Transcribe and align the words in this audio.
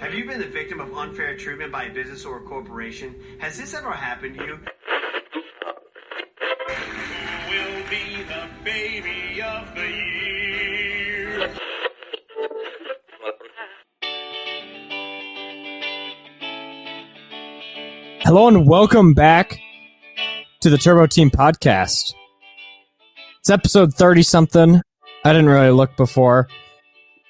Have 0.00 0.12
you 0.12 0.24
been 0.24 0.40
the 0.40 0.46
victim 0.46 0.80
of 0.80 0.92
unfair 0.92 1.36
treatment 1.36 1.70
by 1.70 1.84
a 1.84 1.92
business 1.92 2.24
or 2.24 2.38
a 2.38 2.40
corporation? 2.40 3.14
Has 3.38 3.56
this 3.56 3.74
ever 3.74 3.92
happened 3.92 4.36
to 4.36 4.44
you? 4.44 4.58
will 7.48 7.88
be 7.88 8.24
the 8.24 8.48
baby 8.64 9.40
of 9.40 9.72
the 9.76 9.86
year. 9.86 11.54
Hello 18.22 18.48
and 18.48 18.66
welcome 18.66 19.14
back 19.14 19.60
to 20.58 20.70
the 20.70 20.78
Turbo 20.78 21.06
Team 21.06 21.30
podcast. 21.30 22.14
It's 23.38 23.50
episode 23.50 23.94
30 23.94 24.24
something. 24.24 24.82
I 25.24 25.32
didn't 25.32 25.48
really 25.48 25.70
look 25.70 25.96
before. 25.96 26.48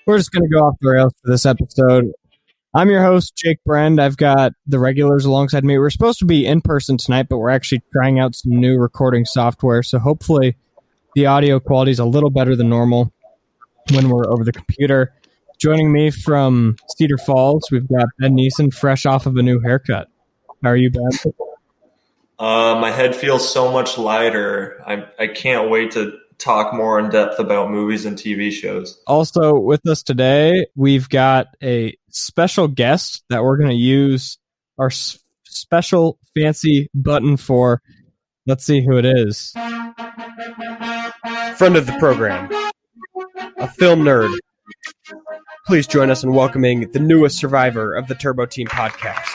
We're 0.07 0.17
just 0.17 0.33
going 0.33 0.45
to 0.45 0.49
go 0.49 0.61
off 0.61 0.77
the 0.81 0.91
rails 0.91 1.13
for 1.23 1.31
this 1.31 1.45
episode. 1.45 2.11
I'm 2.77 2.91
your 2.91 3.03
host, 3.03 3.37
Jake 3.37 3.63
Brend. 3.65 4.01
I've 4.01 4.17
got 4.17 4.53
the 4.67 4.81
regulars 4.81 5.25
alongside 5.25 5.65
me. 5.65 5.79
We're 5.79 5.91
supposed 5.91 6.19
to 6.19 6.25
be 6.25 6.45
in 6.45 6.61
person 6.61 6.97
tonight, 6.97 7.29
but 7.29 7.39
we're 7.39 7.51
actually 7.51 7.83
trying 7.93 8.19
out 8.19 8.35
some 8.35 8.51
new 8.51 8.79
recording 8.79 9.25
software. 9.25 9.85
So 9.85 10.01
hopefully 10.01 10.57
the 11.15 11.27
audio 11.27 11.61
quality 11.61 11.93
is 11.93 12.01
a 12.01 12.05
little 12.05 12.31
better 12.31 12.57
than 12.57 12.69
normal 12.69 13.13
when 13.93 14.09
we're 14.09 14.29
over 14.29 14.43
the 14.43 14.51
computer. 14.51 15.15
Joining 15.61 15.93
me 15.93 16.11
from 16.11 16.75
Cedar 16.97 17.17
Falls, 17.17 17.69
we've 17.71 17.87
got 17.87 18.07
Ben 18.19 18.37
Neeson, 18.37 18.75
fresh 18.75 19.07
off 19.07 19.27
of 19.27 19.37
a 19.37 19.43
new 19.43 19.61
haircut. 19.61 20.09
How 20.65 20.71
are 20.71 20.77
you, 20.77 20.91
Ben? 20.91 21.33
Uh, 22.41 22.77
my 22.81 22.91
head 22.91 23.15
feels 23.15 23.49
so 23.49 23.71
much 23.71 23.97
lighter. 23.99 24.83
I 24.85 25.05
I 25.21 25.29
can't 25.29 25.71
wait 25.71 25.93
to 25.93 26.19
talk 26.39 26.75
more 26.75 26.99
in 26.99 27.09
depth 27.09 27.39
about 27.39 27.71
movies 27.71 28.05
and 28.05 28.19
TV 28.19 28.51
shows. 28.51 29.01
Also 29.07 29.57
with 29.57 29.87
us 29.87 30.03
today, 30.03 30.67
we've 30.75 31.09
got 31.09 31.47
a 31.63 31.97
special 32.15 32.69
guest 32.69 33.25
that 33.29 33.43
we're 33.43 33.57
going 33.57 33.71
to 33.71 33.75
use 33.77 34.39
our 34.79 34.87
s- 34.87 35.19
special 35.45 36.19
fancy 36.35 36.89
button 36.95 37.37
for. 37.37 37.83
Let's 38.47 38.65
see 38.65 38.85
who 38.85 38.97
it 38.99 39.05
is. 39.05 39.53
friend 41.57 41.77
of 41.77 41.87
the 41.87 41.97
program, 41.99 42.51
a 43.57 43.69
film 43.69 44.01
nerd. 44.03 44.37
Please 45.67 45.87
join 45.87 46.11
us 46.11 46.23
in 46.23 46.33
welcoming 46.35 46.91
the 46.93 46.99
newest 46.99 47.39
survivor 47.39 47.95
of 47.95 48.07
the 48.07 48.15
Turbo 48.15 48.45
Team 48.47 48.67
podcast. 48.67 49.27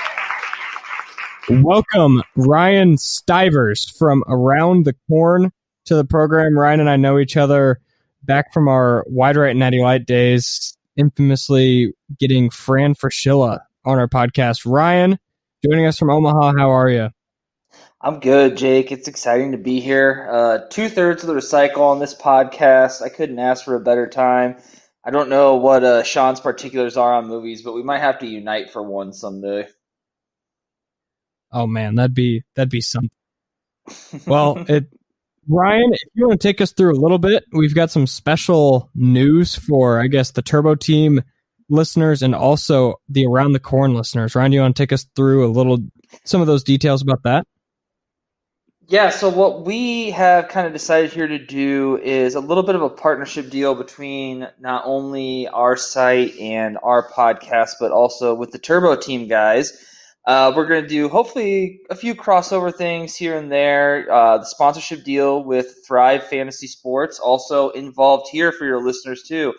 Welcome, 1.50 2.22
Ryan 2.36 2.98
Stivers 2.98 3.90
from 3.98 4.24
Around 4.28 4.86
the 4.86 4.96
Corn 5.08 5.52
to 5.86 5.96
the 5.96 6.06
program. 6.06 6.58
Ryan 6.58 6.82
and 6.82 6.90
I 6.90 6.98
know 6.98 7.18
each 7.18 7.36
other 7.36 7.80
back 8.24 8.54
from 8.54 8.68
our 8.68 9.04
Wide 9.08 9.36
Right 9.36 9.50
and 9.50 9.60
Natty 9.60 9.82
Light 9.82 10.06
days, 10.06 10.78
infamously 11.00 11.94
getting 12.20 12.50
Fran 12.50 12.94
Fraschilla 12.94 13.62
on 13.86 13.98
our 13.98 14.08
podcast. 14.08 14.70
Ryan, 14.70 15.18
joining 15.64 15.86
us 15.86 15.98
from 15.98 16.10
Omaha, 16.10 16.54
how 16.58 16.70
are 16.70 16.90
you? 16.90 17.10
I'm 18.02 18.20
good, 18.20 18.58
Jake. 18.58 18.92
It's 18.92 19.08
exciting 19.08 19.54
to 19.54 19.58
be 19.58 19.80
here. 19.80 20.28
Uh, 20.32 20.60
Two 20.70 20.90
thirds 20.90 21.24
of 21.24 21.28
the 21.28 21.34
recycle 21.34 21.90
on 21.90 22.00
this 22.00 22.16
podcast. 22.16 23.02
I 23.02 23.10
couldn't 23.10 23.40
ask 23.40 23.66
for 23.66 23.76
a 23.76 23.82
better 23.82 24.08
time. 24.08 24.58
I 25.04 25.12
don't 25.12 25.30
know 25.30 25.56
what 25.56 25.84
uh, 25.84 26.04
Sean's 26.04 26.40
particulars 26.40 26.98
are 26.98 27.14
on 27.14 27.28
movies, 27.28 27.62
but 27.62 27.74
we 27.74 27.84
might 27.84 28.00
have 28.00 28.20
to 28.20 28.28
unite 28.28 28.70
for 28.70 28.84
one 28.84 29.14
someday. 29.14 29.68
Oh 31.52 31.68
man, 31.68 31.96
that'd 31.96 32.14
be 32.14 32.44
that'd 32.56 32.70
be 32.70 32.82
something. 32.82 33.10
Well, 34.28 34.64
it 34.68 34.88
Ryan, 35.50 35.94
if 35.94 36.10
you 36.14 36.28
want 36.28 36.40
to 36.40 36.48
take 36.48 36.62
us 36.62 36.74
through 36.74 36.94
a 36.94 37.02
little 37.02 37.18
bit, 37.18 37.44
we've 37.52 37.74
got 37.74 37.90
some 37.90 38.06
special 38.06 38.90
news 38.94 39.56
for 39.56 40.00
I 40.00 40.06
guess 40.06 40.32
the 40.32 40.44
Turbo 40.44 40.76
Team 40.76 41.24
listeners 41.70 42.22
and 42.22 42.36
also 42.36 42.96
the 43.10 43.26
Around 43.26 43.54
the 43.54 43.60
Corn 43.60 43.96
listeners. 43.96 44.36
Ryan, 44.36 44.52
do 44.52 44.56
you 44.56 44.62
want 44.62 44.76
to 44.76 44.84
take 44.84 44.94
us 44.94 45.08
through 45.16 45.48
a 45.48 45.52
little 45.52 45.80
some 46.24 46.42
of 46.42 46.48
those 46.48 46.64
details 46.64 47.02
about 47.02 47.24
that? 47.24 47.48
Yeah, 48.88 49.10
so 49.10 49.30
what 49.30 49.66
we 49.66 50.12
have 50.12 50.48
kind 50.48 50.66
of 50.66 50.74
decided 50.74 51.14
here 51.14 51.28
to 51.28 51.38
do 51.38 52.00
is 52.02 52.34
a 52.34 52.40
little 52.40 52.64
bit 52.64 52.76
of 52.76 52.82
a 52.82 52.90
partnership 52.90 53.52
deal 53.52 53.76
between 53.76 54.48
not 54.60 54.84
only 54.86 55.48
our 55.48 55.78
site 55.78 56.36
and 56.38 56.78
our 56.82 57.08
podcast, 57.08 57.74
but 57.80 57.92
also 57.92 58.34
with 58.34 58.52
the 58.52 58.58
Turbo 58.58 58.96
Team 58.96 59.28
guys. 59.28 59.86
Uh, 60.30 60.54
we're 60.56 60.68
going 60.68 60.84
to 60.84 60.88
do 60.88 61.10
hopefully 61.10 61.82
a 61.90 61.96
few 61.96 62.14
crossover 62.14 62.72
things 62.72 63.16
here 63.16 63.36
and 63.36 63.52
there. 63.52 64.06
Uh, 64.12 64.38
the 64.38 64.46
sponsorship 64.46 65.04
deal 65.04 65.44
with 65.44 65.84
Thrive 65.88 66.24
Fantasy 66.28 66.68
Sports 66.68 67.18
also 67.18 67.70
involved 67.70 68.30
here 68.32 68.52
for 68.52 68.64
your 68.64 68.80
listeners 68.80 69.24
too. 69.24 69.56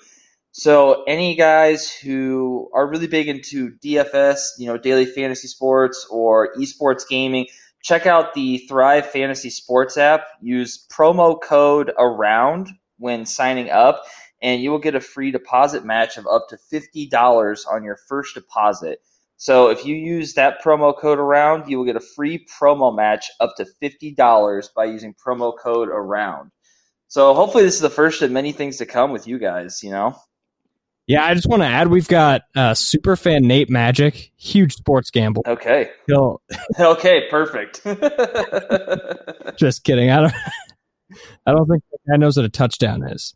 So 0.53 1.03
any 1.09 1.35
guys 1.35 1.93
who 1.93 2.71
are 2.73 2.89
really 2.89 3.09
big 3.09 3.27
into 3.27 3.73
DFS, 3.85 4.51
you 4.59 4.69
know, 4.69 4.79
daily 4.79 5.07
fantasy 5.07 5.49
sports 5.49 6.07
or 6.09 6.55
esports 6.55 7.03
gaming, 7.09 7.49
check 7.83 8.07
out 8.07 8.35
the 8.35 8.59
Thrive 8.69 9.11
Fantasy 9.11 9.51
Sports 9.51 9.97
app. 9.97 10.23
Use 10.41 10.87
promo 10.89 11.43
code 11.43 11.91
AROUND 11.99 12.69
when 12.97 13.27
signing 13.27 13.71
up, 13.71 14.05
and 14.41 14.63
you 14.63 14.71
will 14.71 14.79
get 14.79 14.95
a 14.95 15.01
free 15.01 15.33
deposit 15.33 15.85
match 15.85 16.17
of 16.17 16.29
up 16.29 16.47
to 16.51 16.59
$50 16.73 17.67
on 17.69 17.83
your 17.83 17.97
first 17.97 18.37
deposit. 18.37 19.01
So 19.41 19.71
if 19.71 19.87
you 19.87 19.95
use 19.97 20.35
that 20.35 20.63
promo 20.63 20.95
code 20.95 21.19
AROUND, 21.19 21.67
you 21.67 21.79
will 21.79 21.87
get 21.87 21.97
a 21.97 22.01
free 22.15 22.47
promo 22.61 22.95
match 22.95 23.31
up 23.41 23.55
to 23.57 23.65
$50 23.83 24.69
by 24.77 24.85
using 24.85 25.15
promo 25.15 25.57
code 25.59 25.89
AROUND. 25.89 26.51
So 27.09 27.33
hopefully 27.33 27.65
this 27.65 27.77
is 27.77 27.81
the 27.81 27.89
first 27.89 28.21
of 28.21 28.31
many 28.31 28.53
things 28.53 28.77
to 28.77 28.87
come 28.87 29.13
with 29.13 29.27
you 29.27 29.39
guys, 29.39 29.83
you 29.83 29.93
know? 29.93 30.15
Yeah, 31.07 31.25
I 31.25 31.33
just 31.33 31.49
want 31.49 31.63
to 31.63 31.67
add 31.67 31.89
we've 31.89 32.07
got 32.07 32.43
uh, 32.55 32.75
super 32.75 33.17
fan 33.17 33.45
Nate 33.45 33.71
Magic, 33.71 34.31
huge 34.37 34.75
sports 34.75 35.11
gamble. 35.11 35.43
Okay. 35.47 35.91
He'll, 36.07 36.43
Okay, 36.79 37.23
perfect. 37.31 37.81
just 39.57 39.85
kidding. 39.85 40.11
I 40.11 40.21
don't 40.21 40.35
I 41.47 41.53
don't 41.53 41.67
think 41.67 41.83
that 41.91 42.11
guy 42.11 42.17
knows 42.19 42.37
what 42.37 42.45
a 42.45 42.51
touchdown 42.51 43.09
is. 43.09 43.35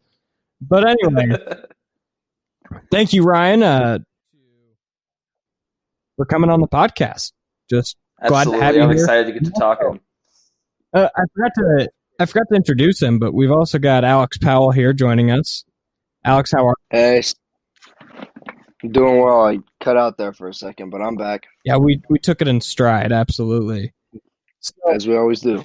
But 0.60 0.86
anyway, 0.86 1.38
thank 2.90 3.14
you, 3.14 3.22
Ryan, 3.22 3.62
uh, 3.62 3.98
for 6.16 6.24
coming 6.26 6.50
on 6.50 6.60
the 6.60 6.68
podcast. 6.68 7.32
Just 7.70 7.96
glad 8.26 8.44
to 8.44 8.52
have 8.60 8.74
you 8.76 8.82
I'm 8.82 8.90
here. 8.90 8.98
excited 9.00 9.26
to 9.26 9.32
get 9.32 9.44
to 9.44 9.50
talking. 9.52 10.00
Uh, 10.92 11.08
I 11.16 11.22
forgot 11.34 11.52
to 11.56 11.88
I 12.20 12.26
forgot 12.26 12.44
to 12.50 12.54
introduce 12.56 13.02
him, 13.02 13.18
but 13.18 13.34
we've 13.34 13.50
also 13.50 13.78
got 13.78 14.04
Alex 14.04 14.38
Powell 14.38 14.70
here 14.70 14.92
joining 14.92 15.30
us. 15.30 15.64
Alex, 16.24 16.52
how 16.52 16.66
are? 16.68 16.76
Hey, 16.90 17.18
s- 17.18 17.34
doing 18.88 19.20
well. 19.20 19.46
I 19.46 19.58
cut 19.82 19.96
out 19.96 20.16
there 20.18 20.32
for 20.32 20.48
a 20.48 20.54
second, 20.54 20.90
but 20.90 21.00
I'm 21.00 21.16
back 21.16 21.44
Yeah, 21.64 21.76
we 21.78 22.00
we 22.08 22.18
took 22.18 22.40
it 22.42 22.48
in 22.48 22.60
stride, 22.60 23.12
absolutely. 23.12 23.92
So, 24.60 24.72
as 24.94 25.06
we 25.06 25.16
always 25.16 25.40
do. 25.40 25.62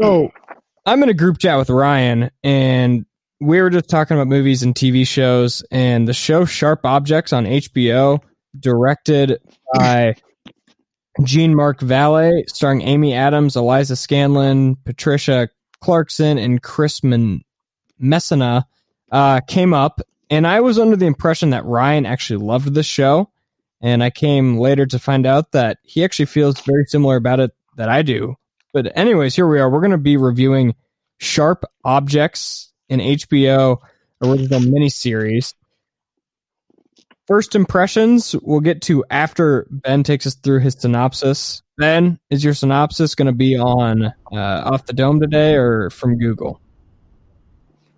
so 0.00 0.30
I'm 0.86 1.02
in 1.02 1.08
a 1.08 1.14
group 1.14 1.38
chat 1.38 1.58
with 1.58 1.70
Ryan, 1.70 2.30
and 2.44 3.04
we 3.40 3.60
were 3.60 3.70
just 3.70 3.88
talking 3.88 4.16
about 4.16 4.28
movies 4.28 4.62
and 4.62 4.74
TV 4.74 5.06
shows, 5.06 5.64
and 5.70 6.06
the 6.06 6.12
show 6.14 6.44
Sharp 6.44 6.84
Objects 6.84 7.32
on 7.32 7.46
HBO, 7.46 8.20
directed 8.58 9.38
by 9.74 10.14
Jean 11.24 11.54
Marc 11.54 11.80
Vallée, 11.80 12.48
starring 12.48 12.82
Amy 12.82 13.14
Adams, 13.14 13.56
Eliza 13.56 13.94
Scanlen, 13.94 14.76
Patricia 14.84 15.48
Clarkson, 15.80 16.38
and 16.38 16.62
Chris 16.62 17.02
Men- 17.02 17.42
Messina, 17.98 18.66
uh, 19.10 19.40
came 19.40 19.74
up, 19.74 20.00
and 20.30 20.46
I 20.46 20.60
was 20.60 20.78
under 20.78 20.96
the 20.96 21.06
impression 21.06 21.50
that 21.50 21.64
Ryan 21.64 22.06
actually 22.06 22.44
loved 22.44 22.74
the 22.74 22.82
show, 22.82 23.30
and 23.80 24.02
I 24.02 24.10
came 24.10 24.58
later 24.58 24.86
to 24.86 24.98
find 24.98 25.26
out 25.26 25.52
that 25.52 25.78
he 25.82 26.04
actually 26.04 26.26
feels 26.26 26.60
very 26.60 26.84
similar 26.86 27.16
about 27.16 27.40
it 27.40 27.50
that 27.76 27.88
I 27.88 28.02
do. 28.02 28.36
But 28.72 28.96
anyways, 28.96 29.36
here 29.36 29.46
we 29.46 29.60
are. 29.60 29.68
We're 29.68 29.80
going 29.80 29.90
to 29.90 29.98
be 29.98 30.16
reviewing 30.16 30.74
Sharp 31.18 31.64
Objects, 31.84 32.72
an 32.88 33.00
HBO 33.00 33.78
original 34.22 34.60
miniseries. 34.60 35.54
First 37.28 37.54
impressions, 37.54 38.34
we'll 38.42 38.60
get 38.60 38.82
to 38.82 39.04
after 39.08 39.68
Ben 39.70 40.02
takes 40.02 40.26
us 40.26 40.34
through 40.34 40.60
his 40.60 40.74
synopsis. 40.74 41.62
Ben, 41.78 42.18
is 42.30 42.42
your 42.42 42.52
synopsis 42.52 43.14
going 43.14 43.26
to 43.26 43.32
be 43.32 43.56
on 43.56 44.06
uh, 44.06 44.12
off 44.32 44.86
the 44.86 44.92
dome 44.92 45.20
today 45.20 45.54
or 45.54 45.90
from 45.90 46.18
Google? 46.18 46.60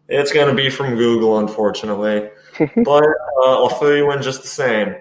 It's 0.09 0.31
going 0.31 0.49
to 0.49 0.55
be 0.55 0.69
from 0.69 0.97
Google, 0.97 1.39
unfortunately, 1.39 2.29
but 2.59 3.05
uh, 3.05 3.65
I'll 3.65 3.71
fill 3.71 3.97
you 3.97 4.13
in 4.13 4.21
just 4.21 4.43
the 4.43 4.49
same. 4.49 4.95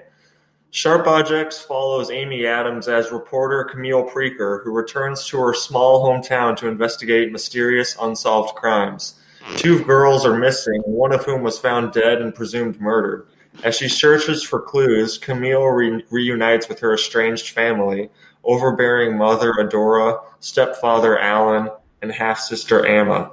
Sharp 0.71 1.05
Objects 1.05 1.61
follows 1.61 2.09
Amy 2.09 2.47
Adams 2.47 2.87
as 2.87 3.11
reporter 3.11 3.65
Camille 3.65 4.05
Preaker, 4.05 4.63
who 4.63 4.71
returns 4.71 5.27
to 5.27 5.37
her 5.37 5.53
small 5.53 6.03
hometown 6.03 6.55
to 6.57 6.67
investigate 6.67 7.31
mysterious 7.31 7.95
unsolved 8.01 8.55
crimes. 8.55 9.19
Two 9.57 9.83
girls 9.83 10.25
are 10.25 10.37
missing, 10.37 10.81
one 10.85 11.11
of 11.11 11.25
whom 11.25 11.43
was 11.43 11.59
found 11.59 11.91
dead 11.91 12.21
and 12.21 12.33
presumed 12.33 12.79
murdered. 12.79 13.27
As 13.63 13.75
she 13.75 13.87
searches 13.87 14.43
for 14.43 14.61
clues, 14.61 15.17
Camille 15.17 15.65
re- 15.65 16.03
reunites 16.09 16.67
with 16.67 16.79
her 16.79 16.93
estranged 16.93 17.49
family, 17.49 18.09
overbearing 18.43 19.17
mother 19.17 19.53
Adora, 19.53 20.21
stepfather 20.39 21.19
Alan, 21.19 21.69
and 22.01 22.11
half 22.11 22.39
sister 22.39 22.85
Amma, 22.85 23.31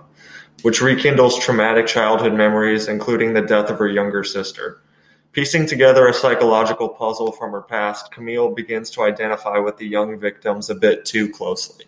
which 0.62 0.80
rekindles 0.82 1.38
traumatic 1.38 1.86
childhood 1.86 2.34
memories, 2.34 2.86
including 2.86 3.32
the 3.32 3.42
death 3.42 3.70
of 3.70 3.78
her 3.78 3.88
younger 3.88 4.22
sister. 4.22 4.80
Piecing 5.32 5.66
together 5.66 6.08
a 6.08 6.12
psychological 6.12 6.88
puzzle 6.88 7.32
from 7.32 7.52
her 7.52 7.62
past, 7.62 8.10
Camille 8.12 8.50
begins 8.52 8.90
to 8.90 9.02
identify 9.02 9.58
with 9.58 9.76
the 9.76 9.86
young 9.86 10.18
victims 10.18 10.68
a 10.70 10.74
bit 10.74 11.04
too 11.04 11.30
closely. 11.30 11.84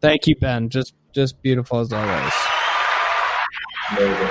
Thank 0.00 0.26
you, 0.26 0.36
Ben. 0.36 0.68
Just 0.68 0.94
just 1.12 1.40
beautiful 1.42 1.80
as 1.80 1.92
always. 1.92 2.32
Maybe. 3.94 4.30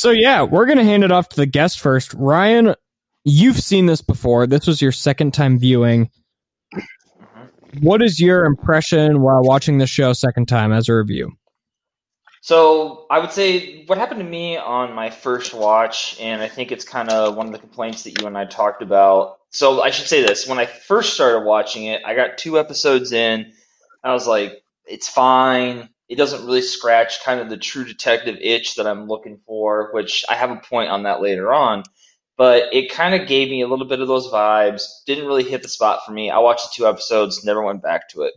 So 0.00 0.12
yeah, 0.12 0.44
we're 0.44 0.64
gonna 0.64 0.82
hand 0.82 1.04
it 1.04 1.12
off 1.12 1.28
to 1.28 1.36
the 1.36 1.44
guest 1.44 1.78
first. 1.78 2.14
Ryan, 2.14 2.74
you've 3.22 3.60
seen 3.60 3.84
this 3.84 4.00
before. 4.00 4.46
This 4.46 4.66
was 4.66 4.80
your 4.80 4.92
second 4.92 5.34
time 5.34 5.58
viewing. 5.58 6.08
Mm-hmm. 6.74 7.80
What 7.86 8.00
is 8.00 8.18
your 8.18 8.46
impression 8.46 9.20
while 9.20 9.42
watching 9.42 9.76
the 9.76 9.86
show 9.86 10.14
second 10.14 10.46
time 10.46 10.72
as 10.72 10.88
a 10.88 10.94
review? 10.94 11.32
So 12.40 13.04
I 13.10 13.18
would 13.18 13.30
say 13.30 13.84
what 13.88 13.98
happened 13.98 14.20
to 14.20 14.26
me 14.26 14.56
on 14.56 14.94
my 14.94 15.10
first 15.10 15.52
watch, 15.52 16.18
and 16.18 16.40
I 16.40 16.48
think 16.48 16.72
it's 16.72 16.86
kind 16.86 17.10
of 17.10 17.36
one 17.36 17.48
of 17.48 17.52
the 17.52 17.58
complaints 17.58 18.04
that 18.04 18.18
you 18.18 18.26
and 18.26 18.38
I 18.38 18.46
talked 18.46 18.80
about. 18.80 19.36
So 19.50 19.82
I 19.82 19.90
should 19.90 20.08
say 20.08 20.22
this: 20.22 20.48
when 20.48 20.58
I 20.58 20.64
first 20.64 21.12
started 21.12 21.44
watching 21.44 21.84
it, 21.84 22.00
I 22.06 22.14
got 22.14 22.38
two 22.38 22.58
episodes 22.58 23.12
in. 23.12 23.52
I 24.02 24.14
was 24.14 24.26
like, 24.26 24.62
it's 24.86 25.10
fine. 25.10 25.90
It 26.10 26.16
doesn't 26.16 26.44
really 26.44 26.60
scratch 26.60 27.22
kind 27.24 27.40
of 27.40 27.48
the 27.48 27.56
true 27.56 27.84
detective 27.84 28.36
itch 28.40 28.74
that 28.74 28.86
I'm 28.86 29.06
looking 29.06 29.38
for, 29.46 29.90
which 29.92 30.24
I 30.28 30.34
have 30.34 30.50
a 30.50 30.56
point 30.56 30.90
on 30.90 31.04
that 31.04 31.22
later 31.22 31.52
on. 31.52 31.84
But 32.36 32.74
it 32.74 32.90
kind 32.90 33.14
of 33.14 33.28
gave 33.28 33.48
me 33.48 33.62
a 33.62 33.68
little 33.68 33.86
bit 33.86 34.00
of 34.00 34.08
those 34.08 34.26
vibes. 34.26 34.82
Didn't 35.06 35.26
really 35.26 35.44
hit 35.44 35.62
the 35.62 35.68
spot 35.68 36.00
for 36.04 36.10
me. 36.10 36.28
I 36.28 36.38
watched 36.40 36.64
the 36.64 36.74
two 36.74 36.88
episodes, 36.88 37.44
never 37.44 37.62
went 37.62 37.82
back 37.82 38.08
to 38.10 38.22
it. 38.22 38.34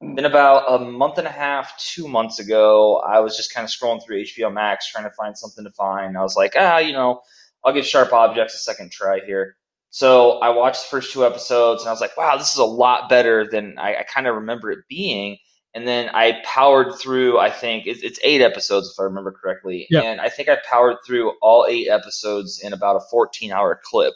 Then 0.00 0.26
about 0.26 0.72
a 0.72 0.78
month 0.84 1.18
and 1.18 1.26
a 1.26 1.32
half, 1.32 1.76
two 1.78 2.06
months 2.06 2.38
ago, 2.38 2.98
I 2.98 3.18
was 3.18 3.36
just 3.36 3.52
kind 3.52 3.64
of 3.64 3.70
scrolling 3.70 4.00
through 4.04 4.22
HBO 4.22 4.52
Max 4.52 4.88
trying 4.88 5.04
to 5.04 5.10
find 5.10 5.36
something 5.36 5.64
to 5.64 5.72
find. 5.72 6.16
I 6.16 6.22
was 6.22 6.36
like, 6.36 6.52
ah, 6.56 6.78
you 6.78 6.92
know, 6.92 7.20
I'll 7.64 7.72
give 7.72 7.84
Sharp 7.84 8.12
Objects 8.12 8.54
a 8.54 8.58
second 8.58 8.92
try 8.92 9.20
here. 9.26 9.56
So 9.90 10.38
I 10.38 10.50
watched 10.50 10.82
the 10.82 10.88
first 10.96 11.12
two 11.12 11.26
episodes 11.26 11.82
and 11.82 11.88
I 11.88 11.92
was 11.92 12.00
like, 12.00 12.16
wow, 12.16 12.36
this 12.36 12.52
is 12.52 12.58
a 12.58 12.64
lot 12.64 13.08
better 13.08 13.48
than 13.50 13.76
I, 13.78 13.96
I 13.96 14.02
kind 14.04 14.28
of 14.28 14.36
remember 14.36 14.70
it 14.70 14.80
being. 14.88 15.38
And 15.74 15.86
then 15.86 16.08
I 16.12 16.40
powered 16.44 16.98
through, 16.98 17.38
I 17.38 17.50
think 17.50 17.86
it's, 17.86 18.02
it's 18.02 18.18
eight 18.22 18.40
episodes, 18.40 18.90
if 18.90 18.98
I 18.98 19.04
remember 19.04 19.32
correctly. 19.32 19.86
Yep. 19.90 20.04
And 20.04 20.20
I 20.20 20.28
think 20.28 20.48
I 20.48 20.56
powered 20.68 20.96
through 21.06 21.32
all 21.42 21.66
eight 21.68 21.88
episodes 21.88 22.60
in 22.62 22.72
about 22.72 22.96
a 22.96 23.00
14 23.10 23.52
hour 23.52 23.80
clip 23.82 24.14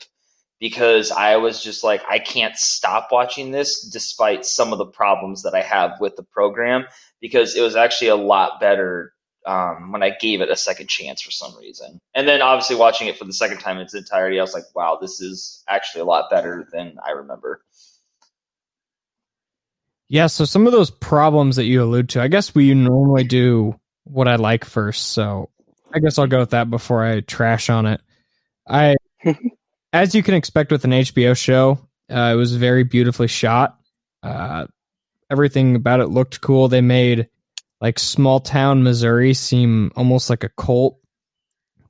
because 0.59 1.11
I 1.11 1.37
was 1.37 1.63
just 1.63 1.85
like, 1.85 2.03
I 2.09 2.19
can't 2.21 2.57
stop 2.57 3.09
watching 3.11 3.51
this 3.51 3.83
despite 3.83 4.47
some 4.47 4.73
of 4.73 4.79
the 4.79 4.87
problems 4.87 5.43
that 5.43 5.55
I 5.55 5.63
have 5.63 6.01
with 6.01 6.17
the 6.17 6.23
program 6.23 6.87
because 7.21 7.57
it 7.57 7.63
was 7.63 7.77
actually 7.77 8.09
a 8.09 8.17
lot 8.17 8.61
better 8.61 9.13
um, 9.45 9.91
when 9.91 10.03
I 10.03 10.11
gave 10.11 10.41
it 10.41 10.51
a 10.51 10.57
second 10.57 10.89
chance 10.89 11.21
for 11.21 11.31
some 11.31 11.57
reason. 11.59 12.01
And 12.15 12.29
then 12.29 12.43
obviously 12.43 12.77
watching 12.77 13.09
it 13.09 13.19
for 13.19 13.25
the 13.25 13.33
second 13.33 13.59
time 13.59 13.77
in 13.77 13.83
its 13.83 13.95
entirety, 13.95 14.39
I 14.39 14.43
was 14.43 14.55
like, 14.55 14.65
wow, 14.75 14.99
this 15.01 15.21
is 15.21 15.65
actually 15.69 16.03
a 16.03 16.07
lot 16.07 16.31
better 16.31 16.69
than 16.73 16.97
I 17.05 17.11
remember. 17.11 17.63
Yeah, 20.09 20.27
so 20.27 20.45
some 20.45 20.67
of 20.67 20.73
those 20.73 20.91
problems 20.91 21.57
that 21.57 21.65
you 21.65 21.83
allude 21.83 22.11
to, 22.11 22.23
I 22.23 22.29
guess 22.29 22.55
we 22.55 22.75
normally 22.75 23.25
do 23.25 23.79
what 24.05 24.29
I 24.29 24.37
like 24.37 24.65
first. 24.65 25.13
So 25.13 25.49
I 25.93 26.01
guess 26.01 26.19
I'll 26.19 26.27
go 26.27 26.41
with 26.41 26.51
that 26.51 26.71
before 26.71 27.05
I 27.05 27.21
trash 27.21 27.71
on 27.71 27.87
it. 27.87 28.01
I, 28.69 28.97
as 29.93 30.15
you 30.15 30.23
can 30.23 30.35
expect 30.35 30.71
with 30.71 30.85
an 30.85 30.91
HBO 30.91 31.37
show, 31.37 31.79
uh, 32.11 32.33
it 32.33 32.37
was 32.37 32.55
very 32.55 32.85
beautifully 32.85 33.29
shot. 33.29 33.79
Uh, 34.23 34.67
everything 35.31 35.77
about 35.77 36.01
it 36.01 36.09
looked 36.09 36.41
cool. 36.41 36.69
They 36.69 36.81
made 36.81 37.29
like 37.81 37.99
small 37.99 38.41
town 38.41 38.83
Missouri 38.83 39.35
seem 39.35 39.93
almost 39.97 40.31
like 40.31 40.45
a 40.45 40.51
cult, 40.51 40.99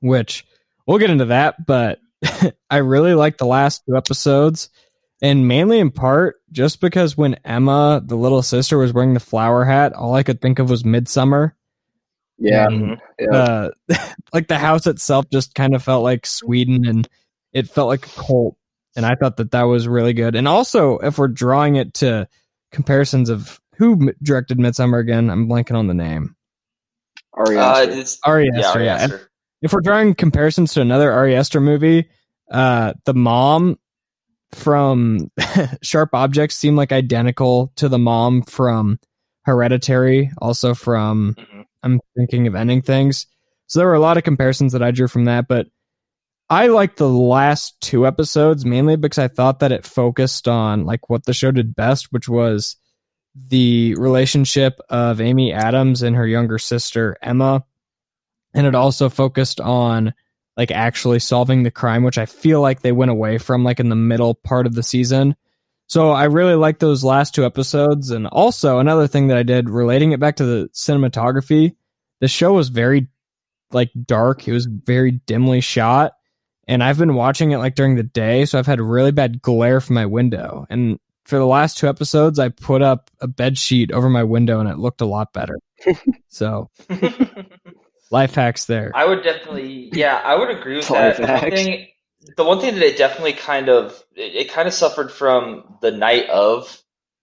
which 0.01 0.45
we'll 0.87 0.97
get 0.97 1.09
into 1.09 1.25
that. 1.25 1.65
But 1.65 1.99
I 2.69 2.77
really 2.77 3.13
like 3.13 3.37
the 3.37 3.45
last 3.45 3.83
two 3.85 3.97
episodes 3.97 4.69
and 5.23 5.47
mainly 5.47 5.79
in 5.79 5.89
part 5.89 6.35
just 6.51 6.81
because 6.81 7.15
when 7.15 7.35
Emma, 7.45 8.01
the 8.05 8.17
little 8.17 8.43
sister, 8.43 8.77
was 8.77 8.91
wearing 8.91 9.13
the 9.13 9.21
flower 9.21 9.63
hat, 9.63 9.93
all 9.93 10.13
I 10.13 10.21
could 10.21 10.41
think 10.41 10.59
of 10.59 10.69
was 10.69 10.83
Midsommar. 10.83 11.53
Yeah. 12.37 12.67
And, 12.67 13.01
yeah. 13.17 13.29
uh, 13.31 13.69
like 14.33 14.49
the 14.49 14.57
house 14.57 14.85
itself 14.85 15.25
just 15.31 15.55
kind 15.55 15.75
of 15.75 15.81
felt 15.81 16.03
like 16.03 16.25
Sweden, 16.25 16.85
and 16.85 17.07
it 17.53 17.69
felt 17.69 17.87
like 17.87 18.05
a 18.05 18.09
cult. 18.09 18.57
And 18.97 19.05
I 19.05 19.15
thought 19.15 19.37
that 19.37 19.51
that 19.51 19.63
was 19.63 19.87
really 19.87 20.11
good. 20.11 20.35
And 20.35 20.45
also, 20.45 20.97
if 20.97 21.17
we're 21.17 21.29
drawing 21.29 21.77
it 21.77 21.93
to 21.95 22.27
comparisons 22.73 23.29
of 23.29 23.61
who 23.77 24.11
directed 24.21 24.57
Midsommar 24.57 24.99
again, 24.99 25.29
I'm 25.29 25.47
blanking 25.47 25.77
on 25.77 25.87
the 25.87 25.93
name. 25.93 26.35
Ari 27.31 27.57
Uh, 27.57 27.61
Aster. 27.61 27.91
it's, 27.91 28.19
Ari 28.25 28.49
yeah, 28.53 28.59
Aster, 28.59 28.83
yeah. 28.83 29.17
If 29.61 29.71
we're 29.71 29.81
drawing 29.81 30.15
comparisons 30.15 30.73
to 30.73 30.81
another 30.81 31.13
Ari 31.13 31.33
Aster 31.35 31.61
movie, 31.61 32.09
uh, 32.51 32.93
the 33.05 33.13
mom 33.13 33.79
from 34.53 35.31
Sharp 35.81 36.09
Objects 36.13 36.55
seem 36.55 36.75
like 36.75 36.91
identical 36.91 37.71
to 37.77 37.89
the 37.89 37.99
mom 37.99 38.41
from 38.43 38.99
Hereditary, 39.45 40.31
also 40.37 40.73
from 40.73 41.35
Mhm. 41.37 41.65
I'm 41.83 41.99
thinking 42.15 42.47
of 42.47 42.55
ending 42.55 42.81
things. 42.81 43.27
So 43.67 43.79
there 43.79 43.87
were 43.87 43.93
a 43.93 43.99
lot 43.99 44.17
of 44.17 44.23
comparisons 44.23 44.71
that 44.71 44.83
I 44.83 44.91
drew 44.91 45.07
from 45.07 45.25
that, 45.25 45.47
but 45.47 45.67
I 46.49 46.67
liked 46.67 46.97
the 46.97 47.09
last 47.09 47.79
two 47.81 48.05
episodes 48.07 48.63
mainly 48.65 48.95
because 48.95 49.17
I 49.17 49.27
thought 49.27 49.59
that 49.59 49.71
it 49.71 49.85
focused 49.85 50.47
on 50.47 50.85
like 50.85 51.09
what 51.09 51.25
the 51.25 51.33
show 51.33 51.51
did 51.51 51.75
best, 51.75 52.07
which 52.11 52.29
was 52.29 52.77
the 53.35 53.95
relationship 53.95 54.79
of 54.89 55.19
Amy 55.19 55.51
Adams 55.51 56.03
and 56.03 56.15
her 56.15 56.27
younger 56.27 56.59
sister 56.59 57.17
Emma. 57.21 57.63
And 58.53 58.67
it 58.67 58.75
also 58.75 59.09
focused 59.09 59.59
on 59.59 60.13
like 60.57 60.71
actually 60.71 61.19
solving 61.19 61.63
the 61.63 61.71
crime, 61.71 62.03
which 62.03 62.17
I 62.17 62.25
feel 62.25 62.61
like 62.61 62.81
they 62.81 62.91
went 62.91 63.11
away 63.11 63.37
from 63.37 63.63
like 63.63 63.79
in 63.79 63.89
the 63.89 63.95
middle 63.95 64.35
part 64.35 64.65
of 64.65 64.75
the 64.75 64.83
season. 64.83 65.35
So 65.87 66.11
I 66.11 66.25
really 66.25 66.55
liked 66.55 66.79
those 66.79 67.03
last 67.03 67.35
two 67.35 67.45
episodes. 67.45 68.09
And 68.09 68.27
also 68.27 68.79
another 68.79 69.07
thing 69.07 69.27
that 69.27 69.37
I 69.37 69.43
did 69.43 69.69
relating 69.69 70.11
it 70.11 70.19
back 70.19 70.37
to 70.37 70.45
the 70.45 70.69
cinematography, 70.73 71.75
the 72.19 72.27
show 72.27 72.53
was 72.53 72.69
very 72.69 73.07
like 73.71 73.91
dark. 74.05 74.47
It 74.47 74.53
was 74.53 74.65
very 74.65 75.11
dimly 75.11 75.61
shot. 75.61 76.13
And 76.67 76.83
I've 76.83 76.97
been 76.97 77.15
watching 77.15 77.51
it 77.51 77.57
like 77.57 77.75
during 77.75 77.95
the 77.95 78.03
day, 78.03 78.45
so 78.45 78.57
I've 78.57 78.67
had 78.67 78.79
really 78.79 79.11
bad 79.11 79.41
glare 79.41 79.81
from 79.81 79.95
my 79.95 80.05
window. 80.05 80.65
And 80.69 80.97
for 81.25 81.37
the 81.37 81.45
last 81.45 81.77
two 81.77 81.89
episodes, 81.89 82.39
I 82.39 82.49
put 82.49 82.81
up 82.81 83.11
a 83.19 83.27
bed 83.27 83.57
sheet 83.57 83.91
over 83.91 84.09
my 84.09 84.23
window 84.23 84.59
and 84.59 84.69
it 84.69 84.77
looked 84.77 85.01
a 85.01 85.05
lot 85.05 85.33
better. 85.33 85.59
so 86.29 86.69
life 88.11 88.35
hacks 88.35 88.65
there. 88.65 88.91
I 88.93 89.05
would 89.05 89.23
definitely, 89.23 89.89
yeah, 89.93 90.21
I 90.23 90.35
would 90.35 90.49
agree 90.49 90.77
with 90.77 90.89
Life 90.89 91.17
that. 91.17 91.25
The 91.27 91.33
one, 91.33 91.51
thing, 91.51 91.87
the 92.37 92.43
one 92.43 92.59
thing 92.59 92.75
that 92.75 92.83
it 92.83 92.97
definitely 92.97 93.33
kind 93.33 93.69
of, 93.69 94.03
it, 94.15 94.35
it 94.35 94.51
kind 94.51 94.67
of 94.67 94.73
suffered 94.73 95.11
from 95.11 95.77
the 95.81 95.91
night 95.91 96.29
of 96.29 96.81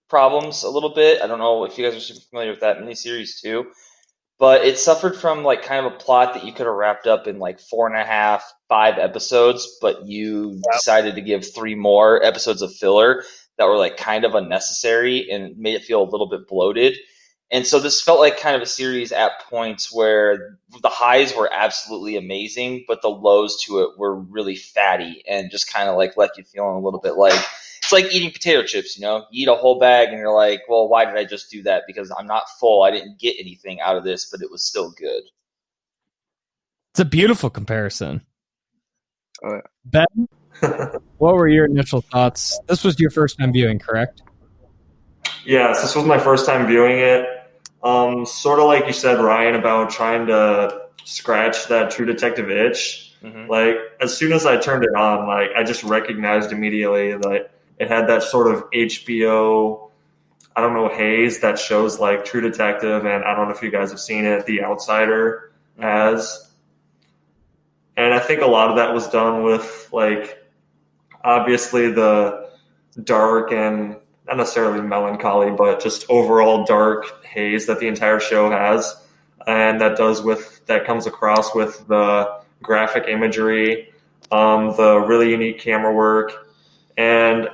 problems 0.09 0.63
a 0.63 0.69
little 0.69 0.93
bit. 0.93 1.21
I 1.21 1.27
don't 1.27 1.39
know 1.39 1.63
if 1.63 1.77
you 1.77 1.85
guys 1.85 1.95
are 1.95 1.99
super 1.99 2.19
familiar 2.29 2.51
with 2.51 2.59
that 2.59 2.79
miniseries 2.79 3.39
too, 3.41 3.71
but 4.37 4.65
it 4.65 4.77
suffered 4.77 5.15
from 5.15 5.43
like 5.43 5.63
kind 5.63 5.85
of 5.85 5.93
a 5.93 5.97
plot 5.97 6.33
that 6.33 6.43
you 6.43 6.51
could 6.51 6.65
have 6.65 6.75
wrapped 6.75 7.07
up 7.07 7.27
in 7.27 7.39
like 7.39 7.59
four 7.59 7.87
and 7.87 7.95
a 7.95 8.03
half, 8.03 8.43
five 8.67 8.97
episodes, 8.97 9.77
but 9.81 10.05
you 10.05 10.61
decided 10.73 11.15
to 11.15 11.21
give 11.21 11.45
three 11.53 11.75
more 11.75 12.23
episodes 12.23 12.61
of 12.61 12.73
filler 12.75 13.23
that 13.57 13.67
were 13.67 13.77
like 13.77 13.97
kind 13.97 14.25
of 14.25 14.35
unnecessary 14.35 15.29
and 15.29 15.57
made 15.57 15.75
it 15.75 15.83
feel 15.83 16.01
a 16.01 16.09
little 16.09 16.27
bit 16.27 16.47
bloated. 16.47 16.97
And 17.51 17.67
so 17.67 17.79
this 17.79 18.01
felt 18.01 18.19
like 18.19 18.39
kind 18.39 18.55
of 18.55 18.61
a 18.61 18.65
series 18.65 19.11
at 19.11 19.41
points 19.49 19.93
where 19.93 20.57
the 20.81 20.89
highs 20.89 21.35
were 21.35 21.49
absolutely 21.51 22.15
amazing, 22.15 22.85
but 22.87 23.01
the 23.01 23.09
lows 23.09 23.61
to 23.63 23.81
it 23.81 23.97
were 23.97 24.15
really 24.15 24.55
fatty 24.55 25.21
and 25.27 25.51
just 25.51 25.71
kind 25.71 25.89
of 25.89 25.97
like 25.97 26.15
left 26.15 26.37
you 26.37 26.45
feeling 26.45 26.75
a 26.75 26.79
little 26.79 27.01
bit 27.01 27.15
like 27.15 27.39
it's 27.81 27.91
like 27.91 28.13
eating 28.13 28.31
potato 28.31 28.63
chips, 28.63 28.97
you 28.97 29.01
know? 29.01 29.25
You 29.31 29.43
eat 29.43 29.47
a 29.49 29.55
whole 29.55 29.79
bag 29.79 30.09
and 30.09 30.17
you're 30.17 30.33
like, 30.33 30.61
well, 30.69 30.87
why 30.87 31.03
did 31.03 31.17
I 31.17 31.25
just 31.25 31.49
do 31.49 31.63
that? 31.63 31.83
Because 31.87 32.11
I'm 32.17 32.27
not 32.27 32.43
full. 32.59 32.83
I 32.83 32.91
didn't 32.91 33.19
get 33.19 33.35
anything 33.39 33.81
out 33.81 33.97
of 33.97 34.03
this, 34.03 34.29
but 34.29 34.41
it 34.41 34.51
was 34.51 34.63
still 34.63 34.91
good. 34.91 35.23
It's 36.93 36.99
a 36.99 37.05
beautiful 37.05 37.49
comparison. 37.49 38.21
Oh, 39.43 39.55
yeah. 39.55 39.61
Ben, 39.85 40.27
what 41.17 41.35
were 41.35 41.47
your 41.47 41.65
initial 41.65 42.01
thoughts? 42.01 42.59
This 42.67 42.83
was 42.83 42.99
your 42.99 43.09
first 43.09 43.39
time 43.39 43.51
viewing, 43.51 43.79
correct? 43.79 44.21
Yes, 45.43 45.81
this 45.81 45.95
was 45.95 46.05
my 46.05 46.19
first 46.19 46.45
time 46.45 46.67
viewing 46.67 46.99
it. 46.99 47.25
Um, 47.83 48.25
sort 48.25 48.59
of 48.59 48.65
like 48.65 48.85
you 48.85 48.93
said, 48.93 49.19
Ryan, 49.19 49.55
about 49.55 49.89
trying 49.89 50.27
to 50.27 50.81
scratch 51.03 51.67
that 51.67 51.91
True 51.91 52.05
Detective 52.05 52.49
itch. 52.49 53.15
hmm 53.21 53.47
Like 53.47 53.75
as 53.99 54.15
soon 54.15 54.33
as 54.33 54.45
I 54.45 54.57
turned 54.57 54.83
it 54.83 54.95
on, 54.95 55.27
like 55.27 55.49
I 55.55 55.63
just 55.63 55.83
recognized 55.83 56.51
immediately 56.51 57.13
that 57.13 57.51
it 57.79 57.87
had 57.87 58.07
that 58.07 58.23
sort 58.23 58.53
of 58.53 58.69
HBO, 58.71 59.89
I 60.55 60.61
don't 60.61 60.73
know, 60.73 60.89
haze 60.89 61.39
that 61.39 61.57
shows 61.57 61.99
like 61.99 62.25
True 62.25 62.41
Detective, 62.41 63.05
and 63.05 63.23
I 63.23 63.35
don't 63.35 63.47
know 63.47 63.53
if 63.55 63.63
you 63.63 63.71
guys 63.71 63.89
have 63.91 63.99
seen 63.99 64.25
it, 64.25 64.45
The 64.45 64.63
Outsider 64.63 65.51
has. 65.79 66.51
And 67.97 68.13
I 68.13 68.19
think 68.19 68.41
a 68.41 68.47
lot 68.47 68.69
of 68.69 68.75
that 68.77 68.93
was 68.93 69.07
done 69.09 69.43
with 69.43 69.89
like 69.91 70.37
obviously 71.23 71.91
the 71.91 72.49
dark 73.03 73.51
and 73.51 73.97
not 74.31 74.37
necessarily 74.37 74.81
melancholy, 74.81 75.51
but 75.51 75.81
just 75.81 76.05
overall 76.09 76.63
dark 76.65 77.25
haze 77.25 77.65
that 77.67 77.79
the 77.79 77.87
entire 77.87 78.19
show 78.19 78.49
has, 78.49 78.95
and 79.45 79.81
that 79.81 79.97
does 79.97 80.21
with 80.21 80.65
that 80.67 80.85
comes 80.85 81.05
across 81.05 81.53
with 81.53 81.85
the 81.87 82.39
graphic 82.63 83.07
imagery, 83.07 83.89
um, 84.31 84.73
the 84.77 84.99
really 84.99 85.29
unique 85.31 85.59
camera 85.59 85.93
work, 85.93 86.31
and 86.97 87.49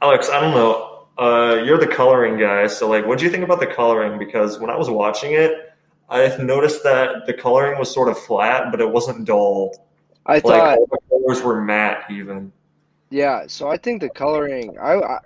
Alex, 0.00 0.28
I 0.30 0.40
don't 0.40 0.54
know. 0.54 0.90
Uh, 1.16 1.62
you're 1.64 1.78
the 1.78 1.86
coloring 1.86 2.38
guy, 2.38 2.66
so 2.66 2.88
like, 2.88 3.06
what 3.06 3.18
do 3.18 3.24
you 3.24 3.30
think 3.30 3.44
about 3.44 3.60
the 3.60 3.66
coloring? 3.66 4.18
Because 4.18 4.58
when 4.58 4.70
I 4.70 4.76
was 4.76 4.88
watching 4.90 5.32
it, 5.32 5.72
I 6.08 6.34
noticed 6.38 6.82
that 6.84 7.26
the 7.26 7.34
coloring 7.34 7.78
was 7.78 7.92
sort 7.92 8.08
of 8.08 8.18
flat, 8.18 8.70
but 8.70 8.80
it 8.80 8.90
wasn't 8.90 9.24
dull. 9.26 9.74
I 10.26 10.34
Like 10.34 10.42
thought, 10.42 10.78
all 10.78 10.86
the 10.90 10.98
colors 11.10 11.42
were 11.42 11.60
matte, 11.62 12.04
even. 12.10 12.50
yeah. 13.10 13.44
So 13.46 13.68
I 13.68 13.76
think 13.76 14.00
the 14.00 14.08
coloring, 14.08 14.76
I, 14.80 14.94
I 14.94 15.18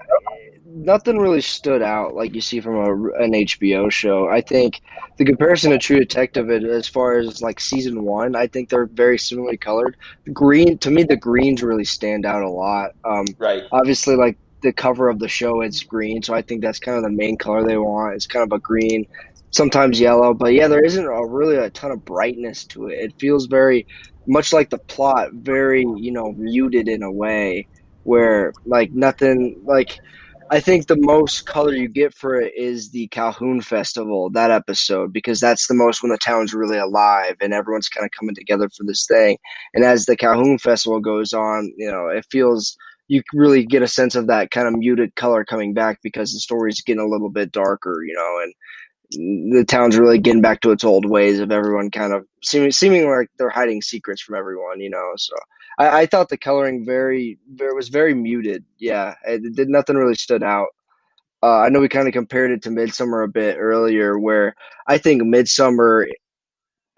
nothing 0.85 1.19
really 1.19 1.41
stood 1.41 1.83
out 1.83 2.15
like 2.15 2.35
you 2.35 2.41
see 2.41 2.61
from 2.61 2.77
a, 2.77 3.23
an 3.23 3.35
HBO 3.35 3.89
show. 3.91 4.29
I 4.29 4.41
think 4.41 4.81
the 5.19 5.25
comparison 5.25 5.71
to 5.73 5.79
True 5.79 5.99
Detective, 5.99 6.51
it- 6.51 6.65
as 6.65 6.89
far 6.89 7.19
as 7.19 7.43
like 7.43 7.61
season 7.61 8.05
one, 8.05 8.37
I 8.37 8.47
think 8.47 8.69
they're 8.69 8.87
very 8.93 9.19
similarly 9.19 9.59
colored. 9.59 9.97
Green 10.33 10.79
to 10.79 10.91
me, 10.91 11.03
the 11.05 11.17
greens 11.17 11.63
really 11.63 11.85
stand 11.85 12.27
out 12.27 12.43
a 12.43 12.51
lot. 12.51 12.91
Um, 13.05 13.27
Right. 13.39 13.65
obviously 13.73 14.17
like 14.17 14.39
the 14.63 14.73
cover 14.73 15.09
of 15.09 15.21
the 15.21 15.29
show 15.29 15.61
it's 15.61 15.85
green 15.85 16.21
so 16.21 16.35
i 16.35 16.43
think 16.43 16.63
that's 16.63 16.81
kind 16.81 16.97
of 16.97 17.05
the 17.05 17.11
main 17.11 17.37
color 17.39 17.63
they 17.65 17.77
want 17.77 18.15
it's 18.17 18.27
kind 18.27 18.43
of 18.45 18.51
a 18.53 18.59
green 18.61 19.05
sometimes 19.53 20.01
yellow 20.01 20.35
but 20.35 20.53
yeah 20.53 20.67
there 20.67 20.85
isn't 20.85 21.05
a 21.07 21.27
really 21.27 21.57
a 21.57 21.71
ton 21.71 21.93
of 21.93 22.05
brightness 22.05 22.65
to 22.67 22.89
it 22.89 22.95
it 22.99 23.15
feels 23.21 23.47
very 23.47 23.87
much 24.27 24.53
like 24.53 24.69
the 24.71 24.79
plot 24.89 25.29
very 25.33 25.83
you 25.97 26.11
know 26.13 26.33
muted 26.37 26.89
in 26.89 27.03
a 27.03 27.11
way 27.13 27.67
where 28.03 28.53
like 28.67 28.91
nothing 28.93 29.61
like 29.65 29.97
i 30.51 30.61
think 30.61 30.87
the 30.87 30.97
most 31.01 31.47
color 31.47 31.73
you 31.73 31.89
get 31.89 32.15
for 32.15 32.41
it 32.41 32.53
is 32.57 32.91
the 32.91 33.07
calhoun 33.09 33.61
festival 33.61 34.31
that 34.31 34.51
episode 34.51 35.13
because 35.13 35.41
that's 35.41 35.67
the 35.67 35.75
most 35.75 36.03
when 36.03 36.11
the 36.11 36.19
town's 36.19 36.55
really 36.55 36.79
alive 36.79 37.37
and 37.41 37.53
everyone's 37.53 37.89
kind 37.89 38.05
of 38.05 38.11
coming 38.19 38.35
together 38.35 38.69
for 38.77 38.85
this 38.85 39.07
thing 39.07 39.37
and 39.75 39.85
as 39.85 40.07
the 40.07 40.17
calhoun 40.17 40.59
festival 40.59 41.01
goes 41.01 41.33
on 41.33 41.73
you 41.77 41.91
know 41.91 42.09
it 42.09 42.25
feels 42.31 42.77
you 43.09 43.23
really 43.33 43.65
get 43.65 43.83
a 43.83 43.89
sense 43.89 44.15
of 44.15 44.27
that 44.27 44.51
kind 44.51 44.69
of 44.69 44.75
muted 44.79 45.17
color 45.17 45.45
coming 45.45 45.73
back 45.73 45.99
because 46.03 46.33
the 46.33 46.41
story's 46.41 46.83
getting 46.83 47.03
a 47.03 47.09
little 47.09 47.31
bit 47.31 47.51
darker, 47.51 48.03
you 48.05 48.15
know, 48.15 48.43
and 48.43 49.55
the 49.55 49.65
town's 49.65 49.99
really 49.99 50.19
getting 50.19 50.43
back 50.43 50.61
to 50.61 50.71
its 50.71 50.85
old 50.85 51.07
ways 51.07 51.41
of 51.41 51.51
everyone 51.51 51.91
kind 51.91 52.13
of 52.13 52.27
seeming 52.45 52.71
seeming 52.71 53.09
like 53.09 53.29
they're 53.39 53.49
hiding 53.49 53.81
secrets 53.81 54.21
from 54.21 54.37
everyone, 54.37 54.81
you 54.81 54.91
know. 54.91 55.13
So 55.17 55.35
I, 55.79 56.01
I 56.01 56.07
thought 56.07 56.29
the 56.29 56.37
coloring 56.37 56.85
very, 56.85 57.39
very 57.55 57.75
was 57.75 57.89
very 57.89 58.15
muted. 58.15 58.65
Yeah, 58.79 59.15
it 59.27 59.55
did 59.55 59.69
nothing 59.69 59.97
really 59.97 60.15
stood 60.15 60.43
out. 60.43 60.69
Uh, 61.43 61.61
I 61.61 61.69
know 61.69 61.81
we 61.81 61.89
kind 61.89 62.09
of 62.09 62.15
compared 62.15 62.51
it 62.51 62.63
to 62.63 62.71
Midsommar 62.71 63.25
a 63.25 63.29
bit 63.29 63.57
earlier, 63.59 64.19
where 64.19 64.55
I 64.89 64.99
think 64.99 65.23
Midsommar 65.23 66.07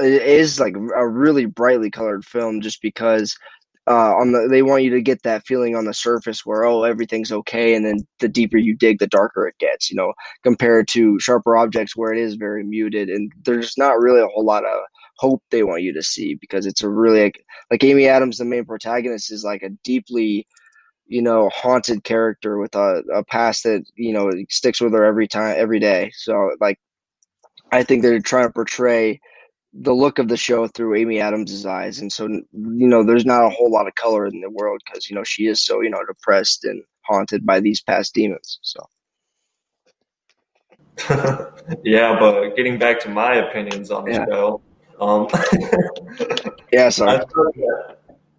is 0.00 0.58
like 0.58 0.74
a 0.96 1.06
really 1.06 1.44
brightly 1.46 1.90
colored 1.90 2.24
film, 2.24 2.62
just 2.62 2.80
because 2.80 3.36
uh, 3.86 4.14
on 4.16 4.32
the 4.32 4.48
they 4.48 4.62
want 4.62 4.82
you 4.82 4.90
to 4.90 5.02
get 5.02 5.22
that 5.24 5.46
feeling 5.46 5.76
on 5.76 5.84
the 5.84 5.92
surface 5.94 6.46
where 6.46 6.64
oh 6.64 6.84
everything's 6.84 7.32
okay, 7.32 7.74
and 7.74 7.84
then 7.84 7.98
the 8.20 8.28
deeper 8.28 8.56
you 8.56 8.74
dig, 8.76 8.98
the 8.98 9.06
darker 9.08 9.46
it 9.46 9.58
gets. 9.58 9.90
You 9.90 9.96
know, 9.96 10.14
compared 10.42 10.88
to 10.88 11.18
Sharper 11.20 11.56
Objects 11.56 11.96
where 11.96 12.12
it 12.12 12.18
is 12.18 12.36
very 12.36 12.64
muted, 12.64 13.10
and 13.10 13.30
there's 13.44 13.76
not 13.76 14.00
really 14.00 14.22
a 14.22 14.28
whole 14.28 14.44
lot 14.44 14.64
of 14.64 14.80
hope 15.20 15.42
they 15.50 15.62
want 15.62 15.82
you 15.82 15.92
to 15.92 16.02
see 16.02 16.34
because 16.40 16.64
it's 16.66 16.82
a 16.82 16.88
really 16.88 17.24
like, 17.24 17.44
like 17.70 17.84
Amy 17.84 18.08
Adams, 18.08 18.38
the 18.38 18.44
main 18.46 18.64
protagonist, 18.64 19.30
is 19.30 19.44
like 19.44 19.62
a 19.62 19.70
deeply 19.84 20.46
you 21.06 21.20
know 21.20 21.50
haunted 21.54 22.04
character 22.04 22.58
with 22.58 22.74
a, 22.74 23.02
a 23.12 23.24
past 23.24 23.64
that 23.64 23.84
you 23.96 24.12
know 24.12 24.30
sticks 24.48 24.80
with 24.80 24.92
her 24.92 25.04
every 25.04 25.28
time 25.28 25.54
every 25.58 25.78
day. 25.78 26.10
So 26.14 26.52
like 26.60 26.78
I 27.72 27.82
think 27.82 28.02
they're 28.02 28.20
trying 28.20 28.48
to 28.48 28.52
portray 28.52 29.20
the 29.72 29.92
look 29.92 30.18
of 30.18 30.28
the 30.28 30.36
show 30.36 30.66
through 30.66 30.96
Amy 30.96 31.20
Adams' 31.20 31.66
eyes, 31.66 32.00
and 32.00 32.12
so 32.12 32.26
you 32.26 32.88
know, 32.88 33.04
there's 33.04 33.26
not 33.26 33.44
a 33.44 33.50
whole 33.50 33.70
lot 33.70 33.86
of 33.86 33.94
color 33.94 34.26
in 34.26 34.40
the 34.40 34.50
world 34.50 34.80
because 34.86 35.10
you 35.10 35.16
know 35.16 35.24
she 35.24 35.46
is 35.46 35.64
so 35.64 35.80
you 35.82 35.90
know 35.90 36.04
depressed 36.06 36.64
and 36.64 36.82
haunted 37.02 37.44
by 37.44 37.60
these 37.60 37.82
past 37.82 38.14
demons. 38.14 38.58
So 38.62 38.80
yeah, 41.84 42.18
but 42.18 42.56
getting 42.56 42.78
back 42.78 43.00
to 43.00 43.08
my 43.10 43.34
opinions 43.36 43.90
on 43.90 44.04
the 44.04 44.12
Yeah. 44.12 44.24
show, 44.28 44.62
um, 45.00 45.28
yeah, 46.72 46.90
sorry. 46.90 47.24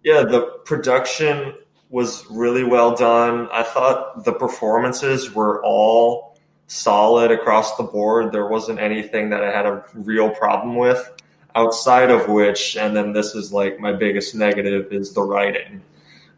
yeah, 0.04 0.22
the 0.22 0.60
production 0.64 1.54
was 1.90 2.24
really 2.30 2.64
well 2.64 2.94
done. 2.94 3.48
I 3.52 3.62
thought 3.62 4.24
the 4.24 4.32
performances 4.32 5.34
were 5.34 5.62
all 5.64 6.38
solid 6.68 7.30
across 7.30 7.76
the 7.76 7.82
board. 7.82 8.32
There 8.32 8.46
wasn't 8.46 8.78
anything 8.78 9.30
that 9.30 9.44
I 9.44 9.50
had 9.50 9.66
a 9.66 9.84
real 9.92 10.30
problem 10.30 10.76
with. 10.76 11.12
Outside 11.54 12.10
of 12.10 12.28
which, 12.28 12.78
and 12.78 12.96
then 12.96 13.12
this 13.12 13.34
is 13.34 13.52
like 13.52 13.78
my 13.78 13.92
biggest 13.92 14.34
negative, 14.34 14.90
is 14.90 15.12
the 15.12 15.20
writing, 15.20 15.82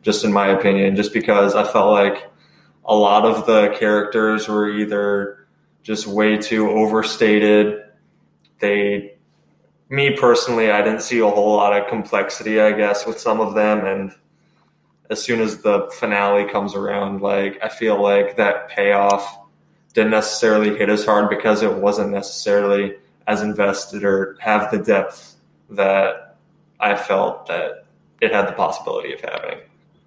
just 0.02 0.25
in 0.25 0.33
my 0.33 0.49
opinion, 0.49 0.97
just 0.97 1.12
because 1.12 1.54
I 1.54 1.62
felt 1.62 1.93
like 1.93 2.28
a 2.85 2.97
lot 2.97 3.25
of 3.25 3.47
the 3.47 3.76
characters 3.78 4.49
were 4.49 4.69
either 4.69 5.47
just 5.85 6.09
way 6.09 6.37
too 6.37 6.69
overstated. 6.69 7.81
They 8.59 9.13
me 9.88 10.17
personally, 10.17 10.71
I 10.71 10.83
didn't 10.83 11.03
see 11.03 11.19
a 11.19 11.29
whole 11.29 11.57
lot 11.57 11.79
of 11.79 11.88
complexity, 11.88 12.61
I 12.61 12.73
guess, 12.73 13.07
with 13.07 13.19
some 13.19 13.41
of 13.41 13.55
them. 13.55 13.85
And 13.85 14.12
as 15.11 15.23
soon 15.23 15.41
as 15.41 15.59
the 15.59 15.88
finale 15.99 16.50
comes 16.50 16.75
around, 16.75 17.21
like, 17.21 17.59
I 17.62 17.69
feel 17.69 18.00
like 18.00 18.37
that 18.37 18.69
payoff 18.69 19.41
didn't 19.93 20.11
necessarily 20.11 20.76
hit 20.76 20.88
as 20.88 21.05
hard 21.05 21.31
because 21.31 21.62
it 21.62 21.73
wasn't 21.73 22.11
necessarily 22.11 22.97
as 23.26 23.43
invested 23.43 24.05
or 24.05 24.37
have 24.41 24.71
the 24.71 24.79
depth 24.79 25.37
that 25.71 26.37
I 26.81 26.97
felt 26.97 27.47
that 27.47 27.87
it 28.21 28.33
had 28.33 28.49
the 28.49 28.53
possibility 28.53 29.12
of 29.12 29.21
having. 29.21 29.59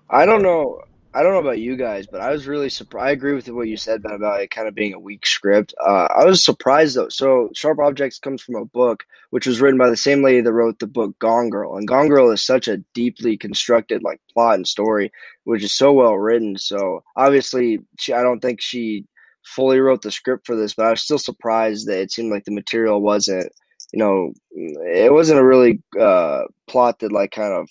I 0.10 0.26
don't 0.26 0.42
know. 0.42 0.82
I 1.14 1.24
don't 1.24 1.34
know 1.34 1.40
about 1.40 1.60
you 1.60 1.78
guys, 1.78 2.06
but 2.06 2.22
I 2.22 2.30
was 2.30 2.48
really 2.48 2.70
surprised. 2.70 3.08
I 3.08 3.12
agree 3.12 3.34
with 3.34 3.50
what 3.50 3.68
you 3.68 3.78
said 3.78 4.06
about 4.06 4.42
it 4.42 4.52
kind 4.52 4.68
of 4.68 4.76
being 4.76 4.94
a 4.94 5.00
weak 5.00 5.26
script. 5.26 5.74
Uh, 5.84 6.08
I 6.16 6.26
was 6.26 6.44
surprised 6.44 6.96
though. 6.96 7.10
So, 7.10 7.50
Sharp 7.54 7.80
Objects 7.80 8.20
comes 8.20 8.42
from 8.42 8.56
a 8.56 8.66
book 8.66 9.06
which 9.30 9.48
was 9.48 9.60
written 9.60 9.78
by 9.78 9.90
the 9.90 9.98
same 9.98 10.24
lady 10.24 10.42
that 10.42 10.54
wrote 10.54 10.80
the 10.80 10.88
book 10.88 11.18
Gone 11.20 11.50
Girl, 11.50 11.76
and 11.76 11.88
Gone 11.88 12.08
Girl 12.08 12.32
is 12.32 12.46
such 12.46 12.68
a 12.68 12.78
deeply 12.94 13.38
constructed 13.38 14.04
like 14.04 14.22
plot 14.34 14.56
and 14.56 14.68
story, 14.68 15.12
which 15.44 15.64
is 15.64 15.74
so 15.74 15.92
well 15.94 16.16
written. 16.16 16.58
So, 16.58 17.04
obviously, 17.16 17.80
she, 18.00 18.14
I 18.14 18.22
don't 18.22 18.40
think 18.40 18.62
she 18.62 19.06
fully 19.44 19.80
wrote 19.80 20.02
the 20.02 20.12
script 20.12 20.46
for 20.46 20.56
this, 20.56 20.74
but 20.74 20.86
I 20.86 20.90
was 20.92 21.02
still 21.02 21.20
surprised 21.20 21.88
that 21.88 22.00
it 22.00 22.12
seemed 22.12 22.32
like 22.32 22.46
the 22.46 22.52
material 22.52 23.02
wasn't, 23.02 23.52
you 23.94 24.00
know, 24.00 24.34
it 24.52 25.12
wasn't 25.12 25.40
a 25.40 25.46
really 25.46 25.82
uh, 26.00 26.44
plot 26.68 27.00
that 27.00 27.12
like 27.12 27.32
kind 27.32 27.54
of 27.54 27.70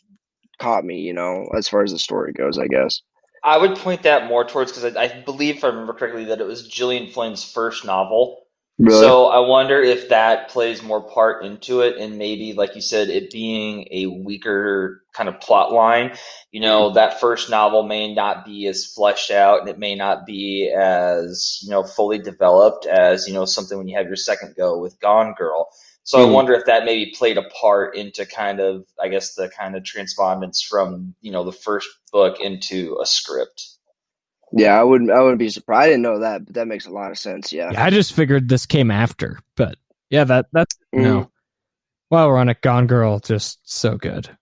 caught 0.59 0.85
me, 0.85 1.01
you 1.01 1.13
know, 1.13 1.47
as 1.57 1.69
far 1.69 1.83
as 1.83 1.93
the 1.93 1.99
story 1.99 2.33
goes, 2.33 2.59
I 2.59 2.67
guess. 2.67 3.03
I 3.45 3.59
would 3.59 3.77
point 3.77 4.03
that 4.03 4.27
more 4.27 4.45
towards 4.45 4.73
because 4.73 4.97
I, 4.97 5.03
I 5.05 5.21
believe, 5.21 5.59
if 5.59 5.65
I 5.65 5.69
remember 5.69 5.93
correctly, 5.93 6.25
that 6.25 6.41
it 6.41 6.47
was 6.47 6.67
Gillian 6.67 7.09
Flynn's 7.13 7.45
first 7.45 7.85
novel. 7.85 8.46
Really? 8.79 9.09
So 9.09 9.27
I 9.27 9.41
wonder 9.41 9.81
if 9.81 10.11
that 10.11 10.49
plays 10.51 10.83
more 10.83 11.03
part 11.03 11.45
into 11.45 11.81
it, 11.81 11.97
and 11.99 12.19
maybe, 12.19 12.53
like 12.53 12.75
you 12.75 12.81
said, 12.83 13.09
it 13.09 13.31
being 13.31 13.89
a 13.91 14.07
weaker 14.07 15.03
kind 15.15 15.29
of 15.29 15.41
plot 15.41 15.73
line. 15.73 16.15
You 16.53 16.61
know, 16.61 16.91
that 16.93 17.21
first 17.21 17.51
novel 17.51 17.83
may 17.83 18.15
not 18.15 18.45
be 18.45 18.67
as 18.69 18.85
fleshed 18.87 19.31
out, 19.31 19.61
and 19.61 19.69
it 19.69 19.79
may 19.79 19.95
not 19.95 20.27
be 20.27 20.71
as 20.77 21.59
you 21.63 21.71
know 21.71 21.85
fully 21.85 22.19
developed 22.19 22.87
as 22.87 23.27
you 23.27 23.35
know 23.35 23.45
something 23.47 23.79
when 23.79 23.89
you 23.89 23.97
have 23.97 24.07
your 24.07 24.17
second 24.17 24.55
go 24.57 24.79
with 24.79 25.01
Gone 25.01 25.35
Girl. 25.37 25.69
So 26.05 26.21
I 26.21 26.25
Mhm. 26.25 26.31
wonder 26.31 26.53
if 26.55 26.67
that 26.67 26.85
maybe 26.85 27.13
played 27.17 27.39
a 27.39 27.43
part 27.61 27.97
into 27.97 28.25
kind 28.27 28.61
of, 28.61 28.85
I 29.03 29.09
guess, 29.09 29.35
the 29.35 29.49
kind 29.49 29.75
of 29.77 29.83
transpondence 29.85 30.63
from 30.63 31.15
you 31.23 31.33
know 31.33 31.45
the 31.45 31.53
first 31.53 31.89
book 32.13 32.41
into 32.41 32.99
a 33.03 33.07
script. 33.07 33.76
Yeah, 34.53 34.79
I 34.79 34.85
wouldn't. 34.85 35.11
I 35.11 35.21
wouldn't 35.21 35.39
be 35.39 35.49
surprised. 35.49 35.85
I 35.85 35.89
didn't 35.89 36.03
know 36.03 36.19
that, 36.21 36.47
but 36.47 36.55
that 36.55 36.69
makes 36.69 36.87
a 36.87 36.91
lot 36.91 37.11
of 37.11 37.19
sense. 37.19 37.53
Yeah. 37.53 37.73
Yeah, 37.73 37.85
I 37.85 37.91
just 37.91 38.13
figured 38.13 38.49
this 38.49 38.67
came 38.67 38.91
after, 38.91 39.39
but 39.57 39.77
yeah, 40.11 40.25
that 40.25 40.47
that's 40.53 40.77
Mhm. 40.95 41.03
no. 41.03 41.31
While 42.09 42.29
we're 42.29 42.39
on 42.39 42.49
it, 42.49 42.63
Gone 42.63 42.87
Girl, 42.87 43.19
just 43.19 43.59
so 43.65 43.97
good. 43.97 44.37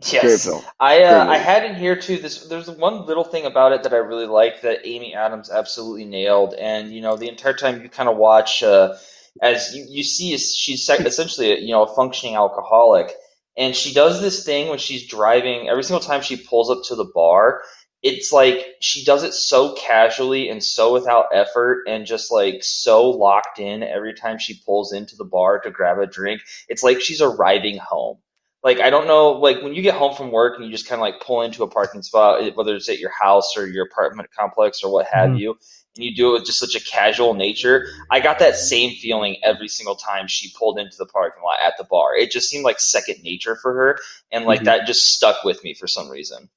Great 0.00 0.12
Yes, 0.14 0.44
film. 0.44 0.62
I 0.80 1.02
uh, 1.04 1.26
I 1.28 1.36
had 1.38 1.64
in 1.64 1.74
here 1.76 1.94
too. 1.96 2.16
This 2.18 2.46
there's 2.48 2.68
one 2.70 3.06
little 3.06 3.24
thing 3.24 3.44
about 3.46 3.72
it 3.72 3.82
that 3.82 3.92
I 3.92 3.98
really 3.98 4.26
like 4.26 4.62
that 4.62 4.80
Amy 4.86 5.14
Adams 5.14 5.50
absolutely 5.50 6.04
nailed, 6.04 6.54
and 6.54 6.92
you 6.92 7.00
know 7.02 7.16
the 7.16 7.28
entire 7.28 7.52
time 7.54 7.82
you 7.82 7.88
kind 7.88 8.08
of 8.08 8.16
watch 8.16 8.62
uh, 8.62 8.96
as 9.40 9.74
you, 9.74 9.86
you 9.88 10.02
see 10.02 10.36
she's 10.38 10.88
essentially 10.88 11.52
a, 11.52 11.58
you 11.58 11.70
know 11.70 11.84
a 11.84 11.94
functioning 11.94 12.34
alcoholic, 12.36 13.12
and 13.56 13.76
she 13.76 13.92
does 13.94 14.20
this 14.20 14.44
thing 14.44 14.68
when 14.68 14.78
she's 14.78 15.06
driving. 15.06 15.68
Every 15.68 15.84
single 15.84 16.00
time 16.00 16.22
she 16.22 16.36
pulls 16.36 16.70
up 16.70 16.82
to 16.88 16.96
the 16.96 17.10
bar, 17.14 17.62
it's 18.02 18.32
like 18.32 18.66
she 18.80 19.04
does 19.04 19.22
it 19.22 19.32
so 19.34 19.74
casually 19.74 20.48
and 20.48 20.62
so 20.62 20.92
without 20.92 21.26
effort, 21.32 21.84
and 21.86 22.06
just 22.06 22.30
like 22.32 22.62
so 22.64 23.10
locked 23.10 23.58
in. 23.58 23.82
Every 23.82 24.14
time 24.14 24.38
she 24.38 24.60
pulls 24.66 24.92
into 24.92 25.16
the 25.16 25.24
bar 25.24 25.60
to 25.60 25.70
grab 25.70 25.98
a 25.98 26.06
drink, 26.06 26.42
it's 26.68 26.82
like 26.82 27.00
she's 27.00 27.20
arriving 27.22 27.78
home 27.78 28.18
like 28.64 28.80
I 28.80 28.90
don't 28.90 29.08
know, 29.08 29.32
like 29.32 29.60
when 29.62 29.74
you 29.74 29.82
get 29.82 29.94
home 29.94 30.14
from 30.14 30.30
work 30.30 30.56
and 30.56 30.64
you 30.64 30.70
just 30.70 30.88
kind 30.88 31.00
of 31.00 31.02
like 31.02 31.20
pull 31.20 31.42
into 31.42 31.64
a 31.64 31.68
parking 31.68 32.02
spot, 32.02 32.42
eh, 32.42 32.50
whether 32.54 32.74
it's 32.76 32.88
at 32.88 32.98
your 32.98 33.10
house 33.10 33.56
or 33.56 33.66
your 33.66 33.86
apartment 33.86 34.30
complex 34.38 34.82
or 34.84 34.92
what 34.92 35.06
have 35.06 35.30
Mhm. 35.30 35.38
you, 35.38 35.50
and 35.96 36.04
you 36.04 36.14
do 36.14 36.30
it 36.30 36.32
with 36.34 36.46
just 36.46 36.60
such 36.60 36.76
a 36.76 36.80
casual 36.80 37.34
nature. 37.34 37.86
I 38.10 38.20
got 38.20 38.38
that 38.38 38.54
same 38.56 38.94
feeling 38.96 39.36
every 39.42 39.68
single 39.68 39.96
time 39.96 40.28
she 40.28 40.52
pulled 40.56 40.78
into 40.78 40.96
the 40.96 41.06
parking 41.06 41.42
lot 41.42 41.58
at 41.64 41.74
the 41.76 41.84
bar. 41.84 42.16
It 42.16 42.30
just 42.30 42.48
seemed 42.48 42.64
like 42.64 42.78
second 42.78 43.22
nature 43.22 43.56
for 43.56 43.74
her, 43.74 43.98
and 44.30 44.44
like 44.44 44.60
Mhm. 44.60 44.64
that 44.64 44.86
just 44.86 45.12
stuck 45.12 45.42
with 45.44 45.62
me 45.64 45.74
for 45.74 45.88
some 45.88 46.08
reason. 46.08 46.48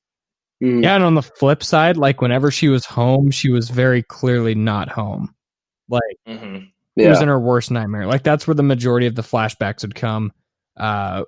Mhm. 0.62 0.84
Yeah, 0.84 0.96
and 0.96 1.04
on 1.04 1.16
the 1.16 1.22
flip 1.22 1.64
side, 1.64 1.98
like 1.98 2.22
whenever 2.22 2.52
she 2.52 2.68
was 2.70 2.86
home, 2.86 3.32
she 3.32 3.50
was 3.50 3.70
very 3.70 4.02
clearly 4.04 4.56
not 4.56 4.90
home. 4.90 5.34
Like 5.90 6.02
hmm 6.26 6.58
it 6.98 7.10
was 7.10 7.22
in 7.22 7.28
her 7.28 7.40
worst 7.40 7.72
nightmare. 7.72 8.08
Like 8.08 8.24
that's 8.24 8.48
where 8.48 8.56
the 8.56 8.64
majority 8.64 9.06
of 9.06 9.16
the 9.16 9.22
flashbacks 9.22 9.82
would 9.82 9.96
come. 9.96 10.32
Uh 10.78 11.24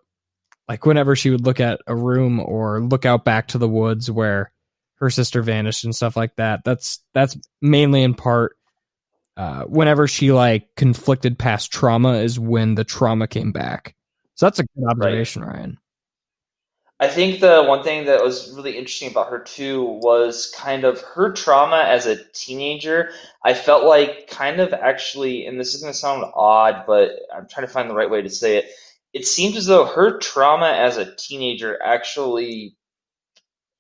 like 0.70 0.86
whenever 0.86 1.16
she 1.16 1.30
would 1.30 1.46
look 1.46 1.60
at 1.60 1.82
a 1.88 1.96
room 1.96 2.40
or 2.40 2.82
look 2.82 3.06
out 3.06 3.26
back 3.26 3.50
to 3.50 3.58
the 3.58 3.68
woods 3.68 4.10
where 4.10 4.52
her 4.96 5.10
sister 5.10 5.42
vanished 5.42 5.84
and 5.84 5.96
stuff 5.96 6.16
like 6.16 6.36
that. 6.38 6.64
That's 6.64 7.00
that's 7.14 7.38
mainly 7.62 8.02
in 8.04 8.14
part 8.14 8.56
uh 9.36 9.64
whenever 9.64 10.08
she 10.08 10.32
like 10.32 10.70
conflicted 10.78 11.38
past 11.38 11.72
trauma 11.72 12.14
is 12.16 12.40
when 12.40 12.76
the 12.76 12.86
trauma 12.86 13.28
came 13.28 13.52
back. 13.52 13.94
So 14.36 14.46
that's 14.46 14.60
a 14.60 14.64
good 14.64 14.86
observation, 14.90 15.44
Ryan. 15.44 15.78
I 17.00 17.08
think 17.08 17.40
the 17.40 17.64
one 17.64 17.84
thing 17.84 18.06
that 18.06 18.24
was 18.24 18.52
really 18.56 18.76
interesting 18.76 19.12
about 19.12 19.30
her 19.30 19.40
too 19.40 19.84
was 19.84 20.52
kind 20.58 20.84
of 20.84 21.00
her 21.02 21.32
trauma 21.32 21.78
as 21.78 22.08
a 22.08 22.24
teenager. 22.34 23.12
I 23.44 23.54
felt 23.54 23.86
like 23.86 24.28
kind 24.30 24.60
of 24.60 24.74
actually, 24.74 25.46
and 25.46 25.60
this 25.60 25.76
is 25.76 25.82
going 25.82 25.94
to 25.94 25.98
sound 25.98 26.26
odd, 26.34 26.86
but 26.88 27.12
I'm 27.34 27.48
trying 27.48 27.68
to 27.68 27.72
find 27.72 27.90
the 27.90 27.96
right 27.96 28.10
way 28.10 28.24
to 28.24 28.30
say 28.30 28.58
it. 28.58 28.66
It 29.14 29.28
seemed 29.28 29.56
as 29.58 29.68
though 29.68 29.86
her 29.86 30.18
trauma 30.18 30.72
as 30.72 30.98
a 30.98 31.16
teenager 31.16 31.78
actually 31.84 32.76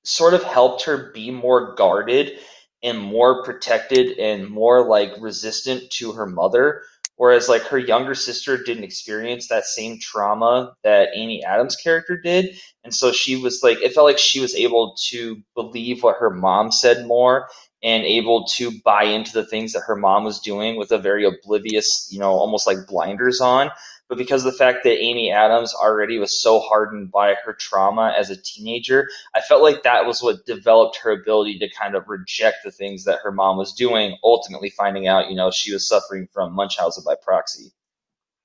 sort 0.03 0.35
of 0.35 0.43
helped 0.43 0.83
her 0.83 1.11
be 1.11 1.31
more 1.31 1.73
guarded 1.75 2.37
and 2.83 2.99
more 2.99 3.43
protected 3.43 4.19
and 4.19 4.47
more 4.47 4.87
like 4.87 5.11
resistant 5.19 5.89
to 5.91 6.13
her 6.13 6.27
mother. 6.27 6.83
Whereas 7.17 7.49
like 7.49 7.63
her 7.63 7.79
younger 7.79 8.15
sister 8.15 8.57
didn't 8.61 8.83
experience 8.83 9.47
that 9.47 9.65
same 9.65 9.99
trauma 9.99 10.73
that 10.83 11.09
Amy 11.15 11.43
Adams' 11.43 11.75
character 11.75 12.15
did. 12.15 12.57
And 12.83 12.93
so 12.93 13.11
she 13.11 13.35
was 13.35 13.61
like, 13.63 13.81
it 13.81 13.93
felt 13.93 14.05
like 14.05 14.19
she 14.19 14.39
was 14.39 14.55
able 14.55 14.95
to 15.09 15.41
believe 15.55 16.03
what 16.03 16.17
her 16.19 16.29
mom 16.29 16.71
said 16.71 17.07
more 17.07 17.49
and 17.83 18.03
able 18.03 18.45
to 18.45 18.71
buy 18.83 19.03
into 19.03 19.33
the 19.33 19.45
things 19.45 19.73
that 19.73 19.83
her 19.87 19.95
mom 19.95 20.23
was 20.23 20.39
doing 20.39 20.77
with 20.77 20.91
a 20.91 20.97
very 20.97 21.25
oblivious, 21.25 22.07
you 22.11 22.19
know, 22.19 22.31
almost 22.31 22.67
like 22.67 22.87
blinders 22.87 23.41
on. 23.41 23.69
But 24.09 24.17
because 24.17 24.45
of 24.45 24.53
the 24.53 24.57
fact 24.57 24.85
that 24.85 25.01
Amy 25.03 25.31
Adams 25.31 25.73
already 25.73 26.17
was 26.17 26.41
so 26.41 26.59
hardened 26.61 27.11
by 27.11 27.35
her 27.43 27.53
trauma 27.53 28.13
as 28.17 28.29
a 28.29 28.41
teenager, 28.41 29.09
I 29.35 29.41
felt 29.41 29.61
like 29.61 29.83
that 29.83 30.05
was 30.05 30.23
what 30.23 30.45
developed 30.45 30.95
her 31.03 31.11
ability 31.11 31.59
to 31.59 31.69
kind 31.69 31.93
of 31.93 32.07
reject 32.07 32.57
the 32.63 32.71
things 32.71 33.03
that 33.03 33.19
her 33.21 33.31
mom 33.33 33.57
was 33.57 33.73
doing, 33.73 34.17
ultimately 34.23 34.69
finding 34.69 35.07
out, 35.07 35.29
you 35.29 35.35
know, 35.35 35.51
she 35.51 35.73
was 35.73 35.87
suffering 35.89 36.25
from 36.31 36.53
Munchausen 36.53 37.03
by 37.05 37.15
proxy. 37.21 37.73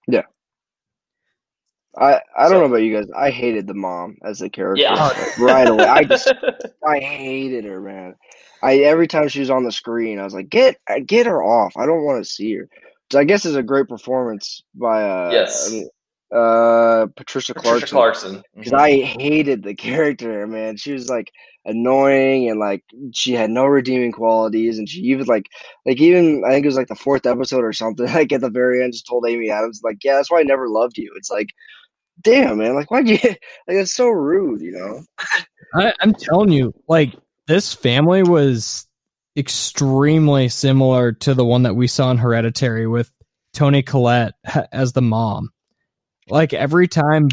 Yeah. 0.08 0.22
I 1.96 2.14
I 2.36 2.44
don't 2.48 2.50
So- 2.52 2.60
know 2.60 2.64
about 2.66 2.76
you 2.82 2.96
guys. 2.96 3.10
I 3.16 3.30
hated 3.30 3.66
the 3.66 3.74
mom 3.74 4.16
as 4.24 4.40
a 4.42 4.48
character 4.48 4.82
Yeah. 4.82 5.10
right 5.38 5.68
away. 5.68 5.84
I 5.84 6.04
just 6.04 6.26
I 6.86 6.98
hated 6.98 7.64
her, 7.66 7.80
man. 7.80 8.16
I 8.62 8.78
every 8.78 9.06
time 9.06 9.28
she 9.28 9.40
was 9.40 9.50
on 9.50 9.64
the 9.64 9.72
screen, 9.72 10.18
I 10.18 10.24
was 10.24 10.34
like, 10.34 10.48
get 10.48 10.76
get 11.06 11.26
her 11.26 11.42
off. 11.42 11.76
I 11.76 11.84
don't 11.86 12.04
want 12.04 12.24
to 12.24 12.28
see 12.30 12.54
her. 12.54 12.68
So 13.12 13.18
I 13.18 13.24
guess 13.24 13.44
it's 13.44 13.56
a 13.56 13.62
great 13.62 13.88
performance 13.88 14.62
by 14.74 15.02
uh 15.04 15.32
Yes. 15.32 15.68
I 15.68 15.70
mean, 15.70 15.88
uh 16.34 17.06
Patricia, 17.14 17.52
Patricia 17.52 17.86
Clarkson. 17.86 17.98
Clarkson. 17.98 18.42
Because 18.56 18.72
Mhm. 18.72 18.78
I 18.78 19.04
hated 19.04 19.62
the 19.62 19.74
character, 19.86 20.46
man. 20.46 20.78
She 20.78 20.94
was 20.94 21.10
like 21.10 21.30
annoying 21.66 22.48
and 22.48 22.58
like 22.58 22.82
she 23.12 23.34
had 23.34 23.50
no 23.50 23.66
redeeming 23.66 24.12
qualities, 24.12 24.78
and 24.78 24.88
she 24.88 25.00
even 25.00 25.26
like 25.26 25.44
like 25.84 26.00
even 26.00 26.42
I 26.46 26.52
think 26.52 26.64
it 26.64 26.68
was 26.68 26.78
like 26.78 26.88
the 26.88 26.94
fourth 26.94 27.26
episode 27.26 27.64
or 27.64 27.74
something. 27.74 28.06
Like 28.14 28.32
at 28.32 28.40
the 28.40 28.48
very 28.48 28.82
end, 28.82 28.94
just 28.94 29.06
told 29.06 29.26
Amy 29.28 29.50
Adams 29.50 29.82
like, 29.84 29.98
"Yeah, 30.02 30.14
that's 30.14 30.30
why 30.30 30.40
I 30.40 30.44
never 30.44 30.70
loved 30.70 30.96
you." 30.96 31.12
It's 31.14 31.30
like, 31.30 31.50
damn, 32.22 32.56
man. 32.56 32.74
Like, 32.74 32.90
why'd 32.90 33.08
you? 33.08 33.18
Like, 33.68 33.76
it's 33.76 33.92
so 33.94 34.08
rude, 34.08 34.62
you 34.62 34.72
know. 34.72 35.02
I, 35.74 35.92
I'm 36.00 36.14
telling 36.14 36.50
you, 36.50 36.72
like 36.88 37.12
this 37.46 37.74
family 37.74 38.22
was 38.22 38.86
extremely 39.36 40.48
similar 40.48 41.12
to 41.12 41.34
the 41.34 41.44
one 41.44 41.62
that 41.62 41.74
we 41.74 41.86
saw 41.86 42.10
in 42.10 42.18
Hereditary 42.18 42.86
with 42.86 43.10
Toni 43.52 43.82
Collette 43.82 44.34
as 44.72 44.92
the 44.92 45.02
mom. 45.02 45.50
Like 46.28 46.52
every 46.52 46.88
time, 46.88 47.28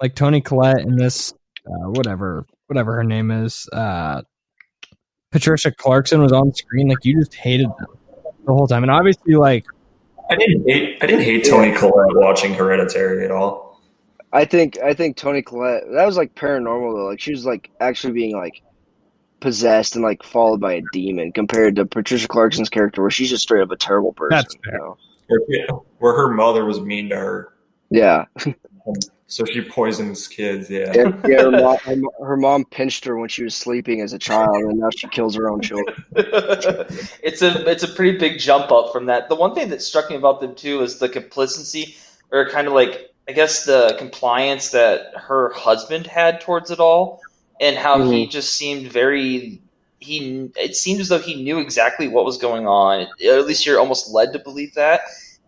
like 0.00 0.14
Toni 0.14 0.40
Collette 0.40 0.80
in 0.80 0.96
this, 0.96 1.32
uh, 1.66 1.90
whatever, 1.90 2.46
whatever 2.66 2.94
her 2.94 3.04
name 3.04 3.30
is, 3.30 3.68
uh, 3.72 4.22
Patricia 5.30 5.70
Clarkson 5.70 6.20
was 6.20 6.32
on 6.32 6.52
screen. 6.52 6.88
Like 6.88 7.04
you 7.04 7.18
just 7.18 7.34
hated 7.34 7.66
them 7.66 7.86
the 8.46 8.52
whole 8.52 8.66
time, 8.66 8.82
and 8.82 8.90
obviously, 8.90 9.34
like 9.34 9.64
I 10.30 10.36
didn't 10.36 10.68
hate 10.68 10.98
I 11.02 11.06
didn't 11.06 11.22
hate 11.22 11.44
Toni 11.44 11.72
Collette 11.72 12.16
watching 12.16 12.54
Hereditary 12.54 13.24
at 13.24 13.30
all. 13.30 13.80
I 14.32 14.44
think 14.44 14.78
I 14.78 14.94
think 14.94 15.16
Toni 15.16 15.42
Collette 15.42 15.84
that 15.92 16.06
was 16.06 16.16
like 16.16 16.34
paranormal 16.34 16.96
though. 16.96 17.06
Like 17.06 17.20
she 17.20 17.32
was 17.32 17.44
like 17.44 17.70
actually 17.80 18.12
being 18.12 18.36
like 18.36 18.62
possessed 19.40 19.94
and 19.94 20.04
like 20.04 20.22
followed 20.22 20.60
by 20.60 20.74
a 20.74 20.82
demon 20.92 21.32
compared 21.32 21.76
to 21.76 21.86
Patricia 21.86 22.28
Clarkson's 22.28 22.68
character 22.68 23.02
where 23.02 23.10
she's 23.10 23.30
just 23.30 23.42
straight 23.42 23.62
up 23.62 23.70
a 23.70 23.76
terrible 23.76 24.12
person. 24.12 24.36
That's 24.36 24.56
you 24.66 24.78
know? 24.78 24.98
Where, 25.28 25.66
where 25.98 26.16
her 26.16 26.28
mother 26.28 26.64
was 26.64 26.80
mean 26.80 27.08
to 27.10 27.16
her, 27.16 27.52
Yeah. 27.90 28.24
so 29.26 29.44
she 29.44 29.62
poisons 29.62 30.26
kids. 30.26 30.68
Yeah, 30.68 30.92
Yeah, 30.92 31.12
yeah 31.26 31.42
her, 31.42 31.50
mom, 31.52 31.76
her, 31.84 32.26
her 32.26 32.36
mom 32.36 32.64
pinched 32.64 33.04
her 33.04 33.16
when 33.16 33.28
she 33.28 33.44
was 33.44 33.54
sleeping 33.54 34.00
as 34.00 34.12
a 34.12 34.18
child, 34.18 34.56
and 34.56 34.80
now 34.80 34.90
she 34.90 35.06
kills 35.08 35.36
her 35.36 35.48
own 35.48 35.60
children. 35.60 36.04
it's 36.16 37.42
a 37.42 37.70
it's 37.70 37.84
a 37.84 37.88
pretty 37.88 38.18
big 38.18 38.38
jump 38.40 38.72
up 38.72 38.92
from 38.92 39.06
that. 39.06 39.28
The 39.28 39.36
one 39.36 39.54
thing 39.54 39.68
that 39.68 39.82
struck 39.82 40.10
me 40.10 40.16
about 40.16 40.40
them 40.40 40.56
too 40.56 40.82
is 40.82 40.98
the 40.98 41.08
complacency, 41.08 41.96
or 42.32 42.48
kind 42.50 42.66
of 42.66 42.72
like 42.72 43.12
I 43.28 43.32
guess 43.32 43.64
the 43.64 43.94
compliance 43.98 44.70
that 44.70 45.12
her 45.14 45.52
husband 45.52 46.08
had 46.08 46.40
towards 46.40 46.72
it 46.72 46.80
all, 46.80 47.20
and 47.60 47.76
how 47.76 48.10
he 48.10 48.26
just 48.26 48.54
seemed 48.54 48.90
very. 48.90 49.60
He 49.98 50.50
it 50.56 50.74
seemed 50.76 51.00
as 51.00 51.08
though 51.08 51.18
he 51.18 51.42
knew 51.42 51.58
exactly 51.58 52.08
what 52.08 52.24
was 52.24 52.38
going 52.38 52.66
on. 52.66 53.02
Or 53.02 53.38
at 53.38 53.46
least 53.46 53.66
you're 53.66 53.78
almost 53.78 54.10
led 54.10 54.32
to 54.32 54.38
believe 54.38 54.74
that. 54.74 55.02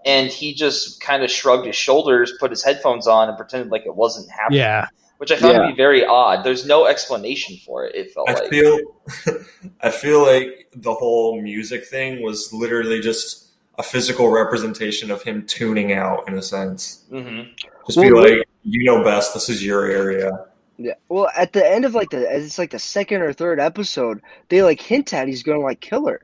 And 0.04 0.30
he 0.30 0.52
just 0.52 1.00
kind 1.00 1.22
of 1.22 1.30
shrugged 1.30 1.64
his 1.66 1.76
shoulders, 1.76 2.32
put 2.38 2.50
his 2.50 2.62
headphones 2.62 3.06
on, 3.06 3.28
and 3.28 3.36
pretended 3.38 3.70
like 3.70 3.86
it 3.86 3.94
wasn't 3.94 4.28
happening. 4.30 4.58
yeah, 4.58 4.88
Which 5.18 5.30
I 5.32 5.36
found 5.36 5.54
Yeah. 5.54 5.62
to 5.62 5.68
be 5.68 5.76
very 5.76 6.04
odd. 6.04 6.44
There's 6.44 6.66
no 6.66 6.86
explanation 6.86 7.56
for 7.64 7.86
it. 7.86 7.94
It 7.94 8.12
felt 8.12 8.28
I 8.28 8.34
like. 8.34 8.50
feel 8.50 8.78
I 9.80 9.90
feel 9.90 10.20
like 10.22 10.68
the 10.74 10.92
whole 10.92 11.40
music 11.40 11.86
thing 11.86 12.20
was 12.22 12.52
literally 12.52 13.00
just 13.00 13.46
a 13.78 13.82
physical 13.82 14.28
representation 14.28 15.10
of 15.10 15.22
him 15.22 15.46
tuning 15.46 15.92
out 15.92 16.28
in 16.28 16.34
a 16.36 16.42
sense. 16.42 17.04
hmm 17.08 17.42
Just 17.86 17.98
be 18.00 18.12
Well, 18.12 18.22
like, 18.22 18.46
you 18.64 18.84
know 18.84 19.02
best. 19.02 19.32
This 19.34 19.48
is 19.48 19.64
your 19.64 19.86
area. 19.86 20.46
Yeah. 20.82 20.94
Well, 21.08 21.30
at 21.36 21.52
the 21.52 21.64
end 21.64 21.84
of 21.84 21.94
like 21.94 22.10
the 22.10 22.22
it's 22.28 22.58
like 22.58 22.70
the 22.72 22.78
second 22.78 23.22
or 23.22 23.32
third 23.32 23.60
episode, 23.60 24.20
they 24.48 24.62
like 24.62 24.80
hint 24.80 25.14
at 25.14 25.28
he's 25.28 25.44
gonna 25.44 25.60
like 25.60 25.80
kill 25.80 26.08
her. 26.08 26.22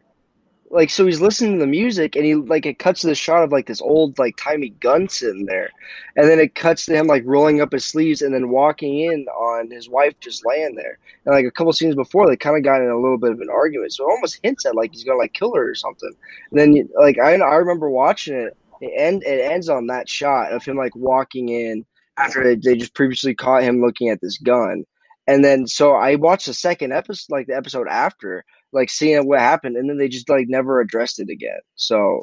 Like 0.71 0.91
so 0.91 1.07
he's 1.07 1.21
listening 1.21 1.55
to 1.55 1.61
the 1.61 1.67
music 1.67 2.17
and 2.17 2.25
he 2.25 2.35
like 2.35 2.67
it 2.67 2.81
cuts 2.81 3.03
to 3.03 3.07
the 3.07 3.15
shot 3.15 3.45
of 3.45 3.53
like 3.53 3.67
this 3.67 3.81
old 3.81 4.19
like 4.19 4.37
timey 4.37 4.71
gun 4.71 5.09
sitting 5.09 5.47
there. 5.47 5.71
And 6.17 6.29
then 6.29 6.41
it 6.41 6.57
cuts 6.57 6.87
to 6.87 6.97
him 6.97 7.07
like 7.07 7.23
rolling 7.25 7.61
up 7.61 7.73
his 7.73 7.85
sleeves 7.85 8.21
and 8.21 8.35
then 8.35 8.49
walking 8.51 8.99
in 8.99 9.27
on 9.29 9.71
his 9.71 9.89
wife 9.89 10.19
just 10.21 10.45
laying 10.45 10.75
there. 10.75 10.99
And 11.25 11.35
like 11.35 11.47
a 11.47 11.53
couple 11.53 11.73
scenes 11.73 11.95
before 11.95 12.27
they 12.27 12.37
kind 12.37 12.57
of 12.57 12.65
got 12.65 12.83
in 12.83 12.91
a 12.91 13.01
little 13.01 13.19
bit 13.19 13.33
of 13.33 13.41
an 13.41 13.49
argument. 13.51 13.93
So 13.93 14.05
it 14.05 14.13
almost 14.13 14.41
hints 14.43 14.67
at 14.67 14.75
like 14.75 14.93
he's 14.93 15.05
gonna 15.05 15.19
like 15.19 15.35
kill 15.35 15.55
her 15.55 15.71
or 15.71 15.75
something. 15.77 16.13
And 16.51 16.59
then 16.59 16.89
like 16.99 17.19
I 17.19 17.35
I 17.37 17.55
remember 17.55 17.91
watching 17.91 18.35
it 18.35 18.57
it 18.81 18.93
end 18.97 19.23
it 19.25 19.41
ends 19.41 19.69
on 19.69 19.87
that 19.87 20.09
shot 20.09 20.53
of 20.53 20.65
him 20.65 20.77
like 20.77 20.97
walking 20.97 21.49
in 21.49 21.85
after 22.19 22.43
they, 22.43 22.57
they 22.57 22.77
just 22.77 22.95
previously 22.95 23.35
caught 23.35 23.63
him 23.63 23.81
looking 23.81 24.09
at 24.11 24.21
this 24.21 24.39
gun. 24.39 24.85
And 25.27 25.45
then 25.45 25.67
so 25.67 25.93
I 25.93 26.15
watched 26.15 26.47
the 26.47 26.55
second 26.55 26.93
episode, 26.93 27.33
like 27.33 27.47
the 27.47 27.57
episode 27.57 27.87
after, 27.89 28.45
like 28.73 28.91
seeing 28.91 29.27
what 29.27 29.41
happened, 29.41 29.77
and 29.77 29.89
then 29.89 29.99
they 29.99 30.09
just 30.09 30.29
like 30.29 30.47
never 30.49 30.81
addressed 30.81 31.21
it 31.21 31.29
again. 31.29 31.61
So, 31.77 32.23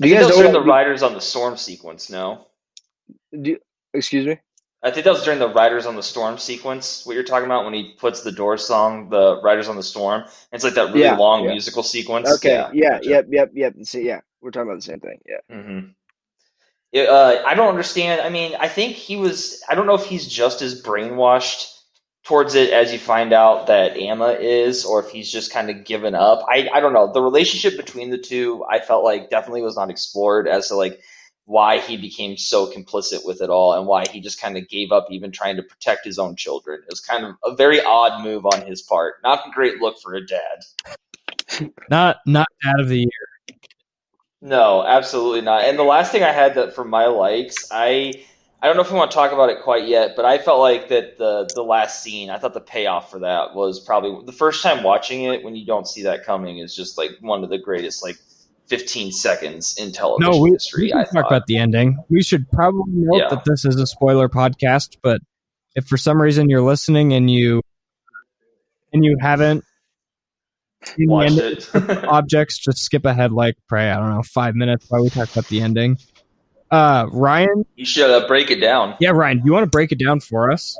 do 0.00 0.08
you 0.08 0.14
guys 0.14 0.28
know? 0.28 0.52
the 0.52 0.60
Riders 0.60 1.02
on 1.02 1.14
the 1.14 1.20
Storm 1.20 1.56
sequence. 1.56 2.10
No, 2.10 2.46
do, 3.40 3.58
excuse 3.94 4.26
me. 4.26 4.38
I 4.82 4.90
think 4.90 5.04
that 5.04 5.14
was 5.14 5.24
during 5.24 5.38
the 5.38 5.48
Riders 5.48 5.86
on 5.86 5.96
the 5.96 6.02
Storm 6.02 6.36
sequence. 6.36 7.06
What 7.06 7.14
you're 7.14 7.24
talking 7.24 7.46
about 7.46 7.64
when 7.64 7.72
he 7.72 7.94
puts 7.98 8.20
the 8.20 8.30
Doors 8.30 8.66
song, 8.66 9.08
the 9.08 9.40
Riders 9.40 9.66
on 9.66 9.76
the 9.76 9.82
Storm. 9.82 10.24
It's 10.52 10.62
like 10.62 10.74
that 10.74 10.88
really 10.88 11.00
Yeah, 11.00 11.16
long 11.16 11.44
yeah. 11.44 11.52
musical 11.52 11.82
sequence. 11.82 12.30
Okay, 12.36 12.62
yeah, 12.74 12.98
yep, 13.02 13.26
yep, 13.30 13.50
yep. 13.54 13.74
So, 13.84 13.96
yeah, 13.96 14.20
we're 14.42 14.50
talking 14.50 14.68
about 14.68 14.76
the 14.76 14.82
same 14.82 15.00
thing. 15.00 15.20
Yeah, 15.26 15.38
hmm 15.48 15.78
It, 15.78 16.03
uh, 16.94 17.42
I 17.44 17.54
don't 17.54 17.68
understand. 17.68 18.20
I 18.20 18.28
mean, 18.28 18.54
I 18.58 18.68
think 18.68 18.96
he 18.96 19.16
was. 19.16 19.62
I 19.68 19.74
don't 19.74 19.86
know 19.86 19.94
if 19.94 20.04
he's 20.04 20.26
just 20.26 20.62
as 20.62 20.80
brainwashed 20.82 21.70
towards 22.24 22.54
it 22.54 22.70
as 22.70 22.92
you 22.92 22.98
find 22.98 23.32
out 23.32 23.66
that 23.66 23.96
Amma 23.96 24.28
is, 24.40 24.84
or 24.84 25.00
if 25.04 25.10
he's 25.10 25.30
just 25.30 25.52
kind 25.52 25.70
of 25.70 25.84
given 25.84 26.14
up. 26.14 26.44
I, 26.48 26.68
I 26.72 26.80
don't 26.80 26.92
know. 26.92 27.12
The 27.12 27.20
relationship 27.20 27.76
between 27.76 28.10
the 28.10 28.18
two, 28.18 28.64
I 28.68 28.80
felt 28.80 29.04
like 29.04 29.30
definitely 29.30 29.62
was 29.62 29.76
not 29.76 29.90
explored 29.90 30.48
as 30.48 30.68
to 30.68 30.76
like 30.76 31.00
why 31.46 31.78
he 31.78 31.98
became 31.98 32.38
so 32.38 32.66
complicit 32.72 33.26
with 33.26 33.42
it 33.42 33.50
all 33.50 33.74
and 33.74 33.86
why 33.86 34.06
he 34.10 34.20
just 34.20 34.40
kind 34.40 34.56
of 34.56 34.66
gave 34.68 34.90
up 34.92 35.08
even 35.10 35.30
trying 35.30 35.56
to 35.56 35.62
protect 35.62 36.04
his 36.04 36.18
own 36.18 36.36
children. 36.36 36.80
It 36.80 36.90
was 36.90 37.00
kind 37.00 37.26
of 37.26 37.34
a 37.44 37.54
very 37.54 37.82
odd 37.82 38.24
move 38.24 38.46
on 38.46 38.66
his 38.66 38.80
part. 38.80 39.16
Not 39.22 39.46
a 39.46 39.50
great 39.50 39.76
look 39.78 39.98
for 40.00 40.14
a 40.14 40.26
dad. 40.26 41.68
Not 41.90 42.16
not 42.26 42.46
dad 42.62 42.80
of 42.80 42.88
the 42.88 42.98
year. 42.98 43.33
No, 44.44 44.84
absolutely 44.86 45.40
not. 45.40 45.64
And 45.64 45.78
the 45.78 45.82
last 45.84 46.12
thing 46.12 46.22
I 46.22 46.30
had 46.30 46.54
that 46.56 46.74
for 46.74 46.84
my 46.84 47.06
likes, 47.06 47.66
I 47.72 48.12
I 48.62 48.66
don't 48.66 48.76
know 48.76 48.82
if 48.82 48.90
we 48.92 48.96
want 48.96 49.10
to 49.10 49.14
talk 49.14 49.32
about 49.32 49.48
it 49.48 49.62
quite 49.64 49.88
yet, 49.88 50.12
but 50.16 50.24
I 50.26 50.36
felt 50.38 50.60
like 50.60 50.88
that 50.90 51.16
the 51.16 51.50
the 51.54 51.62
last 51.62 52.02
scene, 52.02 52.28
I 52.28 52.38
thought 52.38 52.52
the 52.52 52.60
payoff 52.60 53.10
for 53.10 53.20
that 53.20 53.54
was 53.54 53.80
probably 53.80 54.24
the 54.26 54.32
first 54.32 54.62
time 54.62 54.82
watching 54.84 55.24
it 55.24 55.42
when 55.42 55.56
you 55.56 55.64
don't 55.64 55.88
see 55.88 56.02
that 56.02 56.24
coming 56.24 56.58
is 56.58 56.76
just 56.76 56.98
like 56.98 57.12
one 57.20 57.42
of 57.42 57.48
the 57.48 57.56
greatest 57.58 58.02
like 58.02 58.16
15 58.68 59.12
seconds 59.12 59.76
in 59.78 59.92
television 59.92 60.30
No, 60.32 60.38
we, 60.40 60.50
history. 60.50 60.84
we 60.84 60.90
can 60.90 60.98
I 61.00 61.04
talk 61.04 61.12
thought. 61.12 61.26
about 61.26 61.46
the 61.46 61.56
ending. 61.58 61.98
We 62.10 62.22
should 62.22 62.48
probably 62.50 62.84
note 62.88 63.18
Yeah. 63.18 63.28
that 63.30 63.44
this 63.46 63.64
is 63.64 63.76
a 63.76 63.86
spoiler 63.86 64.28
podcast, 64.28 64.96
but 65.02 65.20
if 65.74 65.86
for 65.86 65.96
some 65.98 66.20
reason 66.20 66.48
you're 66.50 66.62
listening 66.62 67.12
and 67.14 67.30
you 67.30 67.62
and 68.92 69.04
you 69.04 69.16
haven't 69.20 69.64
Watched 70.98 71.38
ending 71.38 71.58
it. 71.74 72.04
objects, 72.04 72.58
just 72.58 72.78
skip 72.78 73.04
ahead 73.04 73.32
like 73.32 73.56
pray. 73.68 73.90
I 73.90 73.98
don't 73.98 74.10
know 74.10 74.22
five 74.22 74.54
minutes 74.54 74.86
while 74.88 75.02
we 75.02 75.10
talk 75.10 75.30
about 75.30 75.48
the 75.48 75.60
ending. 75.60 75.98
Uh, 76.70 77.06
Ryan, 77.12 77.64
you 77.76 77.84
should 77.84 78.10
uh, 78.10 78.26
break 78.26 78.50
it 78.50 78.60
down. 78.60 78.96
yeah, 78.98 79.10
Ryan, 79.10 79.38
do 79.38 79.44
you 79.46 79.52
want 79.52 79.64
to 79.64 79.70
break 79.70 79.92
it 79.92 79.98
down 79.98 80.20
for 80.20 80.50
us? 80.50 80.78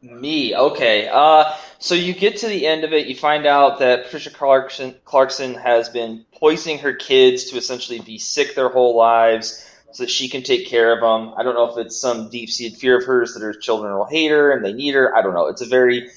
Me, 0.00 0.56
okay. 0.56 1.08
Uh, 1.12 1.54
so 1.78 1.94
you 1.94 2.12
get 2.12 2.38
to 2.38 2.48
the 2.48 2.66
end 2.66 2.82
of 2.82 2.92
it, 2.92 3.06
you 3.06 3.14
find 3.14 3.46
out 3.46 3.78
that 3.80 4.04
Patricia 4.04 4.30
Clarkson 4.30 4.94
Clarkson 5.04 5.54
has 5.54 5.88
been 5.88 6.24
poisoning 6.34 6.78
her 6.78 6.92
kids 6.92 7.50
to 7.50 7.56
essentially 7.56 8.00
be 8.00 8.18
sick 8.18 8.54
their 8.54 8.68
whole 8.68 8.96
lives, 8.96 9.68
so 9.92 10.02
that 10.02 10.10
she 10.10 10.28
can 10.28 10.42
take 10.42 10.66
care 10.66 10.92
of 10.92 11.00
them. 11.00 11.34
I 11.36 11.42
don't 11.42 11.54
know 11.54 11.70
if 11.70 11.86
it's 11.86 12.00
some 12.00 12.30
deep-seated 12.30 12.78
fear 12.78 12.98
of 12.98 13.04
hers 13.04 13.34
that 13.34 13.40
her 13.40 13.52
children 13.52 13.94
will 13.94 14.06
hate 14.06 14.30
her 14.30 14.50
and 14.50 14.64
they 14.64 14.72
need 14.72 14.94
her. 14.94 15.14
I 15.14 15.22
don't 15.22 15.34
know. 15.34 15.46
It's 15.46 15.60
a 15.60 15.66
very 15.66 16.08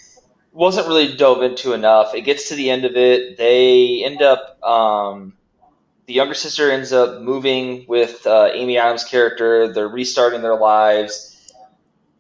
wasn't 0.56 0.88
really 0.88 1.16
dove 1.16 1.44
into 1.44 1.74
enough. 1.74 2.16
It 2.16 2.22
gets 2.22 2.50
to 2.50 2.56
the 2.56 2.70
end 2.70 2.86
of 2.86 2.96
it. 2.96 3.38
They 3.38 4.04
end 4.04 4.22
up. 4.22 4.64
Um, 4.64 5.34
the 6.08 6.14
younger 6.14 6.34
sister 6.34 6.72
ends 6.72 6.94
up 6.94 7.22
moving 7.22 7.86
with 7.88 8.26
uh, 8.26 8.50
Amy 8.54 8.78
Adams' 8.78 9.04
character. 9.04 9.74
They're 9.74 9.88
restarting 9.88 10.42
their 10.42 10.56
lives. 10.58 11.32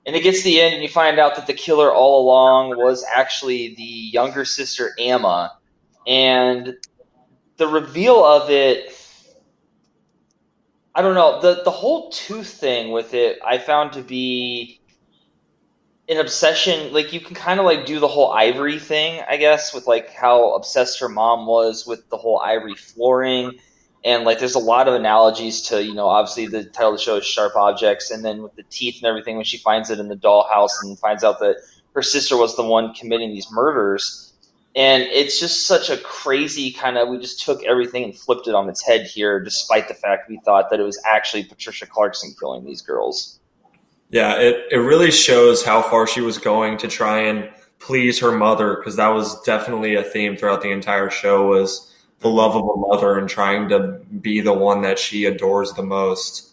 And 0.05 0.15
it 0.15 0.21
gets 0.21 0.39
to 0.39 0.43
the 0.45 0.61
end, 0.61 0.73
and 0.75 0.83
you 0.83 0.89
find 0.89 1.17
out 1.17 1.35
that 1.35 1.47
the 1.47 1.53
killer 1.53 1.91
all 1.91 2.25
along 2.25 2.77
was 2.77 3.05
actually 3.11 3.73
the 3.75 3.83
younger 3.83 4.45
sister, 4.45 4.91
Amma. 4.99 5.57
And 6.05 6.75
the 7.57 7.67
reveal 7.67 8.23
of 8.23 8.49
it, 8.49 8.95
I 10.93 11.01
don't 11.01 11.15
know, 11.15 11.41
the, 11.41 11.63
the 11.63 11.71
whole 11.71 12.11
tooth 12.11 12.49
thing 12.49 12.91
with 12.91 13.13
it, 13.13 13.39
I 13.45 13.57
found 13.57 13.93
to 13.93 14.01
be 14.01 14.79
an 16.07 16.17
obsession. 16.17 16.93
Like, 16.93 17.13
you 17.13 17.19
can 17.19 17.35
kind 17.35 17.59
of 17.59 17.65
like 17.65 17.85
do 17.85 17.99
the 17.99 18.07
whole 18.07 18.31
ivory 18.31 18.79
thing, 18.79 19.21
I 19.27 19.37
guess, 19.37 19.73
with 19.73 19.87
like 19.87 20.11
how 20.11 20.53
obsessed 20.53 20.99
her 20.99 21.09
mom 21.09 21.47
was 21.47 21.85
with 21.85 22.09
the 22.09 22.17
whole 22.17 22.39
ivory 22.39 22.75
flooring 22.75 23.59
and 24.05 24.23
like 24.23 24.37
there's 24.39 24.55
a 24.55 24.59
lot 24.59 24.87
of 24.87 24.93
analogies 24.93 25.63
to 25.63 25.83
you 25.83 25.93
know 25.93 26.07
obviously 26.07 26.45
the 26.45 26.63
title 26.63 26.91
of 26.91 26.97
the 26.97 27.03
show 27.03 27.17
is 27.17 27.25
sharp 27.25 27.55
objects 27.55 28.11
and 28.11 28.23
then 28.23 28.43
with 28.43 28.55
the 28.55 28.63
teeth 28.69 28.97
and 28.97 29.05
everything 29.05 29.35
when 29.35 29.43
she 29.43 29.57
finds 29.57 29.89
it 29.89 29.99
in 29.99 30.07
the 30.07 30.15
dollhouse 30.15 30.71
and 30.83 30.97
finds 30.99 31.23
out 31.23 31.39
that 31.39 31.57
her 31.93 32.03
sister 32.03 32.37
was 32.37 32.55
the 32.55 32.63
one 32.63 32.93
committing 32.93 33.31
these 33.31 33.51
murders 33.51 34.33
and 34.75 35.03
it's 35.03 35.39
just 35.39 35.65
such 35.65 35.89
a 35.89 35.97
crazy 35.97 36.71
kind 36.71 36.97
of 36.97 37.09
we 37.09 37.17
just 37.17 37.43
took 37.43 37.63
everything 37.63 38.03
and 38.03 38.15
flipped 38.15 38.47
it 38.47 38.55
on 38.55 38.69
its 38.69 38.85
head 38.85 39.05
here 39.07 39.43
despite 39.43 39.87
the 39.87 39.93
fact 39.93 40.29
we 40.29 40.39
thought 40.45 40.69
that 40.69 40.79
it 40.79 40.83
was 40.83 41.01
actually 41.05 41.43
patricia 41.43 41.85
clarkson 41.85 42.33
killing 42.39 42.63
these 42.63 42.81
girls 42.81 43.39
Yeah, 44.09 44.39
it, 44.39 44.65
it 44.71 44.77
really 44.77 45.11
shows 45.11 45.63
how 45.63 45.81
far 45.81 46.07
she 46.07 46.21
was 46.21 46.37
going 46.37 46.77
to 46.79 46.87
try 46.87 47.21
and 47.21 47.49
please 47.79 48.19
her 48.19 48.31
mother 48.31 48.75
because 48.75 48.95
that 48.95 49.09
was 49.09 49.41
definitely 49.41 49.95
a 49.95 50.03
theme 50.03 50.35
throughout 50.35 50.61
the 50.61 50.71
entire 50.71 51.09
show 51.09 51.47
was 51.47 51.91
the 52.19 52.29
love 52.29 52.55
of 52.55 52.63
a 52.63 52.77
mother 52.77 53.17
and 53.17 53.29
trying 53.29 53.69
to 53.69 53.99
be 54.21 54.41
the 54.41 54.53
one 54.53 54.81
that 54.81 54.97
she 54.97 55.25
adores 55.25 55.73
the 55.73 55.83
most. 55.83 56.51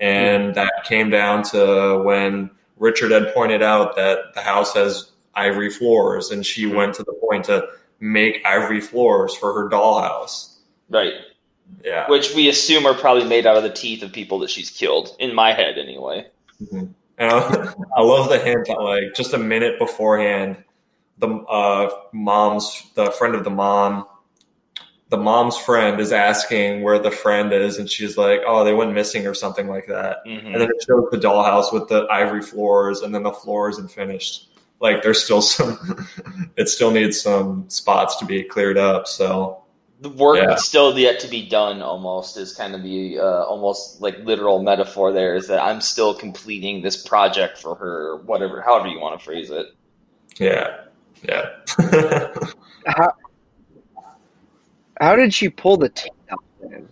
And 0.00 0.54
that 0.54 0.72
came 0.84 1.10
down 1.10 1.44
to 1.44 2.02
when 2.04 2.50
Richard 2.78 3.12
had 3.12 3.32
pointed 3.32 3.62
out 3.62 3.94
that 3.96 4.34
the 4.34 4.40
house 4.40 4.74
has 4.74 5.10
ivory 5.34 5.70
floors 5.70 6.30
and 6.30 6.44
she 6.44 6.64
mm-hmm. 6.64 6.76
went 6.76 6.94
to 6.94 7.04
the 7.04 7.12
point 7.12 7.44
to 7.44 7.68
make 8.00 8.44
ivory 8.44 8.80
floors 8.80 9.34
for 9.34 9.54
her 9.54 9.68
dollhouse. 9.68 10.56
right 10.90 11.14
Yeah. 11.84 12.08
which 12.10 12.34
we 12.34 12.48
assume 12.48 12.84
are 12.84 12.94
probably 12.94 13.24
made 13.24 13.46
out 13.46 13.56
of 13.56 13.62
the 13.62 13.70
teeth 13.70 14.02
of 14.02 14.12
people 14.12 14.40
that 14.40 14.50
she's 14.50 14.70
killed 14.70 15.14
in 15.20 15.34
my 15.34 15.52
head 15.52 15.78
anyway 15.78 16.26
And 16.70 16.94
I, 17.18 17.74
I 17.96 18.02
love 18.02 18.28
the 18.28 18.38
hint 18.38 18.66
that 18.68 18.80
like 18.80 19.14
just 19.14 19.32
a 19.34 19.38
minute 19.38 19.78
beforehand, 19.78 20.62
the 21.18 21.28
uh, 21.28 21.90
mom's 22.12 22.90
the 22.94 23.10
friend 23.12 23.34
of 23.34 23.44
the 23.44 23.50
mom, 23.50 24.06
the 25.08 25.18
mom's 25.18 25.56
friend 25.56 26.00
is 26.00 26.12
asking 26.12 26.82
where 26.82 26.98
the 26.98 27.10
friend 27.10 27.52
is, 27.52 27.78
and 27.78 27.88
she's 27.88 28.16
like, 28.16 28.40
"Oh, 28.46 28.64
they 28.64 28.74
went 28.74 28.92
missing 28.92 29.26
or 29.26 29.34
something 29.34 29.68
like 29.68 29.86
that." 29.86 30.24
Mhm. 30.26 30.46
And 30.46 30.54
then 30.54 30.70
it 30.70 30.84
shows 30.86 31.08
the 31.10 31.18
dollhouse 31.18 31.72
with 31.72 31.88
the 31.88 32.06
ivory 32.10 32.42
floors, 32.42 33.02
and 33.02 33.14
then 33.14 33.22
the 33.22 33.32
floor 33.32 33.68
isn't 33.68 33.90
finished. 33.90 34.48
Like 34.80 35.02
there's 35.02 35.22
still 35.22 35.42
some, 35.42 36.08
it 36.56 36.68
still 36.68 36.90
needs 36.90 37.20
some 37.20 37.68
spots 37.68 38.16
to 38.16 38.24
be 38.24 38.42
cleared 38.42 38.78
up. 38.78 39.06
So 39.06 39.61
the 40.02 40.08
work 40.10 40.36
Yeah. 40.36 40.46
that's 40.46 40.64
still 40.64 40.96
yet 40.98 41.20
to 41.20 41.28
be 41.28 41.48
done 41.48 41.80
almost 41.80 42.36
is 42.36 42.54
kind 42.54 42.74
of 42.74 42.82
the 42.82 43.18
uh, 43.18 43.44
almost 43.44 44.00
like 44.00 44.18
literal 44.24 44.62
metaphor 44.62 45.12
there 45.12 45.34
is 45.34 45.46
that 45.48 45.62
i'm 45.62 45.80
still 45.80 46.12
completing 46.12 46.82
this 46.82 47.02
project 47.06 47.58
for 47.58 47.74
her 47.76 48.08
or 48.10 48.16
whatever 48.18 48.60
however 48.60 48.88
you 48.88 48.98
want 49.00 49.18
to 49.18 49.24
phrase 49.24 49.50
it 49.50 49.66
yeah, 50.38 50.84
yeah. 51.28 51.50
How, 52.86 53.12
how 55.00 55.16
did 55.16 55.32
she 55.32 55.48
pull 55.48 55.76
the 55.76 55.88
teeth 55.88 56.12
out? 56.30 56.42
Then? 56.60 56.88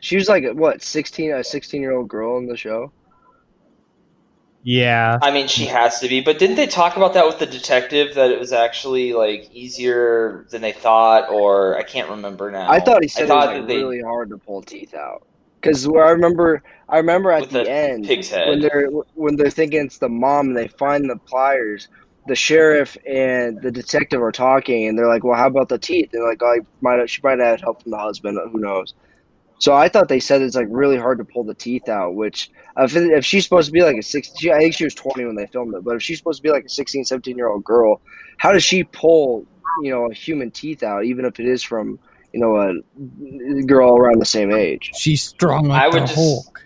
She 0.00 0.16
was 0.16 0.28
like 0.28 0.44
what, 0.52 0.82
sixteen, 0.82 1.32
a 1.32 1.42
sixteen-year-old 1.42 2.08
girl 2.08 2.38
in 2.38 2.46
the 2.46 2.56
show. 2.56 2.92
Yeah, 4.64 5.18
i 5.20 5.30
mean 5.30 5.46
she 5.48 5.66
has 5.66 6.00
to 6.00 6.08
be 6.08 6.20
but 6.22 6.38
didn't 6.38 6.56
they 6.56 6.66
talk 6.66 6.96
about 6.96 7.14
that 7.14 7.26
with 7.26 7.38
the 7.38 7.46
detective 7.46 8.14
that 8.14 8.30
it 8.30 8.40
was 8.40 8.52
actually 8.52 9.12
like 9.12 9.50
easier 9.52 10.46
than 10.50 10.62
they 10.62 10.72
thought 10.72 11.28
or 11.30 11.76
i 11.76 11.82
can't 11.82 12.08
remember 12.08 12.50
now 12.50 12.70
I 12.70 12.80
thought 12.80 13.02
he 13.02 13.08
said 13.08 13.28
it 13.28 13.34
was 13.34 13.46
like 13.46 13.66
they- 13.66 13.76
really 13.76 14.00
hard 14.00 14.30
to 14.30 14.38
pull 14.38 14.62
teeth 14.62 14.94
out. 14.94 15.26
Because 15.60 15.86
I 15.86 16.10
remember, 16.10 16.62
I 16.88 16.98
remember 16.98 17.30
at 17.30 17.48
the, 17.48 17.64
the 17.64 17.70
end 17.70 18.04
pig's 18.04 18.28
head 18.30 18.48
when 18.48 18.60
they're 18.60 18.88
when 19.14 19.36
they're 19.36 19.50
thinking 19.50 19.86
it's 19.86 19.98
the 19.98 20.10
mom 20.10 20.48
and 20.48 20.56
they 20.56 20.68
find 20.68 21.08
the 21.08 21.16
pliers. 21.16 21.88
The 22.26 22.34
sheriff 22.36 22.96
and 23.06 23.60
the 23.62 23.70
detective 23.70 24.22
are 24.22 24.32
talking, 24.32 24.86
and 24.88 24.98
they're 24.98 25.08
like, 25.08 25.24
"Well, 25.24 25.36
how 25.38 25.46
about 25.46 25.68
the 25.68 25.78
teeth?" 25.78 26.10
They're 26.12 26.26
like, 26.26 26.42
"Oh, 26.42 26.46
I 26.48 26.58
might 26.80 26.98
have, 26.98 27.10
she 27.10 27.20
might 27.22 27.38
have 27.38 27.48
had 27.48 27.60
help 27.62 27.82
from 27.82 27.92
the 27.92 27.98
husband. 27.98 28.38
Who 28.52 28.60
knows?" 28.60 28.94
So 29.64 29.72
I 29.72 29.88
thought 29.88 30.08
they 30.10 30.20
said 30.20 30.42
it's 30.42 30.56
like 30.56 30.66
really 30.68 30.98
hard 30.98 31.16
to 31.16 31.24
pull 31.24 31.42
the 31.42 31.54
teeth 31.54 31.88
out. 31.88 32.16
Which 32.16 32.50
if, 32.76 32.94
if 32.94 33.24
she's 33.24 33.44
supposed 33.44 33.64
to 33.68 33.72
be 33.72 33.82
like 33.82 33.96
a 33.96 34.02
six, 34.02 34.30
she, 34.38 34.52
I 34.52 34.58
think 34.58 34.74
she 34.74 34.84
was 34.84 34.94
twenty 34.94 35.24
when 35.24 35.36
they 35.36 35.46
filmed 35.46 35.74
it. 35.74 35.82
But 35.82 35.96
if 35.96 36.02
she's 36.02 36.18
supposed 36.18 36.36
to 36.36 36.42
be 36.42 36.50
like 36.50 36.66
a 36.66 36.68
16, 36.68 37.06
17 37.06 37.34
year 37.34 37.48
old 37.48 37.64
girl, 37.64 38.02
how 38.36 38.52
does 38.52 38.62
she 38.62 38.84
pull 38.84 39.46
you 39.82 39.90
know 39.90 40.04
a 40.10 40.12
human 40.12 40.50
teeth 40.50 40.82
out, 40.82 41.06
even 41.06 41.24
if 41.24 41.40
it 41.40 41.46
is 41.46 41.62
from 41.62 41.98
you 42.34 42.40
know 42.40 42.56
a 42.58 43.62
girl 43.62 43.96
around 43.96 44.20
the 44.20 44.26
same 44.26 44.52
age? 44.52 44.90
she's 44.96 45.22
strong 45.22 45.68
like 45.68 45.80
I 45.82 45.88
would 45.88 46.02
the 46.02 46.06
just- 46.08 46.14
Hulk. 46.14 46.60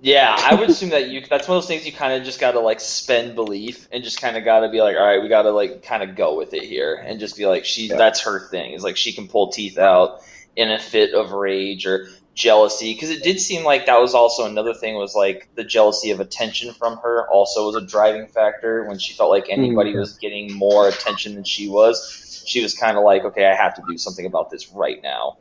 Yeah, 0.00 0.34
I 0.38 0.54
would 0.54 0.70
assume 0.70 0.88
that 0.90 1.10
you 1.10 1.20
that's 1.28 1.46
one 1.46 1.58
of 1.58 1.62
those 1.62 1.68
things 1.68 1.84
you 1.84 1.92
kind 1.92 2.14
of 2.14 2.24
just 2.24 2.40
got 2.40 2.52
to 2.52 2.60
like 2.60 2.80
spend 2.80 3.34
belief 3.34 3.86
and 3.92 4.02
just 4.02 4.18
kind 4.18 4.38
of 4.38 4.46
got 4.46 4.60
to 4.60 4.70
be 4.70 4.80
like, 4.80 4.96
all 4.96 5.04
right, 5.06 5.20
we 5.22 5.28
got 5.28 5.42
to 5.42 5.50
like 5.50 5.82
kind 5.82 6.02
of 6.02 6.16
go 6.16 6.38
with 6.38 6.54
it 6.54 6.62
here 6.62 6.94
and 7.06 7.20
just 7.20 7.36
be 7.36 7.44
like, 7.44 7.66
she 7.66 7.88
Yeah. 7.88 7.96
that's 7.96 8.22
her 8.22 8.48
thing. 8.48 8.72
Is 8.72 8.82
like 8.82 8.96
she 8.96 9.12
can 9.12 9.28
pull 9.28 9.50
teeth 9.52 9.76
out 9.76 10.22
in 10.56 10.70
a 10.70 10.78
fit 10.78 11.14
of 11.14 11.32
rage 11.32 11.86
or 11.86 12.06
jealousy 12.34 12.94
because 12.94 13.10
it 13.10 13.22
did 13.22 13.40
seem 13.40 13.64
like 13.64 13.86
that 13.86 14.00
was 14.00 14.12
also 14.12 14.44
another 14.44 14.74
thing 14.74 14.96
was 14.96 15.14
like 15.14 15.48
the 15.54 15.62
jealousy 15.62 16.10
of 16.10 16.18
attention 16.18 16.72
from 16.74 16.96
her 16.98 17.28
also 17.30 17.66
was 17.66 17.76
a 17.76 17.86
driving 17.86 18.26
factor 18.26 18.84
when 18.88 18.98
she 18.98 19.14
felt 19.14 19.30
like 19.30 19.46
anybody 19.48 19.92
Mhm. 19.92 20.00
was 20.00 20.18
getting 20.18 20.52
more 20.52 20.88
attention 20.88 21.34
than 21.36 21.44
she 21.44 21.68
was. 21.68 22.42
She 22.44 22.60
was 22.60 22.74
kind 22.74 22.98
of 22.98 23.04
like, 23.04 23.24
okay, 23.24 23.46
I 23.46 23.54
have 23.54 23.74
to 23.76 23.82
do 23.88 23.96
something 23.96 24.26
about 24.26 24.50
this 24.50 24.70
right 24.72 25.00
now. 25.02 25.38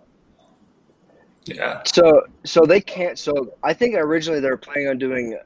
yeah. 1.45 1.81
So 1.85 2.23
so 2.45 2.61
they 2.65 2.79
can't. 2.79 3.17
So 3.19 3.53
I 3.63 3.73
think 3.73 3.95
originally 3.95 4.39
they 4.39 4.49
were 4.49 4.57
planning 4.57 4.87
on 4.87 4.97
doing 4.97 5.37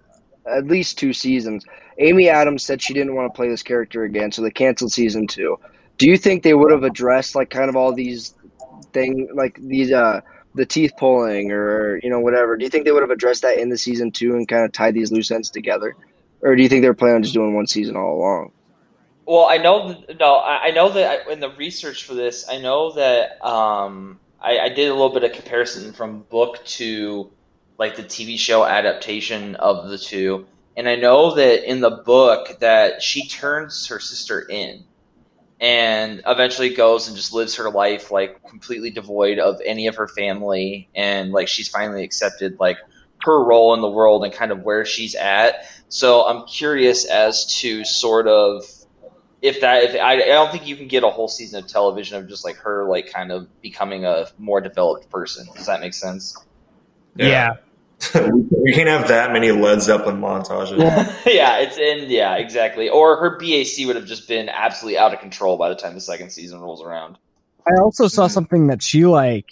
at 0.45 0.67
least 0.67 0.97
two 0.97 1.13
seasons. 1.13 1.65
Amy 1.99 2.30
Adams 2.30 2.63
said 2.63 2.82
she 2.82 2.93
didn't 2.93 3.15
want 3.15 3.34
to 3.34 3.36
play 3.36 3.49
this 3.49 3.63
character 3.63 4.03
again, 4.03 4.32
so 4.32 4.41
they 4.41 4.51
canceled 4.51 4.91
season 4.91 5.25
two. 5.27 5.58
Do 5.97 6.08
you 6.08 6.17
think 6.17 6.43
they 6.43 6.53
would 6.53 6.71
have 6.71 6.84
addressed 6.84 7.36
like 7.36 7.49
kind 7.49 7.69
of 7.69 7.75
all 7.75 7.93
these 7.93 8.36
thing 8.97 9.29
like 9.33 9.57
these 9.62 9.91
uh 9.91 10.21
the 10.55 10.65
teeth 10.65 10.93
pulling 10.97 11.51
or 11.51 11.99
you 12.03 12.10
know 12.10 12.19
whatever? 12.19 12.57
Do 12.57 12.65
you 12.65 12.69
think 12.71 12.86
they 12.86 12.91
would 12.91 13.03
have 13.03 13.12
addressed 13.12 13.43
that 13.43 13.60
in 13.60 13.69
the 13.69 13.77
season 13.77 14.12
two 14.12 14.36
and 14.36 14.47
kind 14.47 14.65
of 14.65 14.71
tied 14.71 14.95
these 14.95 15.12
loose 15.12 15.31
ends 15.31 15.51
together, 15.51 15.95
or 16.41 16.55
do 16.55 16.63
you 16.63 16.69
think 16.69 16.81
they're 16.83 16.93
planning 16.93 17.17
on 17.17 17.23
just 17.23 17.36
doing 17.36 17.55
one 17.55 17.67
season 17.67 17.95
all 17.95 18.15
along? 18.17 18.51
Well, 19.25 19.45
I 19.45 19.57
know. 19.57 19.93
th- 19.93 20.19
No, 20.19 20.39
I 20.39 20.71
know 20.71 20.89
that 20.91 21.27
in 21.29 21.39
the 21.39 21.49
research 21.51 22.05
for 22.05 22.13
this, 22.13 22.45
I 22.49 22.60
know 22.60 22.93
that 22.93 23.45
um, 23.45 24.21
I, 24.39 24.60
I 24.60 24.69
did 24.69 24.89
a 24.89 24.93
little 24.93 25.13
bit 25.13 25.23
of 25.25 25.33
comparison 25.33 25.93
from 25.93 26.23
book 26.23 26.63
to 26.77 27.31
like 27.77 27.95
the 27.97 28.03
TV 28.03 28.38
show 28.39 28.65
adaptation 28.65 29.55
of 29.55 29.89
the 29.89 29.97
two, 29.99 30.47
and 30.77 30.89
I 30.89 30.95
know 30.95 31.36
that 31.36 31.69
in 31.69 31.81
the 31.81 31.91
book 31.91 32.60
that 32.62 33.01
she 33.03 33.27
turns 33.27 33.88
her 33.88 33.99
sister 33.99 34.41
in, 34.41 34.87
and 35.60 36.22
eventually 36.28 36.70
goes 36.70 37.08
and 37.08 37.15
just 37.15 37.34
lives 37.34 37.56
her 37.56 37.70
life 37.70 38.12
like 38.12 38.48
completely 38.48 38.91
devoid 38.91 39.39
of 39.39 39.60
any 39.65 39.88
of 39.88 39.96
her 39.96 40.08
family. 40.08 40.89
And 40.96 41.32
like 41.32 41.48
she's 41.48 41.67
finally 41.67 42.04
accepted 42.04 42.60
like 42.60 42.78
her 43.22 43.43
role 43.43 43.74
in 43.74 43.82
the 43.82 43.89
world 43.89 44.24
and 44.24 44.34
kind 44.34 44.52
of 44.52 44.62
where 44.62 44.86
she's 44.86 45.15
at. 45.15 45.65
So 45.89 46.28
i'm 46.28 46.46
curious 46.48 47.06
as 47.06 47.60
to 47.62 47.84
sort 47.86 48.28
of 48.28 48.63
if 49.41 49.62
that 49.62 49.84
if 49.84 49.96
I, 49.96 50.13
I 50.13 50.28
don't 50.28 50.52
think 50.52 50.67
you 50.67 50.76
can 50.76 50.88
get 50.88 51.04
a 51.04 51.10
whole 51.10 51.28
season 51.28 51.63
of 51.63 51.70
television 51.70 52.17
of 52.17 52.28
just 52.28 52.43
like 52.43 52.58
her 52.58 52.86
like 52.86 53.12
kind 53.12 53.32
of 53.32 53.48
becoming 53.62 54.06
a 54.06 54.28
more 54.38 54.62
developed 54.62 55.10
person. 55.10 55.48
Does 55.56 55.67
that 55.67 55.80
make 55.80 55.93
sense? 55.93 56.36
Yeah. 57.15 57.58
we 58.13 58.73
can't 58.73 58.88
have 58.88 59.07
that 59.07 59.31
many 59.33 59.51
Led 59.51 59.81
Zeppelin 59.81 60.21
montages. 60.21 60.77
yeah 61.25 61.57
it's 61.60 61.77
in 61.77 62.10
yeah 62.10 62.36
exactly 62.36 62.89
or 62.89 63.17
her 63.17 63.38
bac 63.38 63.67
would 63.88 63.95
have 63.95 64.05
just 64.05 64.27
been 64.27 64.49
absolutely 64.49 64.97
out 64.99 65.13
of 65.13 65.19
control 65.19 65.57
by 65.57 65.69
the 65.69 65.75
time 65.75 65.95
the 65.95 66.01
second 66.01 66.29
season 66.29 66.60
rolls 66.60 66.83
around 66.83 67.17
I 67.67 67.81
also 67.81 68.07
saw 68.07 68.27
something 68.27 68.67
that 68.67 68.81
she 68.81 69.05
like 69.05 69.47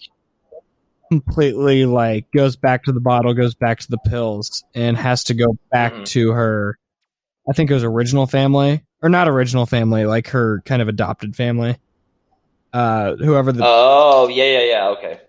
completely 1.09 1.85
like 1.85 2.29
goes 2.31 2.55
back 2.55 2.83
to 2.85 2.91
the 2.91 2.99
bottle, 2.99 3.33
goes 3.33 3.55
back 3.55 3.79
to 3.79 3.89
the 3.89 3.97
pills, 3.97 4.63
and 4.73 4.97
has 4.97 5.23
to 5.25 5.33
go 5.33 5.57
back 5.71 5.93
Mhm. 5.93 6.05
to 6.05 6.31
her. 6.31 6.77
I 7.49 7.53
think 7.53 7.69
it 7.69 7.73
was 7.73 7.83
original 7.83 8.25
family 8.25 8.83
or 9.03 9.09
not 9.09 9.27
original 9.27 9.65
family, 9.65 10.05
like 10.05 10.29
her 10.29 10.61
kind 10.65 10.81
of 10.81 10.87
adopted 10.87 11.35
family. 11.35 11.77
Uh, 12.73 13.15
whoever 13.17 13.51
the 13.51 13.61
oh 13.63 14.27
yeah 14.27 14.43
yeah 14.43 14.63
yeah 14.63 14.87
okay 14.89 15.19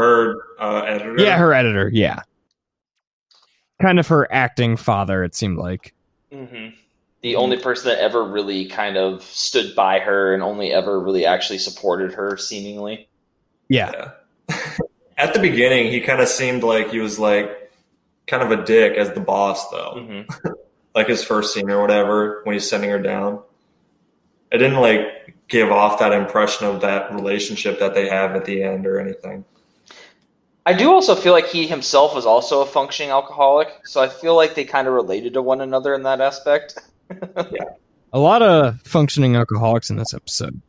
Her 0.00 0.36
uh, 0.58 0.82
editor. 0.82 1.20
yeah 1.22 1.36
her 1.36 1.52
editor, 1.52 1.90
yeah, 1.92 2.22
kind 3.80 3.98
of 3.98 4.06
her 4.08 4.26
acting 4.32 4.76
father. 4.76 5.22
It 5.24 5.34
seemed 5.34 5.58
like 5.58 5.94
hmm 6.32 6.68
The 7.22 7.36
only 7.36 7.58
person 7.58 7.88
that 7.90 7.98
ever 8.00 8.24
really 8.24 8.66
kind 8.66 8.96
of 8.96 9.22
stood 9.22 9.74
by 9.74 9.98
her 9.98 10.32
and 10.32 10.42
only 10.42 10.72
ever 10.72 10.98
really 11.00 11.26
actually 11.26 11.58
supported 11.58 12.14
her, 12.14 12.36
seemingly. 12.36 13.08
yeah, 13.68 14.12
At 15.18 15.34
the 15.34 15.40
beginning, 15.40 15.92
he 15.92 16.00
kind 16.00 16.22
of 16.22 16.28
seemed 16.28 16.62
like 16.62 16.90
he 16.90 16.98
was 16.98 17.18
like 17.18 17.70
kind 18.26 18.42
of 18.42 18.58
a 18.58 18.64
dick 18.64 18.96
as 18.96 19.12
the 19.12 19.20
boss, 19.20 19.68
though. 19.70 20.24
hmm 20.26 20.50
Like 20.94 21.06
his 21.06 21.22
first 21.22 21.54
scene 21.54 21.70
or 21.70 21.80
whatever 21.80 22.40
when 22.42 22.54
he's 22.54 22.68
sending 22.68 22.90
her 22.90 22.98
down. 22.98 23.42
It 24.50 24.58
didn't 24.58 24.80
like 24.80 25.36
give 25.46 25.70
off 25.70 26.00
that 26.00 26.12
impression 26.12 26.66
of 26.66 26.80
that 26.80 27.14
relationship 27.14 27.78
that 27.78 27.94
they 27.94 28.08
have 28.08 28.34
at 28.34 28.44
the 28.44 28.64
end 28.64 28.88
or 28.88 28.98
anything. 28.98 29.44
I 30.70 30.72
do 30.74 30.92
also 30.92 31.14
feel 31.14 31.32
like 31.32 31.48
he 31.48 31.66
himself 31.66 32.14
was 32.14 32.26
also 32.26 32.60
a 32.62 32.66
functioning 32.66 33.10
alcoholic, 33.10 33.68
so 33.84 34.00
I 34.00 34.08
feel 34.08 34.36
like 34.36 34.54
they 34.54 34.64
kind 34.64 34.86
of 34.86 34.94
related 34.94 35.34
to 35.34 35.42
one 35.42 35.60
another 35.60 35.94
in 35.94 36.04
that 36.04 36.20
aspect. 36.20 36.78
yeah. 37.10 37.64
a 38.12 38.18
lot 38.18 38.40
of 38.42 38.80
functioning 38.82 39.34
alcoholics 39.36 39.90
in 39.90 39.96
this 39.96 40.14
episode. 40.14 40.60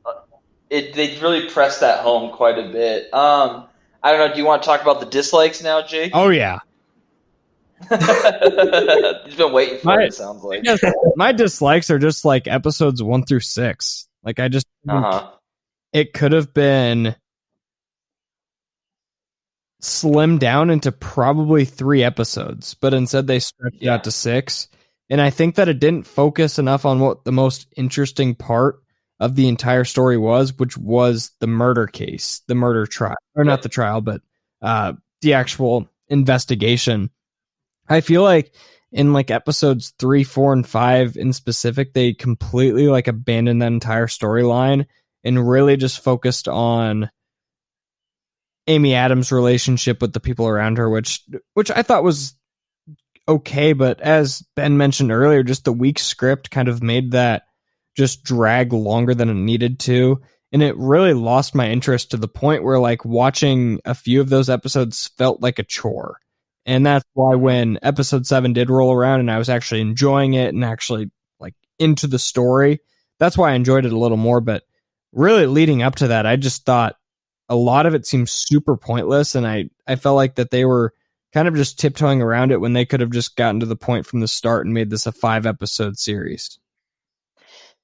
It 0.70 0.94
they 0.94 1.18
really 1.20 1.50
pressed 1.50 1.82
that 1.82 2.00
home 2.00 2.32
quite 2.32 2.58
a 2.58 2.70
bit. 2.72 3.14
Um, 3.14 3.68
I 4.02 4.12
don't 4.12 4.28
know. 4.30 4.34
Do 4.34 4.40
you 4.40 4.46
want 4.48 4.64
to 4.64 4.66
talk 4.66 4.82
about 4.82 5.00
the 5.02 5.06
dislikes 5.06 5.62
now, 5.62 5.82
Jake? 5.82 6.12
Oh 6.16 6.30
yeah, 6.30 6.60
He's 7.90 9.36
been 9.36 9.52
waiting 9.54 9.80
for 9.80 9.88
My- 9.88 10.04
it. 10.04 10.08
it 10.08 10.14
Sounds 10.14 10.44
like. 10.44 10.64
Yes, 10.64 10.84
my 11.16 11.32
dislikes 11.32 11.90
are 11.90 12.00
just 12.00 12.26
like 12.26 12.48
episodes 12.48 13.04
one 13.04 13.24
through 13.24 13.42
six. 13.42 14.08
Like 14.24 14.40
I 14.40 14.48
just 14.48 14.66
Uh 14.88 15.02
huh. 15.02 15.32
it 15.94 16.14
could 16.14 16.32
have 16.32 16.54
been 16.54 17.16
slimmed 19.82 20.40
down 20.40 20.70
into 20.70 20.92
probably 20.92 21.66
three 21.66 22.04
episodes, 22.04 22.76
but 22.76 22.94
instead 22.94 23.28
they 23.28 23.40
stretched 23.40 23.78
it 23.78 23.84
Yeah. 23.84 23.96
out 23.96 24.04
to 24.06 24.12
six. 24.12 24.68
And 25.10 25.20
I 25.20 25.30
think 25.30 25.56
that 25.56 25.68
it 25.68 25.80
didn't 25.80 26.08
focus 26.08 26.60
enough 26.60 26.86
on 26.86 27.00
what 27.00 27.26
the 27.26 27.32
most 27.32 27.68
interesting 27.76 28.36
part 28.36 28.82
of 29.20 29.36
the 29.36 29.48
entire 29.48 29.84
story 29.84 30.18
was, 30.18 30.58
which 30.58 30.78
was 30.78 31.32
the 31.40 31.48
murder 31.48 31.86
case, 31.88 32.42
the 32.48 32.56
murder 32.56 32.86
trial, 32.86 33.18
or 33.36 33.44
not 33.44 33.62
the 33.62 33.70
trial, 33.70 34.02
but 34.02 34.22
uh, 34.62 34.94
the 35.22 35.34
actual 35.34 35.88
investigation. 36.08 37.10
I 37.90 38.02
feel 38.02 38.24
like 38.24 38.54
in 38.92 39.14
like 39.14 39.32
episodes 39.32 39.94
three, 40.00 40.24
four, 40.24 40.54
and 40.54 40.66
five 40.66 41.18
in 41.18 41.34
specific, 41.34 41.94
they 41.94 42.14
completely 42.14 42.88
like 42.88 43.08
abandoned 43.08 43.62
that 43.62 43.68
entire 43.68 44.08
storyline 44.08 44.86
and 45.24 45.48
really 45.50 45.78
just 45.78 46.04
focused 46.04 46.48
on 46.48 47.10
Amy 48.68 48.94
Adams' 48.94 49.32
relationship 49.32 50.02
with 50.02 50.14
the 50.14 50.20
people 50.20 50.48
around 50.48 50.78
her, 50.78 50.90
which 50.90 51.24
which 51.54 51.72
I 51.72 51.82
thought 51.82 52.04
was 52.04 52.36
okay, 53.28 53.74
but 53.74 54.02
as 54.02 54.44
Ben 54.56 54.78
mentioned 54.78 55.12
earlier, 55.12 55.44
just 55.44 55.66
the 55.66 55.74
weak 55.74 56.00
script 56.00 56.52
kind 56.52 56.68
of 56.68 56.84
made 56.84 57.12
that 57.12 57.44
just 57.96 58.24
drag 58.24 58.74
longer 58.74 59.14
than 59.14 59.30
it 59.30 59.36
needed 59.36 59.80
to. 59.82 60.22
And 60.52 60.62
it 60.62 60.78
really 60.78 61.14
lost 61.14 61.56
my 61.56 61.70
interest 61.70 62.12
to 62.12 62.18
the 62.18 62.28
point 62.28 62.64
where 62.64 62.80
like 62.80 63.06
watching 63.06 63.80
a 63.86 63.96
few 63.96 64.20
of 64.22 64.30
those 64.30 64.50
episodes 64.50 65.10
felt 65.18 65.42
like 65.42 65.60
a 65.60 65.64
chore. 65.64 66.18
And 66.66 66.86
that's 66.86 67.06
why 67.14 67.36
when 67.36 67.80
episode 67.82 68.28
seven 68.28 68.54
did 68.54 68.70
roll 68.70 68.94
around 68.94 69.22
and 69.22 69.32
I 69.32 69.38
was 69.38 69.50
actually 69.50 69.82
enjoying 69.82 70.34
it 70.34 70.54
and 70.54 70.64
actually 70.64 71.10
like 71.40 71.56
into 71.80 72.08
the 72.08 72.20
story, 72.20 72.80
that's 73.18 73.38
why 73.38 73.52
I 73.52 73.56
enjoyed 73.56 73.86
it 73.86 73.94
a 73.94 73.98
little 73.98 74.18
more. 74.18 74.42
But 74.42 74.64
really 75.14 75.46
leading 75.46 75.82
up 75.82 75.96
to 75.96 76.10
that, 76.10 76.26
I 76.26 76.36
just 76.36 76.66
thought 76.66 76.96
a 77.52 77.56
lot 77.56 77.86
of 77.86 77.94
it 77.94 78.06
seems 78.06 78.32
super 78.32 78.78
pointless. 78.78 79.36
And 79.36 79.46
I, 79.46 79.70
I 79.86 79.98
felt 79.98 80.16
like 80.16 80.36
that 80.36 80.52
they 80.52 80.64
were 80.64 80.94
kind 81.34 81.50
of 81.50 81.56
just 81.56 81.78
tiptoeing 81.78 82.22
around 82.22 82.52
it 82.52 82.62
when 82.62 82.72
they 82.72 82.86
could 82.86 83.02
have 83.02 83.12
just 83.12 83.36
gotten 83.36 83.60
to 83.60 83.66
the 83.66 83.76
point 83.76 84.06
from 84.06 84.22
the 84.22 84.28
start 84.28 84.66
and 84.66 84.74
made 84.74 84.90
this 84.90 85.06
a 85.06 85.12
five 85.12 85.46
episode 85.46 86.00
series. 86.00 86.60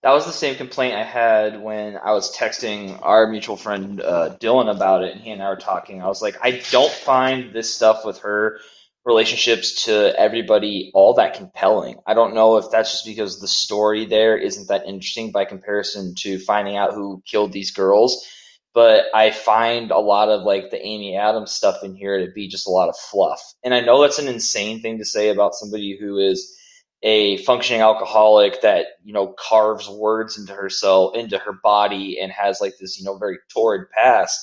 That 0.03 0.13
was 0.13 0.25
the 0.25 0.31
same 0.31 0.55
complaint 0.55 0.95
I 0.95 1.03
had 1.03 1.61
when 1.61 1.97
I 1.97 2.13
was 2.13 2.33
texting 2.33 2.97
our 3.01 3.27
mutual 3.27 3.57
friend 3.57 3.99
uh, 3.99 4.37
Dylan 4.39 4.73
about 4.73 5.03
it, 5.03 5.13
and 5.13 5.21
he 5.21 5.31
and 5.31 5.43
I 5.43 5.49
were 5.49 5.57
talking. 5.57 6.01
I 6.01 6.07
was 6.07 6.21
like, 6.21 6.37
I 6.41 6.61
don't 6.71 6.91
find 6.91 7.51
this 7.51 7.73
stuff 7.73 8.05
with 8.05 8.19
her 8.19 8.59
relationships 9.03 9.85
to 9.85 10.17
everybody 10.17 10.91
all 10.93 11.15
that 11.15 11.33
compelling. 11.33 11.97
I 12.05 12.13
don't 12.13 12.35
know 12.35 12.55
if 12.55 12.71
that's 12.71 12.91
just 12.91 13.05
because 13.05 13.41
the 13.41 13.47
story 13.49 14.05
there 14.05 14.37
isn't 14.37 14.69
that 14.69 14.85
interesting 14.85 15.31
by 15.31 15.43
comparison 15.43 16.13
to 16.19 16.39
finding 16.39 16.77
out 16.77 16.93
who 16.93 17.21
killed 17.25 17.51
these 17.51 17.71
girls. 17.71 18.25
But 18.77 19.05
I 19.11 19.31
find 19.31 19.89
a 19.89 19.97
lot 19.97 20.29
of 20.29 20.43
like 20.43 20.69
the 20.69 20.79
Amy 20.79 21.17
Adams 21.17 21.51
stuff 21.51 21.83
in 21.83 21.95
here 21.95 22.23
to 22.23 22.31
be 22.31 22.47
just 22.47 22.67
a 22.67 22.69
lot 22.69 22.89
of 22.89 22.95
fluff. 22.95 23.41
And 23.63 23.73
I 23.73 23.81
know 23.81 24.03
that's 24.03 24.19
an 24.19 24.27
insane 24.27 24.83
thing 24.83 24.99
to 24.99 25.03
say 25.05 25.29
about 25.29 25.55
somebody 25.55 25.97
who 25.99 26.19
is 26.19 26.55
a 27.01 27.37
functioning 27.37 27.81
alcoholic 27.81 28.61
that 28.61 28.85
you 29.03 29.13
know 29.13 29.33
carves 29.39 29.89
words 29.89 30.37
into 30.37 30.53
herself 30.53 31.15
into 31.15 31.39
her 31.39 31.53
body 31.63 32.19
and 32.21 32.31
has 32.31 32.61
like 32.61 32.73
this 32.79 32.99
you 32.99 33.05
know 33.05 33.17
very 33.17 33.39
torrid 33.53 33.89
past 33.91 34.39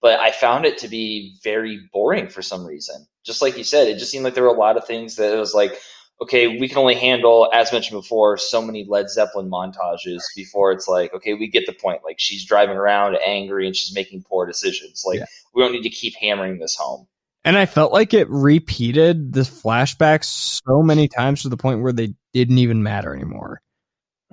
but 0.00 0.18
i 0.20 0.30
found 0.30 0.64
it 0.64 0.78
to 0.78 0.88
be 0.88 1.36
very 1.44 1.80
boring 1.92 2.28
for 2.28 2.42
some 2.42 2.64
reason 2.64 3.06
just 3.24 3.42
like 3.42 3.56
you 3.58 3.64
said 3.64 3.88
it 3.88 3.98
just 3.98 4.10
seemed 4.10 4.24
like 4.24 4.34
there 4.34 4.44
were 4.44 4.50
a 4.50 4.58
lot 4.58 4.76
of 4.76 4.86
things 4.86 5.16
that 5.16 5.32
it 5.32 5.38
was 5.38 5.54
like 5.54 5.76
okay 6.20 6.58
we 6.58 6.68
can 6.68 6.78
only 6.78 6.94
handle 6.94 7.48
as 7.52 7.72
mentioned 7.72 7.98
before 8.00 8.36
so 8.38 8.62
many 8.62 8.84
led 8.88 9.10
zeppelin 9.10 9.50
montages 9.50 10.22
before 10.34 10.72
it's 10.72 10.88
like 10.88 11.12
okay 11.12 11.34
we 11.34 11.46
get 11.46 11.66
the 11.66 11.72
point 11.72 12.00
like 12.04 12.16
she's 12.18 12.44
driving 12.44 12.76
around 12.76 13.16
angry 13.24 13.66
and 13.66 13.76
she's 13.76 13.94
making 13.94 14.22
poor 14.22 14.46
decisions 14.46 15.04
like 15.06 15.18
Yeah. 15.18 15.26
we 15.54 15.62
don't 15.62 15.72
need 15.72 15.82
to 15.82 15.90
keep 15.90 16.14
hammering 16.16 16.58
this 16.58 16.74
home 16.76 17.06
And 17.44 17.56
I 17.56 17.66
felt 17.66 17.92
like 17.92 18.12
it 18.14 18.28
repeated 18.28 19.32
the 19.32 19.42
flashbacks 19.42 20.24
so 20.66 20.82
many 20.82 21.06
times 21.06 21.42
to 21.42 21.48
the 21.48 21.56
point 21.56 21.80
where 21.82 21.92
they 21.92 22.14
didn't 22.32 22.58
even 22.58 22.82
matter 22.82 23.14
anymore. 23.14 23.60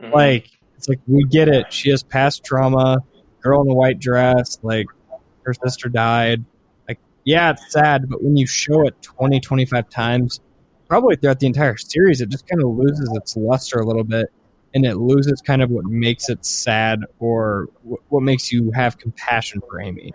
Mhm. 0.01 0.11
Like, 0.11 0.49
it's 0.75 0.89
like, 0.89 0.99
we 1.05 1.23
get 1.25 1.47
it. 1.47 1.71
She 1.71 1.91
has 1.91 2.01
past 2.01 2.43
trauma, 2.43 2.97
girl 3.43 3.61
in 3.61 3.69
a 3.69 3.75
white 3.75 3.99
dress, 3.99 4.57
like, 4.63 4.87
her 5.43 5.53
sister 5.53 5.89
died. 5.89 6.43
Like, 6.87 6.97
yeah, 7.23 7.51
it's 7.51 7.71
sad, 7.71 8.09
but 8.09 8.23
when 8.23 8.35
you 8.35 8.47
show 8.47 8.87
it 8.87 8.99
20, 9.03 9.39
25 9.39 9.87
times, 9.91 10.39
probably 10.93 11.15
throughout 11.15 11.39
the 11.39 11.47
entire 11.47 11.75
series, 11.75 12.21
it 12.21 12.29
just 12.29 12.47
kind 12.47 12.62
of 12.62 12.69
loses 12.69 13.10
its 13.15 13.36
luster 13.36 13.79
a 13.79 13.84
little 13.84 14.03
bit. 14.03 14.27
And 14.75 14.86
it 14.86 14.97
loses 14.97 15.41
kind 15.41 15.63
of 15.63 15.71
what 15.71 15.86
makes 15.86 16.29
it 16.29 16.45
sad 16.45 16.99
or 17.17 17.67
wh- 17.84 18.12
what 18.12 18.21
makes 18.21 18.51
you 18.51 18.69
have 18.75 18.99
compassion 18.99 19.60
for 19.67 19.82
Amy. 19.82 20.13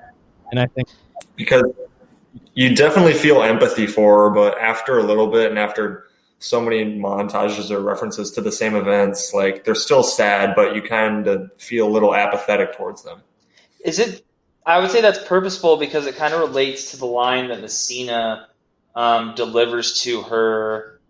And 0.52 0.60
I 0.60 0.66
think 0.66 0.86
because 1.34 1.64
you 2.54 2.76
definitely 2.76 3.14
feel 3.14 3.42
empathy 3.42 3.88
for 3.88 4.22
her, 4.22 4.30
but 4.30 4.56
after 4.58 4.98
a 4.98 5.02
little 5.02 5.26
bit 5.26 5.50
and 5.50 5.58
after 5.58 6.06
so 6.38 6.60
many 6.60 6.84
montages 6.84 7.72
or 7.72 7.80
references 7.80 8.30
to 8.32 8.40
the 8.40 8.52
same 8.52 8.76
events, 8.76 9.34
like 9.34 9.64
they're 9.64 9.74
still 9.74 10.04
sad, 10.04 10.54
but 10.54 10.76
you 10.76 10.82
kind 10.82 11.26
of 11.26 11.50
feel 11.58 11.88
a 11.88 11.90
little 11.90 12.14
apathetic 12.14 12.76
towards 12.76 13.02
them. 13.02 13.20
Is 13.84 13.98
it? 13.98 14.24
I 14.64 14.78
would 14.78 14.92
say 14.92 15.00
that's 15.00 15.24
purposeful 15.26 15.76
because 15.76 16.06
it 16.06 16.14
kind 16.14 16.34
of 16.34 16.38
relates 16.38 16.92
to 16.92 16.98
the 16.98 17.06
line 17.06 17.48
that 17.48 17.60
Messina 17.60 18.46
um, 18.94 19.34
delivers 19.34 20.00
to 20.02 20.22
her 20.22 21.00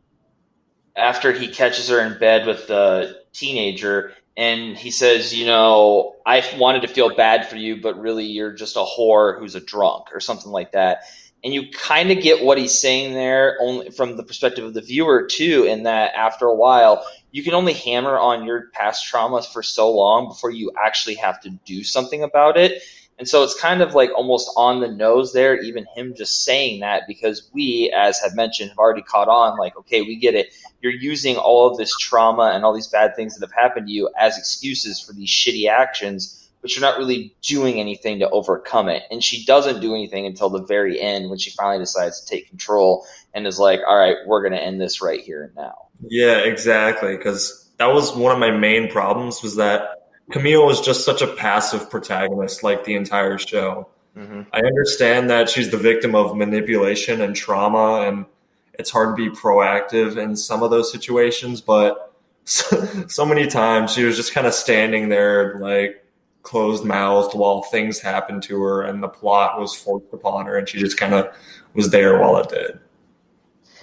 after 0.96 1.32
he 1.32 1.48
catches 1.48 1.88
her 1.88 2.00
in 2.00 2.18
bed 2.18 2.46
with 2.46 2.66
the 2.66 3.22
teenager, 3.32 4.12
and 4.36 4.76
he 4.76 4.90
says, 4.90 5.34
"You 5.34 5.46
know, 5.46 6.16
I 6.26 6.44
wanted 6.58 6.82
to 6.82 6.88
feel 6.88 7.14
bad 7.14 7.48
for 7.48 7.56
you, 7.56 7.80
but 7.80 8.00
really, 8.00 8.26
you're 8.26 8.52
just 8.52 8.76
a 8.76 8.84
whore 8.84 9.38
who's 9.38 9.54
a 9.54 9.60
drunk, 9.60 10.08
or 10.12 10.20
something 10.20 10.50
like 10.50 10.72
that." 10.72 11.02
And 11.44 11.54
you 11.54 11.70
kind 11.70 12.10
of 12.10 12.20
get 12.20 12.44
what 12.44 12.58
he's 12.58 12.76
saying 12.76 13.14
there, 13.14 13.56
only 13.60 13.90
from 13.90 14.16
the 14.16 14.24
perspective 14.24 14.64
of 14.64 14.74
the 14.74 14.80
viewer 14.80 15.28
too. 15.30 15.64
In 15.64 15.84
that, 15.84 16.14
after 16.16 16.46
a 16.46 16.54
while, 16.54 17.04
you 17.30 17.44
can 17.44 17.54
only 17.54 17.74
hammer 17.74 18.18
on 18.18 18.44
your 18.44 18.70
past 18.72 19.10
traumas 19.10 19.46
for 19.46 19.62
so 19.62 19.90
long 19.92 20.28
before 20.28 20.50
you 20.50 20.72
actually 20.76 21.14
have 21.14 21.40
to 21.42 21.50
do 21.50 21.84
something 21.84 22.24
about 22.24 22.56
it. 22.56 22.82
And 23.18 23.28
so 23.28 23.42
it's 23.42 23.60
kind 23.60 23.82
of 23.82 23.94
like 23.94 24.10
almost 24.14 24.48
on 24.56 24.80
the 24.80 24.88
nose 24.88 25.32
there, 25.32 25.60
even 25.60 25.86
him 25.96 26.14
just 26.16 26.44
saying 26.44 26.80
that, 26.80 27.02
because 27.08 27.50
we, 27.52 27.92
as 27.96 28.20
have 28.20 28.36
mentioned, 28.36 28.70
have 28.70 28.78
already 28.78 29.02
caught 29.02 29.28
on, 29.28 29.58
like, 29.58 29.76
okay, 29.76 30.02
we 30.02 30.16
get 30.16 30.36
it. 30.36 30.54
You're 30.80 30.92
using 30.92 31.36
all 31.36 31.68
of 31.68 31.76
this 31.76 31.96
trauma 31.98 32.52
and 32.54 32.64
all 32.64 32.72
these 32.72 32.86
bad 32.86 33.16
things 33.16 33.36
that 33.36 33.44
have 33.44 33.54
happened 33.54 33.88
to 33.88 33.92
you 33.92 34.08
as 34.16 34.38
excuses 34.38 35.00
for 35.00 35.12
these 35.12 35.28
shitty 35.28 35.68
actions, 35.68 36.48
but 36.62 36.74
you're 36.74 36.80
not 36.80 36.98
really 36.98 37.34
doing 37.42 37.80
anything 37.80 38.20
to 38.20 38.30
overcome 38.30 38.88
it. 38.88 39.02
And 39.10 39.22
she 39.22 39.44
doesn't 39.44 39.80
do 39.80 39.94
anything 39.94 40.24
until 40.24 40.50
the 40.50 40.62
very 40.62 41.00
end 41.00 41.28
when 41.28 41.38
she 41.38 41.50
finally 41.50 41.78
decides 41.78 42.20
to 42.20 42.26
take 42.28 42.48
control 42.48 43.04
and 43.34 43.48
is 43.48 43.58
like, 43.58 43.80
all 43.86 43.98
right, 43.98 44.16
we're 44.26 44.42
going 44.42 44.52
to 44.52 44.62
end 44.62 44.80
this 44.80 45.02
right 45.02 45.20
here 45.20 45.42
and 45.42 45.56
now. 45.56 45.88
Yeah, 46.08 46.38
exactly. 46.38 47.16
Because 47.16 47.68
that 47.78 47.86
was 47.86 48.14
one 48.14 48.32
of 48.32 48.38
my 48.38 48.52
main 48.52 48.88
problems 48.90 49.42
was 49.42 49.56
that 49.56 49.97
Camille 50.30 50.66
was 50.66 50.80
just 50.80 51.04
such 51.04 51.22
a 51.22 51.26
passive 51.26 51.88
protagonist, 51.90 52.62
like 52.62 52.84
the 52.84 52.94
entire 52.94 53.38
show. 53.38 53.88
Mm-hmm. 54.16 54.42
I 54.52 54.58
understand 54.58 55.30
that 55.30 55.48
she's 55.48 55.70
the 55.70 55.76
victim 55.76 56.14
of 56.14 56.36
manipulation 56.36 57.20
and 57.20 57.34
trauma, 57.34 58.06
and 58.06 58.26
it's 58.74 58.90
hard 58.90 59.16
to 59.16 59.30
be 59.30 59.34
proactive 59.34 60.16
in 60.16 60.36
some 60.36 60.62
of 60.62 60.70
those 60.70 60.90
situations. 60.90 61.60
But 61.60 62.14
so, 62.44 62.84
so 63.08 63.24
many 63.24 63.46
times 63.46 63.92
she 63.92 64.04
was 64.04 64.16
just 64.16 64.34
kind 64.34 64.46
of 64.46 64.54
standing 64.54 65.08
there, 65.08 65.58
like 65.60 66.04
closed 66.42 66.84
mouthed, 66.84 67.34
while 67.34 67.62
things 67.62 68.00
happened 68.00 68.42
to 68.44 68.60
her, 68.62 68.82
and 68.82 69.02
the 69.02 69.08
plot 69.08 69.58
was 69.58 69.74
forced 69.74 70.12
upon 70.12 70.46
her, 70.46 70.58
and 70.58 70.68
she 70.68 70.78
just 70.78 70.98
kind 70.98 71.14
of 71.14 71.32
was 71.74 71.90
there 71.90 72.18
while 72.18 72.36
it 72.38 72.48
did. 72.48 72.80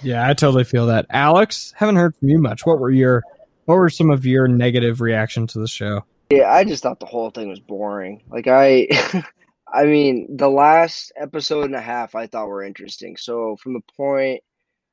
Yeah, 0.02 0.28
I 0.28 0.34
totally 0.34 0.64
feel 0.64 0.86
that. 0.86 1.06
Alex, 1.10 1.72
haven't 1.76 1.96
heard 1.96 2.14
from 2.16 2.28
you 2.28 2.38
much. 2.38 2.66
What 2.66 2.78
were 2.78 2.90
your 2.90 3.22
what 3.64 3.76
were 3.76 3.90
some 3.90 4.10
of 4.10 4.24
your 4.24 4.46
negative 4.46 5.00
reactions 5.00 5.54
to 5.54 5.58
the 5.58 5.66
show? 5.66 6.04
Yeah, 6.30 6.50
I 6.50 6.64
just 6.64 6.82
thought 6.82 7.00
the 7.00 7.06
whole 7.06 7.30
thing 7.30 7.48
was 7.48 7.60
boring. 7.60 8.22
Like 8.28 8.46
I 8.48 8.88
I 9.72 9.84
mean, 9.84 10.36
the 10.36 10.48
last 10.48 11.12
episode 11.16 11.64
and 11.64 11.74
a 11.74 11.80
half 11.80 12.14
I 12.14 12.26
thought 12.26 12.48
were 12.48 12.62
interesting. 12.62 13.16
So 13.16 13.56
from 13.56 13.74
the 13.74 13.82
point 13.96 14.42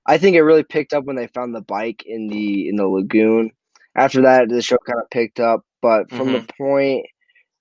I 0.05 0.17
think 0.17 0.35
it 0.35 0.43
really 0.43 0.63
picked 0.63 0.93
up 0.93 1.05
when 1.05 1.15
they 1.15 1.27
found 1.27 1.55
the 1.55 1.61
bike 1.61 2.03
in 2.05 2.27
the 2.27 2.69
in 2.69 2.75
the 2.75 2.87
lagoon. 2.87 3.51
After 3.95 4.21
that 4.23 4.49
the 4.49 4.61
show 4.61 4.77
kind 4.85 4.99
of 4.99 5.09
picked 5.09 5.39
up, 5.39 5.65
but 5.81 6.09
from 6.09 6.33
the 6.33 6.39
mm-hmm. 6.39 6.63
point 6.63 7.05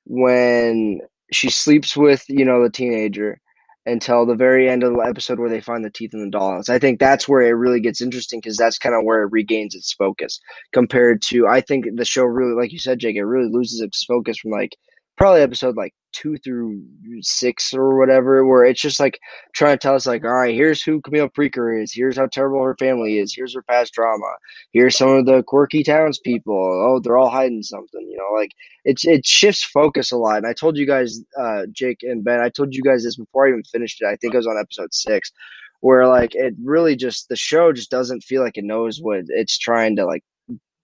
when 0.05 1.01
she 1.31 1.51
sleeps 1.51 1.97
with, 1.97 2.25
you 2.29 2.45
know, 2.45 2.63
the 2.63 2.71
teenager 2.71 3.41
until 3.87 4.27
the 4.27 4.35
very 4.35 4.69
end 4.69 4.83
of 4.83 4.93
the 4.93 5.01
episode 5.01 5.39
where 5.39 5.51
they 5.51 5.61
find 5.61 5.85
the 5.85 5.91
teeth 5.91 6.15
in 6.15 6.25
the 6.31 6.37
dollhouse. 6.37 6.69
I 6.69 6.79
think 6.79 7.01
that's 7.01 7.29
where 7.29 7.43
it 7.43 7.51
really 7.51 7.81
gets 7.81 8.01
interesting 8.01 8.41
because 8.41 8.57
that's 8.57 8.79
kind 8.79 8.95
of 8.95 9.05
where 9.05 9.23
it 9.23 9.33
regains 9.33 9.75
its 9.75 9.93
focus 9.93 10.41
compared 10.73 11.23
to 11.23 11.47
I 11.47 11.61
think 11.61 11.87
the 11.95 12.05
show 12.05 12.25
really, 12.25 12.55
like 12.55 12.73
you 12.73 12.79
said, 12.79 13.01
Jake, 13.01 13.17
it 13.17 13.25
really 13.25 13.51
loses 13.51 13.81
its 13.81 14.05
focus 14.05 14.39
from 14.39 14.53
like 14.53 14.77
probably 15.17 15.43
episode 15.43 15.77
like 15.77 15.95
two 16.13 16.37
through 16.39 16.83
six 17.21 17.73
or 17.73 17.99
whatever, 17.99 18.47
where 18.47 18.65
it's 18.65 18.81
just 18.81 19.01
like 19.01 19.19
trying 19.55 19.75
to 19.75 19.79
tell 19.79 19.95
us 19.95 20.07
like, 20.07 20.25
all 20.25 20.33
right, 20.33 20.55
here's 20.55 20.83
who 20.83 21.01
Camille 21.01 21.29
Preaker 21.29 21.83
is, 21.83 21.93
here's 21.93 22.17
how 22.17 22.27
terrible 22.27 22.63
her 22.63 22.77
family 22.79 23.19
is, 23.19 23.35
here's 23.35 23.55
her 23.55 23.63
past 23.63 23.93
drama, 23.95 24.37
here's 24.73 24.97
some 24.97 25.09
of 25.09 25.27
the 25.27 25.43
quirky 25.45 25.83
townspeople. 25.83 26.55
Oh, 26.55 27.01
they're 27.01 27.17
all 27.17 27.31
hiding 27.31 27.63
something, 27.63 28.07
you 28.09 28.17
know, 28.17 28.39
like 28.39 28.51
it's 28.85 29.07
it 29.07 29.27
shifts 29.27 29.63
focus 29.63 30.13
a 30.13 30.17
lot. 30.17 30.39
And 30.39 30.47
I 30.47 30.53
told 30.53 30.77
you 30.77 30.87
guys, 30.87 31.21
uh, 31.41 31.63
Jake 31.73 31.99
and 32.03 32.25
Ben, 32.25 32.41
I 32.41 32.49
told 32.49 32.75
you 32.75 32.83
guys 32.83 33.05
this 33.05 33.17
before 33.17 33.47
I 33.47 33.51
even 33.51 33.65
finished 33.65 34.03
it. 34.03 34.07
I 34.07 34.17
think 34.17 34.35
it 34.35 34.39
was 34.39 34.47
on 34.47 34.59
episode 34.59 34.93
six, 34.93 35.33
where 35.81 36.07
like 36.07 36.35
it 36.35 36.55
really 36.63 36.97
just 36.97 37.29
the 37.29 37.37
show 37.37 37.73
just 37.73 37.91
doesn't 37.91 38.23
feel 38.25 38.43
like 38.43 38.59
it 38.59 38.65
knows 38.65 38.99
what 39.01 39.25
it's 39.29 39.59
trying 39.59 39.97
to 39.97 40.05
like 40.05 40.25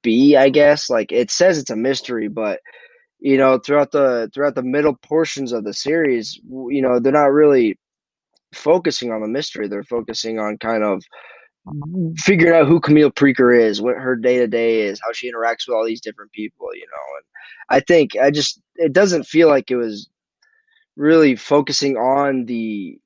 be. 0.03 0.37
I 0.37 0.49
guess 0.49 0.89
like 0.89 1.13
it 1.13 1.31
says 1.31 1.59
it's 1.59 1.71
a 1.71 1.77
mystery, 1.77 2.29
but 2.29 2.61
you 3.21 3.37
know 3.37 3.59
throughout 3.59 3.93
the 3.93 4.31
throughout 4.35 4.55
the 4.55 4.63
middle 4.63 4.95
portions 4.95 5.53
of 5.53 5.65
the 5.65 5.75
series 5.75 6.41
you 6.71 6.83
know 6.83 6.99
they're 7.01 7.13
not 7.13 7.33
really 7.33 7.79
focusing 8.55 9.13
on 9.13 9.21
the 9.21 9.29
mystery. 9.29 9.69
They're 9.69 9.85
focusing 9.85 10.39
on 10.39 10.59
kind 10.59 10.85
of 10.85 11.03
figuring 12.17 12.55
out 12.55 12.67
who 12.67 12.81
camille 12.81 13.11
preaker 13.11 13.53
is 13.53 13.83
what 13.83 13.97
her 13.97 14.17
day-to-day 14.17 14.81
is 14.83 14.99
how 15.05 15.13
she 15.13 15.31
interacts 15.31 15.69
with 15.69 15.75
all 15.77 15.85
these 15.85 16.01
different 16.01 16.33
people 16.33 16.67
you 16.75 16.87
know 16.91 17.17
and 17.19 17.77
i 17.77 17.79
think 17.81 18.17
i 18.23 18.31
just 18.31 18.59
it 18.77 18.91
doesn't 18.95 19.25
feel 19.25 19.49
like 19.49 19.71
it 19.71 19.77
was 19.77 20.09
really 20.97 21.37
focusing 21.37 21.97
on 21.97 22.47
the, 22.47 22.99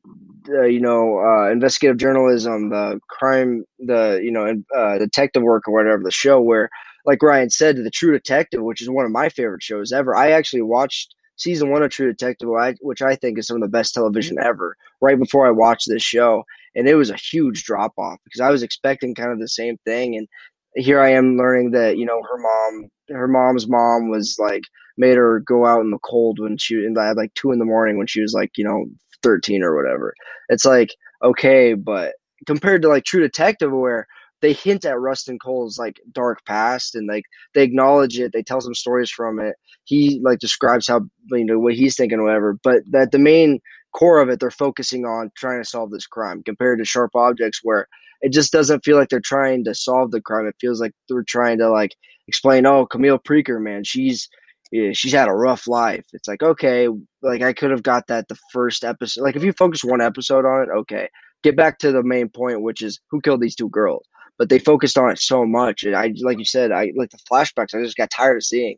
the 0.45 0.65
you 0.73 0.81
know 0.81 1.19
uh, 1.19 1.51
investigative 1.51 1.99
journalism 1.99 2.71
the 2.71 3.01
crime 3.11 3.65
the 3.81 4.21
you 4.23 4.31
know 4.31 4.55
uh, 4.77 4.97
detective 4.97 5.43
work 5.43 5.67
or 5.67 5.75
whatever 5.75 6.03
the 6.05 6.13
show 6.13 6.41
where 6.41 6.71
like 7.05 7.23
Ryan 7.23 7.51
said, 7.51 7.77
to 7.77 7.83
the 7.83 7.91
True 7.91 8.13
Detective, 8.13 8.63
which 8.63 8.83
is 8.83 8.91
one 8.91 9.05
of 9.05 9.11
my 9.11 9.29
favorite 9.29 9.63
shows 9.63 9.93
ever. 9.93 10.15
I 10.17 10.31
actually 10.31 10.63
watched 10.63 11.15
season 11.37 11.71
one 11.71 11.83
of 11.83 11.91
True 11.91 12.11
Detective, 12.11 12.49
which 12.81 13.03
I 13.03 13.17
think 13.17 13.39
is 13.39 13.47
some 13.47 13.57
of 13.57 13.63
the 13.63 13.69
best 13.69 13.95
television 13.95 14.39
ever, 14.41 14.77
right 15.01 15.19
before 15.19 15.47
I 15.47 15.51
watched 15.51 15.89
this 15.89 16.03
show. 16.03 16.45
And 16.75 16.89
it 16.89 16.95
was 16.95 17.11
a 17.11 17.17
huge 17.17 17.65
drop 17.65 17.93
off 17.99 18.19
because 18.25 18.41
I 18.41 18.51
was 18.51 18.63
expecting 18.63 19.15
kind 19.15 19.33
of 19.33 19.39
the 19.39 19.49
same 19.49 19.77
thing. 19.85 20.17
And 20.17 20.29
here 20.75 21.01
I 21.01 21.11
am 21.11 21.37
learning 21.37 21.73
that, 21.73 21.99
you 21.99 22.07
know, 22.07 22.23
her 22.23 22.39
mom, 22.39 22.89
her 23.11 23.29
mom's 23.29 23.69
mom 23.69 24.09
was 24.09 24.37
like, 24.39 24.63
made 24.97 25.17
her 25.17 25.41
go 25.41 25.67
out 25.67 25.81
in 25.81 25.91
the 25.91 25.99
cold 25.99 26.39
when 26.39 26.57
she, 26.57 26.87
at 26.87 27.17
like 27.17 27.35
two 27.35 27.51
in 27.51 27.59
the 27.59 27.65
morning 27.65 27.99
when 27.99 28.07
she 28.07 28.21
was 28.21 28.35
like, 28.35 28.53
you 28.57 28.65
know, 28.65 28.87
13 29.23 29.63
or 29.63 29.75
whatever. 29.75 30.15
It's 30.49 30.65
like, 30.65 30.95
okay, 31.23 31.75
but 31.75 32.15
compared 32.47 32.83
to 32.83 32.89
like 32.89 33.05
True 33.05 33.21
Detective, 33.21 33.73
where 33.73 34.07
they 34.43 34.53
hint 34.53 34.85
at 34.85 34.99
Rustin 34.99 35.39
Cohle's 35.39 35.79
like 35.79 36.01
dark 36.13 36.45
past 36.45 36.95
and 36.95 37.09
like 37.09 37.25
they 37.55 37.63
acknowledge 37.63 38.19
it. 38.19 38.33
They 38.33 38.43
tell 38.43 38.61
some 38.61 38.75
stories 38.75 39.11
from 39.11 39.39
it. 39.39 39.55
He 39.85 40.21
like 40.23 40.41
describes 40.41 40.89
how 40.89 41.03
you 41.31 41.45
know 41.45 41.59
what 41.59 41.75
he's 41.75 41.97
thinking, 41.97 42.23
whatever. 42.23 42.59
But 42.63 42.83
that 42.91 43.13
the 43.13 43.19
main 43.19 43.61
core 43.95 44.21
of 44.21 44.29
it, 44.29 44.41
they're 44.41 44.51
focusing 44.51 45.07
on 45.07 45.31
trying 45.37 45.63
to 45.63 45.69
solve 45.69 45.91
this 45.91 46.07
crime 46.07 46.43
compared 46.45 46.81
to 46.81 46.85
Sharp 46.85 47.13
Objects, 47.15 47.61
where 47.63 47.87
it 48.21 48.33
just 48.33 48.53
doesn't 48.53 48.85
feel 48.85 48.97
like 48.97 49.09
they're 49.09 49.21
trying 49.21 49.65
to 49.65 49.75
solve 49.75 50.11
the 50.11 50.21
crime. 50.21 50.47
It 50.47 50.57
feels 50.61 50.81
like 50.81 50.93
they're 51.09 51.25
trying 51.27 51.59
to 51.59 51.71
like 51.71 51.95
explain, 52.27 52.67
oh, 52.67 52.87
Camille 52.87 53.19
Preaker, 53.21 53.63
man, 53.63 53.85
she's 53.85 54.29
yeah, 54.73 54.91
she's 54.93 55.13
had 55.13 55.29
a 55.29 55.35
rough 55.35 55.69
life. 55.69 56.05
It's 56.13 56.27
like 56.27 56.43
okay, 56.43 56.89
like 57.23 57.43
I 57.43 57.53
could 57.53 57.71
have 57.71 57.85
got 57.85 58.09
that 58.09 58.27
the 58.27 58.39
first 58.53 58.83
episode. 58.83 59.23
Like 59.23 59.37
if 59.37 59.45
you 59.45 59.53
focus 59.53 59.85
one 59.85 60.01
episode 60.01 60.45
on 60.45 60.63
it, 60.63 60.69
okay, 60.81 61.09
get 61.45 61.57
back 61.57 61.79
to 61.79 61.93
the 61.93 62.03
main 62.03 62.29
point, 62.29 62.63
which 62.63 62.83
is 62.83 62.99
who 63.11 63.21
killed 63.21 63.41
these 63.41 63.55
two 63.55 63.69
girls 63.69 64.05
but 64.43 64.49
they 64.49 64.59
focused 64.59 64.99
on 64.99 65.09
it 65.09 65.21
so 65.21 65.47
much. 65.47 65.85
And 65.85 65.95
I, 65.95 66.13
like 66.21 66.37
you 66.37 66.45
said, 66.45 66.73
I 66.73 66.91
like 66.97 67.11
the 67.11 67.19
flashbacks. 67.31 67.77
I 67.77 67.85
just 67.85 67.97
got 67.97 68.11
tired 68.11 68.39
of 68.39 68.43
seeing. 68.43 68.77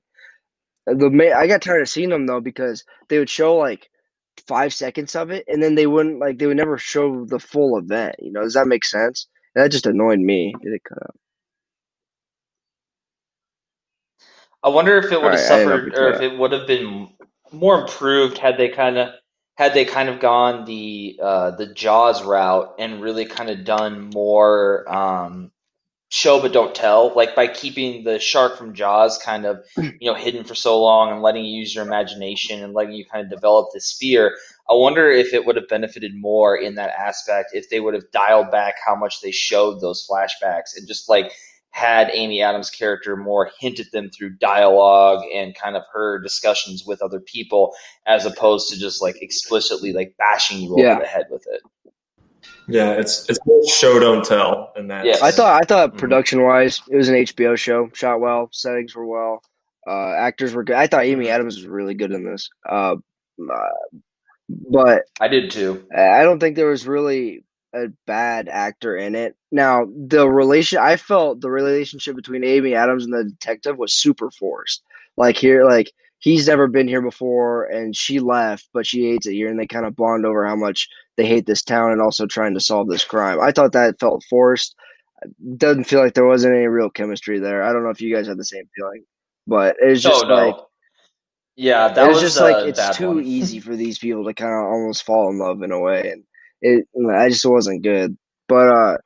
The 0.85 1.35
I 1.35 1.46
got 1.46 1.62
tired 1.62 1.81
of 1.81 1.88
seeing 1.88 2.11
them 2.11 2.27
though 2.27 2.42
because 2.42 2.85
they 3.09 3.18
would 3.18 3.31
show 3.31 3.57
like 3.57 3.88
five 4.46 4.74
seconds 4.74 5.16
of 5.16 5.31
it, 5.31 5.42
and 5.48 5.62
then 5.62 5.74
they 5.74 5.87
wouldn't 5.87 6.18
like 6.18 6.37
they 6.37 6.44
would 6.44 6.59
never 6.59 6.77
show 6.77 7.24
the 7.24 7.38
full 7.38 7.79
event. 7.79 8.16
You 8.18 8.31
know, 8.31 8.42
does 8.42 8.53
that 8.53 8.66
make 8.66 8.85
sense? 8.85 9.27
And 9.55 9.64
that 9.64 9.70
just 9.70 9.87
annoyed 9.87 10.18
me. 10.18 10.55
Did 10.62 10.74
it 10.74 10.85
cut 10.87 10.98
out? 11.03 11.16
I 14.62 14.68
wonder 14.68 14.98
if 14.98 15.11
it 15.11 15.22
would 15.22 15.33
have 15.33 15.40
right, 15.40 15.48
suffered, 15.48 15.94
or 15.96 16.12
if 16.12 16.20
it 16.20 16.38
would 16.38 16.53
have 16.53 16.66
been 16.66 17.09
more 17.53 17.81
improved 17.81 18.37
had 18.37 18.59
they 18.59 18.68
kind 18.68 18.98
of 18.98 19.14
had 19.55 19.72
they 19.72 19.87
kind 19.87 20.11
of 20.11 20.20
gone 20.20 20.66
the 20.66 21.18
uh, 21.22 21.53
the 21.53 21.72
Jaws 21.72 22.22
route 22.22 22.74
and 22.79 23.00
really 23.00 23.24
kind 23.24 23.48
of 23.48 23.64
done 23.64 24.11
more 24.12 24.85
um, 24.94 25.50
show 26.14 26.40
but 26.40 26.53
don't 26.53 26.77
tell, 26.77 27.12
like 27.16 27.35
by 27.35 27.48
keeping 27.48 28.05
the 28.05 28.20
shark 28.20 28.57
from 28.57 28.72
Jaws 28.72 29.18
kind 29.18 29.44
of 29.44 29.64
hmm. 29.74 29.88
you 30.00 30.09
know 30.09 30.14
hidden 30.14 30.44
for 30.44 30.55
so 30.55 30.81
long 30.81 31.11
and 31.11 31.22
letting 31.22 31.44
you 31.44 31.59
use 31.59 31.74
your 31.74 31.85
imagination 31.85 32.62
and 32.62 32.72
letting 32.72 32.94
you 32.94 33.05
kind 33.05 33.24
of 33.24 33.31
develop 33.31 33.70
this 33.74 33.96
fear. 33.98 34.37
I 34.70 34.74
wonder 34.74 35.11
if 35.11 35.35
it 35.35 35.44
would 35.44 35.57
have 35.57 35.66
benefited 35.66 36.12
more 36.14 36.57
in 36.57 36.77
that 36.77 36.90
aspect 36.90 37.50
if 37.53 37.68
they 37.68 37.81
would 37.81 37.94
have 37.94 38.12
dialed 38.12 38.53
back 38.53 38.77
how 38.87 38.94
much 38.94 39.22
they 39.22 39.33
showed 39.33 39.81
those 39.81 40.07
flashbacks 40.09 40.77
and 40.77 40.87
just 40.87 41.09
like 41.09 41.33
had 41.70 42.11
Amy 42.12 42.40
Adams' 42.40 42.70
character 42.70 43.16
more 43.16 43.50
hinted 43.59 43.88
them 43.92 44.09
through 44.09 44.37
dialogue 44.37 45.24
and 45.35 45.57
kind 45.57 45.77
of 45.77 45.83
her 45.92 46.20
discussions 46.20 46.85
with 46.87 47.03
other 47.03 47.18
people, 47.18 47.74
as 48.07 48.24
opposed 48.24 48.70
to 48.70 48.79
just 48.79 49.03
like 49.03 49.20
explicitly 49.20 49.92
like 49.92 50.14
bashing 50.16 50.61
you 50.61 50.77
yeah. 50.79 50.92
over 50.92 51.00
the 51.00 51.09
head 51.09 51.27
with 51.29 51.44
it. 51.50 51.61
Yeah, 52.68 52.92
it's 52.92 53.28
it's 53.28 53.38
more 53.47 53.66
show 53.68 53.99
don't 53.99 54.24
tell 54.24 54.72
in 54.76 54.88
that. 54.88 55.05
Yes. 55.05 55.22
I 55.22 55.30
thought 55.30 55.62
I 55.62 55.64
thought 55.64 55.97
production 55.97 56.43
wise, 56.43 56.82
it 56.91 56.97
was 56.97 57.09
an 57.09 57.16
HBO 57.16 57.57
show, 57.57 57.91
shot 57.93 58.20
well, 58.20 58.49
settings 58.53 58.95
were 58.95 59.07
well, 59.07 59.43
uh, 59.86 60.12
actors 60.12 60.55
were 60.55 60.64
good. 60.64 60.76
I 60.76 60.86
thought 60.86 61.05
Amy 61.05 61.28
Adams 61.28 61.57
was 61.57 61.66
really 61.66 61.95
good 61.95 62.12
in 62.12 62.24
this, 62.24 62.49
uh, 62.68 62.97
uh, 63.53 63.99
but 64.70 65.05
I 65.20 65.28
did 65.28 65.51
too. 65.51 65.86
I 65.95 66.22
don't 66.22 66.41
think 66.41 66.57
there 66.57 66.68
was 66.70 66.86
really 66.86 67.45
a 67.74 67.88
bad 68.07 68.49
actor 68.49 68.97
in 68.97 69.14
it. 69.14 69.36
Now, 69.51 69.86
the 69.86 70.28
relation 70.28 70.78
I 70.78 70.97
felt 70.97 71.41
the 71.41 71.51
relationship 71.51 72.16
between 72.16 72.45
Amy 72.45 72.74
Adams 72.74 73.05
and 73.05 73.12
the 73.12 73.24
detective 73.24 73.76
was 73.76 73.95
super 73.95 74.30
forced. 74.30 74.82
Like 75.16 75.36
here, 75.36 75.64
like 75.64 75.93
he's 76.18 76.49
never 76.49 76.66
been 76.66 76.88
here 76.88 77.03
before 77.03 77.64
and 77.64 77.95
she 77.95 78.20
left, 78.20 78.68
but 78.72 78.86
she 78.86 79.11
hates 79.11 79.26
it 79.26 79.34
here 79.34 79.49
and 79.49 79.59
they 79.59 79.66
kind 79.66 79.86
of 79.86 79.97
bond 79.97 80.24
over 80.24 80.47
how 80.47 80.57
much 80.57 80.88
they 81.16 81.26
hate 81.26 81.46
this 81.46 81.62
town 81.62 81.92
and 81.92 82.00
also 82.00 82.26
trying 82.26 82.54
to 82.54 82.60
solve 82.60 82.88
this 82.88 83.04
crime. 83.04 83.40
I 83.40 83.52
thought 83.52 83.72
that 83.72 84.00
felt 84.00 84.24
forced. 84.28 84.74
doesn't 85.56 85.84
feel 85.84 86.00
like 86.00 86.14
there 86.14 86.26
wasn't 86.26 86.54
any 86.54 86.66
real 86.66 86.90
chemistry 86.90 87.38
there. 87.38 87.62
I 87.62 87.72
don't 87.72 87.84
know 87.84 87.90
if 87.90 88.00
you 88.00 88.14
guys 88.14 88.26
had 88.26 88.38
the 88.38 88.44
same 88.44 88.64
feeling, 88.76 89.04
but 89.46 89.76
it's 89.80 90.02
just 90.02 90.22
no, 90.24 90.28
no. 90.28 90.34
like 90.34 90.56
yeah, 91.56 91.88
that 91.88 92.04
it 92.04 92.08
was, 92.08 92.22
was 92.22 92.34
just 92.34 92.40
a 92.40 92.44
like 92.44 92.68
it's 92.68 92.96
too 92.96 93.08
one. 93.08 93.24
easy 93.24 93.60
for 93.60 93.76
these 93.76 93.98
people 93.98 94.24
to 94.24 94.34
kind 94.34 94.52
of 94.52 94.64
almost 94.64 95.04
fall 95.04 95.30
in 95.30 95.38
love 95.38 95.62
in 95.62 95.70
a 95.70 95.80
way, 95.80 96.10
and 96.10 96.24
it 96.60 96.86
I 97.16 97.28
just 97.28 97.44
wasn't 97.46 97.82
good. 97.82 98.16
But 98.48 98.68
uh 98.68 98.98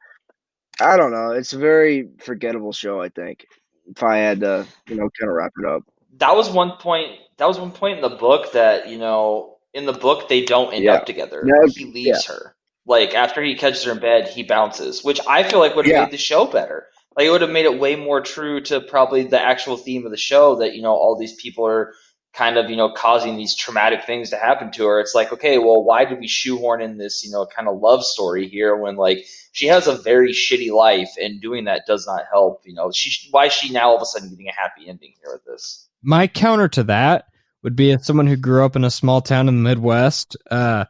I 0.81 0.97
don't 0.97 1.11
know. 1.11 1.33
It's 1.33 1.53
a 1.53 1.59
very 1.59 2.09
forgettable 2.21 2.73
show. 2.73 3.01
I 3.01 3.09
think 3.09 3.45
if 3.89 4.03
I 4.03 4.19
had 4.19 4.41
to, 4.41 4.67
you 4.89 4.97
know, 4.97 5.11
kind 5.19 5.31
of 5.31 5.37
wrap 5.37 5.53
it 5.59 5.67
up. 5.67 5.83
That 6.19 6.35
was 6.35 6.51
one 6.51 6.73
point. 6.79 7.19
That 7.37 7.47
was 7.47 7.59
one 7.59 7.73
point 7.73 7.97
in 7.97 8.03
the 8.03 8.17
book 8.17 8.53
that 8.53 8.89
you 8.89 8.99
know, 8.99 9.58
in 9.75 9.87
the 9.87 9.93
book 9.93 10.29
they 10.29 10.45
don't 10.45 10.73
end 10.73 10.85
Yeah. 10.85 10.95
up 10.95 11.07
together. 11.07 11.45
Yeah, 11.47 11.69
he 11.75 11.85
leaves 11.87 12.27
her. 12.27 12.55
Like 12.87 13.15
after 13.15 13.43
he 13.43 13.55
catches 13.55 13.85
her 13.85 13.93
in 13.93 13.99
bed, 13.99 14.29
he 14.29 14.43
bounces, 14.43 15.05
which 15.05 15.21
I 15.27 15.43
feel 15.43 15.59
like 15.59 15.77
would 15.77 15.85
have 15.87 15.93
Yeah. 15.93 16.05
made 16.05 16.11
the 16.13 16.17
show 16.19 16.47
better. 16.47 16.87
Like 17.17 17.27
it 17.27 17.31
would 17.31 17.43
have 17.43 17.51
made 17.51 17.67
it 17.67 17.79
way 17.79 17.97
more 17.97 18.21
true 18.21 18.61
to 18.63 18.81
probably 18.81 19.25
the 19.25 19.41
actual 19.41 19.77
theme 19.77 20.05
of 20.07 20.11
the 20.11 20.17
show 20.17 20.57
that 20.57 20.75
you 20.75 20.83
know 20.83 20.95
all 20.95 21.19
these 21.19 21.35
people 21.35 21.67
are 21.67 21.93
kind 22.35 22.57
of 22.57 22.71
you 22.71 22.77
know 22.77 22.91
causing 22.93 23.37
these 23.37 23.57
traumatic 23.57 24.05
things 24.05 24.31
to 24.31 24.37
happen 24.37 24.71
to 24.73 24.87
her. 24.87 25.01
It's 25.01 25.15
like 25.15 25.33
okay, 25.33 25.59
well, 25.59 25.83
why 25.83 26.05
did 26.05 26.19
we 26.21 26.29
shoehorn 26.29 26.81
in 26.81 26.97
this 26.97 27.25
you 27.25 27.31
know 27.31 27.45
kind 27.47 27.69
of 27.69 27.79
love 27.81 28.05
story 28.05 28.49
here 28.49 28.77
when 28.77 28.97
like 28.97 29.27
she 29.53 29.67
has 29.67 29.87
a 29.89 29.97
very 29.97 30.33
shitty 30.33 30.71
life 30.71 31.11
and 31.21 31.41
doing 31.41 31.65
that 31.65 31.83
does 31.87 32.07
not 32.07 32.23
help. 32.31 32.63
You 32.65 32.75
know, 32.75 32.91
she 32.93 33.29
why 33.31 33.47
is 33.47 33.53
she 33.53 33.73
now 33.73 33.89
all 33.91 33.97
of 33.97 34.03
a 34.03 34.07
sudden 34.07 34.31
getting 34.31 34.49
a 34.49 34.53
happy 34.53 34.89
ending 34.89 35.15
here 35.21 35.33
with 35.33 35.45
this? 35.45 35.89
My 36.03 36.27
counter 36.29 36.69
to 36.69 36.85
that 36.85 37.27
would 37.63 37.77
be 37.77 37.93
as 37.93 38.07
someone 38.07 38.27
who 38.27 38.37
grew 38.37 38.65
up 38.65 38.77
in 38.77 38.85
a 38.85 38.91
small 38.91 39.21
town 39.21 39.49
in 39.49 39.57
the 39.63 39.69
Midwest. 39.69 40.37
Uh, 40.51 40.85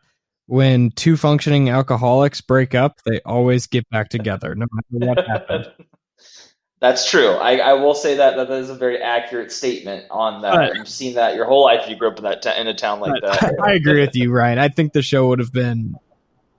when 0.46 0.90
two 0.92 1.16
functioning 1.16 1.68
alcoholics 1.68 2.40
break 2.40 2.74
up, 2.74 3.00
they 3.04 3.20
always 3.20 3.66
get 3.66 3.88
back 3.90 4.08
together, 4.08 4.54
no 4.54 4.66
matter 4.72 5.06
what 5.06 5.26
happened. 5.28 5.70
That's 6.80 7.10
true. 7.10 7.30
I, 7.32 7.56
I 7.56 7.72
will 7.72 7.94
say 7.94 8.14
that 8.16 8.36
that 8.36 8.50
is 8.50 8.70
a 8.70 8.74
very 8.74 9.02
accurate 9.02 9.50
statement 9.50 10.06
on 10.10 10.42
that. 10.42 10.54
But- 10.54 10.76
You've 10.76 10.88
seen 10.88 11.14
that 11.14 11.34
your 11.34 11.44
whole 11.44 11.64
life. 11.64 11.88
You 11.88 11.96
grew 11.96 12.08
up 12.08 12.18
in 12.18 12.24
that 12.24 12.42
ta- 12.42 12.54
in 12.56 12.68
a 12.68 12.74
town 12.74 13.00
like 13.00 13.20
But 13.20 13.40
that. 13.40 13.54
I 13.62 13.72
agree 13.72 14.00
with 14.00 14.14
you, 14.14 14.32
Ryan. 14.32 14.58
I 14.58 14.68
think 14.68 14.92
the 14.92 15.02
show 15.02 15.28
would 15.28 15.38
have 15.40 15.52
been 15.52 15.96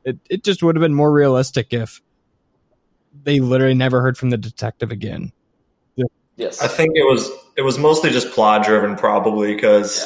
it, 0.04 0.20
it 0.30 0.44
just 0.44 0.62
would 0.64 0.76
have 0.76 0.82
been 0.82 0.94
more 0.94 1.12
realistic 1.12 1.74
if 1.74 2.02
they 3.24 3.40
literally 3.40 3.74
never 3.74 4.02
heard 4.02 4.18
from 4.18 4.30
the 4.30 4.38
detective 4.38 4.92
again. 4.92 5.32
Yes. 6.36 6.62
I 6.62 6.68
think 6.68 6.92
it 6.96 7.04
was 7.04 7.30
it 7.60 7.64
was 7.64 7.78
mostly 7.78 8.10
just 8.10 8.32
plot 8.32 8.64
driven, 8.64 8.96
probably 8.96 9.54
because 9.54 10.06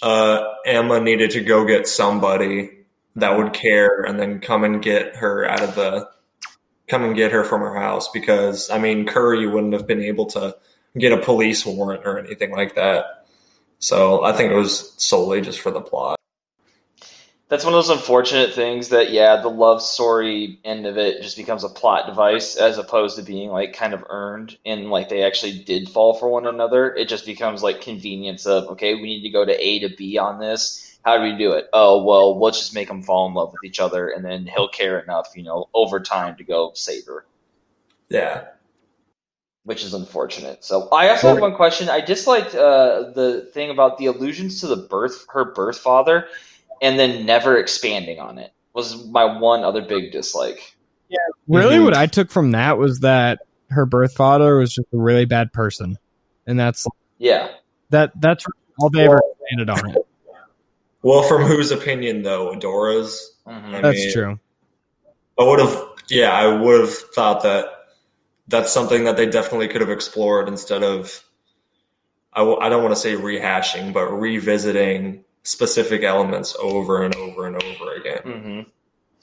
Yeah. 0.00 0.08
uh, 0.08 0.54
Emma 0.64 1.00
needed 1.00 1.32
to 1.32 1.40
go 1.40 1.64
get 1.64 1.88
somebody 1.88 2.70
that 3.16 3.36
would 3.36 3.52
care, 3.52 4.02
and 4.06 4.20
then 4.20 4.38
come 4.38 4.62
and 4.62 4.80
get 4.80 5.16
her 5.16 5.44
out 5.44 5.62
of 5.62 5.74
the 5.74 6.08
come 6.86 7.02
and 7.02 7.16
get 7.16 7.32
her 7.32 7.42
from 7.42 7.62
her 7.62 7.74
house. 7.74 8.08
Because 8.10 8.70
I 8.70 8.78
mean, 8.78 9.04
Curry 9.04 9.48
wouldn't 9.48 9.72
have 9.72 9.88
been 9.88 10.00
able 10.00 10.26
to 10.26 10.56
get 10.96 11.10
a 11.10 11.16
police 11.16 11.66
warrant 11.66 12.06
or 12.06 12.20
anything 12.20 12.52
like 12.52 12.76
that. 12.76 13.26
So 13.80 14.22
I 14.22 14.30
think 14.32 14.52
it 14.52 14.56
was 14.56 14.94
solely 14.96 15.40
just 15.40 15.58
for 15.58 15.72
the 15.72 15.80
plot. 15.80 16.20
That's 17.48 17.64
one 17.64 17.72
of 17.72 17.78
those 17.78 17.96
unfortunate 17.96 18.52
things 18.54 18.90
that 18.90 19.10
yeah, 19.10 19.40
the 19.40 19.48
love 19.48 19.82
story 19.82 20.60
end 20.64 20.86
of 20.86 20.98
it 20.98 21.22
just 21.22 21.36
becomes 21.36 21.64
a 21.64 21.70
plot 21.70 22.06
device 22.06 22.56
as 22.56 22.76
opposed 22.76 23.16
to 23.16 23.22
being 23.22 23.50
like 23.50 23.72
kind 23.72 23.94
of 23.94 24.04
earned 24.10 24.58
and 24.66 24.90
like 24.90 25.08
they 25.08 25.22
actually 25.24 25.58
did 25.60 25.88
fall 25.88 26.12
for 26.14 26.28
one 26.28 26.46
another. 26.46 26.94
It 26.94 27.08
just 27.08 27.24
becomes 27.24 27.62
like 27.62 27.80
convenience 27.80 28.46
of 28.46 28.68
okay, 28.70 28.94
we 28.94 29.02
need 29.04 29.22
to 29.22 29.30
go 29.30 29.44
to 29.46 29.66
A 29.66 29.78
to 29.80 29.96
B 29.96 30.18
on 30.18 30.38
this. 30.38 30.98
How 31.04 31.16
do 31.16 31.22
we 31.24 31.38
do 31.38 31.52
it? 31.52 31.68
Oh 31.72 32.04
well, 32.04 32.38
let's 32.38 32.58
just 32.58 32.74
make 32.74 32.88
them 32.88 33.02
fall 33.02 33.26
in 33.28 33.34
love 33.34 33.52
with 33.52 33.64
each 33.64 33.80
other, 33.80 34.08
and 34.10 34.24
then 34.24 34.46
he'll 34.46 34.68
care 34.68 34.98
enough, 35.00 35.28
you 35.34 35.42
know, 35.42 35.68
over 35.72 36.00
time 36.00 36.36
to 36.36 36.44
go 36.44 36.72
save 36.74 37.06
her. 37.06 37.24
Yeah. 38.10 38.44
which 39.64 39.84
is 39.84 39.92
unfortunate. 39.94 40.64
So 40.64 40.88
I 40.90 41.10
also 41.10 41.28
have 41.28 41.40
one 41.40 41.54
question. 41.54 41.88
I 41.90 42.00
disliked 42.00 42.54
uh, 42.54 43.10
the 43.14 43.42
thing 43.52 43.70
about 43.70 43.98
the 43.98 44.06
allusions 44.06 44.60
to 44.60 44.66
the 44.66 44.76
birth, 44.76 45.26
her 45.30 45.44
birth 45.44 45.78
father, 45.78 46.26
and 46.82 46.98
then 46.98 47.26
never 47.26 47.56
expanding 47.56 48.18
on 48.18 48.38
it. 48.38 48.52
Was 48.74 49.06
my 49.06 49.38
one 49.38 49.64
other 49.64 49.82
big 49.82 50.12
dislike. 50.12 50.60
Yeah, 51.08 51.18
Really, 51.48 51.76
Mhm. 51.76 51.84
what 51.84 51.94
I 51.94 52.06
took 52.06 52.30
from 52.30 52.50
that 52.52 52.78
was 52.78 53.00
that 53.00 53.40
her 53.70 53.86
birth 53.86 54.14
father 54.14 54.56
was 54.56 54.72
just 54.72 54.88
a 54.92 54.96
really 54.96 55.24
bad 55.24 55.52
person, 55.52 55.96
and 56.46 56.58
that's 56.58 56.86
Yeah, 57.18 57.48
that 57.90 58.12
that's 58.20 58.44
all 58.78 58.90
they 58.90 59.04
ever 59.04 59.20
landed 59.50 59.70
on 59.70 59.90
it. 59.90 60.06
Well, 61.02 61.22
from 61.22 61.42
whose 61.42 61.70
opinion 61.70 62.22
though? 62.22 62.52
Adora's. 62.52 63.34
Mhm. 63.46 63.82
That's 63.82 63.98
mean, 63.98 64.12
true. 64.12 64.40
I 65.38 65.44
would 65.44 65.60
have, 65.60 65.84
yeah, 66.08 66.30
I 66.30 66.46
would 66.48 66.80
have 66.80 66.94
thought 66.94 67.42
that 67.44 67.66
that's 68.48 68.72
something 68.72 69.04
that 69.04 69.16
they 69.16 69.26
definitely 69.26 69.68
could 69.68 69.80
have 69.80 69.90
explored 69.90 70.48
instead 70.48 70.82
of, 70.82 71.24
I 72.32 72.40
w- 72.40 72.58
I 72.60 72.68
don't 72.68 72.82
want 72.82 72.94
to 72.94 73.00
say 73.00 73.14
rehashing, 73.14 73.92
but 73.92 74.06
revisiting 74.10 75.24
specific 75.42 76.02
elements 76.02 76.56
over 76.60 77.02
and 77.02 77.14
over 77.16 77.46
and 77.46 77.62
over 77.62 77.94
again. 77.94 78.20
Mhm. 78.24 78.66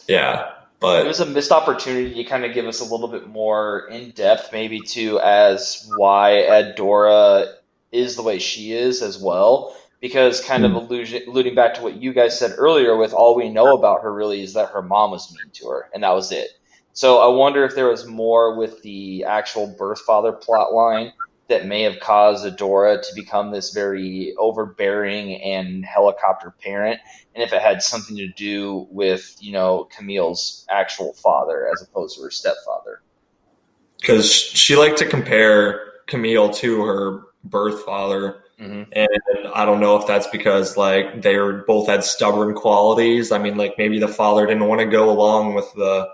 Yeah, 0.07 0.49
but 0.79 1.05
It 1.05 1.07
was 1.07 1.19
a 1.19 1.25
missed 1.25 1.51
opportunity 1.51 2.13
to 2.15 2.23
kind 2.23 2.45
of 2.45 2.53
give 2.53 2.65
us 2.65 2.79
a 2.79 2.83
little 2.83 3.07
bit 3.07 3.27
more 3.27 3.87
in 3.89 4.11
depth, 4.11 4.51
maybe 4.51 4.79
too, 4.79 5.19
as 5.19 5.89
why 5.95 6.45
Adora 6.47 7.47
is 7.91 8.15
the 8.15 8.23
way 8.23 8.39
she 8.39 8.73
is 8.73 9.01
as 9.01 9.17
well. 9.17 9.75
Because 10.01 10.41
kind 10.41 10.65
of 10.65 10.73
allusion, 10.73 11.23
alluding 11.27 11.55
back 11.55 11.73
to 11.75 11.81
what 11.81 11.95
you 11.95 12.13
guys 12.13 12.37
said 12.37 12.53
earlier, 12.57 12.95
with 12.95 13.13
all 13.13 13.33
we 13.33 13.49
know 13.49 13.73
about 13.73 14.03
her 14.03 14.13
really 14.13 14.43
is 14.43 14.53
that 14.53 14.69
her 14.69 14.83
mom 14.83 15.09
was 15.11 15.33
mean 15.33 15.49
to 15.53 15.67
her, 15.69 15.89
and 15.93 16.03
that 16.03 16.13
was 16.13 16.31
it. 16.31 16.49
So 16.93 17.19
I 17.19 17.27
wonder 17.27 17.63
if 17.63 17.73
there 17.73 17.87
was 17.87 18.05
more 18.05 18.55
with 18.55 18.83
the 18.83 19.23
actual 19.23 19.65
birth 19.67 20.01
father 20.01 20.31
plot 20.31 20.73
line 20.73 21.11
that 21.47 21.67
may 21.67 21.83
have 21.83 21.99
caused 21.99 22.45
Adora 22.45 23.01
to 23.01 23.15
become 23.15 23.51
this 23.51 23.71
very 23.73 24.33
overbearing 24.39 25.41
and 25.41 25.85
helicopter 25.85 26.53
parent, 26.63 26.99
and 27.35 27.43
if 27.43 27.53
it 27.53 27.61
had 27.61 27.81
something 27.83 28.17
to 28.17 28.27
do 28.29 28.87
with 28.89 29.35
you 29.39 29.51
know 29.51 29.87
Camille's 29.95 30.65
actual 30.69 31.13
father 31.13 31.67
as 31.71 31.81
opposed 31.81 32.17
to 32.17 32.23
her 32.23 32.31
stepfather. 32.31 33.01
because 34.01 34.31
she 34.31 34.75
liked 34.75 34.97
to 34.99 35.05
compare 35.05 35.81
Camille 36.07 36.49
to 36.51 36.83
her 36.83 37.21
birth 37.43 37.83
father. 37.83 38.43
hmm 38.59 38.83
And 38.93 39.07
I 39.53 39.65
don't 39.65 39.79
know 39.79 39.97
if 39.97 40.07
that's 40.07 40.27
because 40.27 40.77
like 40.77 41.21
they 41.21 41.37
were 41.37 41.63
both 41.67 41.87
had 41.87 42.03
stubborn 42.03 42.53
qualities. 42.55 43.31
I 43.31 43.37
mean, 43.37 43.57
like 43.57 43.75
maybe 43.77 43.99
the 43.99 44.07
father 44.07 44.45
didn't 44.45 44.67
want 44.67 44.81
to 44.81 44.87
go 44.87 45.09
along 45.09 45.53
with 45.55 45.71
the 45.75 46.07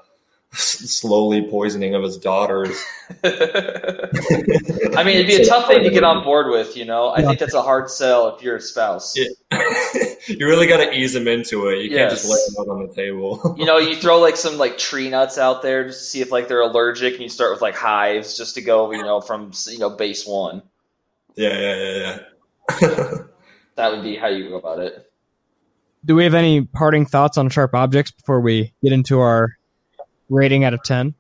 slowly 0.53 1.47
poisoning 1.49 1.95
of 1.95 2.03
his 2.03 2.17
daughters. 2.17 2.77
I 3.23 5.03
mean, 5.05 5.15
it'd 5.17 5.27
be 5.27 5.35
a 5.35 5.45
tough 5.45 5.67
thing 5.67 5.83
to 5.83 5.89
get 5.89 6.03
on 6.11 6.23
board 6.23 6.49
with, 6.49 6.75
you 6.75 6.85
know. 6.85 7.09
I 7.09 7.21
think 7.21 7.39
that's 7.39 7.53
a 7.53 7.61
hard 7.61 7.89
sell 7.89 8.35
if 8.35 8.43
you're 8.43 8.57
a 8.57 8.61
spouse. 8.61 9.15
Yeah. 9.17 9.27
you 10.27 10.45
really 10.45 10.67
got 10.67 10.77
to 10.77 10.91
ease 10.93 11.13
them 11.13 11.27
into 11.27 11.67
it. 11.69 11.79
You 11.83 11.89
can't 11.89 12.11
just 12.11 12.25
lay 12.25 12.31
Yes. 12.31 12.55
them 12.55 12.65
out 12.69 12.73
on 12.73 12.87
the 12.87 12.93
table. 12.93 13.55
You 13.57 13.65
know, 13.65 13.77
you 13.77 13.95
throw 13.95 14.19
like 14.19 14.35
some 14.37 14.57
like 14.57 14.77
tree 14.77 15.09
nuts 15.09 15.37
out 15.37 15.61
there 15.61 15.85
just 15.87 15.99
to 15.99 16.05
see 16.05 16.21
if 16.21 16.31
like 16.31 16.47
they're 16.47 16.61
allergic, 16.61 17.13
and 17.13 17.23
you 17.23 17.29
start 17.29 17.51
with 17.51 17.61
like 17.61 17.75
hives 17.75 18.37
just 18.37 18.55
to 18.55 18.61
go, 18.61 18.91
you 18.91 19.03
know, 19.03 19.21
from 19.21 19.51
you 19.69 19.79
know 19.79 19.89
base 19.89 20.25
one. 20.27 20.61
yeah, 21.35 21.57
yeah, 21.57 21.75
yeah, 21.75 22.19
yeah. 22.81 23.15
That 23.75 23.91
would 23.93 24.03
be 24.03 24.15
how 24.17 24.27
you 24.27 24.49
go 24.49 24.57
about 24.57 24.79
it. 24.79 25.09
Do 26.03 26.15
we 26.15 26.23
have 26.25 26.33
any 26.33 26.61
parting 26.61 27.05
thoughts 27.05 27.37
on 27.37 27.49
sharp 27.49 27.73
objects 27.73 28.11
before 28.11 28.41
we 28.41 28.73
get 28.83 28.91
into 28.91 29.19
our 29.19 29.55
rating 30.32 30.63
out 30.63 30.73
of 30.73 30.82
ten? 30.84 31.13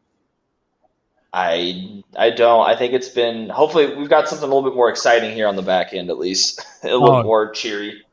I 1.33 2.01
I 2.17 2.29
don't. 2.31 2.67
I 2.67 2.75
think 2.75 2.93
it's 2.93 3.09
been. 3.09 3.49
Hopefully, 3.49 3.95
we've 3.95 4.09
got 4.09 4.27
something 4.27 4.49
a 4.49 4.53
little 4.53 4.69
bit 4.69 4.75
more 4.75 4.89
exciting 4.89 5.33
here 5.33 5.47
on 5.47 5.55
the 5.55 5.61
back 5.61 5.93
end, 5.93 6.09
at 6.09 6.17
least 6.17 6.65
a 6.83 6.87
little 6.87 7.17
Oh. 7.17 7.23
more 7.23 7.51
cheery. 7.51 8.03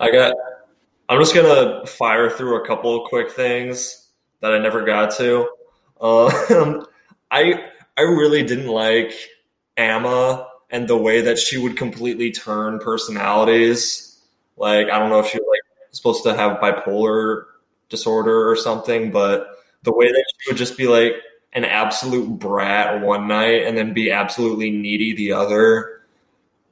I 0.00 0.10
got. 0.10 0.34
I'm 1.08 1.20
just 1.20 1.34
gonna 1.34 1.84
fire 1.86 2.30
through 2.30 2.62
a 2.62 2.66
couple 2.66 3.02
of 3.02 3.08
quick 3.08 3.30
things 3.32 4.08
that 4.40 4.52
I 4.52 4.58
never 4.58 4.84
got 4.84 5.10
to. 5.16 5.48
Um, 6.00 6.86
I 7.30 7.64
I 7.96 8.02
really 8.02 8.42
didn't 8.44 8.68
like 8.68 9.12
Amma 9.76 10.46
and 10.70 10.88
the 10.88 10.96
way 10.96 11.20
that 11.22 11.38
she 11.38 11.58
would 11.58 11.76
completely 11.76 12.30
turn 12.30 12.78
personalities. 12.78 14.20
Like 14.56 14.88
I 14.90 14.98
don't 14.98 15.10
know 15.10 15.18
if 15.18 15.26
she 15.26 15.38
was 15.38 15.46
like 15.50 15.90
supposed 15.90 16.22
to 16.24 16.34
have 16.34 16.58
bipolar 16.60 17.44
disorder 17.92 18.50
or 18.50 18.56
something, 18.56 19.12
but 19.12 19.46
the 19.84 19.92
way 19.92 20.08
that 20.08 20.24
she 20.38 20.50
would 20.50 20.58
just 20.58 20.76
be 20.76 20.88
like 20.88 21.14
an 21.52 21.64
absolute 21.64 22.38
brat 22.38 23.02
one 23.02 23.28
night 23.28 23.62
and 23.62 23.78
then 23.78 23.94
be 23.94 24.10
absolutely 24.10 24.72
needy 24.72 25.14
the 25.14 25.32
other. 25.32 26.00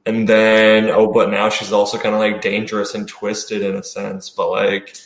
And 0.07 0.29
then, 0.29 0.91
oh, 0.91 1.13
but 1.13 1.31
now 1.31 1.51
she's 1.51 1.73
also 1.73 1.99
kind 1.99 2.15
of 2.15 2.21
like 2.21 2.41
dangerous 2.41 2.95
and 2.95 3.07
twisted 3.07 3.63
in 3.63 3.77
a 3.77 3.83
sense. 3.85 4.31
But 4.31 4.51
like, 4.51 4.97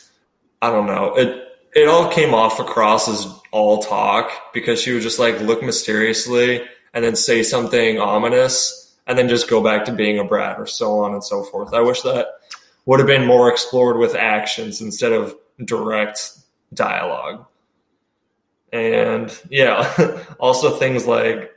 I 0.61 0.71
don't 0.71 0.87
know. 0.87 1.13
It 1.15 1.43
it 1.75 1.89
all 1.89 2.09
came 2.09 2.33
off 2.33 2.59
across 2.59 3.07
as 3.09 3.27
all 3.51 3.83
talk 3.83 4.31
because 4.53 4.81
she 4.81 4.93
would 4.93 5.01
just 5.03 5.19
like 5.19 5.39
look 5.41 5.61
mysteriously 5.61 6.65
and 6.93 7.03
then 7.03 7.15
say 7.15 7.43
something 7.43 7.99
ominous 7.99 8.95
and 9.05 9.17
then 9.17 9.27
just 9.27 9.49
go 9.49 9.61
back 9.61 9.85
to 9.85 9.91
being 9.91 10.17
a 10.17 10.23
brat 10.23 10.57
or 10.57 10.65
so 10.65 10.99
on 10.99 11.13
and 11.13 11.23
so 11.23 11.43
forth. 11.43 11.73
I 11.73 11.81
wish 11.81 12.01
that 12.01 12.27
would 12.85 12.99
have 12.99 13.07
been 13.07 13.25
more 13.25 13.51
explored 13.51 13.97
with 13.97 14.15
actions 14.15 14.81
instead 14.81 15.11
of 15.11 15.35
direct 15.63 16.31
dialogue. 16.73 17.45
And 18.71 19.37
yeah, 19.49 20.23
also 20.39 20.71
things 20.71 21.07
like 21.07 21.51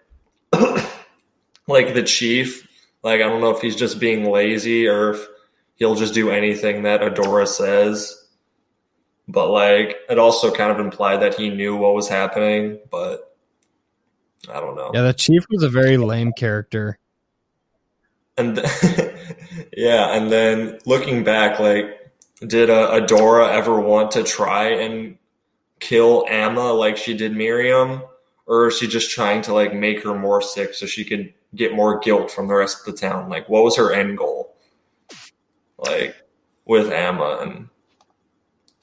like 1.66 1.94
the 1.94 2.02
chief. 2.04 2.68
Like 3.02 3.20
I 3.20 3.24
don't 3.24 3.40
know 3.40 3.50
if 3.50 3.60
he's 3.60 3.76
just 3.76 3.98
being 3.98 4.30
lazy 4.30 4.86
or 4.86 5.10
if 5.10 5.26
he'll 5.76 5.94
just 5.94 6.14
do 6.14 6.30
anything 6.30 6.82
that 6.82 7.00
Adora 7.00 7.46
says. 7.46 8.24
But 9.26 9.50
like 9.50 9.96
it 10.08 10.18
also 10.18 10.52
kind 10.52 10.70
of 10.70 10.78
implied 10.78 11.18
that 11.18 11.34
he 11.34 11.50
knew 11.50 11.76
what 11.76 11.94
was 11.94 12.08
happening, 12.08 12.78
but 12.90 13.36
I 14.52 14.60
don't 14.60 14.76
know. 14.76 14.90
Yeah, 14.94 15.02
the 15.02 15.12
chief 15.12 15.44
was 15.50 15.62
a 15.62 15.68
very 15.68 15.96
lame 15.96 16.32
character. 16.32 16.98
And 18.36 18.56
yeah, 19.76 20.16
and 20.16 20.30
then 20.30 20.78
looking 20.86 21.24
back, 21.24 21.58
like, 21.58 21.97
did 22.46 22.70
uh, 22.70 22.90
Adora 22.92 23.50
ever 23.50 23.80
want 23.80 24.10
to 24.12 24.22
try 24.22 24.68
and 24.68 25.18
kill 25.80 26.24
Amma 26.28 26.72
like 26.72 26.96
she 26.96 27.16
did 27.16 27.34
Marian, 27.34 28.02
or 28.46 28.68
is 28.68 28.78
she 28.78 28.86
just 28.86 29.10
trying 29.10 29.42
to 29.42 29.52
like 29.52 29.74
make 29.74 30.02
her 30.02 30.14
more 30.14 30.40
sick 30.40 30.74
so 30.74 30.86
she 30.86 31.04
could 31.04 31.32
get 31.54 31.74
more 31.74 31.98
guilt 31.98 32.30
from 32.30 32.48
the 32.48 32.54
rest 32.54 32.80
of 32.80 32.94
the 32.94 33.00
town? 33.00 33.28
Like, 33.28 33.48
what 33.48 33.64
was 33.64 33.76
her 33.76 33.92
end 33.92 34.18
goal? 34.18 34.54
Like 35.78 36.14
with 36.64 36.92
Amma 36.92 37.38
and 37.42 37.68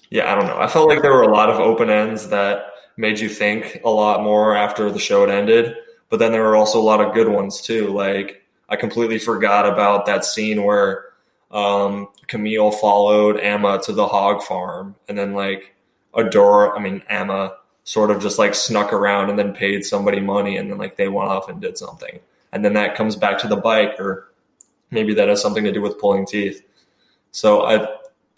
yeah, 0.10 0.32
I 0.32 0.36
don't 0.36 0.48
know. 0.48 0.58
I 0.58 0.68
felt 0.68 0.88
like 0.88 1.02
there 1.02 1.14
were 1.14 1.24
a 1.24 1.34
lot 1.34 1.50
of 1.50 1.60
open 1.60 1.90
ends 1.90 2.30
that 2.30 2.68
made 2.98 3.20
you 3.20 3.28
think 3.28 3.82
a 3.84 3.90
lot 3.90 4.24
more 4.24 4.56
after 4.56 4.90
the 4.92 5.00
show 5.00 5.22
had 5.22 5.30
ended, 5.30 5.76
but 6.10 6.18
then 6.18 6.32
there 6.32 6.44
were 6.44 6.56
also 6.56 6.80
a 6.80 6.84
lot 6.84 7.02
of 7.02 7.14
good 7.14 7.28
ones 7.28 7.62
too. 7.62 7.88
Like 7.88 8.44
I 8.70 8.76
completely 8.76 9.20
forgot 9.20 9.66
about 9.66 10.06
that 10.06 10.26
scene 10.26 10.64
where 10.64 11.06
um, 11.56 12.10
Camille 12.28 12.72
followed 12.72 13.40
Amma 13.40 13.80
to 13.84 13.94
the 13.94 14.06
hog 14.06 14.44
farm, 14.44 14.96
and 15.08 15.18
then 15.18 15.34
like 15.34 15.74
Adora, 16.14 16.78
I 16.78 16.82
mean 16.82 17.02
Amma, 17.10 17.56
sort 17.86 18.12
of 18.12 18.22
just 18.22 18.38
like 18.38 18.54
snuck 18.54 18.92
around 18.92 19.30
and 19.30 19.40
then 19.40 19.54
paid 19.54 19.86
somebody 19.86 20.20
money, 20.20 20.58
and 20.58 20.70
then 20.70 20.78
like 20.78 20.98
they 20.98 21.08
went 21.08 21.30
off 21.30 21.48
and 21.48 21.62
did 21.62 21.78
something, 21.78 22.20
and 22.52 22.66
then 22.66 22.74
that 22.74 22.96
comes 22.96 23.16
back 23.16 23.40
to 23.40 23.48
the 23.48 23.56
bike, 23.56 23.98
or 24.00 24.30
maybe 24.92 25.14
that 25.14 25.30
has 25.30 25.42
something 25.42 25.64
to 25.64 25.72
do 25.72 25.82
with 25.82 25.98
pulling 25.98 26.26
teeth. 26.26 26.62
So 27.32 27.62
I, 27.62 27.88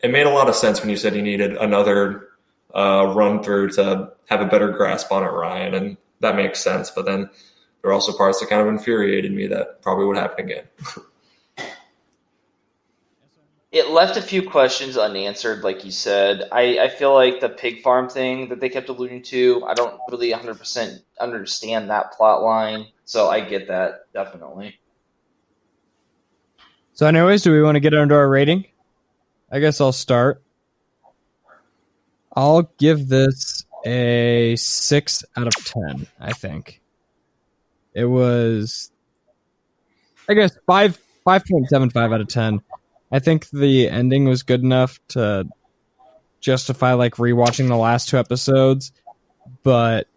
it 0.03 0.11
made 0.11 0.27
a 0.27 0.31
lot 0.31 0.47
of 0.47 0.55
sense 0.55 0.79
when 0.79 0.91
you 0.91 0.97
said 0.97 1.15
you 1.15 1.23
needed 1.23 1.57
another 1.57 2.29
uh, 2.75 3.11
run 3.15 3.41
through 3.41 3.71
to 3.71 4.11
have 4.27 4.41
a 4.41 4.45
better 4.45 4.69
grasp 4.69 5.11
on 5.11 5.23
it, 5.23 5.31
Ryan, 5.31 5.73
and 5.73 5.97
that 6.19 6.35
makes 6.35 6.63
sense. 6.63 6.91
But 6.91 7.05
then 7.05 7.31
there 7.81 7.89
are 7.89 7.93
also 7.93 8.15
parts 8.15 8.39
that 8.41 8.49
kind 8.49 8.61
of 8.61 8.67
infuriated 8.67 9.33
me 9.33 9.47
that 9.47 9.81
probably 9.81 10.05
would 10.05 10.17
happen 10.17 10.45
again. 10.45 10.65
it 13.77 13.89
left 13.89 14.17
a 14.17 14.21
few 14.21 14.49
questions 14.49 14.97
unanswered, 14.97 15.63
like 15.63 15.85
you 15.85 15.91
said. 15.91 16.49
I, 16.51 16.79
I 16.79 16.89
feel 16.89 17.13
like 17.13 17.39
the 17.39 17.49
pig 17.49 17.81
farm 17.81 18.09
thing 18.09 18.49
that 18.49 18.59
they 18.59 18.69
kept 18.69 18.89
alluding 18.89 19.23
to, 19.23 19.63
I 19.65 19.73
don't 19.73 19.99
really 20.09 20.31
100% 20.31 20.99
understand 21.19 21.89
that 21.89 22.13
plot 22.13 22.41
line. 22.41 22.87
So 23.05 23.29
I 23.29 23.41
get 23.41 23.67
that, 23.67 24.11
definitely. 24.13 24.79
So, 26.93 27.05
anyways, 27.05 27.43
do 27.43 27.51
we 27.51 27.61
want 27.61 27.75
to 27.75 27.79
get 27.79 27.93
into 27.93 28.15
our 28.15 28.27
rating? 28.27 28.65
I 29.51 29.59
guess 29.59 29.79
I'll 29.79 29.91
start. 29.91 30.41
I'll 32.35 32.71
give 32.77 33.07
this 33.07 33.65
a 33.85 34.55
6 34.55 35.23
out 35.37 35.47
of 35.47 35.65
10, 35.65 36.07
I 36.19 36.33
think. 36.33 36.81
It 37.93 38.05
was 38.05 38.91
I 40.29 40.33
guess 40.33 40.57
5 40.67 40.99
5.75 41.25 42.13
out 42.13 42.21
of 42.21 42.27
10. 42.27 42.61
I 43.11 43.19
think 43.19 43.49
the 43.49 43.89
ending 43.89 44.25
was 44.25 44.43
good 44.43 44.61
enough 44.61 44.99
to 45.09 45.47
justify 46.39 46.93
like 46.93 47.15
rewatching 47.15 47.67
the 47.67 47.77
last 47.77 48.09
two 48.09 48.17
episodes, 48.17 48.91
but 49.63 50.07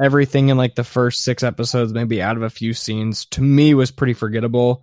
everything 0.00 0.48
in 0.48 0.56
like 0.56 0.74
the 0.74 0.84
first 0.84 1.22
6 1.24 1.42
episodes 1.42 1.92
maybe 1.92 2.22
out 2.22 2.36
of 2.36 2.42
a 2.42 2.50
few 2.50 2.72
scenes 2.72 3.26
to 3.26 3.42
me 3.42 3.74
was 3.74 3.90
pretty 3.90 4.14
forgettable 4.14 4.82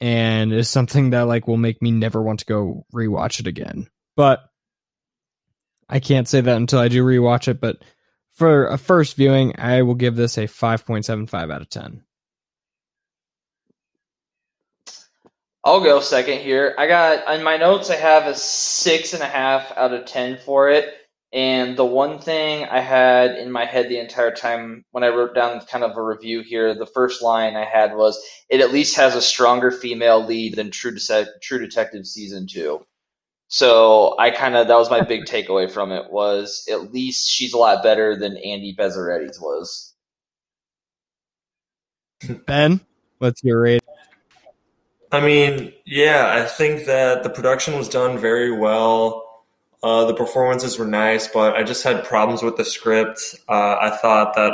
and 0.00 0.52
is 0.52 0.68
something 0.70 1.10
that 1.10 1.22
like 1.22 1.46
will 1.46 1.56
make 1.56 1.82
me 1.82 1.90
never 1.90 2.22
want 2.22 2.40
to 2.40 2.46
go 2.46 2.86
rewatch 2.92 3.40
it 3.40 3.46
again. 3.46 3.88
But 4.16 4.40
I 5.88 6.00
can't 6.00 6.28
say 6.28 6.40
that 6.40 6.56
until 6.56 6.78
I 6.78 6.88
do 6.88 7.04
rewatch 7.04 7.48
it, 7.48 7.60
but 7.60 7.82
for 8.32 8.66
a 8.66 8.78
first 8.78 9.16
viewing, 9.16 9.54
I 9.58 9.82
will 9.82 9.94
give 9.94 10.16
this 10.16 10.38
a 10.38 10.46
5.75 10.46 11.52
out 11.52 11.60
of 11.62 11.68
10. 11.68 12.04
I'll 15.68 15.82
go 15.82 16.00
second 16.00 16.40
here. 16.40 16.74
I 16.78 16.86
got 16.86 17.34
in 17.34 17.44
my 17.44 17.58
notes. 17.58 17.90
I 17.90 17.96
have 17.96 18.26
a 18.26 18.34
six 18.34 19.12
and 19.12 19.22
a 19.22 19.26
half 19.26 19.70
out 19.76 19.92
of 19.92 20.06
ten 20.06 20.38
for 20.38 20.70
it. 20.70 20.94
And 21.30 21.76
the 21.76 21.84
one 21.84 22.20
thing 22.20 22.64
I 22.64 22.80
had 22.80 23.36
in 23.36 23.52
my 23.52 23.66
head 23.66 23.90
the 23.90 23.98
entire 23.98 24.34
time 24.34 24.86
when 24.92 25.04
I 25.04 25.08
wrote 25.08 25.34
down 25.34 25.60
kind 25.66 25.84
of 25.84 25.94
a 25.94 26.02
review 26.02 26.40
here, 26.40 26.74
the 26.74 26.86
first 26.86 27.20
line 27.20 27.54
I 27.54 27.66
had 27.66 27.94
was, 27.94 28.18
"It 28.48 28.62
at 28.62 28.72
least 28.72 28.96
has 28.96 29.14
a 29.14 29.20
stronger 29.20 29.70
female 29.70 30.24
lead 30.24 30.56
than 30.56 30.70
True, 30.70 30.94
De- 30.94 31.26
True 31.42 31.58
Detective 31.58 32.06
season 32.06 32.46
two. 32.50 32.86
So 33.48 34.16
I 34.18 34.30
kind 34.30 34.56
of 34.56 34.68
that 34.68 34.78
was 34.78 34.88
my 34.88 35.02
big 35.02 35.26
takeaway 35.26 35.70
from 35.70 35.92
it 35.92 36.10
was 36.10 36.66
at 36.70 36.94
least 36.94 37.30
she's 37.30 37.52
a 37.52 37.58
lot 37.58 37.82
better 37.82 38.16
than 38.16 38.38
Ani 38.38 38.74
Bezzerides's 38.74 39.38
was. 39.38 39.94
Ben, 42.46 42.80
what's 43.18 43.44
your 43.44 43.60
rate? 43.60 43.82
I 45.10 45.20
mean, 45.20 45.72
yeah, 45.86 46.30
I 46.34 46.44
think 46.44 46.84
that 46.86 47.22
the 47.22 47.30
production 47.30 47.76
was 47.76 47.88
done 47.88 48.18
very 48.18 48.52
well. 48.52 49.24
Uh, 49.82 50.04
the 50.06 50.14
performances 50.14 50.78
were 50.78 50.86
nice, 50.86 51.28
but 51.28 51.54
I 51.54 51.62
just 51.62 51.84
had 51.84 52.04
problems 52.04 52.42
with 52.42 52.56
the 52.56 52.64
script. 52.64 53.36
Uh, 53.48 53.76
I 53.80 53.90
thought 53.90 54.34
that 54.34 54.52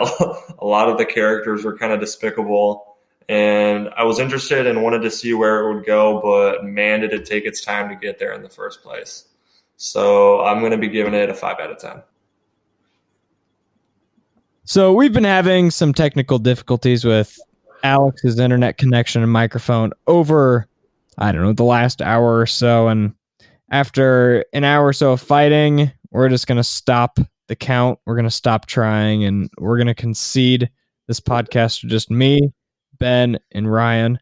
a 0.59 0.67
lot 0.67 0.89
of 0.89 0.99
the 0.99 1.07
characters 1.07 1.65
were 1.65 1.77
kind 1.77 1.93
of 1.93 1.99
despicable, 1.99 2.97
and 3.29 3.89
I 3.97 4.05
was 4.05 4.19
interested 4.19 4.67
and 4.67 4.83
wanted 4.83 5.03
to 5.03 5.11
see 5.11 5.33
where 5.33 5.61
it 5.61 5.75
would 5.75 5.87
go, 5.87 6.21
but 6.21 6.65
man, 6.65 7.01
did 7.01 7.13
it 7.13 7.25
take 7.25 7.47
its 7.47 7.65
time 7.65 7.89
to 7.89 7.97
get 7.97 8.19
there 8.19 8.33
in 8.33 8.43
the 8.43 8.51
first 8.51 8.83
place. 8.83 9.25
So 9.77 10.41
I'm 10.43 10.61
going 10.61 10.73
to 10.73 10.79
be 10.79 10.89
giving 10.89 11.15
it 11.15 11.31
a 11.31 11.35
5 11.35 11.57
out 11.59 11.71
of 11.71 11.79
10. 11.79 12.03
So 14.67 14.93
we've 14.93 15.13
been 15.13 15.25
having 15.25 15.71
some 15.71 15.93
technical 15.93 16.39
difficulties 16.39 17.05
with 17.05 17.39
Alex's 17.85 18.39
internet 18.39 18.79
connection 18.79 19.23
and 19.23 19.31
microphone 19.31 19.93
over, 20.07 20.67
I 21.19 21.31
don't 21.31 21.43
know, 21.43 21.53
the 21.53 21.63
last 21.63 22.03
hour 22.03 22.41
or 22.41 22.47
so. 22.47 22.89
And 22.89 23.15
after 23.71 24.45
an 24.53 24.65
hour 24.65 24.87
or 24.87 24.93
so 24.93 25.13
of 25.13 25.21
fighting, 25.21 25.93
we're 26.11 26.29
just 26.29 26.47
going 26.47 26.57
to 26.57 26.65
stop 26.65 27.21
the 27.47 27.55
count. 27.55 27.99
We're 28.07 28.17
going 28.17 28.25
to 28.25 28.31
stop 28.31 28.67
trying 28.67 29.25
and 29.25 29.51
we're 29.59 29.77
going 29.77 29.87
to 29.87 29.95
concede 29.95 30.71
this 31.07 31.21
podcast 31.21 31.81
to 31.81 31.87
just 31.87 32.11
me, 32.11 32.53
Ben, 32.99 33.39
and 33.53 33.71
Ryan. 33.71 34.19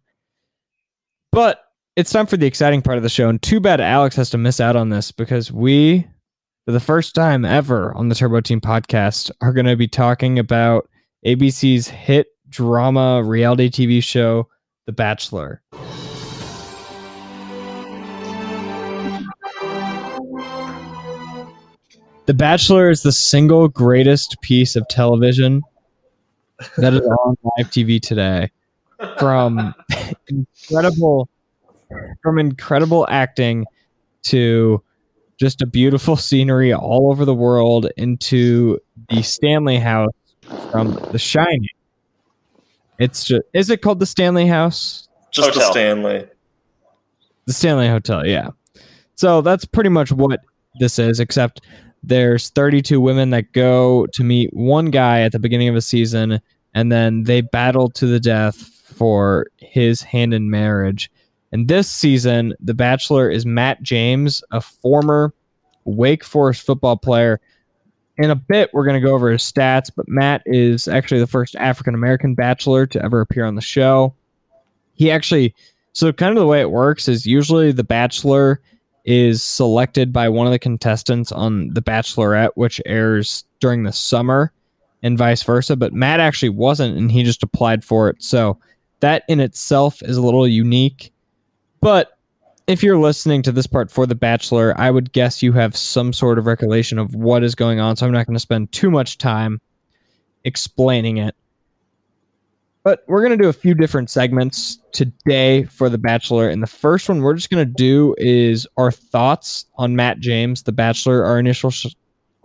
But 1.31 1.61
it's 1.95 2.11
time 2.11 2.27
for 2.27 2.37
the 2.37 2.47
exciting 2.47 2.83
part 2.83 2.97
of 2.97 3.03
the 3.03 3.09
show. 3.09 3.29
And 3.29 3.41
too 3.41 3.61
bad 3.61 3.81
Alex 3.81 4.17
has 4.17 4.31
to 4.31 4.39
miss 4.39 4.61
out 4.61 4.77
on 4.77 4.89
this 4.89 5.13
because 5.13 5.53
we, 5.53 6.07
for 6.65 6.73
the 6.73 6.81
first 6.81 7.15
time 7.15 7.45
ever 7.45 7.95
on 7.95 8.09
the 8.09 8.15
Turbo 8.15 8.41
Team 8.41 8.61
podcast, 8.61 9.31
are 9.41 9.53
going 9.53 9.67
to 9.67 9.77
be 9.77 9.89
talking 9.89 10.39
about 10.39 10.89
ABC's 11.25 11.89
hit 11.89 12.27
drama 12.53 13.23
reality 13.25 13.71
TV 13.71 14.05
show, 14.05 14.49
The 14.87 14.93
Bachelor. 14.93 15.63
The 22.27 22.35
Bachelor 22.35 22.91
is 22.91 23.03
the 23.03 23.11
single 23.11 23.67
greatest 23.67 24.37
piece 24.43 24.77
of 24.77 24.87
television 24.89 25.63
that 26.77 26.95
is 26.95 27.01
on 27.01 27.37
live 27.43 27.71
TV 27.71 28.01
today. 28.01 28.51
From 29.19 29.75
incredible 30.29 31.29
from 32.23 32.39
incredible 32.39 33.07
acting 33.11 33.67
to 34.23 34.83
just 35.39 35.61
a 35.61 35.67
beautiful 35.67 36.15
scenery 36.15 36.73
all 36.73 37.11
over 37.11 37.25
the 37.25 37.35
world 37.35 37.89
into 37.97 38.79
the 39.11 39.23
Stanley 39.23 39.79
House 39.79 40.13
from 40.71 40.95
The 41.11 41.19
Shining. 41.19 41.67
It's 43.03 43.25
just 43.25 43.43
is 43.53 43.69
it 43.69 43.83
called 43.83 43.99
the 43.99 44.07
Stanley 44.07 44.47
House? 44.47 45.09
Just 45.33 45.55
the 45.55 45.61
Stanley. 45.61 46.27
The 47.47 47.53
Stanley 47.53 47.89
Hotel, 47.89 48.25
yeah. 48.27 48.51
So 49.17 49.41
that's 49.41 49.65
pretty 49.65 49.91
much 49.91 50.13
what 50.13 50.41
this 50.79 50.99
is, 50.99 51.19
except 51.19 51.63
there's 52.05 52.51
32 52.51 53.01
women 53.01 53.31
that 53.31 53.53
go 53.53 54.07
to 54.13 54.23
meet 54.23 54.53
one 54.53 54.87
guy 54.87 55.23
at 55.23 55.33
the 55.33 55.39
beginning 55.39 55.69
of 55.69 55.75
a 55.75 55.81
season, 55.81 56.41
and 56.75 56.93
then 56.93 57.25
they 57.25 57.41
battle 57.41 57.91
to 57.91 58.07
the 58.07 58.21
death 58.21 58.57
for 58.57 59.49
his 59.59 60.03
hand 60.03 60.33
in 60.33 60.51
marriage. 60.51 61.11
And 61.51 61.69
this 61.69 61.91
season, 61.91 62.55
the 62.61 62.75
Bachelor 62.75 63.29
is 63.31 63.45
Matt 63.45 63.83
James, 63.83 64.45
a 64.53 64.61
former 64.61 65.35
Wake 65.85 66.25
Forest 66.25 66.65
football 66.65 66.97
player. 66.97 67.41
In 68.19 68.31
a 68.31 68.37
bit, 68.37 68.71
we're 68.73 68.85
going 68.85 69.01
to 69.01 69.07
go 69.07 69.15
over 69.15 69.31
his 69.31 69.43
stats, 69.43 69.91
but 69.95 70.09
Matt 70.09 70.43
is 70.45 70.87
actually 70.87 71.21
the 71.21 71.27
first 71.27 71.57
African 71.57 71.95
American 71.95 72.35
Bachelor 72.35 72.87
to 72.87 73.03
ever 73.03 73.21
appear 73.21 73.45
on 73.45 73.55
the 73.55 73.63
show. 73.63 74.15
He 74.95 75.11
actually, 75.11 75.55
so 75.93 76.13
kind 76.13 76.37
of 76.37 76.41
the 76.41 76.47
way 76.47 76.61
it 76.61 76.71
works 76.71 77.09
is 77.09 77.25
usually 77.25 77.73
the 77.73 77.85
Bachelor 77.85 78.61
is 79.05 79.43
selected 79.43 80.13
by 80.13 80.29
one 80.29 80.47
of 80.47 80.53
the 80.53 80.59
contestants 80.59 81.33
on 81.33 81.71
The 81.75 81.83
Bachelorette, 81.83 82.51
which 82.55 82.81
airs 82.87 83.45
during 83.61 83.83
the 83.83 83.93
summer, 83.93 84.53
and 85.03 85.19
vice 85.19 85.43
versa. 85.43 85.75
But 85.75 85.93
Matt 85.93 86.21
actually 86.21 86.51
wasn't, 86.51 86.97
and 86.97 87.11
he 87.11 87.25
just 87.25 87.43
applied 87.43 87.85
for 87.85 88.09
it. 88.09 88.23
So 88.23 88.59
that 89.01 89.25
in 89.27 89.41
itself 89.41 90.03
is 90.03 90.17
a 90.17 90.23
little 90.23 90.47
unique. 90.47 91.13
But 91.81 92.12
if 92.67 92.83
you're 92.83 92.99
listening 92.99 93.43
to 93.43 93.53
this 93.53 93.67
part 93.67 93.91
for 93.91 94.07
The 94.07 94.15
Bachelor, 94.15 94.75
I 94.79 94.91
would 94.91 95.13
guess 95.13 95.43
you 95.43 95.53
have 95.53 95.77
some 95.77 96.13
sort 96.13 96.39
of 96.39 96.47
recollection 96.47 96.99
of 96.99 97.15
what 97.15 97.43
is 97.43 97.55
going 97.55 97.81
on. 97.81 97.97
So 97.97 98.07
I'm 98.07 98.13
not 98.13 98.27
going 98.27 98.37
to 98.37 98.41
spend 98.41 98.73
too 98.73 98.91
much 98.91 99.19
time 99.19 99.61
explaining 100.45 101.19
it. 101.19 101.35
But 102.85 103.05
we're 103.07 103.21
going 103.21 103.37
to 103.39 103.43
do 103.43 103.49
a 103.49 103.53
few 103.53 103.75
different 103.75 104.11
segments 104.11 104.79
today 104.93 105.65
for 105.65 105.89
The 105.89 105.99
Bachelor. 105.99 106.49
And 106.49 106.63
the 106.63 106.67
first 106.67 107.09
one 107.09 107.23
we're 107.23 107.35
just 107.35 107.51
going 107.51 107.65
to 107.65 107.73
do 107.73 108.15
is 108.19 108.67
our 108.77 108.91
thoughts 108.91 109.67
on 109.77 109.95
Matt 109.95 110.19
James, 110.19 110.65
The 110.65 110.73
Bachelor, 110.73 111.25
our 111.25 111.39
initial 111.39 111.71
sh- 111.71 111.95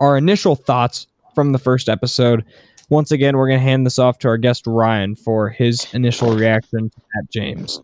our 0.00 0.16
initial 0.16 0.54
thoughts 0.54 1.08
from 1.34 1.50
the 1.50 1.58
first 1.58 1.88
episode. 1.88 2.44
Once 2.88 3.10
again, 3.10 3.36
we're 3.36 3.48
going 3.48 3.58
to 3.58 3.64
hand 3.64 3.84
this 3.84 3.98
off 3.98 4.20
to 4.20 4.28
our 4.28 4.38
guest 4.38 4.64
Ryan 4.66 5.16
for 5.16 5.48
his 5.48 5.92
initial 5.92 6.32
reaction 6.34 6.88
to 6.88 7.00
Matt 7.14 7.30
James. 7.30 7.82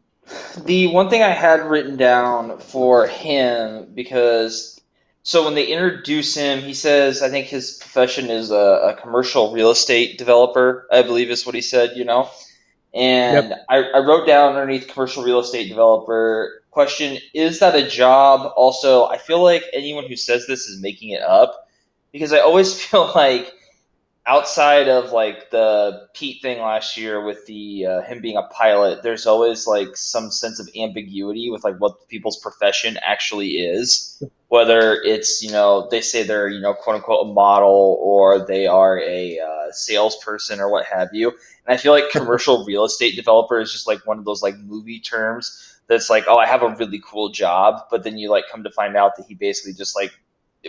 The 0.64 0.88
one 0.88 1.10
thing 1.10 1.22
I 1.22 1.30
had 1.30 1.64
written 1.68 1.96
down 1.96 2.58
for 2.58 3.06
him 3.06 3.88
because 3.94 4.80
so 5.22 5.44
when 5.44 5.54
they 5.54 5.66
introduce 5.66 6.34
him, 6.34 6.60
he 6.60 6.74
says 6.74 7.22
I 7.22 7.30
think 7.30 7.46
his 7.46 7.72
profession 7.78 8.30
is 8.30 8.50
a, 8.50 8.56
a 8.56 8.94
commercial 9.00 9.52
real 9.52 9.70
estate 9.70 10.18
developer. 10.18 10.86
I 10.92 11.02
believe 11.02 11.30
is 11.30 11.46
what 11.46 11.54
he 11.54 11.60
said. 11.62 11.92
You 11.96 12.04
know, 12.04 12.30
and 12.94 13.52
Yep. 13.52 13.66
I, 13.68 13.78
I 13.82 13.98
wrote 14.00 14.26
down 14.26 14.56
underneath 14.56 14.88
commercial 14.88 15.24
real 15.24 15.40
estate 15.40 15.68
developer 15.68 16.62
question: 16.70 17.18
Is 17.34 17.60
that 17.60 17.74
a 17.74 17.88
job? 17.88 18.52
Also, 18.56 19.06
I 19.06 19.18
feel 19.18 19.42
like 19.42 19.64
anyone 19.72 20.06
who 20.08 20.16
says 20.16 20.46
this 20.46 20.68
is 20.68 20.80
making 20.80 21.10
it 21.10 21.22
up 21.22 21.68
because 22.12 22.32
I 22.32 22.38
always 22.40 22.74
feel 22.84 23.10
like 23.14 23.52
outside 24.26 24.88
of 24.88 25.12
like 25.12 25.50
the 25.50 26.08
Pete 26.14 26.40
thing 26.40 26.60
last 26.60 26.96
year 26.96 27.22
with 27.22 27.44
the 27.46 27.86
uh, 27.86 28.02
him 28.02 28.20
being 28.20 28.36
a 28.36 28.42
pilot, 28.44 29.02
there's 29.02 29.26
always 29.26 29.66
like 29.66 29.96
some 29.96 30.30
sense 30.30 30.58
of 30.58 30.68
ambiguity 30.76 31.50
with 31.50 31.64
like 31.64 31.76
what 31.76 32.08
people's 32.08 32.38
profession 32.38 32.98
actually 33.02 33.56
is. 33.56 34.22
Whether 34.48 34.94
it's 35.02 35.42
you 35.42 35.50
know 35.50 35.88
they 35.90 36.00
say 36.00 36.22
they're 36.22 36.48
you 36.48 36.60
know 36.60 36.74
quote 36.74 36.96
unquote 36.96 37.26
a 37.26 37.32
model 37.32 37.98
or 38.00 38.44
they 38.46 38.66
are 38.66 38.98
a 39.00 39.38
uh, 39.38 39.72
salesperson 39.72 40.60
or 40.60 40.70
what 40.70 40.86
have 40.86 41.08
you. 41.12 41.30
And 41.66 41.74
I 41.74 41.76
feel 41.76 41.92
like 41.92 42.10
commercial 42.12 42.64
real 42.64 42.84
estate 42.84 43.16
developer 43.16 43.60
is 43.60 43.72
just 43.72 43.86
like 43.86 44.06
one 44.06 44.18
of 44.18 44.24
those 44.24 44.42
like 44.42 44.56
movie 44.58 45.00
terms 45.00 45.80
that's 45.86 46.08
like 46.08 46.24
oh 46.28 46.38
I 46.38 46.46
have 46.46 46.62
a 46.62 46.74
really 46.76 47.02
cool 47.04 47.28
job, 47.28 47.82
but 47.90 48.04
then 48.04 48.16
you 48.16 48.30
like 48.30 48.44
come 48.50 48.62
to 48.64 48.70
find 48.70 48.96
out 48.96 49.16
that 49.16 49.26
he 49.26 49.34
basically 49.34 49.74
just 49.74 49.94
like 49.94 50.12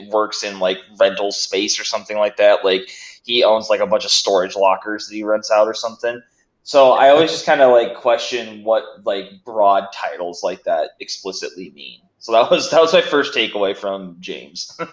works 0.09 0.43
in 0.43 0.59
like 0.59 0.77
rental 0.99 1.31
space 1.31 1.79
or 1.79 1.85
something 1.85 2.17
like 2.17 2.37
that. 2.37 2.65
Like 2.65 2.89
he 3.25 3.43
owns 3.43 3.69
like 3.69 3.81
a 3.81 3.87
bunch 3.87 4.05
of 4.05 4.11
storage 4.11 4.55
lockers 4.55 5.07
that 5.07 5.15
he 5.15 5.23
rents 5.23 5.51
out 5.51 5.67
or 5.67 5.73
something. 5.73 6.21
So 6.63 6.93
I 6.93 7.09
always 7.09 7.31
just 7.31 7.45
kind 7.45 7.61
of 7.61 7.71
like 7.71 7.95
question 7.95 8.63
what 8.63 8.83
like 9.03 9.43
broad 9.43 9.87
titles 9.93 10.43
like 10.43 10.63
that 10.63 10.91
explicitly 10.99 11.71
mean. 11.71 11.99
So 12.19 12.31
that 12.31 12.49
was 12.49 12.71
that 12.71 12.81
was 12.81 12.93
my 12.93 13.01
first 13.01 13.33
takeaway 13.33 13.75
from 13.75 14.17
James. 14.19 14.79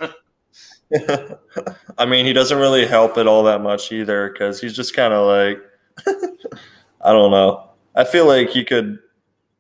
I 1.99 2.07
mean, 2.07 2.27
he 2.27 2.33
doesn't 2.33 2.59
really 2.59 2.87
help 2.87 3.17
it 3.17 3.27
all 3.27 3.45
that 3.45 3.63
much 3.63 3.93
either 3.93 4.31
because 4.31 4.61
he's 4.61 4.77
just 4.77 4.95
kind 4.95 5.15
of 5.15 5.27
like, 5.27 5.59
I 7.01 7.13
don't 7.13 7.31
know. 7.31 7.71
I 7.95 8.05
feel 8.05 8.27
like 8.27 8.51
he 8.51 8.65
could, 8.65 8.99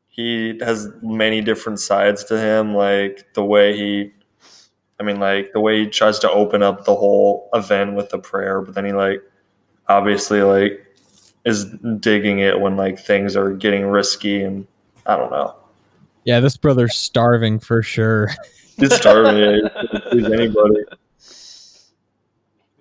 he 0.08 0.58
has 0.60 0.88
many 1.02 1.40
different 1.40 1.80
sides 1.80 2.24
to 2.24 2.38
him. 2.38 2.74
Like 2.74 3.32
the 3.34 3.44
way 3.44 3.76
he, 3.76 4.12
I 5.02 5.04
mean, 5.04 5.18
like 5.18 5.52
the 5.52 5.58
way 5.58 5.80
he 5.80 5.90
tries 5.90 6.20
to 6.20 6.30
open 6.30 6.62
up 6.62 6.84
the 6.84 6.94
whole 6.94 7.50
event 7.52 7.94
with 7.94 8.10
the 8.10 8.18
prayer, 8.18 8.60
but 8.60 8.76
then 8.76 8.84
he, 8.84 8.92
like, 8.92 9.20
obviously, 9.88 10.42
like, 10.42 10.86
is 11.44 11.64
digging 11.98 12.38
it 12.38 12.60
when, 12.60 12.76
like, 12.76 13.00
things 13.00 13.34
are 13.34 13.52
getting 13.52 13.84
risky 13.86 14.44
and 14.44 14.68
I 15.04 15.16
don't 15.16 15.32
know. 15.32 15.56
Yeah, 16.24 16.38
this 16.38 16.56
brother's 16.56 16.94
starving 16.96 17.58
for 17.58 17.82
sure. 17.82 18.30
He's 18.76 18.94
starving. 18.94 19.38
yeah, 19.38 19.54
he 19.54 19.88
could 19.88 20.02
please 20.10 20.24
anybody. 20.26 20.84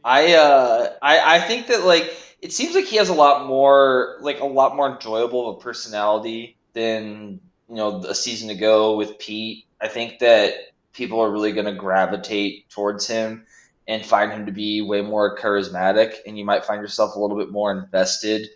I 0.03 0.33
uh 0.33 0.93
I 1.01 1.35
I 1.35 1.39
think 1.39 1.67
that 1.67 1.83
like 1.85 2.11
it 2.41 2.51
seems 2.51 2.73
like 2.73 2.85
he 2.85 2.95
has 2.95 3.09
a 3.09 3.13
lot 3.13 3.45
more 3.45 4.17
like 4.21 4.39
a 4.39 4.45
lot 4.45 4.75
more 4.75 4.91
enjoyable 4.91 5.49
of 5.49 5.57
a 5.57 5.59
personality 5.59 6.57
than 6.73 7.39
you 7.69 7.75
know 7.75 8.03
a 8.03 8.15
season 8.15 8.49
ago 8.49 8.95
with 8.95 9.19
Pete. 9.19 9.65
I 9.79 9.87
think 9.87 10.19
that 10.19 10.70
people 10.93 11.21
are 11.21 11.31
really 11.31 11.51
going 11.51 11.65
to 11.65 11.73
gravitate 11.73 12.69
towards 12.69 13.07
him 13.07 13.45
and 13.87 14.05
find 14.05 14.31
him 14.31 14.45
to 14.45 14.51
be 14.51 14.81
way 14.81 15.01
more 15.01 15.37
charismatic 15.37 16.15
and 16.25 16.37
you 16.37 16.45
might 16.45 16.65
find 16.65 16.81
yourself 16.81 17.15
a 17.15 17.19
little 17.19 17.37
bit 17.37 17.51
more 17.51 17.71
invested 17.71 18.47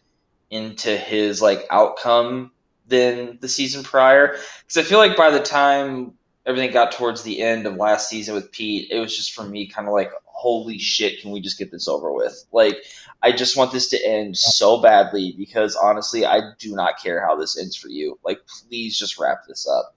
into 0.50 0.96
his 0.96 1.42
like 1.42 1.66
outcome 1.70 2.52
than 2.88 3.38
the 3.42 3.48
season 3.48 3.84
prior 3.84 4.38
because 4.68 4.78
I 4.78 4.84
feel 4.84 5.00
like 5.00 5.18
by 5.18 5.32
the 5.32 5.42
time 5.42 6.14
everything 6.46 6.72
got 6.72 6.92
towards 6.92 7.24
the 7.24 7.42
end 7.42 7.66
of 7.66 7.76
last 7.76 8.10
season 8.10 8.36
with 8.36 8.52
Pete, 8.52 8.92
it 8.92 9.00
was 9.00 9.16
just 9.16 9.34
for 9.34 9.44
me 9.44 9.68
kind 9.68 9.88
of 9.88 9.94
like, 9.94 10.12
holy 10.26 10.78
shit, 10.78 11.22
can 11.22 11.32
we 11.32 11.42
just 11.42 11.58
get 11.58 11.72
this 11.72 11.88
over 11.88 12.12
with? 12.14 12.46
Like, 12.52 12.78
I 13.22 13.32
just 13.32 13.58
want 13.58 13.72
this 13.72 13.90
to 13.90 14.08
end 14.08 14.38
so 14.38 14.80
badly 14.82 15.34
because 15.38 15.76
honestly, 15.76 16.26
I 16.26 16.42
do 16.60 16.76
not 16.76 17.02
care 17.02 17.26
how 17.26 17.36
this 17.36 17.58
ends 17.58 17.76
for 17.76 17.88
you. 17.88 18.20
Like, 18.24 18.42
please 18.46 18.98
just 18.98 19.18
wrap 19.18 19.48
this 19.48 19.68
up. 19.68 19.96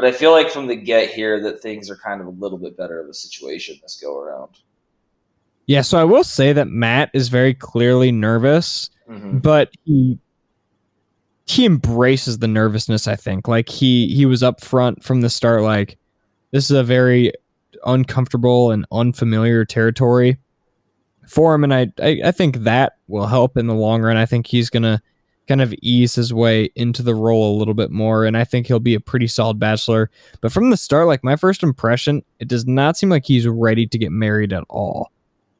But 0.00 0.08
I 0.08 0.12
feel 0.12 0.30
like 0.30 0.48
from 0.48 0.66
the 0.66 0.76
get 0.76 1.10
here 1.10 1.42
that 1.42 1.60
things 1.60 1.90
are 1.90 1.96
kind 1.96 2.22
of 2.22 2.26
a 2.26 2.30
little 2.30 2.56
bit 2.56 2.74
better 2.74 2.98
of 3.02 3.08
a 3.10 3.12
situation 3.12 3.78
this 3.82 4.00
go 4.02 4.18
around. 4.18 4.48
Yeah, 5.66 5.82
so 5.82 5.98
I 5.98 6.04
will 6.04 6.24
say 6.24 6.54
that 6.54 6.68
Matt 6.68 7.10
is 7.12 7.28
very 7.28 7.52
clearly 7.52 8.10
nervous, 8.10 8.88
Mm-hmm. 9.10 9.38
but 9.38 9.70
he 9.84 10.18
he 11.44 11.66
embraces 11.66 12.38
the 12.38 12.48
nervousness, 12.48 13.06
I 13.06 13.16
think. 13.16 13.46
Like 13.46 13.68
he 13.68 14.14
he 14.14 14.24
was 14.24 14.42
up 14.42 14.62
front 14.62 15.04
from 15.04 15.20
the 15.20 15.28
start 15.28 15.60
like 15.60 15.98
this 16.52 16.70
is 16.70 16.76
a 16.76 16.82
very 16.82 17.32
uncomfortable 17.84 18.70
and 18.70 18.86
unfamiliar 18.90 19.66
territory 19.66 20.38
for 21.28 21.54
him 21.54 21.64
and 21.64 21.74
I, 21.74 21.88
I 22.00 22.20
I 22.26 22.30
think 22.30 22.58
that 22.58 22.94
will 23.06 23.26
help 23.26 23.58
in 23.58 23.66
the 23.66 23.74
long 23.74 24.00
run. 24.00 24.16
I 24.16 24.24
think 24.26 24.46
he's 24.46 24.70
going 24.70 24.84
to 24.84 25.02
kind 25.50 25.60
of 25.60 25.74
ease 25.82 26.14
his 26.14 26.32
way 26.32 26.70
into 26.76 27.02
the 27.02 27.12
role 27.14 27.56
a 27.56 27.58
little 27.58 27.74
bit 27.74 27.90
more 27.90 28.24
and 28.24 28.36
I 28.36 28.44
think 28.44 28.68
he'll 28.68 28.78
be 28.78 28.94
a 28.94 29.00
pretty 29.00 29.26
solid 29.26 29.58
bachelor. 29.58 30.08
But 30.40 30.52
from 30.52 30.70
the 30.70 30.76
start 30.76 31.08
like 31.08 31.24
my 31.24 31.34
first 31.34 31.64
impression, 31.64 32.22
it 32.38 32.46
does 32.46 32.68
not 32.68 32.96
seem 32.96 33.08
like 33.10 33.26
he's 33.26 33.48
ready 33.48 33.84
to 33.88 33.98
get 33.98 34.12
married 34.12 34.52
at 34.52 34.62
all. 34.68 35.10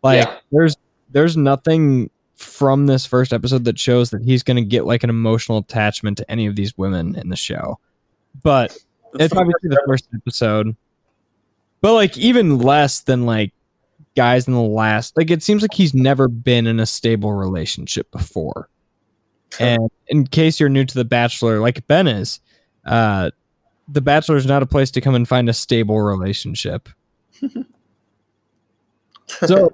Like 0.04 0.24
Yeah. 0.24 0.36
there's 0.52 0.76
there's 1.10 1.36
nothing 1.36 2.08
from 2.36 2.86
this 2.86 3.04
first 3.04 3.32
episode 3.32 3.64
that 3.64 3.80
shows 3.80 4.10
that 4.10 4.22
he's 4.22 4.44
going 4.44 4.56
to 4.58 4.62
get 4.62 4.86
like 4.86 5.02
an 5.02 5.10
emotional 5.10 5.58
attachment 5.58 6.18
to 6.18 6.30
any 6.30 6.46
of 6.46 6.54
these 6.54 6.78
women 6.78 7.16
in 7.16 7.28
the 7.28 7.36
show. 7.36 7.80
But 8.44 8.70
it's 9.14 9.34
obviously 9.34 9.70
the 9.70 9.82
first 9.88 10.06
episode. 10.14 10.76
But 11.80 11.94
like 11.94 12.16
even 12.16 12.58
less 12.58 13.00
than 13.00 13.26
like 13.26 13.52
guys 14.14 14.46
in 14.46 14.54
the 14.54 14.60
last 14.62 15.16
like 15.16 15.32
it 15.32 15.42
seems 15.42 15.62
like 15.62 15.74
he's 15.74 15.94
never 15.94 16.28
been 16.28 16.68
in 16.68 16.78
a 16.78 16.86
stable 16.86 17.32
relationship 17.32 18.08
before. 18.12 18.68
And 19.58 19.90
in 20.08 20.26
case 20.26 20.60
you're 20.60 20.68
new 20.68 20.84
to 20.84 20.94
The 20.94 21.04
Bachelor, 21.04 21.60
like 21.60 21.86
Ben 21.86 22.06
is, 22.06 22.40
uh 22.84 23.30
The 23.88 24.00
Bachelor 24.00 24.36
is 24.36 24.46
not 24.46 24.62
a 24.62 24.66
place 24.66 24.90
to 24.92 25.00
come 25.00 25.14
and 25.14 25.26
find 25.26 25.48
a 25.48 25.54
stable 25.54 26.00
relationship. 26.00 26.88
So 29.46 29.72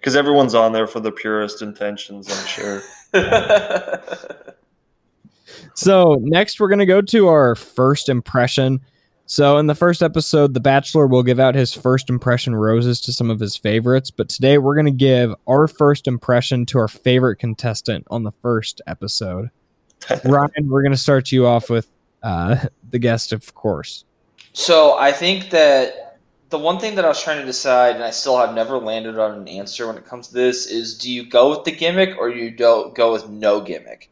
because 0.00 0.16
everyone's 0.16 0.54
on 0.54 0.72
there 0.72 0.86
for 0.86 1.00
the 1.00 1.12
purest 1.12 1.60
intentions, 1.60 2.30
I'm 2.30 2.46
sure. 2.46 2.82
So 5.76 6.16
next, 6.22 6.58
we're 6.58 6.68
gonna 6.68 6.86
go 6.86 7.02
to 7.02 7.28
our 7.28 7.54
first 7.54 8.08
impression. 8.08 8.80
So 9.28 9.58
in 9.58 9.66
the 9.66 9.74
first 9.74 10.04
episode, 10.04 10.54
The 10.54 10.60
Bachelor 10.60 11.08
will 11.08 11.24
give 11.24 11.40
out 11.40 11.56
his 11.56 11.74
first 11.74 12.08
impression 12.08 12.54
roses 12.54 13.00
to 13.02 13.12
some 13.12 13.28
of 13.28 13.40
his 13.40 13.56
favorites, 13.56 14.08
but 14.12 14.28
today 14.28 14.58
we're 14.58 14.76
gonna 14.76 14.92
give 14.92 15.34
our 15.48 15.66
first 15.66 16.06
impression 16.06 16.64
to 16.66 16.78
our 16.78 16.86
favorite 16.86 17.36
contestant 17.36 18.06
on 18.08 18.22
the 18.22 18.30
first 18.40 18.80
episode. 18.86 19.50
Ryan, 20.24 20.68
we're 20.68 20.84
gonna 20.84 20.96
start 20.96 21.32
you 21.32 21.44
off 21.44 21.68
with 21.68 21.88
uh, 22.22 22.66
the 22.90 23.00
guest, 23.00 23.32
of 23.32 23.52
course. 23.56 24.04
So 24.52 24.96
I 24.96 25.10
think 25.10 25.50
that 25.50 26.18
the 26.50 26.58
one 26.58 26.78
thing 26.78 26.94
that 26.94 27.04
I 27.04 27.08
was 27.08 27.20
trying 27.20 27.40
to 27.40 27.46
decide, 27.46 27.96
and 27.96 28.04
I 28.04 28.10
still 28.10 28.38
have 28.38 28.54
never 28.54 28.78
landed 28.78 29.18
on 29.18 29.36
an 29.36 29.48
answer 29.48 29.88
when 29.88 29.96
it 29.96 30.06
comes 30.06 30.28
to 30.28 30.34
this, 30.34 30.66
is 30.66 30.96
do 30.96 31.10
you 31.10 31.28
go 31.28 31.50
with 31.50 31.64
the 31.64 31.72
gimmick 31.72 32.16
or 32.16 32.28
you 32.28 32.52
don't 32.52 32.94
go 32.94 33.12
with 33.12 33.28
no 33.28 33.60
gimmick? 33.60 34.08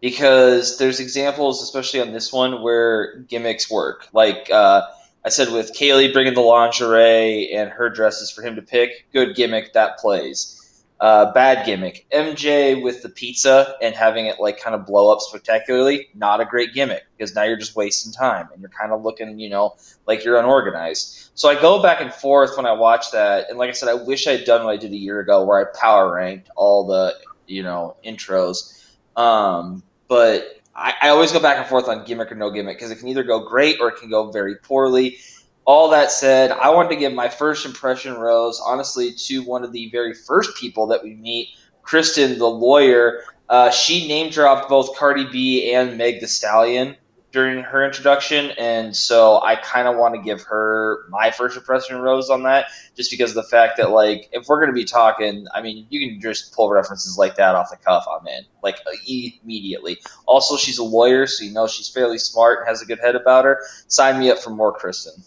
Because 0.00 0.78
there's 0.78 1.00
examples, 1.00 1.62
especially 1.62 2.00
on 2.00 2.12
this 2.12 2.32
one, 2.32 2.62
where 2.62 3.18
gimmicks 3.20 3.70
work. 3.70 4.08
Like 4.12 4.50
uh, 4.50 4.82
I 5.24 5.28
said 5.28 5.52
with 5.52 5.74
Kaylee 5.74 6.12
bringing 6.12 6.34
the 6.34 6.40
lingerie 6.40 7.50
and 7.52 7.70
her 7.70 7.90
dresses 7.90 8.30
for 8.30 8.42
him 8.42 8.56
to 8.56 8.62
pick, 8.62 9.06
good 9.12 9.34
gimmick 9.34 9.72
that 9.72 9.98
plays. 9.98 10.52
Uh, 10.98 11.30
bad 11.32 11.66
gimmick. 11.66 12.06
MJ 12.10 12.80
with 12.82 13.02
the 13.02 13.10
pizza 13.10 13.74
and 13.82 13.94
having 13.94 14.26
it 14.26 14.40
like 14.40 14.58
kind 14.58 14.74
of 14.74 14.86
blow 14.86 15.12
up 15.12 15.20
spectacularly, 15.20 16.08
not 16.14 16.40
a 16.40 16.46
great 16.46 16.72
gimmick 16.72 17.04
because 17.16 17.34
now 17.34 17.42
you're 17.42 17.58
just 17.58 17.76
wasting 17.76 18.12
time 18.12 18.48
and 18.52 18.62
you're 18.62 18.70
kind 18.70 18.92
of 18.92 19.02
looking, 19.02 19.38
you 19.38 19.50
know, 19.50 19.74
like 20.06 20.24
you're 20.24 20.38
unorganized. 20.38 21.30
So 21.34 21.50
I 21.50 21.60
go 21.60 21.82
back 21.82 22.00
and 22.00 22.14
forth 22.14 22.56
when 22.56 22.64
I 22.64 22.72
watch 22.72 23.10
that, 23.10 23.50
and 23.50 23.58
like 23.58 23.68
I 23.68 23.72
said, 23.72 23.90
I 23.90 23.94
wish 23.94 24.26
I'd 24.26 24.44
done 24.44 24.64
what 24.64 24.70
I 24.72 24.78
did 24.78 24.92
a 24.92 24.96
year 24.96 25.20
ago 25.20 25.44
where 25.44 25.60
I 25.60 25.78
power 25.78 26.14
ranked 26.14 26.48
all 26.56 26.86
the, 26.86 27.14
you 27.46 27.62
know, 27.62 27.96
intros. 28.02 28.75
Um, 29.16 29.82
but 30.08 30.60
I, 30.74 30.94
I 31.02 31.08
always 31.08 31.32
go 31.32 31.40
back 31.40 31.58
and 31.58 31.66
forth 31.66 31.88
on 31.88 32.04
gimmick 32.04 32.30
or 32.30 32.34
no 32.34 32.50
gimmick 32.50 32.76
because 32.76 32.90
it 32.90 32.98
can 32.98 33.08
either 33.08 33.24
go 33.24 33.40
great 33.40 33.80
or 33.80 33.88
it 33.88 33.96
can 33.96 34.10
go 34.10 34.30
very 34.30 34.56
poorly 34.56 35.18
all 35.66 35.90
that 35.90 36.12
said, 36.12 36.52
I 36.52 36.70
wanted 36.70 36.90
to 36.90 36.96
give 36.96 37.12
my 37.12 37.28
first 37.28 37.66
impression 37.66 38.14
rose, 38.14 38.60
honestly, 38.64 39.12
to 39.12 39.42
one 39.42 39.64
of 39.64 39.72
the 39.72 39.90
very 39.90 40.14
first 40.14 40.56
people 40.56 40.86
that 40.86 41.02
we 41.02 41.14
meet, 41.14 41.48
Kristen, 41.82 42.38
the 42.38 42.48
lawyer. 42.48 43.24
Uh, 43.48 43.70
she 43.70 44.06
name 44.06 44.30
dropped 44.30 44.68
both 44.68 44.96
Cardi 44.96 45.24
B 45.30 45.72
and 45.72 45.98
Meg 45.98 46.20
The 46.20 46.28
Stallion 46.28 46.96
during 47.36 47.62
her 47.62 47.84
introduction, 47.84 48.50
and 48.52 48.96
so 48.96 49.42
I 49.42 49.56
kind 49.56 49.86
of 49.86 49.96
want 49.96 50.14
to 50.14 50.22
give 50.22 50.40
her 50.44 51.04
my 51.10 51.30
first 51.30 51.54
impression 51.54 52.00
rose 52.00 52.30
on 52.30 52.44
that, 52.44 52.68
just 52.96 53.10
because 53.10 53.36
of 53.36 53.36
the 53.36 53.50
fact 53.50 53.76
that, 53.76 53.90
like, 53.90 54.30
if 54.32 54.46
we're 54.48 54.56
going 54.56 54.70
to 54.70 54.74
be 54.74 54.86
talking, 54.86 55.46
I 55.54 55.60
mean, 55.60 55.86
you 55.90 56.08
can 56.08 56.18
just 56.18 56.54
pull 56.54 56.70
references 56.70 57.18
like 57.18 57.36
that 57.36 57.54
off 57.54 57.68
the 57.70 57.76
cuff. 57.76 58.06
I'm 58.10 58.26
in, 58.26 58.46
like, 58.62 58.76
uh, 58.86 58.96
immediately. 59.06 59.98
Also, 60.24 60.56
she's 60.56 60.78
a 60.78 60.82
lawyer, 60.82 61.26
so 61.26 61.44
you 61.44 61.52
know 61.52 61.66
she's 61.66 61.90
fairly 61.90 62.16
smart 62.16 62.60
and 62.60 62.68
has 62.68 62.80
a 62.80 62.86
good 62.86 63.00
head 63.00 63.14
about 63.14 63.44
her. 63.44 63.60
Sign 63.88 64.18
me 64.18 64.30
up 64.30 64.38
for 64.38 64.48
more 64.48 64.72
Kristen. 64.72 65.22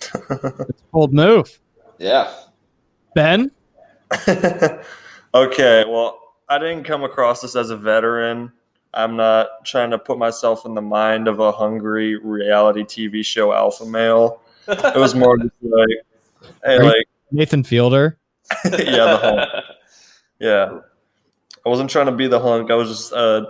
it's 0.30 0.82
Bold 0.90 1.14
move. 1.14 1.60
Yeah. 1.98 2.34
Ben? 3.14 3.52
okay, 5.32 5.84
well, 5.86 6.18
I 6.48 6.58
didn't 6.58 6.82
come 6.82 7.04
across 7.04 7.40
this 7.40 7.54
as 7.54 7.70
a 7.70 7.76
veteran. 7.76 8.50
I'm 8.94 9.16
not 9.16 9.64
trying 9.64 9.90
to 9.90 9.98
put 9.98 10.18
myself 10.18 10.64
in 10.64 10.74
the 10.74 10.82
mind 10.82 11.28
of 11.28 11.40
a 11.40 11.52
hungry 11.52 12.16
reality 12.16 12.82
TV 12.84 13.24
show 13.24 13.52
alpha 13.52 13.84
male. 13.84 14.40
It 14.68 14.96
was 14.96 15.14
more 15.14 15.36
just 15.36 15.52
like, 15.60 15.88
hey, 16.64 16.78
like, 16.78 17.06
Nathan 17.30 17.64
Fielder. 17.64 18.18
yeah, 18.64 18.70
the 18.70 19.18
hunk. 19.18 19.64
Yeah. 20.38 20.78
I 21.64 21.68
wasn't 21.68 21.90
trying 21.90 22.06
to 22.06 22.12
be 22.12 22.26
the 22.26 22.40
hunk. 22.40 22.70
I 22.70 22.74
was 22.74 22.88
just 22.88 23.12
uh, 23.12 23.46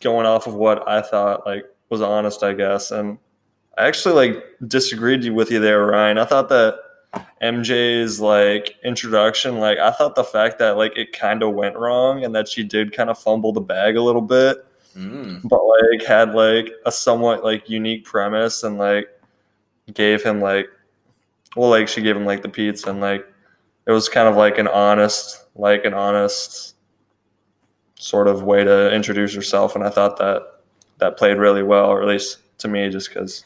going 0.00 0.26
off 0.26 0.46
of 0.46 0.54
what 0.54 0.88
I 0.88 1.00
thought 1.00 1.46
like 1.46 1.64
was 1.88 2.00
honest, 2.00 2.42
I 2.42 2.52
guess. 2.52 2.90
And 2.90 3.18
I 3.78 3.86
actually 3.86 4.14
like 4.14 4.44
disagreed 4.66 5.28
with 5.32 5.50
you 5.50 5.60
there, 5.60 5.86
Ryan. 5.86 6.18
I 6.18 6.24
thought 6.24 6.48
that 6.48 6.78
MJ's 7.42 8.20
like 8.20 8.76
introduction, 8.84 9.58
like 9.58 9.78
I 9.78 9.90
thought 9.92 10.14
the 10.14 10.24
fact 10.24 10.58
that 10.58 10.76
like 10.76 10.96
it 10.96 11.12
kind 11.12 11.42
of 11.42 11.54
went 11.54 11.76
wrong 11.76 12.24
and 12.24 12.34
that 12.34 12.48
she 12.48 12.64
did 12.64 12.92
kind 12.92 13.10
of 13.10 13.18
fumble 13.18 13.52
the 13.52 13.60
bag 13.60 13.96
a 13.96 14.02
little 14.02 14.22
bit, 14.22 14.64
Mm. 14.96 15.40
but 15.48 15.60
like 15.64 16.06
had 16.06 16.34
like 16.34 16.70
a 16.86 16.92
somewhat 16.92 17.42
like 17.42 17.68
unique 17.68 18.04
premise 18.04 18.62
and 18.62 18.78
like 18.78 19.08
gave 19.92 20.22
him 20.22 20.40
like 20.40 20.68
well 21.56 21.68
like 21.68 21.88
she 21.88 22.00
gave 22.00 22.16
him 22.16 22.24
like 22.24 22.42
the 22.42 22.48
pizza 22.48 22.90
and 22.90 23.00
like 23.00 23.26
it 23.86 23.90
was 23.90 24.08
kind 24.08 24.28
of 24.28 24.36
like 24.36 24.56
an 24.58 24.68
honest 24.68 25.46
like 25.56 25.84
an 25.84 25.94
honest 25.94 26.76
sort 27.98 28.28
of 28.28 28.44
way 28.44 28.62
to 28.62 28.94
introduce 28.94 29.34
herself 29.34 29.74
and 29.74 29.82
I 29.82 29.90
thought 29.90 30.16
that 30.18 30.42
that 30.98 31.16
played 31.16 31.38
really 31.38 31.62
well 31.62 31.86
or 31.86 32.00
at 32.00 32.08
least 32.08 32.38
to 32.58 32.68
me 32.68 32.88
just 32.88 33.12
cuz 33.12 33.44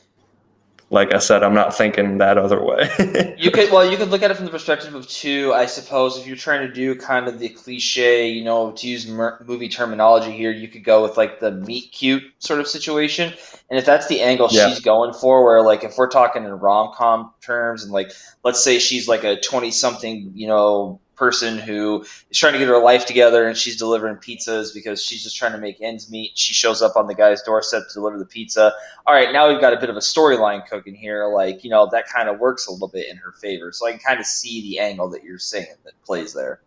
like 0.90 1.12
I 1.14 1.18
said 1.18 1.42
I'm 1.42 1.54
not 1.54 1.76
thinking 1.76 2.18
that 2.18 2.38
other 2.38 2.62
way. 2.62 3.34
You 3.38 3.50
could 3.52 3.70
well, 3.70 3.88
you 3.88 3.96
could 3.96 4.08
look 4.08 4.22
at 4.22 4.30
it 4.30 4.34
from 4.36 4.46
the 4.46 4.50
perspective 4.50 4.94
of 4.94 5.06
two, 5.08 5.52
I 5.54 5.66
suppose. 5.66 6.18
If 6.18 6.26
you're 6.26 6.36
trying 6.36 6.66
to 6.66 6.72
do 6.72 6.94
kind 6.96 7.28
of 7.28 7.38
the 7.38 7.48
cliche, 7.50 8.28
you 8.28 8.42
know, 8.42 8.72
to 8.72 8.88
use 8.88 9.06
mer- 9.06 9.42
movie 9.46 9.68
terminology 9.68 10.32
here, 10.32 10.50
you 10.50 10.66
could 10.66 10.82
go 10.82 11.02
with 11.02 11.16
like 11.16 11.38
the 11.38 11.52
meet 11.52 11.92
cute 11.92 12.24
sort 12.40 12.58
of 12.58 12.66
situation. 12.66 13.32
And 13.70 13.78
if 13.78 13.84
that's 13.84 14.08
the 14.08 14.20
angle 14.22 14.48
Yeah. 14.50 14.68
she's 14.68 14.80
going 14.80 15.12
for, 15.14 15.44
where 15.44 15.62
like 15.62 15.84
if 15.84 15.96
we're 15.96 16.08
talking 16.10 16.44
in 16.44 16.50
rom 16.50 16.92
com 16.94 17.32
terms, 17.40 17.84
and 17.84 17.92
like 17.92 18.10
let's 18.42 18.62
say 18.62 18.78
she's 18.80 19.06
like 19.06 19.24
a 19.24 19.40
twenty 19.40 19.70
something, 19.70 20.32
you 20.34 20.48
know, 20.48 21.00
person 21.18 21.58
who 21.58 22.02
is 22.30 22.38
trying 22.38 22.52
to 22.52 22.58
get 22.58 22.68
her 22.68 22.80
life 22.82 23.04
together 23.06 23.48
and 23.48 23.56
she's 23.56 23.76
delivering 23.76 24.16
pizzas 24.16 24.72
because 24.72 25.02
she's 25.02 25.22
just 25.24 25.36
trying 25.36 25.52
to 25.52 25.58
make 25.58 25.80
ends 25.80 26.10
meet. 26.10 26.38
She 26.38 26.54
shows 26.54 26.80
up 26.82 26.96
on 26.96 27.06
the 27.08 27.14
guy's 27.14 27.42
doorstep 27.42 27.82
to 27.88 27.94
deliver 27.94 28.18
the 28.18 28.24
pizza. 28.24 28.72
All 29.06 29.14
right, 29.14 29.32
now 29.32 29.48
we've 29.48 29.60
got 29.60 29.72
a 29.72 29.80
bit 29.80 29.90
of 29.90 29.96
a 29.96 30.00
storyline 30.00 30.66
cooking 30.68 30.94
here. 30.94 31.26
Like, 31.26 31.64
you 31.64 31.70
know, 31.70 31.88
that 31.90 32.08
kind 32.08 32.28
of 32.28 32.38
works 32.38 32.66
a 32.68 32.72
little 32.72 32.88
bit 32.88 33.08
in 33.10 33.16
her 33.16 33.32
favor. 33.32 33.72
So 33.72 33.86
I 33.86 33.90
can 33.90 34.00
kind 34.00 34.20
of 34.20 34.26
see 34.26 34.62
the 34.62 34.78
angle 34.78 35.08
that 35.10 35.24
you're 35.24 35.38
saying 35.38 35.74
that 35.84 35.94
plays 36.04 36.32
there. 36.32 36.60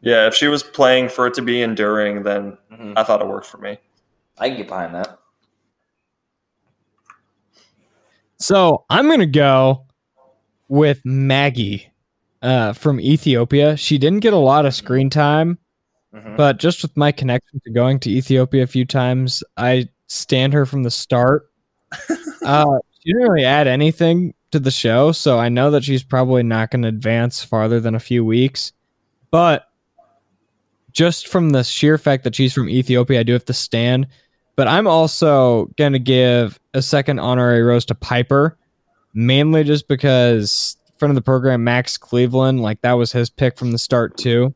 yeah, 0.00 0.26
if 0.26 0.34
she 0.34 0.48
was 0.48 0.62
playing 0.62 1.08
for 1.08 1.26
it 1.26 1.34
to 1.34 1.42
be 1.42 1.62
enduring 1.62 2.22
then 2.22 2.58
hmm 2.70 2.92
I 2.96 3.04
thought 3.04 3.22
it 3.22 3.28
worked 3.28 3.46
for 3.46 3.58
me. 3.58 3.78
I 4.38 4.48
can 4.48 4.58
get 4.58 4.68
behind 4.68 4.94
that. 4.94 5.18
So 8.38 8.84
I'm 8.90 9.08
gonna 9.08 9.26
go 9.26 9.86
with 10.68 11.00
Maggie 11.04 11.91
uh, 12.42 12.72
from 12.72 13.00
Ethiopia. 13.00 13.76
She 13.76 13.98
didn't 13.98 14.20
get 14.20 14.32
a 14.32 14.36
lot 14.38 14.66
of 14.66 14.74
screen 14.74 15.08
time, 15.10 15.58
Mhm. 16.14 16.36
but 16.36 16.58
just 16.58 16.82
with 16.82 16.96
my 16.96 17.12
connection 17.12 17.60
to 17.64 17.70
going 17.70 17.98
to 18.00 18.10
Ethiopia 18.10 18.62
a 18.64 18.66
few 18.66 18.84
times, 18.84 19.42
I 19.56 19.88
stand 20.08 20.52
her 20.52 20.66
from 20.66 20.82
the 20.82 20.90
start. 20.90 21.50
uh, 22.44 22.78
she 23.00 23.12
didn't 23.12 23.28
really 23.30 23.44
add 23.44 23.66
anything 23.66 24.34
to 24.50 24.58
the 24.58 24.70
show, 24.70 25.12
so 25.12 25.38
I 25.38 25.48
know 25.48 25.70
that 25.70 25.84
she's 25.84 26.02
probably 26.02 26.42
not 26.42 26.70
going 26.70 26.82
to 26.82 26.88
advance 26.88 27.42
farther 27.42 27.80
than 27.80 27.94
a 27.94 28.00
few 28.00 28.24
weeks. 28.24 28.72
But 29.30 29.68
just 30.92 31.28
from 31.28 31.50
the 31.50 31.64
sheer 31.64 31.96
fact 31.96 32.24
that 32.24 32.34
she's 32.34 32.52
from 32.52 32.68
Ethiopia, 32.68 33.20
I 33.20 33.22
do 33.22 33.32
have 33.32 33.46
to 33.46 33.54
stand. 33.54 34.06
But 34.56 34.68
I'm 34.68 34.86
also 34.86 35.70
going 35.78 35.94
to 35.94 35.98
give 35.98 36.60
a 36.74 36.82
second 36.82 37.18
honorary 37.18 37.62
rose 37.62 37.86
to 37.86 37.94
Piper, 37.94 38.58
mainly 39.14 39.64
just 39.64 39.88
because 39.88 40.76
friend 41.02 41.10
of 41.10 41.16
the 41.16 41.20
program, 41.20 41.64
Max 41.64 41.98
Cleveland, 41.98 42.62
like 42.62 42.80
that 42.82 42.92
was 42.92 43.10
his 43.10 43.28
pick 43.28 43.58
from 43.58 43.72
the 43.72 43.78
start 43.78 44.16
too. 44.16 44.54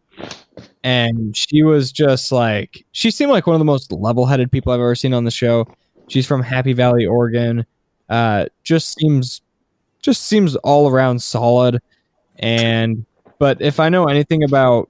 And 0.85 1.37
she 1.37 1.65
was 1.65 1.91
just 1.91 2.31
like, 2.31 2.87
she 2.93 3.11
seemed 3.11 3.33
like 3.33 3.49
one 3.49 3.57
of 3.57 3.59
the 3.59 3.65
most 3.65 3.91
level 3.91 4.27
headed 4.27 4.53
people 4.53 4.71
I've 4.71 4.79
ever 4.79 4.95
seen 4.95 5.13
on 5.13 5.25
the 5.25 5.33
show. 5.33 5.67
She's 6.07 6.25
from 6.25 6.45
Happy 6.45 6.73
Valley, 6.73 7.05
Oregon. 7.05 7.67
Uh, 8.09 8.47
just 8.63 8.95
seems, 8.95 9.41
just 10.03 10.23
seems 10.23 10.55
all 10.55 10.89
around 10.89 11.21
solid. 11.21 11.81
And, 12.37 13.07
but 13.41 13.61
if 13.61 13.81
I 13.81 13.89
know 13.89 14.05
anything 14.05 14.45
about 14.45 14.89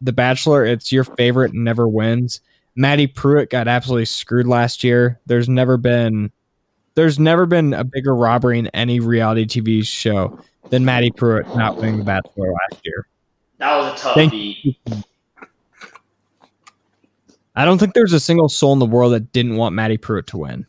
The 0.00 0.12
Bachelor, 0.12 0.64
it's 0.64 0.90
your 0.90 1.04
favorite 1.04 1.54
never 1.54 1.86
wins. 1.86 2.40
Maddie 2.74 3.06
Prewett 3.06 3.50
got 3.50 3.68
absolutely 3.68 4.06
screwed 4.06 4.48
last 4.48 4.82
year. 4.82 5.20
There's 5.26 5.48
never 5.48 5.76
been 5.76 6.32
there's 6.96 7.20
never 7.20 7.46
been 7.46 7.72
a 7.74 7.84
bigger 7.84 8.16
robbery 8.16 8.58
in 8.58 8.66
any 8.74 8.98
reality 8.98 9.46
TV 9.46 9.86
show 9.86 10.40
than 10.70 10.84
Maddie 10.84 11.10
Prewett 11.10 11.46
not 11.56 11.76
winning 11.76 11.98
The 11.98 12.04
Bachelor 12.04 12.52
last 12.52 12.80
year. 12.84 13.06
That 13.58 13.76
was 13.76 13.92
a 13.92 14.02
tough 14.02 14.14
Thank 14.14 14.32
beat. 14.32 14.78
I 17.56 17.64
don't 17.64 17.78
think 17.78 17.94
there's 17.94 18.12
a 18.12 18.20
single 18.20 18.48
soul 18.48 18.72
in 18.72 18.78
the 18.78 18.86
world 18.86 19.12
that 19.14 19.32
didn't 19.32 19.56
want 19.56 19.74
Maddie 19.74 19.98
Prewett 19.98 20.28
to 20.28 20.38
win. 20.38 20.66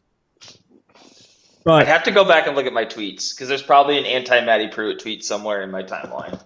But 1.64 1.84
I'd 1.84 1.88
have 1.88 2.04
to 2.04 2.12
go 2.12 2.26
back 2.26 2.48
and 2.48 2.56
look 2.56 2.66
at 2.66 2.74
my 2.74 2.86
tweets 2.86 3.36
because 3.36 3.48
there's 3.48 3.62
probably 3.62 4.00
an 4.00 4.06
anti 4.06 4.44
Maddie 4.44 4.70
Prewett 4.70 4.98
tweet 4.98 5.24
somewhere 5.24 5.62
in 5.62 5.70
my 5.70 5.84
timeline. 5.84 6.42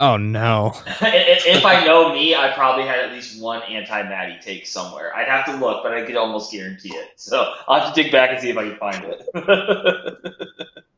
oh 0.00 0.16
no. 0.16 0.72
if 1.02 1.44
if 1.44 1.64
I 1.66 1.84
know 1.84 2.14
me, 2.14 2.34
I 2.34 2.52
probably 2.54 2.86
had 2.86 3.00
at 3.00 3.12
least 3.12 3.42
one 3.42 3.62
anti 3.64 4.02
Maddie 4.04 4.38
take 4.40 4.66
somewhere. 4.66 5.14
I'd 5.14 5.28
have 5.28 5.44
to 5.46 5.56
look, 5.56 5.82
but 5.82 5.92
I 5.92 6.02
could 6.02 6.16
almost 6.16 6.50
guarantee 6.50 6.94
it. 6.94 7.10
So 7.16 7.52
I'll 7.68 7.80
have 7.80 7.92
to 7.94 8.02
dig 8.02 8.10
back 8.10 8.30
and 8.30 8.40
see 8.40 8.48
if 8.48 8.56
I 8.56 8.70
can 8.70 8.78
find 8.78 9.04
it. 9.04 10.44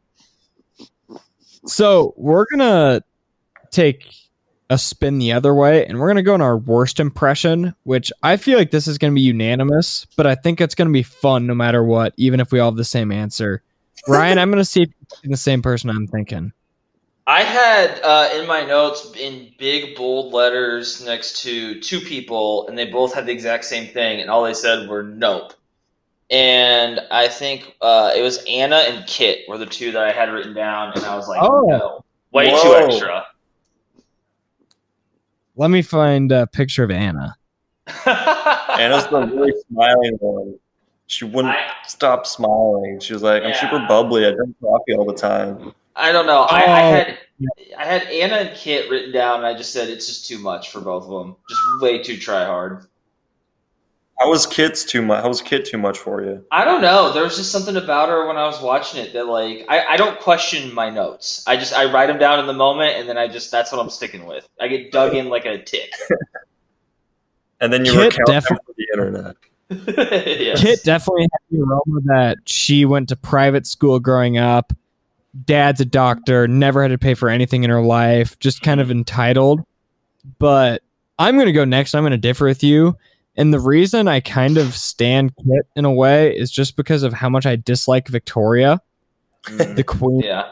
So 1.64 2.14
we're 2.16 2.46
gonna 2.50 3.02
take 3.70 4.06
a 4.68 4.78
spin 4.78 5.18
the 5.18 5.32
other 5.32 5.54
way, 5.54 5.86
and 5.86 5.98
we're 5.98 6.08
gonna 6.08 6.22
go 6.22 6.34
on 6.34 6.40
our 6.40 6.58
worst 6.58 6.98
impression, 7.00 7.74
which 7.84 8.12
I 8.22 8.36
feel 8.36 8.58
like 8.58 8.70
this 8.70 8.88
is 8.88 8.98
gonna 8.98 9.14
be 9.14 9.20
unanimous, 9.20 10.06
but 10.16 10.26
I 10.26 10.34
think 10.34 10.60
it's 10.60 10.74
gonna 10.74 10.90
be 10.90 11.02
fun 11.02 11.46
no 11.46 11.54
matter 11.54 11.84
what, 11.84 12.14
even 12.16 12.40
if 12.40 12.52
we 12.52 12.58
all 12.58 12.70
have 12.70 12.76
the 12.76 12.84
same 12.84 13.12
answer. 13.12 13.62
Ryan, 14.08 14.38
I'm 14.38 14.50
gonna 14.50 14.64
see 14.64 14.82
if 14.82 14.90
you're 15.22 15.30
the 15.30 15.36
same 15.36 15.62
person 15.62 15.90
I'm 15.90 16.06
thinking. 16.06 16.52
I 17.28 17.42
had 17.42 18.00
uh, 18.02 18.28
in 18.34 18.46
my 18.46 18.64
notes 18.64 19.12
in 19.18 19.50
big 19.58 19.96
bold 19.96 20.32
letters 20.32 21.04
next 21.04 21.42
to 21.42 21.80
two 21.80 22.00
people, 22.00 22.68
and 22.68 22.78
they 22.78 22.84
both 22.84 23.12
had 23.12 23.26
the 23.26 23.32
exact 23.32 23.64
same 23.64 23.92
thing, 23.92 24.20
and 24.20 24.30
all 24.30 24.44
they 24.44 24.54
said 24.54 24.88
were 24.88 25.02
"nope." 25.02 25.52
And 26.30 27.00
I 27.10 27.28
think 27.28 27.76
uh, 27.80 28.10
it 28.16 28.22
was 28.22 28.42
Anna 28.48 28.76
and 28.88 29.06
Kit 29.06 29.40
were 29.48 29.58
the 29.58 29.66
two 29.66 29.92
that 29.92 30.02
I 30.02 30.10
had 30.12 30.30
written 30.32 30.54
down, 30.54 30.92
and 30.94 31.04
I 31.04 31.14
was 31.14 31.28
like, 31.28 31.40
Oh. 31.42 31.60
"No, 31.66 32.04
way 32.32 32.50
too 32.50 32.74
extra." 32.74 33.24
Let 35.56 35.70
me 35.70 35.82
find 35.82 36.32
a 36.32 36.46
picture 36.46 36.84
of 36.84 36.90
Anna. 36.90 37.34
Anna's 38.06 39.06
the 39.06 39.28
really 39.32 39.54
smiling 39.70 40.16
one. 40.20 40.58
She 41.06 41.24
wouldn't 41.24 41.54
I- 41.54 41.70
stop 41.86 42.26
smiling. 42.26 42.98
She 43.00 43.12
was 43.12 43.22
like, 43.22 43.42
I'm 43.42 43.54
super 43.54 43.78
bubbly. 43.88 44.26
I 44.26 44.32
drink 44.32 44.56
coffee 44.60 44.94
all 44.94 45.04
the 45.06 45.14
time. 45.14 45.72
I 45.94 46.12
don't 46.12 46.26
know. 46.26 46.42
I, 46.42 46.58
I 46.60 46.62
Oh. 46.64 46.90
had 46.92 47.18
I 47.78 47.84
had 47.84 48.02
Anna 48.08 48.34
and 48.48 48.56
Kit 48.56 48.90
written 48.90 49.12
down, 49.12 49.38
and 49.38 49.46
I 49.46 49.54
just 49.56 49.72
said 49.72 49.88
it's 49.88 50.06
just 50.06 50.26
too 50.26 50.38
much 50.38 50.70
for 50.70 50.80
both 50.80 51.04
of 51.04 51.10
them. 51.10 51.36
Just 51.48 51.60
way 51.80 52.02
too 52.02 52.16
try 52.18 52.44
hard. 52.44 52.86
How 54.18 54.30
was 54.30 54.46
Kit's 54.46 54.84
too 54.84 55.02
much? 55.02 55.22
How 55.22 55.28
was 55.28 55.42
Kit 55.42 55.66
too 55.66 55.76
much 55.76 55.98
for 55.98 56.22
you? 56.22 56.42
I 56.50 56.64
don't 56.64 56.80
know. 56.80 57.12
There 57.12 57.22
was 57.22 57.36
just 57.36 57.52
something 57.52 57.76
about 57.76 58.08
her 58.08 58.26
when 58.26 58.38
I 58.38 58.46
was 58.46 58.62
watching 58.62 59.04
it 59.04 59.12
that 59.12 59.26
like 59.26 59.66
I, 59.68 59.84
I 59.84 59.96
don't 59.96 60.18
question 60.20 60.72
my 60.72 60.88
notes. 60.88 61.44
I 61.46 61.56
just 61.56 61.74
I 61.74 61.90
write 61.92 62.06
them 62.06 62.18
down 62.18 62.40
in 62.40 62.46
the 62.46 62.54
moment, 62.54 62.96
and 62.96 63.08
then 63.08 63.18
I 63.18 63.28
just 63.28 63.50
that's 63.50 63.70
what 63.72 63.80
I'm 63.80 63.90
sticking 63.90 64.26
with. 64.26 64.48
I 64.58 64.68
get 64.68 64.90
dug 64.90 65.14
in 65.14 65.28
like 65.28 65.44
a 65.44 65.62
tick. 65.62 65.90
And 67.60 67.72
then 67.72 67.84
you 67.84 67.92
Kit 67.92 68.12
recount 68.12 68.26
them 68.26 68.34
defi- 68.34 68.54
for 68.54 68.74
the 68.76 68.86
internet. 68.92 69.36
Yes. 70.26 70.60
Kit 70.60 70.84
definitely 70.84 71.22
had 71.22 71.40
the 71.50 71.62
aroma 71.64 72.00
that 72.04 72.36
she 72.44 72.84
went 72.84 73.08
to 73.08 73.16
private 73.16 73.66
school 73.66 73.98
growing 73.98 74.38
up. 74.38 74.72
Dad's 75.44 75.80
a 75.80 75.84
doctor, 75.84 76.46
never 76.46 76.82
had 76.82 76.92
to 76.92 76.98
pay 76.98 77.14
for 77.14 77.28
anything 77.28 77.64
in 77.64 77.70
her 77.70 77.82
life, 77.82 78.38
just 78.38 78.62
kind 78.62 78.80
of 78.80 78.90
entitled. 78.90 79.64
But 80.38 80.82
I'm 81.18 81.34
going 81.34 81.46
to 81.46 81.52
go 81.52 81.64
next. 81.64 81.94
I'm 81.94 82.02
going 82.02 82.12
to 82.12 82.16
differ 82.16 82.44
with 82.44 82.62
you. 82.62 82.96
And 83.36 83.52
the 83.52 83.60
reason 83.60 84.08
I 84.08 84.20
kind 84.20 84.56
of 84.56 84.74
stand 84.76 85.32
Kit 85.36 85.66
in 85.76 85.84
a 85.84 85.92
way 85.92 86.34
is 86.36 86.50
just 86.50 86.76
because 86.76 87.02
of 87.02 87.12
how 87.12 87.28
much 87.28 87.44
I 87.46 87.56
dislike 87.56 88.08
Victoria, 88.08 88.80
Mm. 89.46 89.76
the 89.76 89.84
queen 89.84 90.20
Yeah. 90.20 90.44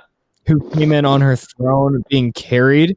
who 0.47 0.71
came 0.71 0.93
in 0.93 1.05
on 1.05 1.21
her 1.21 1.35
throne 1.37 2.03
being 2.09 2.33
carried. 2.33 2.97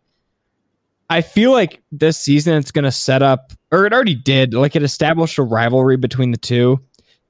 I 1.10 1.22
feel 1.22 1.52
like 1.54 1.82
this 1.92 2.18
season 2.18 2.56
it's 2.56 2.70
going 2.72 2.84
to 2.84 2.92
set 2.92 3.22
up, 3.24 3.54
or 3.72 3.86
it 3.86 3.94
already 3.94 4.14
did, 4.14 4.54
like 4.54 4.76
it 4.76 4.84
established 4.84 5.38
a 5.38 5.44
rivalry 5.44 5.96
between 5.98 6.32
the 6.32 6.38
two. 6.38 6.80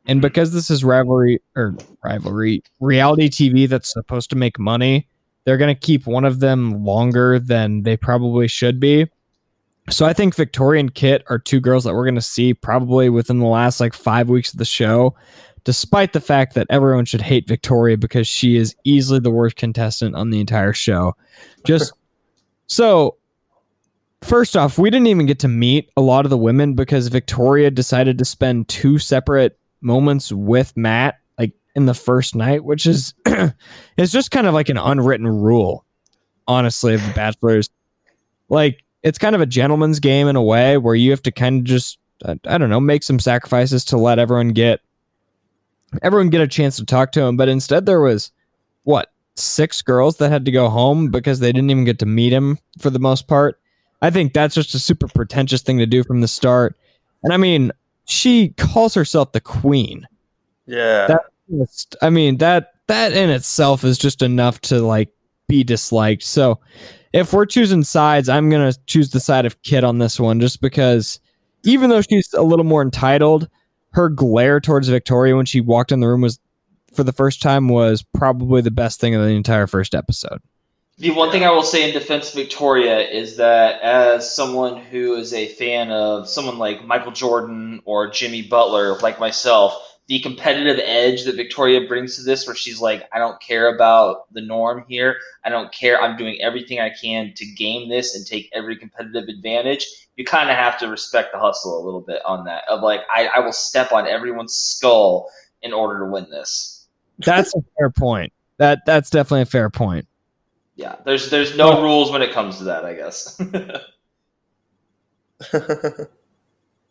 And 0.08 0.22
because 0.22 0.52
this 0.52 0.72
is 0.72 0.84
rivalry 0.84 1.42
or 1.56 1.76
rivalry 2.04 2.64
reality 2.80 3.30
TV 3.30 3.68
that's 3.70 3.92
supposed 3.94 4.30
to 4.32 4.36
make 4.36 4.58
money, 4.58 5.08
they're 5.46 5.58
going 5.58 5.74
to 5.74 5.80
keep 5.80 6.08
one 6.08 6.26
of 6.26 6.40
them 6.40 6.84
longer 6.84 7.40
than 7.40 7.84
they 7.84 7.96
probably 7.98 8.48
should 8.48 8.80
be. 8.80 9.06
So 9.90 10.06
I 10.06 10.14
think 10.14 10.36
Victoria 10.36 10.82
and 10.82 10.94
Kit 10.94 11.24
are 11.30 11.40
two 11.40 11.60
girls 11.60 11.86
that 11.86 11.94
we're 11.94 12.06
going 12.06 12.16
to 12.16 12.22
see 12.22 12.54
probably 12.54 13.10
within 13.10 13.40
the 13.40 13.46
last 13.46 13.80
like 13.80 13.94
five 13.94 14.28
weeks 14.28 14.52
of 14.52 14.60
the 14.60 14.66
show, 14.66 15.16
despite 15.64 16.14
the 16.14 16.20
fact 16.20 16.56
that 16.56 16.68
everyone 16.70 17.06
should 17.06 17.22
hate 17.22 17.48
Victoria 17.48 17.98
because 17.98 18.28
she 18.28 18.58
is 18.58 18.76
easily 18.84 19.20
the 19.20 19.32
worst 19.32 19.56
contestant 19.56 20.16
on 20.16 20.30
the 20.30 20.42
entire 20.42 20.74
show. 20.74 21.16
Just 21.64 21.94
so 22.68 23.16
first 24.22 24.58
off, 24.58 24.78
we 24.78 24.90
didn't 24.90 25.08
even 25.08 25.26
get 25.26 25.40
to 25.40 25.48
meet 25.48 25.90
a 25.96 26.02
lot 26.02 26.26
of 26.26 26.30
the 26.30 26.38
women 26.38 26.74
because 26.74 27.08
Victoria 27.08 27.72
decided 27.72 28.18
to 28.18 28.26
spend 28.26 28.68
two 28.68 29.00
separate 29.00 29.58
moments 29.80 30.32
with 30.34 30.76
Matt 30.76 31.16
like 31.40 31.54
in 31.76 31.86
the 31.86 31.94
first 31.94 32.36
night, 32.36 32.66
which 32.66 32.86
is 32.86 33.14
it's 33.98 34.12
just 34.12 34.32
kind 34.32 34.48
of 34.48 34.54
like 34.54 34.68
an 34.68 34.78
unwritten 34.78 35.28
rule, 35.28 35.86
honestly, 36.46 36.94
of 36.94 37.06
the 37.06 37.14
bachelors. 37.14 37.70
Like 38.50 38.84
it's 39.08 39.18
kind 39.18 39.36
of 39.36 39.42
a 39.42 39.46
gentleman's 39.46 40.00
game 40.02 40.28
in 40.28 40.36
a 40.36 40.44
way 40.44 40.78
where 40.78 40.96
you 40.96 41.12
have 41.12 41.22
to 41.24 41.32
kind 41.32 41.60
of 41.60 41.64
just 41.64 41.98
I, 42.26 42.38
I 42.46 42.58
don't 42.58 42.70
know, 42.70 42.80
make 42.80 43.04
some 43.04 43.20
sacrifices 43.20 43.86
to 43.86 43.98
let 43.98 44.20
everyone 44.20 44.50
get 44.50 44.82
everyone 46.04 46.30
get 46.30 46.42
a 46.42 46.48
chance 46.48 46.76
to 46.78 46.86
talk 46.86 47.14
to 47.14 47.22
him, 47.22 47.38
but 47.38 47.48
instead 47.48 47.86
there 47.86 48.02
was 48.02 48.32
what, 48.84 49.12
six 49.36 49.82
girls 49.82 50.18
that 50.18 50.30
had 50.30 50.44
to 50.46 50.52
go 50.52 50.68
home 50.68 51.10
because 51.10 51.40
they 51.40 51.52
didn't 51.52 51.70
even 51.70 51.86
get 51.86 52.00
to 52.00 52.06
meet 52.06 52.34
him 52.34 52.58
for 52.80 52.90
the 52.90 53.00
most 53.00 53.28
part. 53.28 53.60
I 54.02 54.10
think 54.10 54.34
that's 54.34 54.56
just 54.56 54.76
a 54.76 54.80
super 54.80 55.08
pretentious 55.08 55.62
thing 55.62 55.78
to 55.78 55.86
do 55.86 56.04
from 56.04 56.22
the 56.22 56.28
start. 56.28 56.76
And 57.24 57.34
I 57.34 57.38
mean, 57.38 57.72
she 58.06 58.50
calls 58.50 58.94
herself 58.94 59.32
the 59.32 59.42
queen. 59.42 60.08
Yeah. 60.66 61.08
That- 61.08 61.26
I 62.02 62.10
mean, 62.10 62.38
that 62.40 62.74
that 62.88 63.14
in 63.14 63.30
itself 63.30 63.86
is 63.86 63.98
just 63.98 64.22
enough 64.22 64.60
to 64.62 64.82
like 64.82 65.10
be 65.48 65.64
disliked. 65.64 66.24
So 66.24 66.60
if 67.14 67.34
we're 67.34 67.46
choosing 67.46 67.84
sides, 67.84 68.30
I'm 68.30 68.50
gonna 68.50 68.74
choose 68.86 69.10
the 69.10 69.20
side 69.20 69.46
of 69.46 69.62
Kit 69.62 69.84
on 69.84 70.00
this 70.00 70.20
one, 70.20 70.40
just 70.40 70.62
because 70.62 71.20
even 71.64 71.90
though 71.90 72.02
she's 72.02 72.34
a 72.34 72.42
little 72.42 72.66
more 72.66 72.82
entitled, 72.82 73.50
her 73.92 74.10
glare 74.10 74.60
towards 74.60 74.88
Victoria 74.90 75.36
when 75.36 75.46
she 75.46 75.62
walked 75.62 75.92
in 75.92 76.00
the 76.00 76.08
room 76.08 76.22
was 76.22 76.40
for 76.94 77.04
the 77.04 77.14
first 77.14 77.42
time 77.42 77.68
was 77.68 78.04
probably 78.14 78.62
the 78.62 78.72
best 78.72 79.00
thing 79.00 79.16
of 79.16 79.22
the 79.22 79.30
entire 79.30 79.68
first 79.68 79.94
episode. 79.94 80.40
The 81.00 81.12
one 81.12 81.30
thing 81.32 81.44
I 81.44 81.52
will 81.52 81.62
say 81.62 81.88
in 81.88 81.94
defense 81.94 82.30
of 82.30 82.36
Victoria 82.36 83.00
is 83.02 83.38
that 83.38 83.82
as 83.82 84.34
someone 84.34 84.78
who 84.78 85.14
is 85.16 85.32
a 85.32 85.48
fan 85.48 85.92
of 85.92 86.28
someone 86.28 86.58
like 86.58 86.86
Michael 86.86 87.12
Jordan 87.12 87.82
or 87.86 88.10
Jimmy 88.10 88.42
Butler, 88.42 88.98
like 88.98 89.20
myself, 89.20 89.97
the 90.08 90.20
competitive 90.20 90.80
edge 90.84 91.26
that 91.26 91.36
Victoria 91.36 91.86
brings 91.86 92.16
to 92.16 92.24
this, 92.24 92.48
where 92.48 92.56
she's 92.56 92.80
like, 92.80 93.08
I 93.14 93.20
don't 93.20 93.40
care 93.42 93.74
about 93.76 94.34
the 94.34 94.42
norm 94.42 94.86
here. 94.88 95.18
I 95.44 95.50
don't 95.50 95.72
care. 95.74 96.02
I'm 96.02 96.18
doing 96.18 96.42
everything 96.42 96.80
I 96.80 96.90
can 96.90 97.34
to 97.36 97.46
game 97.46 97.90
this 97.90 98.16
and 98.16 98.26
take 98.26 98.50
every 98.54 98.78
competitive 98.78 99.28
advantage. 99.28 99.86
You 100.16 100.24
kind 100.24 100.50
of 100.50 100.56
have 100.56 100.80
to 100.80 100.88
respect 100.88 101.34
the 101.34 101.40
hustle 101.40 101.78
a 101.78 101.84
little 101.84 102.02
bit 102.02 102.22
on 102.26 102.46
that. 102.46 102.64
Of 102.70 102.82
like, 102.82 103.02
I, 103.14 103.28
I 103.28 103.40
will 103.40 103.52
step 103.52 103.92
on 103.92 104.08
everyone's 104.08 104.56
skull 104.56 105.30
in 105.62 105.74
order 105.74 106.00
to 106.00 106.06
win 106.06 106.30
this. 106.30 106.88
That's 107.20 107.54
a 107.54 107.60
fair 107.78 107.90
point. 107.90 108.32
That 108.58 108.80
that's 108.86 109.10
definitely 109.10 109.42
a 109.42 109.48
fair 109.48 109.70
point. 109.70 110.08
Yeah, 110.76 110.96
there's 111.06 111.30
there's 111.30 111.58
no 111.58 111.82
rules 111.82 112.12
when 112.12 112.22
it 112.22 112.32
comes 112.32 112.60
to 112.60 112.64
that, 112.66 112.86
I 112.86 112.94
guess. 112.94 113.42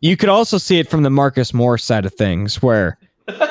You 0.01 0.17
could 0.17 0.29
also 0.29 0.59
see 0.59 0.79
it 0.79 0.89
from 0.89 1.03
the 1.03 1.11
Marcus 1.11 1.55
Moore 1.55 1.79
side 1.79 2.05
of 2.05 2.15
things, 2.15 2.63
where 2.63 2.99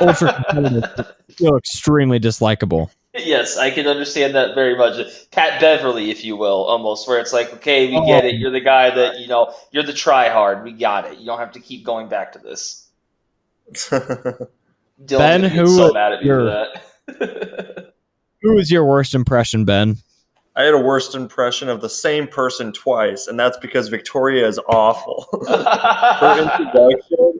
ultra 0.02 0.34
competitive 0.34 1.16
feel 1.30 1.56
extremely 1.58 2.20
dislikable. 2.20 2.90
Yes, 3.14 3.58
I 3.58 3.72
can 3.72 3.88
understand 3.88 4.36
that 4.36 4.56
very 4.56 4.78
much. 4.78 4.98
Pat 5.32 5.62
Beverley, 5.62 6.12
if 6.12 6.26
you 6.26 6.36
will, 6.36 6.66
almost, 6.66 7.08
where 7.08 7.20
it's 7.20 7.32
like, 7.32 7.54
okay, 7.54 7.88
we 7.88 8.06
get 8.06 8.26
it. 8.26 8.34
Oh. 8.36 8.38
You're 8.38 8.52
the 8.52 8.60
guy 8.60 8.94
that, 8.94 9.20
you 9.20 9.28
know, 9.28 9.54
you're 9.72 9.84
the 9.84 9.94
try 9.94 10.28
hard. 10.28 10.64
We 10.64 10.74
got 10.74 11.06
it. 11.10 11.18
You 11.18 11.26
don't 11.26 11.40
have 11.40 11.54
to 11.54 11.62
keep 11.62 11.86
going 11.86 12.10
back 12.10 12.34
to 12.34 12.40
this. 12.40 12.88
Dylan 13.74 14.50
Ben, 15.18 15.42
would 15.44 15.52
who 15.52 15.68
so 15.68 15.84
was 15.86 15.94
mad 15.94 16.14
at 16.14 16.22
me 16.22 16.28
your- 16.28 16.40
for 16.40 16.72
that. 17.08 17.94
Who 18.42 18.54
was 18.54 18.70
your 18.70 18.86
worst 18.86 19.16
impression, 19.16 19.66
Ben? 19.66 19.98
I 20.56 20.64
had 20.64 20.74
a 20.76 20.80
worst 20.80 21.16
impression 21.16 21.68
of 21.68 21.82
the 21.82 21.90
same 21.90 22.28
person 22.28 22.72
twice, 22.72 23.28
and 23.28 23.40
that's 23.40 23.58
because 23.58 23.88
Victoria 23.88 24.48
is 24.48 24.60
awful. 24.70 25.26
Her 25.50 26.42
introduction, 26.42 27.35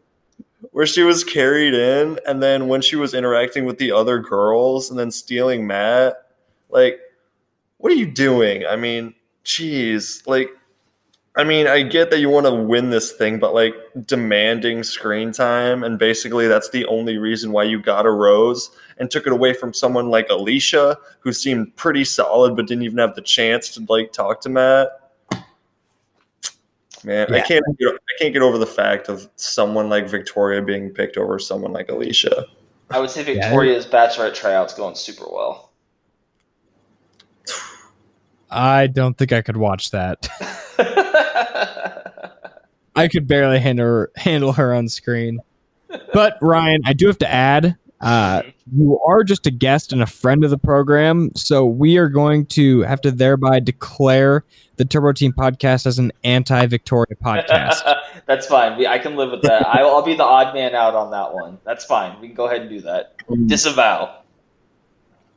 where 0.76 0.86
she 0.86 1.04
was 1.04 1.24
carried 1.24 1.74
in, 1.74 2.20
and 2.28 2.44
then 2.44 2.68
when 2.68 2.82
she 2.82 2.98
was 2.98 3.14
interacting 3.14 3.64
with 3.64 3.78
the 3.78 3.94
other 3.94 4.20
girls 4.20 4.90
and 4.90 5.00
then 5.00 5.10
stealing 5.10 5.66
Matt, 5.66 6.16
like, 6.68 7.00
what 7.78 7.94
are 7.94 7.96
you 7.96 8.06
doing? 8.06 8.66
I 8.66 8.76
mean, 8.76 9.16
jeez, 9.46 10.28
like, 10.28 10.50
I 11.38 11.46
mean, 11.46 11.66
I 11.66 11.82
get 11.84 12.12
that 12.12 12.20
you 12.20 12.30
want 12.30 12.46
to 12.46 12.54
win 12.54 12.90
this 12.90 13.14
thing, 13.14 13.40
but 13.40 13.54
like 13.54 13.74
demanding 14.06 14.84
screen 14.84 15.32
time, 15.32 15.82
and 15.82 15.98
basically 15.98 16.50
that's 16.50 16.70
the 16.72 16.86
only 16.88 17.18
reason 17.18 17.54
why 17.54 17.64
you 17.64 17.82
got 17.82 18.06
a 18.06 18.12
rose 18.12 18.70
and 18.98 19.10
took 19.10 19.26
it 19.26 19.32
away 19.32 19.54
from 19.54 19.74
someone 19.74 20.10
like 20.10 20.28
Alicia, 20.30 20.98
who 21.22 21.32
seemed 21.32 21.74
pretty 21.78 22.04
solid 22.04 22.54
but 22.54 22.68
didn't 22.68 22.84
even 22.84 22.98
have 22.98 23.16
the 23.16 23.22
chance 23.22 23.70
to 23.76 23.86
like 23.88 24.12
talk 24.12 24.42
to 24.42 24.50
Matt. 24.50 24.90
Man, 27.06 27.32
I 27.32 27.40
can't 27.40 27.64
get, 27.78 27.94
I 27.94 28.20
can't 28.20 28.34
get 28.34 28.42
over 28.42 28.58
the 28.58 28.66
fact 28.66 29.10
of 29.10 29.30
someone 29.36 29.90
like 29.90 30.10
Victoria 30.10 30.64
being 30.64 30.90
picked 30.90 31.18
over 31.18 31.38
someone 31.38 31.72
like 31.72 31.90
Alicia. 31.90 32.48
I 32.90 33.00
would 33.00 33.12
say 33.12 33.22
Victoria's 33.22 33.86
Bachelorette 33.86 34.34
tryout's 34.34 34.74
going 34.74 34.96
super 34.96 35.26
well. 35.32 35.72
I 38.50 38.88
don't 38.88 39.16
think 39.16 39.34
I 39.34 39.44
could 39.44 39.58
watch 39.58 39.92
that. 39.92 40.28
I 42.96 43.08
could 43.08 43.28
barely 43.28 43.60
handle 43.60 43.86
her, 43.86 44.12
handle 44.16 44.54
her 44.54 44.74
on 44.74 44.88
screen. 44.88 45.42
But 46.12 46.40
Ryan, 46.42 46.82
I 46.86 46.94
do 46.94 47.06
have 47.06 47.20
to 47.20 47.32
add, 47.32 47.78
uh, 48.02 48.42
you 48.72 49.00
are 49.06 49.24
just 49.24 49.46
a 49.46 49.52
guest 49.52 49.94
and 49.94 50.02
a 50.02 50.08
friend 50.08 50.44
of 50.44 50.50
the 50.50 50.58
program, 50.58 51.32
so 51.36 51.66
we 51.66 51.98
are 51.98 52.10
going 52.10 52.46
to 52.48 52.82
have 52.82 53.00
to 53.02 53.12
thereby 53.12 53.60
declare 53.60 54.44
the 54.78 54.86
Turbo 54.86 55.12
Team 55.12 55.34
podcast 55.34 55.86
as 55.86 56.00
an 56.00 56.12
anti-Victoria 56.24 57.16
podcast. 57.24 57.96
That's 58.26 58.48
fine. 58.48 58.78
We, 58.78 58.88
I 58.88 58.98
can 58.98 59.16
live 59.16 59.32
with 59.32 59.44
that. 59.44 59.68
I, 59.68 59.82
I'll 59.82 60.02
be 60.02 60.16
the 60.16 60.24
odd 60.24 60.56
man 60.56 60.74
out 60.74 60.96
on 60.96 61.12
that 61.12 61.34
one. 61.34 61.60
That's 61.64 61.86
fine. 61.86 62.20
We 62.20 62.28
can 62.28 62.36
go 62.36 62.48
ahead 62.48 62.62
and 62.62 62.70
do 62.70 62.82
that. 62.82 63.16
Mm. 63.30 63.48
Disavow. 63.48 64.22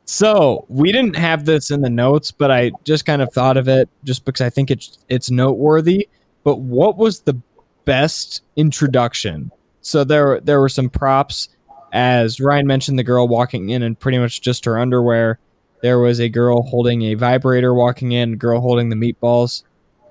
So 0.05 0.65
we 0.69 0.91
didn't 0.91 1.15
have 1.15 1.45
this 1.45 1.69
in 1.69 1.81
the 1.81 1.89
notes, 1.89 2.31
but 2.31 2.49
I 2.49 2.71
just 2.83 3.05
kind 3.05 3.21
of 3.21 3.31
thought 3.31 3.57
of 3.57 3.67
it 3.67 3.89
just 4.03 4.25
because 4.25 4.41
I 4.41 4.49
think 4.49 4.71
it's 4.71 4.97
it's 5.07 5.29
noteworthy. 5.29 6.09
But 6.43 6.55
what 6.55 6.97
was 6.97 7.21
the 7.21 7.39
best 7.85 8.41
introduction? 8.55 9.51
So 9.81 10.03
there 10.03 10.39
there 10.39 10.59
were 10.59 10.69
some 10.69 10.89
props, 10.89 11.49
as 11.91 12.39
Ryan 12.39 12.67
mentioned, 12.67 12.99
the 12.99 13.03
girl 13.03 13.27
walking 13.27 13.69
in 13.69 13.83
in 13.83 13.95
pretty 13.95 14.17
much 14.17 14.41
just 14.41 14.65
her 14.65 14.77
underwear. 14.77 15.39
There 15.81 15.99
was 15.99 16.19
a 16.19 16.29
girl 16.29 16.61
holding 16.63 17.03
a 17.03 17.13
vibrator 17.13 17.73
walking 17.73 18.11
in, 18.11 18.37
girl 18.37 18.59
holding 18.59 18.89
the 18.89 18.95
meatballs. 18.95 19.63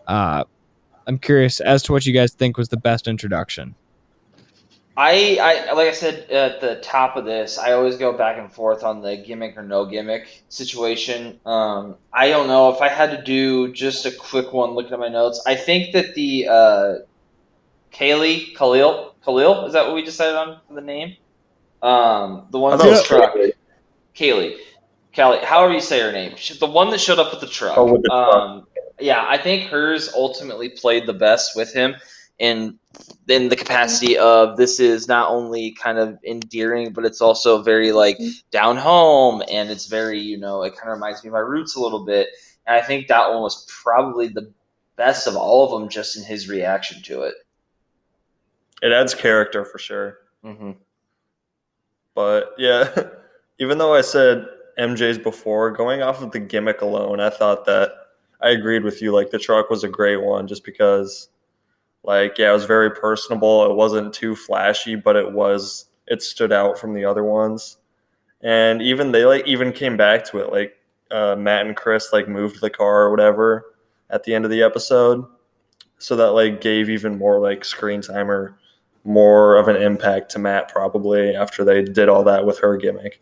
Uh, 0.06 0.44
I'm 1.06 1.18
curious 1.18 1.60
as 1.60 1.82
to 1.84 1.92
what 1.92 2.06
you 2.06 2.12
guys 2.12 2.32
think 2.32 2.56
was 2.56 2.68
the 2.68 2.76
best 2.76 3.06
introduction. 3.06 3.74
I, 4.96 5.38
I 5.40 5.72
like 5.74 5.86
I 5.86 5.92
said 5.92 6.28
at 6.28 6.60
the 6.60 6.80
top 6.82 7.16
of 7.16 7.24
this, 7.24 7.56
I 7.56 7.70
always 7.72 7.96
go 7.96 8.12
back 8.12 8.36
and 8.36 8.52
forth 8.52 8.82
on 8.82 9.00
the 9.00 9.16
gimmick 9.16 9.56
or 9.56 9.62
no 9.62 9.86
gimmick 9.86 10.42
situation. 10.48 11.38
Um, 11.46 11.94
I 12.12 12.28
don't 12.30 12.48
know 12.48 12.70
if 12.70 12.80
I 12.80 12.88
had 12.88 13.12
to 13.12 13.22
do 13.22 13.72
just 13.72 14.06
a 14.06 14.10
quick 14.10 14.52
one. 14.52 14.70
Looking 14.70 14.94
at 14.94 14.98
my 14.98 15.08
notes, 15.08 15.40
I 15.46 15.54
think 15.54 15.92
that 15.92 16.16
the 16.16 16.48
uh, 16.48 16.94
Kaylee 17.92 18.56
Khalil 18.56 19.14
Khalil 19.24 19.66
is 19.66 19.72
that 19.74 19.86
what 19.86 19.94
we 19.94 20.04
decided 20.04 20.34
on 20.34 20.58
for 20.66 20.74
the 20.74 20.80
name? 20.80 21.16
Um, 21.82 22.46
the 22.50 22.58
one 22.58 22.72
I 22.72 22.76
with 22.76 22.84
the 22.84 22.90
was 22.90 23.02
truck, 23.04 23.34
Kaylee. 23.34 23.52
Kaylee, 24.14 24.56
Callie, 25.14 25.44
however 25.44 25.72
you 25.74 25.80
say 25.80 26.00
her 26.00 26.12
name, 26.12 26.34
She- 26.36 26.58
the 26.58 26.66
one 26.66 26.90
that 26.90 26.98
showed 27.00 27.18
up 27.18 27.30
with 27.30 27.40
the 27.40 27.46
truck. 27.46 27.78
Oh, 27.78 27.92
with 27.92 28.02
the 28.02 28.08
truck. 28.08 28.34
Um, 28.34 28.66
yeah, 29.00 29.24
I 29.28 29.38
think 29.38 29.70
hers 29.70 30.12
ultimately 30.14 30.70
played 30.70 31.06
the 31.06 31.12
best 31.12 31.54
with 31.54 31.72
him 31.72 31.94
in 32.38 32.78
in 33.28 33.48
the 33.48 33.56
capacity 33.56 34.16
of 34.18 34.56
this 34.56 34.80
is 34.80 35.06
not 35.06 35.30
only 35.30 35.72
kind 35.72 35.98
of 35.98 36.18
endearing, 36.24 36.92
but 36.92 37.04
it's 37.04 37.20
also 37.20 37.62
very 37.62 37.92
like 37.92 38.18
down 38.50 38.76
home, 38.76 39.42
and 39.50 39.70
it's 39.70 39.86
very 39.86 40.20
you 40.20 40.36
know 40.38 40.62
it 40.62 40.74
kind 40.76 40.88
of 40.90 40.94
reminds 40.94 41.22
me 41.22 41.28
of 41.28 41.34
my 41.34 41.38
roots 41.40 41.76
a 41.76 41.80
little 41.80 42.04
bit. 42.04 42.28
And 42.66 42.76
I 42.76 42.80
think 42.80 43.08
that 43.08 43.30
one 43.30 43.40
was 43.42 43.66
probably 43.82 44.28
the 44.28 44.52
best 44.96 45.26
of 45.26 45.36
all 45.36 45.64
of 45.64 45.80
them, 45.80 45.88
just 45.88 46.16
in 46.16 46.24
his 46.24 46.48
reaction 46.48 47.02
to 47.02 47.22
it. 47.22 47.34
It 48.82 48.92
adds 48.92 49.14
character 49.14 49.64
for 49.64 49.78
sure. 49.78 50.18
hmm 50.42 50.72
But 52.18 52.54
yeah, 52.58 52.92
even 53.60 53.78
though 53.78 53.94
I 53.94 54.00
said 54.00 54.44
MJ's 54.76 55.18
before, 55.18 55.70
going 55.70 56.02
off 56.02 56.20
of 56.20 56.32
the 56.32 56.40
gimmick 56.40 56.80
alone, 56.80 57.20
I 57.20 57.30
thought 57.30 57.64
that 57.66 57.92
I 58.42 58.48
agreed 58.48 58.82
with 58.82 59.00
you. 59.00 59.12
Like 59.12 59.30
the 59.30 59.38
truck 59.38 59.70
was 59.70 59.84
a 59.84 59.88
great 59.88 60.20
one 60.20 60.48
just 60.48 60.64
because, 60.64 61.28
like, 62.02 62.36
yeah, 62.36 62.50
it 62.50 62.54
was 62.54 62.64
very 62.64 62.90
personable. 62.90 63.70
It 63.70 63.76
wasn't 63.76 64.12
too 64.12 64.34
flashy, 64.34 64.96
but 64.96 65.14
it 65.14 65.30
was, 65.30 65.86
it 66.08 66.20
stood 66.20 66.50
out 66.50 66.76
from 66.76 66.92
the 66.92 67.04
other 67.04 67.22
ones. 67.22 67.76
And 68.42 68.82
even 68.82 69.12
they 69.12 69.24
like 69.24 69.46
even 69.46 69.70
came 69.70 69.96
back 69.96 70.24
to 70.30 70.38
it. 70.38 70.50
Like 70.50 70.74
uh, 71.12 71.36
Matt 71.36 71.66
and 71.66 71.76
Chris 71.76 72.12
like 72.12 72.26
moved 72.26 72.60
the 72.60 72.68
car 72.68 73.02
or 73.02 73.12
whatever 73.12 73.76
at 74.10 74.24
the 74.24 74.34
end 74.34 74.44
of 74.44 74.50
the 74.50 74.64
episode. 74.64 75.24
So 75.98 76.16
that 76.16 76.32
like 76.32 76.60
gave 76.60 76.90
even 76.90 77.16
more 77.16 77.38
like 77.38 77.64
screen 77.64 78.00
time 78.00 78.28
or 78.28 78.57
more 79.08 79.56
of 79.56 79.66
an 79.68 79.76
impact 79.76 80.30
to 80.32 80.38
Matt 80.38 80.68
probably 80.68 81.34
after 81.34 81.64
they 81.64 81.82
did 81.82 82.08
all 82.08 82.22
that 82.24 82.46
with 82.46 82.58
her 82.60 82.76
gimmick. 82.76 83.20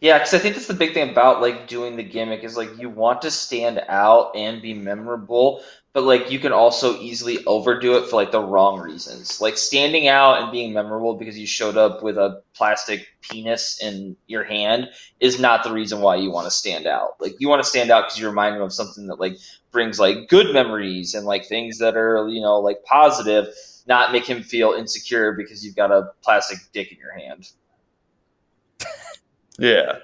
Yeah, 0.00 0.18
because 0.18 0.34
I 0.34 0.38
think 0.38 0.54
that's 0.54 0.68
the 0.68 0.74
big 0.74 0.94
thing 0.94 1.10
about 1.10 1.40
like 1.40 1.66
doing 1.66 1.96
the 1.96 2.04
gimmick 2.04 2.44
is 2.44 2.56
like 2.56 2.78
you 2.78 2.88
want 2.88 3.22
to 3.22 3.32
stand 3.32 3.82
out 3.88 4.36
and 4.36 4.62
be 4.62 4.72
memorable, 4.72 5.64
but 5.92 6.04
like 6.04 6.30
you 6.30 6.38
can 6.38 6.52
also 6.52 7.00
easily 7.00 7.44
overdo 7.46 7.96
it 7.96 8.06
for 8.06 8.14
like 8.14 8.30
the 8.30 8.40
wrong 8.40 8.78
reasons. 8.78 9.40
Like 9.40 9.58
standing 9.58 10.06
out 10.06 10.40
and 10.40 10.52
being 10.52 10.72
memorable 10.72 11.14
because 11.14 11.36
you 11.36 11.48
showed 11.48 11.76
up 11.76 12.00
with 12.00 12.16
a 12.16 12.42
plastic 12.54 13.08
penis 13.22 13.82
in 13.82 14.16
your 14.28 14.44
hand 14.44 14.88
is 15.18 15.40
not 15.40 15.64
the 15.64 15.72
reason 15.72 16.00
why 16.00 16.14
you 16.14 16.30
want 16.30 16.46
to 16.46 16.52
stand 16.52 16.86
out. 16.86 17.14
Like 17.18 17.34
you 17.40 17.48
want 17.48 17.64
to 17.64 17.68
stand 17.68 17.90
out 17.90 18.04
because 18.04 18.20
you 18.20 18.28
remind 18.28 18.54
them 18.54 18.62
of 18.62 18.72
something 18.72 19.08
that 19.08 19.18
like 19.18 19.36
brings 19.72 19.98
like 19.98 20.28
good 20.28 20.52
memories 20.52 21.14
and 21.14 21.26
like 21.26 21.46
things 21.46 21.78
that 21.78 21.96
are 21.96 22.28
you 22.28 22.40
know 22.40 22.60
like 22.60 22.84
positive, 22.84 23.48
not 23.88 24.12
make 24.12 24.24
him 24.26 24.42
feel 24.42 24.72
insecure 24.72 25.32
because 25.32 25.64
you've 25.64 25.74
got 25.76 25.90
a 25.90 26.10
plastic 26.22 26.58
dick 26.72 26.92
in 26.92 26.98
your 26.98 27.12
hand. 27.12 27.50
Yeah. 29.60 29.98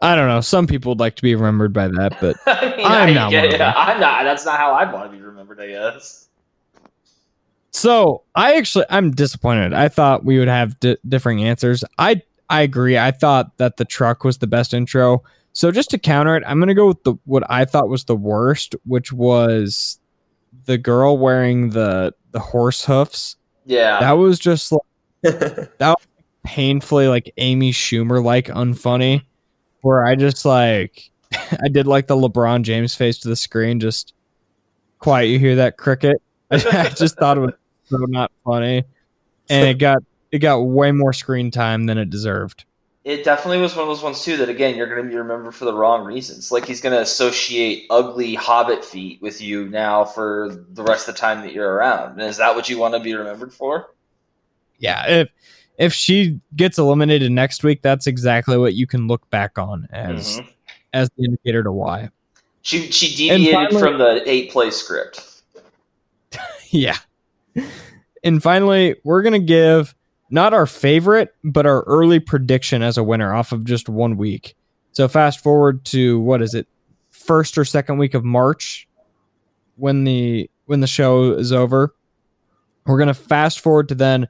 I 0.00 0.14
don't 0.16 0.28
know. 0.28 0.40
Some 0.40 0.66
people 0.66 0.92
would 0.92 0.98
like 0.98 1.14
to 1.16 1.22
be 1.22 1.34
remembered 1.34 1.74
by 1.74 1.88
that, 1.88 2.16
but 2.22 2.36
I 2.46 2.74
mean, 2.76 2.86
I'm 2.86 3.10
I 3.10 3.12
not 3.12 3.30
Yeah, 3.32 3.42
one 3.44 3.52
of 3.52 3.58
them. 3.58 3.74
I'm 3.76 4.00
not. 4.00 4.24
That's 4.24 4.46
not 4.46 4.58
how 4.58 4.72
I'd 4.72 4.90
want 4.94 5.10
to 5.10 5.16
be 5.16 5.22
remembered. 5.22 5.60
I 5.60 5.66
guess. 5.66 6.28
So 7.70 8.22
I 8.34 8.54
actually 8.56 8.86
I'm 8.88 9.10
disappointed. 9.10 9.74
I 9.74 9.88
thought 9.88 10.24
we 10.24 10.38
would 10.38 10.48
have 10.48 10.80
di- 10.80 10.96
differing 11.06 11.44
answers. 11.44 11.84
I 11.98 12.22
I 12.48 12.62
agree. 12.62 12.96
I 12.96 13.10
thought 13.10 13.58
that 13.58 13.76
the 13.76 13.84
truck 13.84 14.24
was 14.24 14.38
the 14.38 14.46
best 14.46 14.72
intro. 14.72 15.22
So 15.52 15.70
just 15.70 15.90
to 15.90 15.98
counter 15.98 16.34
it, 16.36 16.42
I'm 16.46 16.58
gonna 16.58 16.74
go 16.74 16.86
with 16.88 17.04
the 17.04 17.16
what 17.24 17.42
I 17.50 17.66
thought 17.66 17.90
was 17.90 18.04
the 18.04 18.16
worst, 18.16 18.74
which 18.86 19.12
was 19.12 19.98
the 20.64 20.78
girl 20.78 21.18
wearing 21.18 21.70
the 21.70 22.14
the 22.36 22.40
horse 22.40 22.84
hoofs. 22.84 23.36
Yeah. 23.64 23.98
That 23.98 24.12
was 24.12 24.38
just 24.38 24.70
like 24.70 24.82
that 25.78 25.96
painfully 26.44 27.08
like 27.08 27.32
Amy 27.38 27.72
Schumer 27.72 28.22
like 28.22 28.48
unfunny. 28.48 29.22
Where 29.80 30.04
I 30.04 30.16
just 30.16 30.44
like 30.44 31.10
I 31.32 31.68
did 31.72 31.86
like 31.86 32.08
the 32.08 32.14
LeBron 32.14 32.62
James 32.62 32.94
face 32.94 33.18
to 33.20 33.28
the 33.28 33.36
screen, 33.36 33.80
just 33.80 34.12
quiet. 34.98 35.28
You 35.28 35.38
hear 35.38 35.56
that 35.56 35.78
cricket? 35.78 36.20
I 36.50 36.90
just 36.90 37.16
thought 37.16 37.38
it 37.38 37.40
was 37.40 37.54
so 37.86 37.96
not 38.00 38.30
funny, 38.44 38.84
and 39.48 39.68
it 39.68 39.78
got 39.78 40.02
it 40.30 40.40
got 40.40 40.58
way 40.58 40.92
more 40.92 41.14
screen 41.14 41.50
time 41.50 41.86
than 41.86 41.96
it 41.96 42.10
deserved. 42.10 42.65
It 43.06 43.22
definitely 43.22 43.58
was 43.58 43.76
one 43.76 43.82
of 43.84 43.88
those 43.88 44.02
ones 44.02 44.24
too 44.24 44.36
that 44.38 44.48
again 44.48 44.74
you're 44.74 44.88
going 44.88 45.04
to 45.04 45.08
be 45.08 45.16
remembered 45.16 45.54
for 45.54 45.64
the 45.64 45.72
wrong 45.72 46.04
reasons. 46.04 46.50
Like 46.50 46.66
he's 46.66 46.80
going 46.80 46.92
to 46.92 47.00
associate 47.00 47.86
ugly 47.88 48.34
hobbit 48.34 48.84
feet 48.84 49.22
with 49.22 49.40
you 49.40 49.68
now 49.68 50.04
for 50.04 50.50
the 50.70 50.82
rest 50.82 51.08
of 51.08 51.14
the 51.14 51.20
time 51.20 51.42
that 51.42 51.52
you're 51.52 51.72
around. 51.72 52.12
And 52.20 52.22
is 52.22 52.38
that 52.38 52.56
what 52.56 52.68
you 52.68 52.78
want 52.78 52.94
to 52.94 53.00
be 53.00 53.14
remembered 53.14 53.54
for? 53.54 53.94
Yeah, 54.78 55.08
if 55.08 55.28
if 55.78 55.92
she 55.94 56.40
gets 56.56 56.78
eliminated 56.78 57.30
next 57.30 57.62
week, 57.62 57.80
that's 57.80 58.08
exactly 58.08 58.58
what 58.58 58.74
you 58.74 58.88
can 58.88 59.06
look 59.06 59.30
back 59.30 59.56
on 59.56 59.86
as 59.92 60.38
Mhm. 60.40 60.48
as 60.92 61.08
the 61.16 61.24
indicator 61.26 61.62
to 61.62 61.70
why. 61.70 62.10
She 62.62 62.90
she 62.90 63.14
deviated 63.14 63.54
finally- 63.54 63.80
from 63.80 63.98
the 63.98 64.28
eight 64.28 64.50
play 64.50 64.70
script. 64.70 65.22
Yeah. 66.70 66.96
And 68.24 68.42
finally, 68.42 68.96
we're 69.04 69.22
going 69.22 69.32
to 69.40 69.46
give 69.46 69.94
not 70.30 70.54
our 70.54 70.66
favorite, 70.66 71.34
but 71.44 71.66
our 71.66 71.82
early 71.82 72.20
prediction 72.20 72.82
as 72.82 72.98
a 72.98 73.04
winner 73.04 73.34
off 73.34 73.52
of 73.52 73.64
just 73.64 73.88
one 73.88 74.16
week. 74.16 74.56
So 74.92 75.08
fast 75.08 75.40
forward 75.40 75.84
to 75.86 76.20
what 76.20 76.42
is 76.42 76.54
it? 76.54 76.66
First 77.10 77.58
or 77.58 77.64
second 77.64 77.98
week 77.98 78.14
of 78.14 78.24
March 78.24 78.88
when 79.76 80.04
the 80.04 80.50
when 80.66 80.80
the 80.80 80.86
show 80.86 81.32
is 81.32 81.52
over. 81.52 81.94
We're 82.84 82.98
to 83.08 83.14
fast 83.14 83.60
forward 83.60 83.88
to 83.88 83.94
then 83.94 84.28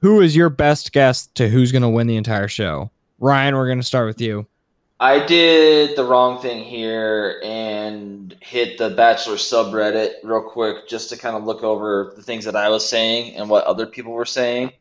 who 0.00 0.20
is 0.20 0.34
your 0.34 0.48
best 0.48 0.92
guess 0.92 1.26
to 1.34 1.48
who's 1.48 1.72
to 1.82 1.88
win 1.88 2.06
the 2.06 2.16
entire 2.16 2.48
show? 2.48 2.90
Ryan, 3.18 3.54
we're 3.54 3.66
to 3.78 3.84
start 3.84 4.06
with 4.06 4.20
you. 4.20 4.46
I 4.98 5.24
did 5.24 5.96
the 5.96 6.04
wrong 6.04 6.42
thing 6.42 6.62
here 6.62 7.40
and 7.42 8.36
hit 8.40 8.76
the 8.76 8.90
Bachelor 8.90 9.36
subreddit 9.36 10.14
real 10.22 10.42
quick 10.42 10.88
just 10.88 11.08
to 11.10 11.16
kind 11.16 11.36
of 11.36 11.44
look 11.44 11.62
over 11.62 12.12
the 12.16 12.22
things 12.22 12.44
that 12.44 12.56
I 12.56 12.68
was 12.68 12.86
saying 12.86 13.34
and 13.36 13.48
what 13.48 13.64
other 13.64 13.86
people 13.86 14.12
were 14.12 14.26
saying. 14.26 14.72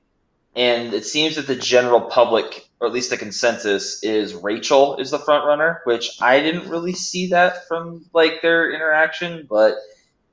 And 0.56 0.94
it 0.94 1.06
seems 1.06 1.36
that 1.36 1.48
the 1.48 1.56
general 1.56 2.02
public, 2.02 2.70
or 2.80 2.88
at 2.88 2.94
least 2.94 3.12
the 3.12 3.18
consensus, 3.18 4.04
is 4.04 4.36
Rachel 4.36 4.98
is 4.98 5.12
the 5.12 5.20
front 5.20 5.46
runner, 5.46 5.82
which 5.86 6.18
I 6.22 6.40
didn't 6.40 6.70
really 6.70 6.94
see 6.94 7.28
that 7.28 7.68
from 7.68 8.06
like 8.14 8.42
their 8.42 8.72
interaction. 8.72 9.46
But 9.50 9.76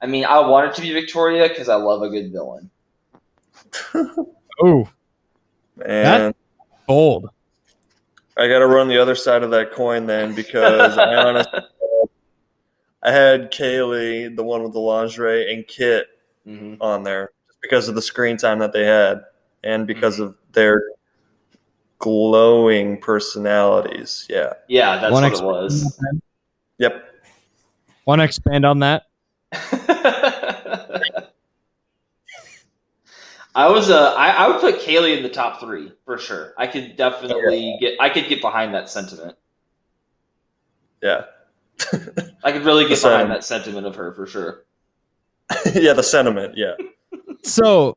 I 0.00 0.06
mean, 0.06 0.24
I 0.24 0.40
wanted 0.40 0.74
to 0.74 0.80
be 0.82 0.92
Victoria 0.92 1.48
because 1.48 1.68
I 1.68 1.76
love 1.76 2.02
a 2.02 2.08
good 2.08 2.32
villain. 2.32 2.70
Oh, 4.62 4.88
And 5.84 6.34
bold. 6.86 7.28
I 8.38 8.48
got 8.48 8.60
to 8.60 8.66
run 8.66 8.88
the 8.88 8.98
other 8.98 9.14
side 9.14 9.42
of 9.42 9.50
that 9.50 9.72
coin 9.72 10.06
then 10.06 10.34
because 10.34 10.96
I 10.96 11.14
honestly 11.16 11.60
I 13.02 13.12
had 13.12 13.52
Kaylee, 13.52 14.34
the 14.34 14.42
one 14.42 14.62
with 14.62 14.72
the 14.72 14.80
lingerie, 14.80 15.52
and 15.52 15.66
Kit 15.66 16.06
hmm 16.44 16.74
on 16.80 17.02
there 17.02 17.32
just 17.48 17.60
because 17.60 17.88
of 17.88 17.94
the 17.94 18.02
screen 18.02 18.36
time 18.36 18.60
that 18.60 18.72
they 18.72 18.84
had 18.84 19.22
and 19.66 19.86
because 19.86 20.20
of 20.20 20.36
their 20.52 20.82
glowing 21.98 23.00
personalities. 23.00 24.26
Yeah. 24.30 24.52
Yeah, 24.68 24.98
that's 24.98 25.12
Wanna 25.12 25.30
what 25.30 25.38
it 25.40 25.44
was. 25.44 26.00
Yep. 26.78 27.04
Want 28.06 28.20
to 28.20 28.24
expand 28.24 28.64
on 28.64 28.78
that? 28.80 29.04
I 33.54 33.70
was 33.70 33.88
uh, 33.88 34.12
I, 34.14 34.30
I 34.32 34.48
would 34.48 34.60
put 34.60 34.80
Kaylee 34.80 35.16
in 35.16 35.22
the 35.22 35.30
top 35.30 35.60
three 35.60 35.90
for 36.04 36.18
sure. 36.18 36.52
I 36.58 36.66
could 36.66 36.96
definitely 36.96 37.78
get 37.80 37.94
I 37.98 38.10
could 38.10 38.28
get 38.28 38.42
behind 38.42 38.74
that 38.74 38.90
sentiment. 38.90 39.36
Yeah. 41.02 41.24
I 42.44 42.52
could 42.52 42.64
really 42.64 42.84
The 42.88 42.90
get 42.90 43.02
behind 43.02 43.02
sentiment. 43.02 43.28
that 43.30 43.44
sentiment 43.44 43.86
of 43.86 43.96
her 43.96 44.12
for 44.12 44.26
sure. 44.26 44.64
yeah, 45.74 45.94
the 45.94 46.02
sentiment. 46.02 46.54
Yeah. 46.56 46.74
So, 47.42 47.96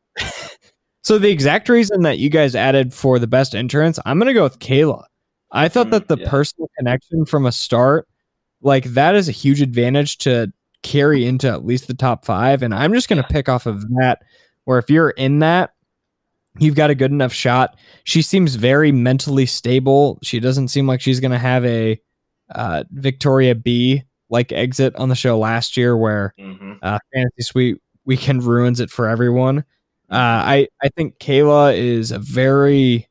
so 1.09 1.17
the 1.17 1.31
exact 1.31 1.69
reason 1.69 2.03
that 2.03 2.19
you 2.19 2.29
guys 2.29 2.55
added 2.55 2.93
for 2.93 3.17
the 3.19 3.25
best 3.27 3.55
entrance, 3.55 3.99
I'm 4.05 4.19
gonna 4.19 4.33
go 4.33 4.43
with 4.43 4.59
Kayla. 4.59 5.05
I 5.51 5.67
thought 5.67 5.87
Mm, 5.87 5.91
that 5.91 6.07
the 6.07 6.17
yeah. 6.17 6.29
personal 6.29 6.69
connection 6.77 7.25
from 7.25 7.47
a 7.47 7.51
start, 7.51 8.07
like 8.61 8.83
that, 8.85 9.15
is 9.15 9.27
a 9.27 9.31
huge 9.31 9.61
advantage 9.61 10.19
to 10.19 10.53
carry 10.83 11.25
into 11.25 11.47
at 11.49 11.65
least 11.65 11.87
the 11.87 11.95
top 11.95 12.25
five. 12.25 12.61
And 12.61 12.73
I'm 12.75 12.93
just 12.93 13.09
gonna 13.09 13.23
pick 13.23 13.49
off 13.49 13.65
of 13.65 13.81
that. 13.95 14.19
Where 14.65 14.77
if 14.77 14.89
you're 14.91 15.09
in 15.11 15.39
that, 15.39 15.71
you've 16.59 16.75
got 16.75 16.91
a 16.91 16.95
good 16.95 17.11
enough 17.11 17.33
shot. 17.33 17.75
She 18.03 18.21
seems 18.21 18.55
very 18.55 18.91
mentally 18.91 19.47
stable. 19.47 20.19
She 20.21 20.39
doesn't 20.39 20.67
seem 20.67 20.85
like 20.87 21.01
she's 21.01 21.19
gonna 21.19 21.39
have 21.39 21.65
a 21.65 21.99
uh, 22.53 22.83
Victoria 22.91 23.55
B 23.55 24.03
like 24.29 24.51
exit 24.51 24.95
on 24.95 25.09
the 25.09 25.15
show 25.15 25.39
last 25.39 25.75
year, 25.77 25.97
where 25.97 26.35
hmm 26.37 26.73
uh, 26.83 26.99
Fantasy 27.13 27.41
Suite 27.41 27.81
Weekend 28.05 28.43
ruins 28.43 28.79
it 28.79 28.91
for 28.91 29.07
everyone. 29.09 29.63
Uh, 30.11 30.15
I 30.15 30.67
I 30.81 30.89
think 30.89 31.19
Kayla 31.19 31.77
is 31.77 32.11
a 32.11 32.19
very 32.19 33.07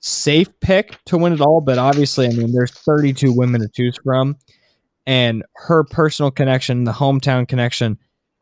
safe 0.00 0.48
pick 0.60 0.98
to 1.06 1.16
win 1.16 1.32
it 1.32 1.40
all, 1.40 1.60
but 1.60 1.78
obviously, 1.78 2.26
I 2.26 2.30
mean, 2.30 2.52
there's 2.52 2.72
32 2.72 3.32
women 3.32 3.60
to 3.62 3.68
choose 3.68 3.98
from, 4.04 4.36
and 5.06 5.44
her 5.56 5.84
personal 5.84 6.30
connection, 6.30 6.84
the 6.84 6.92
hometown 6.92 7.48
connection, 7.48 7.98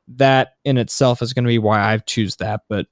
that 0.09 0.55
in 0.65 0.77
itself 0.79 1.23
is 1.23 1.33
going 1.33 1.45
to 1.45 1.49
be 1.49 1.59
why 1.59 1.93
I 1.93 1.99
choose 1.99 2.37
that. 2.37 2.63
But 2.69 2.87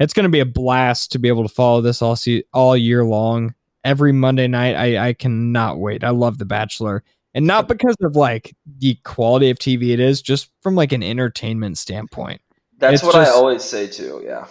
it's 0.00 0.12
going 0.12 0.24
to 0.24 0.30
be 0.30 0.40
a 0.40 0.46
blast 0.46 1.12
to 1.12 1.18
be 1.18 1.28
able 1.28 1.46
to 1.46 1.54
follow 1.54 1.80
this 1.80 2.02
all 2.02 2.16
see 2.16 2.44
all 2.52 2.76
year 2.76 3.04
long. 3.04 3.54
Every 3.84 4.12
Monday 4.12 4.48
night, 4.48 4.74
I 4.74 5.08
I 5.08 5.12
cannot 5.12 5.78
wait. 5.78 6.02
I 6.02 6.10
love 6.10 6.38
The 6.38 6.46
Bachelor, 6.46 7.04
and 7.34 7.46
not 7.46 7.68
because 7.68 7.96
of 8.02 8.16
like 8.16 8.56
the 8.78 8.96
quality 9.04 9.50
of 9.50 9.58
TV 9.58 9.90
it 9.90 10.00
is, 10.00 10.22
just 10.22 10.50
from 10.62 10.74
like 10.74 10.92
an 10.92 11.02
entertainment 11.02 11.78
standpoint. 11.78 12.40
That's 12.78 12.94
It's 12.94 13.02
what 13.02 13.14
I 13.14 13.30
always 13.30 13.62
say 13.62 13.86
too. 13.86 14.22
Yeah. 14.24 14.46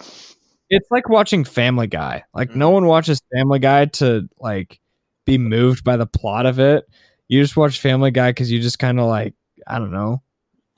It's 0.70 0.90
like 0.90 1.08
watching 1.08 1.44
Family 1.44 1.86
Guy. 1.86 2.24
Like 2.32 2.54
no 2.56 2.70
Mhm. 2.70 2.74
one 2.74 2.86
watches 2.86 3.22
Family 3.34 3.58
Guy 3.58 3.86
to 3.86 4.28
like 4.38 4.80
be 5.26 5.38
moved 5.38 5.84
by 5.84 5.96
the 5.96 6.06
plot 6.06 6.46
of 6.46 6.58
it. 6.58 6.84
You 7.28 7.42
just 7.42 7.56
watch 7.56 7.78
Family 7.80 8.10
Guy 8.10 8.30
because 8.30 8.50
you 8.50 8.60
just 8.60 8.78
kind 8.78 8.98
of 8.98 9.06
like 9.06 9.34
I 9.66 9.78
don't 9.78 9.92
know, 9.92 10.22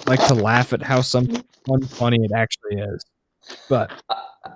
like 0.07 0.25
to 0.27 0.35
laugh 0.35 0.73
at 0.73 0.83
how 0.83 1.01
some 1.01 1.29
funny 1.89 2.19
it 2.23 2.33
actually 2.35 2.81
is. 2.81 3.05
But 3.69 3.91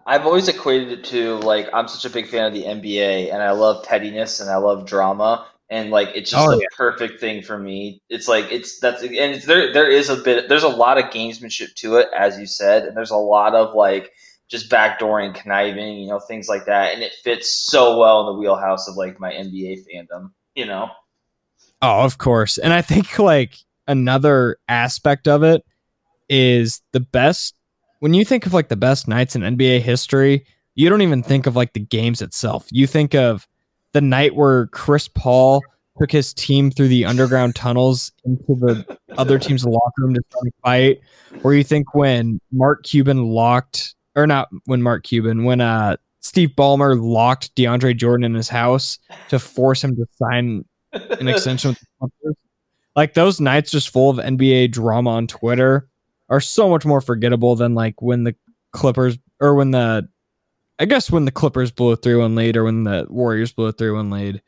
I've 0.07 0.27
always 0.27 0.49
equated 0.49 0.93
it 0.93 1.05
to 1.07 1.37
like 1.37 1.69
I'm 1.73 1.89
such 1.89 2.05
a 2.05 2.11
big 2.13 2.27
fan 2.29 2.45
of 2.45 2.53
the 2.53 2.65
NBA 2.65 3.33
and 3.33 3.43
I 3.43 3.53
love 3.53 3.85
pettiness 3.85 4.41
and 4.41 4.51
I 4.51 4.57
love 4.57 4.85
drama 4.87 5.47
and 5.71 5.91
like 5.91 6.09
it's 6.15 6.31
just 6.31 6.47
Oh, 6.47 6.51
the 6.51 6.59
yeah. 6.59 6.67
perfect 6.77 7.21
thing 7.21 7.43
for 7.43 7.59
me. 7.59 8.03
It's 8.09 8.29
like 8.29 8.47
it's 8.51 8.79
that's 8.81 9.03
and 9.03 9.15
it's, 9.15 9.47
there 9.47 9.73
there 9.73 9.89
is 9.91 10.09
a 10.11 10.17
bit 10.17 10.49
there's 10.49 10.65
a 10.65 10.69
lot 10.69 10.99
of 10.99 11.07
gamesmanship 11.07 11.75
to 11.77 11.97
it 11.97 12.09
as 12.17 12.39
you 12.39 12.47
said 12.47 12.85
and 12.85 12.97
there's 12.97 13.11
a 13.13 13.17
lot 13.17 13.55
of 13.55 13.75
like 13.75 14.11
just 14.49 14.69
backdooring, 14.71 15.35
conniving, 15.35 15.99
you 15.99 16.09
know, 16.09 16.19
things 16.21 16.49
like 16.49 16.67
that 16.67 16.95
and 16.95 17.03
it 17.03 17.13
fits 17.25 17.51
so 17.53 17.99
well 17.99 18.21
in 18.21 18.27
the 18.35 18.41
wheelhouse 18.41 18.89
of 18.89 18.97
like 18.97 19.21
my 19.21 19.33
NBA 19.33 19.79
fandom, 19.87 20.33
you 20.55 20.67
know. 20.67 20.91
Oh, 21.83 22.05
of 22.05 22.19
course. 22.19 22.59
And 22.59 22.73
I 22.73 22.83
think 22.83 23.19
like 23.19 23.55
another 23.87 24.59
aspect 24.69 25.29
of 25.29 25.43
it 25.43 25.65
is 26.29 26.83
the 26.93 27.01
best 27.01 27.55
when 28.01 28.15
you 28.15 28.25
think 28.25 28.47
of 28.47 28.55
like 28.55 28.69
the 28.69 28.77
best 28.77 29.09
nights 29.09 29.37
in 29.37 29.43
NBA 29.43 29.81
history, 29.83 30.47
you 30.75 30.89
don't 30.89 31.03
even 31.03 31.23
think 31.23 31.47
of 31.47 31.55
like 31.57 31.75
the 31.75 31.81
games 31.81 32.23
itself. 32.23 32.67
You 32.71 32.87
think 32.87 33.15
of 33.15 33.47
the 33.93 34.01
night 34.01 34.35
where 34.35 34.67
Chris 34.69 35.09
Paul 35.09 35.63
took 36.01 36.11
his 36.11 36.33
team 36.33 36.71
through 36.71 36.89
the 36.89 37.05
underground 37.05 37.55
tunnels 37.55 38.13
into 38.25 38.55
the 38.55 38.99
other 39.19 39.39
team's 39.39 39.65
locker 39.65 39.93
room 39.99 40.15
to 40.15 40.23
start 40.31 40.47
a 40.47 40.51
fight, 40.63 41.01
or 41.43 41.55
you 41.55 41.65
think 41.65 41.95
when 41.95 42.41
Mark 42.53 42.85
Cuban 42.85 43.27
locked 43.27 43.95
or 44.17 44.27
not 44.27 44.49
when 44.65 44.83
Mark 44.83 45.05
Cuban, 45.05 45.45
when 45.45 45.61
uh 45.61 45.97
Steve 46.21 46.51
Ballmer 46.51 47.01
locked 47.01 47.55
DeAndre 47.57 47.97
Jordan 47.97 48.25
in 48.25 48.35
his 48.35 48.49
house 48.49 48.99
to 49.29 49.39
force 49.39 49.83
him 49.83 49.97
to 49.97 50.07
sign 50.17 50.65
an 50.93 51.29
extension. 51.29 51.77
Like 52.95 53.15
those 53.15 53.41
nights 53.41 53.71
just 53.71 53.89
full 53.89 54.11
of 54.11 54.19
NBA 54.19 54.73
drama 54.73 55.11
on 55.11 55.27
Twitter 55.27 55.89
are 56.29 56.41
so 56.41 56.69
much 56.69 56.85
more 56.85 57.01
forgettable 57.01 57.57
than 57.57 57.75
like 57.75 58.03
when 58.03 58.25
the 58.25 58.35
Clippers 58.73 59.19
or 59.41 59.55
when 59.55 59.71
the 59.71 60.09
I 60.81 60.87
guess 60.87 61.11
when 61.11 61.27
the 61.27 61.31
Clippers 61.31 61.71
blew 61.71 61.93
it 61.93 62.03
through 62.03 62.25
and 62.25 62.35
laid 62.35 62.57
or 62.57 62.65
when 62.65 62.85
the 62.85 63.07
Warriors 63.11 63.53
blew 63.53 63.69
it 63.69 63.77
through 63.79 64.01
and 64.01 64.11
laid. 64.11 64.41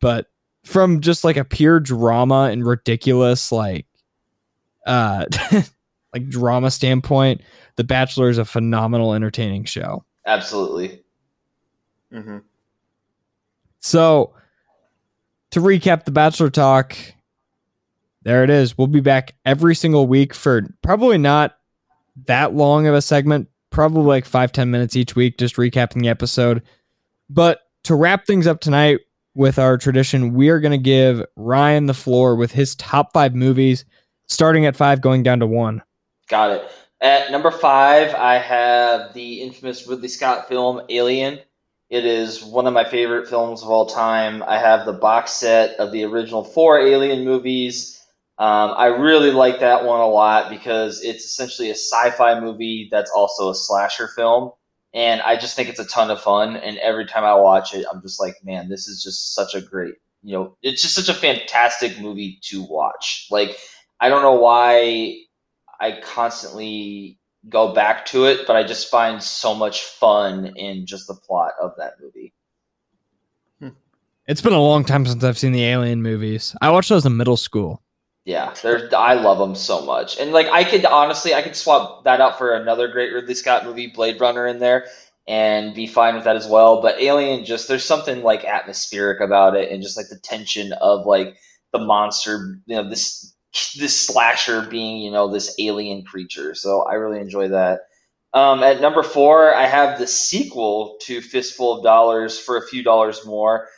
But 0.00 0.26
from 0.64 1.00
just 1.00 1.22
like 1.22 1.36
a 1.36 1.44
pure 1.44 1.78
drama 1.78 2.48
and 2.52 2.66
ridiculous 2.66 3.50
like 3.52 3.86
uh 4.86 5.24
like 6.12 6.28
drama 6.28 6.70
standpoint, 6.70 7.42
The 7.76 7.84
Bachelor 7.84 8.28
is 8.28 8.38
a 8.38 8.44
phenomenal 8.44 9.14
entertaining 9.14 9.64
show. 9.64 10.04
Absolutely. 10.26 11.02
hmm 12.12 12.38
So, 13.78 14.34
to 15.52 15.60
recap 15.60 16.04
the 16.04 16.10
Bachelor 16.10 16.50
talk, 16.50 16.96
there 18.22 18.44
it 18.44 18.50
is. 18.50 18.76
We'll 18.76 18.88
be 18.88 19.00
back 19.00 19.36
every 19.46 19.74
single 19.74 20.06
week 20.06 20.34
for 20.34 20.66
probably 20.82 21.18
not 21.18 21.56
that 22.26 22.52
long 22.52 22.86
of 22.86 22.94
a 22.94 23.00
segment, 23.00 23.48
probably 23.78 24.02
like 24.02 24.24
five 24.24 24.50
ten 24.50 24.72
minutes 24.72 24.96
each 24.96 25.14
week, 25.14 25.38
just 25.38 25.54
recapping 25.54 26.02
the 26.02 26.08
episode. 26.08 26.64
But 27.30 27.60
to 27.84 27.94
wrap 27.94 28.26
things 28.26 28.48
up 28.48 28.60
tonight 28.60 28.98
with 29.36 29.56
our 29.56 29.78
tradition, 29.78 30.34
we 30.34 30.48
are 30.48 30.58
going 30.58 30.72
to 30.72 30.78
give 30.78 31.24
Ryan 31.36 31.86
the 31.86 31.94
floor 31.94 32.34
with 32.34 32.50
his 32.50 32.74
top 32.74 33.12
five 33.12 33.36
movies, 33.36 33.84
starting 34.26 34.66
at 34.66 34.74
five, 34.74 35.00
going 35.00 35.22
down 35.22 35.38
to 35.38 35.46
one. 35.46 35.80
Got 36.28 36.50
it. 36.56 36.68
At 37.00 37.30
number 37.30 37.52
five, 37.52 38.16
I 38.16 38.38
have 38.38 39.14
the 39.14 39.42
infamous 39.42 39.86
Ridley 39.86 40.08
Scott 40.08 40.48
film 40.48 40.80
Alien. 40.88 41.38
It 41.88 42.04
is 42.04 42.42
one 42.42 42.66
of 42.66 42.74
my 42.74 42.82
favorite 42.82 43.28
films 43.28 43.62
of 43.62 43.70
all 43.70 43.86
time. 43.86 44.42
I 44.42 44.58
have 44.58 44.86
the 44.86 44.92
box 44.92 45.30
set 45.30 45.78
of 45.78 45.92
the 45.92 46.02
original 46.02 46.42
four 46.42 46.80
Alien 46.80 47.24
movies. 47.24 47.97
Um, 48.38 48.74
I 48.76 48.86
really 48.86 49.32
like 49.32 49.60
that 49.60 49.84
one 49.84 50.00
a 50.00 50.06
lot 50.06 50.48
because 50.48 51.02
it's 51.02 51.24
essentially 51.24 51.70
a 51.70 51.74
sci-fi 51.74 52.38
movie 52.38 52.88
that's 52.90 53.10
also 53.10 53.50
a 53.50 53.54
slasher 53.54 54.06
film, 54.06 54.52
and 54.94 55.20
I 55.22 55.36
just 55.36 55.56
think 55.56 55.68
it's 55.68 55.80
a 55.80 55.86
ton 55.86 56.10
of 56.10 56.20
fun. 56.20 56.56
And 56.56 56.78
every 56.78 57.06
time 57.06 57.24
I 57.24 57.34
watch 57.34 57.74
it, 57.74 57.84
I'm 57.92 58.00
just 58.00 58.20
like, 58.20 58.36
man, 58.44 58.68
this 58.68 58.86
is 58.86 59.02
just 59.02 59.34
such 59.34 59.54
a 59.56 59.60
great, 59.60 59.94
you 60.22 60.34
know, 60.34 60.56
it's 60.62 60.82
just 60.82 60.94
such 60.94 61.08
a 61.08 61.18
fantastic 61.18 62.00
movie 62.00 62.38
to 62.44 62.62
watch. 62.62 63.26
Like, 63.28 63.58
I 63.98 64.08
don't 64.08 64.22
know 64.22 64.36
why 64.40 65.16
I 65.80 66.00
constantly 66.00 67.18
go 67.48 67.74
back 67.74 68.06
to 68.06 68.26
it, 68.26 68.46
but 68.46 68.54
I 68.54 68.62
just 68.62 68.88
find 68.88 69.20
so 69.20 69.52
much 69.54 69.82
fun 69.82 70.52
in 70.54 70.86
just 70.86 71.08
the 71.08 71.14
plot 71.14 71.52
of 71.60 71.72
that 71.78 71.94
movie. 72.00 72.32
It's 74.28 74.42
been 74.42 74.52
a 74.52 74.60
long 74.60 74.84
time 74.84 75.06
since 75.06 75.24
I've 75.24 75.38
seen 75.38 75.52
the 75.52 75.64
Alien 75.64 76.02
movies. 76.02 76.54
I 76.60 76.70
watched 76.70 76.90
those 76.90 77.06
in 77.06 77.16
middle 77.16 77.38
school. 77.38 77.82
Yeah, 78.28 78.52
there's 78.62 78.92
I 78.92 79.14
love 79.14 79.38
them 79.38 79.54
so 79.54 79.80
much, 79.86 80.18
and 80.20 80.32
like 80.32 80.48
I 80.48 80.62
could 80.62 80.84
honestly, 80.84 81.32
I 81.32 81.40
could 81.40 81.56
swap 81.56 82.04
that 82.04 82.20
out 82.20 82.36
for 82.36 82.52
another 82.54 82.86
great 82.86 83.10
Ridley 83.10 83.32
Scott 83.32 83.64
movie, 83.64 83.86
Blade 83.86 84.20
Runner, 84.20 84.46
in 84.46 84.58
there, 84.58 84.84
and 85.26 85.74
be 85.74 85.86
fine 85.86 86.14
with 86.14 86.24
that 86.24 86.36
as 86.36 86.46
well. 86.46 86.82
But 86.82 87.00
Alien, 87.00 87.46
just 87.46 87.68
there's 87.68 87.86
something 87.86 88.22
like 88.22 88.44
atmospheric 88.44 89.22
about 89.22 89.56
it, 89.56 89.72
and 89.72 89.82
just 89.82 89.96
like 89.96 90.10
the 90.10 90.20
tension 90.22 90.74
of 90.74 91.06
like 91.06 91.38
the 91.72 91.78
monster, 91.78 92.60
you 92.66 92.76
know, 92.76 92.86
this 92.86 93.34
this 93.78 93.98
slasher 93.98 94.60
being, 94.60 94.98
you 95.00 95.10
know, 95.10 95.32
this 95.32 95.54
alien 95.58 96.04
creature. 96.04 96.54
So 96.54 96.82
I 96.82 96.96
really 96.96 97.20
enjoy 97.20 97.48
that. 97.48 97.80
Um, 98.34 98.62
at 98.62 98.82
number 98.82 99.02
four, 99.02 99.54
I 99.54 99.66
have 99.66 99.98
the 99.98 100.06
sequel 100.06 100.98
to 101.04 101.22
Fistful 101.22 101.78
of 101.78 101.82
Dollars 101.82 102.38
for 102.38 102.58
a 102.58 102.66
few 102.66 102.82
dollars 102.82 103.24
more. 103.24 103.68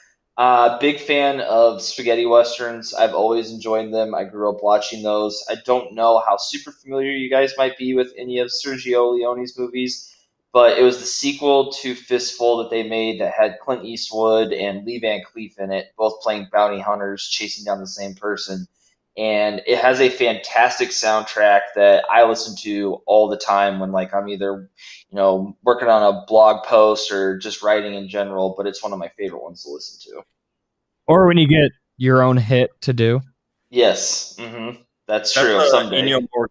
Uh, 0.41 0.78
big 0.78 0.99
fan 0.99 1.43
of 1.43 1.82
spaghetti 1.82 2.24
westerns. 2.24 2.95
I've 2.95 3.12
always 3.12 3.53
enjoyed 3.53 3.93
them. 3.93 4.14
I 4.14 4.24
grew 4.24 4.49
up 4.49 4.62
watching 4.62 5.03
those. 5.03 5.45
I 5.51 5.57
don't 5.66 5.93
know 5.93 6.22
how 6.26 6.38
super 6.38 6.72
familiar 6.72 7.11
you 7.11 7.28
guys 7.28 7.53
might 7.59 7.76
be 7.76 7.93
with 7.93 8.14
any 8.16 8.38
of 8.38 8.49
Sergio 8.49 9.12
Leone's 9.12 9.59
movies, 9.59 10.16
but 10.51 10.78
it 10.78 10.82
was 10.82 10.99
the 10.99 11.05
sequel 11.05 11.72
to 11.82 11.95
Fistful 11.95 12.57
that 12.57 12.70
they 12.70 12.82
made 12.82 13.20
that 13.20 13.34
had 13.38 13.59
Clint 13.61 13.84
Eastwood 13.84 14.55
and 14.55 14.86
Lee 14.86 14.99
Van 14.99 15.20
Cleef 15.20 15.59
in 15.59 15.70
it, 15.70 15.93
both 15.99 16.22
playing 16.22 16.49
bounty 16.51 16.80
hunters 16.80 17.28
chasing 17.28 17.66
down 17.66 17.78
the 17.78 17.86
same 17.86 18.14
person. 18.14 18.66
And 19.18 19.61
it 19.66 19.76
has 19.76 20.01
a 20.01 20.09
fantastic 20.09 20.88
soundtrack 20.88 21.61
that 21.74 22.05
I 22.11 22.24
listen 22.24 22.57
to 22.62 23.03
all 23.05 23.28
the 23.28 23.36
time 23.36 23.78
when 23.78 23.93
like 23.93 24.14
I'm 24.14 24.30
either, 24.30 24.70
you 25.11 25.16
know, 25.16 25.55
working 25.64 25.88
on 25.88 26.03
a 26.03 26.24
blog 26.26 26.64
post 26.64 27.12
or 27.12 27.36
just 27.36 27.62
writing 27.62 27.93
in 27.93 28.09
general, 28.09 28.55
but 28.56 28.66
it's 28.66 28.82
one 28.82 28.94
of 28.94 28.98
my 28.98 29.09
favorite 29.19 29.43
ones 29.43 29.64
to 29.64 29.70
listen 29.70 30.01
to. 30.10 30.23
Or 31.11 31.27
when 31.27 31.39
you 31.39 31.49
get 31.49 31.73
your 31.97 32.23
own 32.23 32.37
hit 32.37 32.70
to 32.82 32.93
do. 32.93 33.20
Yes, 33.70 34.37
hmm 34.39 34.70
that's 35.07 35.35
That's, 35.35 35.47
true. 35.47 35.57
uh, 35.57 35.69
Someday. 35.69 36.03
Ennio 36.03 36.20
Morricone. 36.35 36.47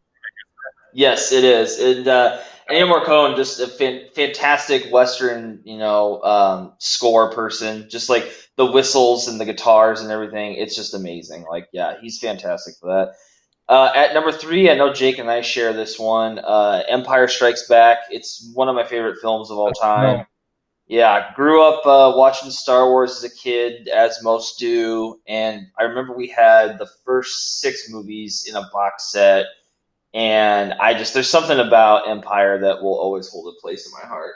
Yes, 0.94 1.32
it 1.32 1.44
is. 1.44 1.80
And 1.80 2.08
uh, 2.08 2.42
Ennio 2.70 2.92
Morricone, 2.92 3.36
just 3.36 3.60
a 3.60 3.68
fan- 3.68 4.08
fantastic 4.14 4.92
Western, 4.92 5.62
you 5.64 5.78
know, 5.78 6.22
um, 6.24 6.74
score 6.80 7.32
person. 7.32 7.90
Just 7.90 8.10
like 8.10 8.32
the 8.58 8.66
whistles 8.66 9.28
and 9.28 9.40
the 9.40 9.46
guitars 9.46 10.02
and 10.02 10.12
everything. 10.12 10.56
It's 10.56 10.76
just 10.76 10.94
amazing. 10.94 11.46
Like, 11.50 11.68
yeah, 11.72 11.96
he's 12.02 12.20
fantastic 12.20 12.76
for 12.82 12.90
that. 12.90 13.14
Uh, 13.74 13.92
at 13.96 14.14
number 14.14 14.32
three, 14.32 14.70
I 14.70 14.76
know 14.76 14.92
Jake 14.92 15.20
and 15.20 15.30
I 15.30 15.42
share 15.42 15.74
this 15.74 15.98
one. 15.98 16.40
Uh, 16.40 16.84
Empire 16.90 17.28
Strikes 17.28 17.68
Back. 17.68 18.00
It's 18.10 18.52
one 18.54 18.68
of 18.68 18.76
my 18.76 18.84
favorite 18.84 19.20
films 19.22 19.52
of 19.52 19.58
all 19.58 19.72
time. 19.72 20.26
Yeah, 20.90 21.12
I 21.12 21.36
grew 21.36 21.64
up 21.64 21.86
uh, 21.86 22.18
watching 22.18 22.50
Star 22.50 22.90
Wars 22.90 23.12
as 23.18 23.24
a 23.24 23.36
kid, 23.36 23.88
as 23.90 24.24
most 24.24 24.58
do, 24.58 25.20
and 25.28 25.68
I 25.78 25.84
remember 25.84 26.18
we 26.18 26.28
had 26.28 26.80
the 26.80 26.90
first 27.06 27.62
six 27.62 27.92
movies 27.92 28.48
in 28.50 28.56
a 28.56 28.68
box 28.74 29.12
set, 29.12 29.46
and 30.16 30.74
I 30.74 30.96
just 30.96 31.14
there's 31.14 31.30
something 31.30 31.60
about 31.60 32.10
Empire 32.10 32.58
that 32.62 32.82
will 32.82 32.96
always 32.96 33.30
hold 33.30 33.54
a 33.56 33.62
place 33.62 33.86
in 33.86 33.92
my 34.02 34.08
heart. 34.08 34.34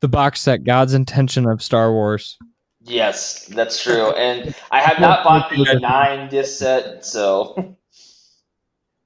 The 0.00 0.08
box 0.08 0.40
set, 0.40 0.64
God's 0.64 0.94
intention 0.94 1.46
of 1.46 1.62
Star 1.62 1.92
Wars. 1.92 2.38
Yes, 2.80 3.44
that's 3.44 3.82
true, 3.82 4.12
and 4.12 4.54
I 4.70 4.80
have 4.80 5.00
not 5.00 5.22
bought 5.22 5.50
the 5.50 5.78
nine 5.82 6.30
disc 6.30 6.58
set, 6.58 7.04
so 7.04 7.76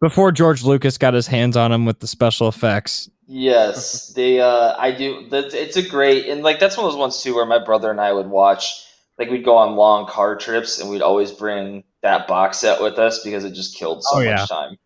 before 0.00 0.32
George 0.32 0.64
Lucas 0.64 0.98
got 0.98 1.14
his 1.14 1.26
hands 1.26 1.56
on 1.56 1.72
him 1.72 1.84
with 1.84 2.00
the 2.00 2.06
special 2.06 2.48
effects. 2.48 3.10
Yes, 3.26 4.08
they. 4.14 4.40
Uh, 4.40 4.74
I 4.76 4.90
do. 4.90 5.28
That's 5.30 5.54
it's 5.54 5.76
a 5.76 5.88
great 5.88 6.26
and 6.28 6.42
like 6.42 6.58
that's 6.58 6.76
one 6.76 6.86
of 6.86 6.92
those 6.92 6.98
ones 6.98 7.22
too 7.22 7.34
where 7.34 7.46
my 7.46 7.62
brother 7.64 7.90
and 7.90 8.00
I 8.00 8.12
would 8.12 8.26
watch. 8.26 8.84
Like 9.18 9.30
we'd 9.30 9.44
go 9.44 9.56
on 9.58 9.76
long 9.76 10.06
car 10.06 10.34
trips 10.36 10.80
and 10.80 10.90
we'd 10.90 11.02
always 11.02 11.30
bring 11.30 11.84
that 12.02 12.26
box 12.26 12.58
set 12.58 12.80
with 12.82 12.98
us 12.98 13.22
because 13.22 13.44
it 13.44 13.52
just 13.52 13.76
killed 13.76 14.02
so 14.02 14.16
Oh, 14.16 14.20
yeah. 14.20 14.36
much 14.36 14.48
time. 14.48 14.76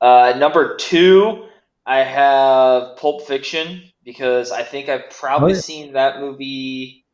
Uh, 0.00 0.34
number 0.38 0.76
two, 0.76 1.46
I 1.84 1.98
have 2.04 2.96
Pulp 2.96 3.26
Fiction 3.26 3.82
because 4.04 4.52
I 4.52 4.62
think 4.62 4.88
I've 4.88 5.10
probably 5.10 5.52
Oh, 5.52 5.54
yeah. 5.56 5.60
seen 5.60 5.92
that 5.94 6.20
movie. 6.20 7.04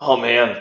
Oh 0.00 0.16
man, 0.16 0.60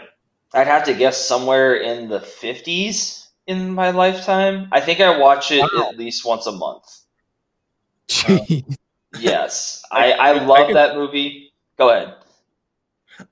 I'd 0.54 0.68
have 0.68 0.86
to 0.86 0.94
guess 0.94 1.18
somewhere 1.26 1.76
in 1.76 2.08
the 2.08 2.22
fifties 2.22 3.25
in 3.48 3.72
my 3.74 3.92
lifetime. 3.92 4.68
I 4.72 4.82
think 4.82 5.00
I 5.00 5.18
watch 5.20 5.52
it 5.52 5.62
Wow. 5.74 5.90
at 5.90 5.98
least 5.98 6.26
once 6.26 6.46
a 6.48 6.52
month. 6.52 6.84
Jeez. 8.08 8.78
Yes, 9.20 9.84
I, 9.92 10.12
I 10.12 10.32
love 10.44 10.68
could- 10.68 10.76
that 10.76 10.96
movie. 10.96 11.54
Go 11.78 11.90
ahead. 11.90 12.16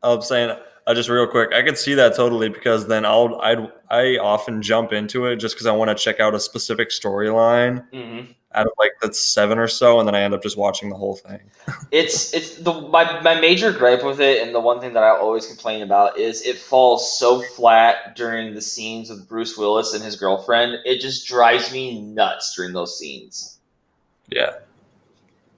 I'm 0.02 0.22
saying, 0.22 0.56
uh, 0.88 0.94
just 0.94 1.10
real 1.10 1.28
quick, 1.28 1.54
I 1.54 1.62
could 1.62 1.78
see 1.78 1.94
that 1.96 2.16
totally 2.16 2.48
because 2.50 2.88
then 2.88 3.06
I'll 3.06 3.40
I'd 3.42 3.70
I 3.90 4.18
often 4.18 4.62
jump 4.62 4.94
into 4.94 5.26
it 5.26 5.38
just 5.38 5.56
because 5.56 5.66
I 5.68 5.74
want 5.74 5.90
to 5.90 5.96
check 5.96 6.20
out 6.22 6.34
a 6.34 6.40
specific 6.40 6.90
storyline 6.90 7.86
hmm 7.92 8.32
out 8.56 8.66
of 8.66 8.74
like 8.78 8.92
that's 9.02 9.20
seven 9.20 9.58
or 9.58 9.68
so, 9.68 10.00
and 10.00 10.08
then 10.08 10.16
I 10.16 10.22
end 10.22 10.34
up 10.34 10.44
just 10.44 10.58
watching 10.58 10.90
the 10.90 10.96
whole 10.96 11.16
thing. 11.16 11.40
It's 11.92 12.34
it's 12.34 12.58
the 12.58 12.74
my 12.74 13.22
my 13.22 13.40
major 13.40 13.72
gripe 13.72 14.04
with 14.04 14.20
it, 14.20 14.42
and 14.42 14.54
the 14.54 14.60
one 14.60 14.80
thing 14.80 14.94
that 14.94 15.04
I 15.04 15.10
always 15.10 15.46
complain 15.46 15.84
about 15.84 16.18
is 16.18 16.42
it 16.42 16.58
falls 16.58 17.20
so 17.20 17.42
flat 17.42 18.16
during 18.16 18.56
the 18.56 18.62
scenes 18.62 19.10
with 19.10 19.28
Bruce 19.30 19.58
Willis 19.58 19.94
and 19.94 20.04
his 20.04 20.16
girlfriend. 20.16 20.80
It 20.86 21.02
just 21.02 21.28
drives 21.28 21.72
me 21.72 22.02
nuts 22.02 22.56
during 22.56 22.74
those 22.74 22.98
scenes. 22.98 23.60
Yeah, 24.28 24.54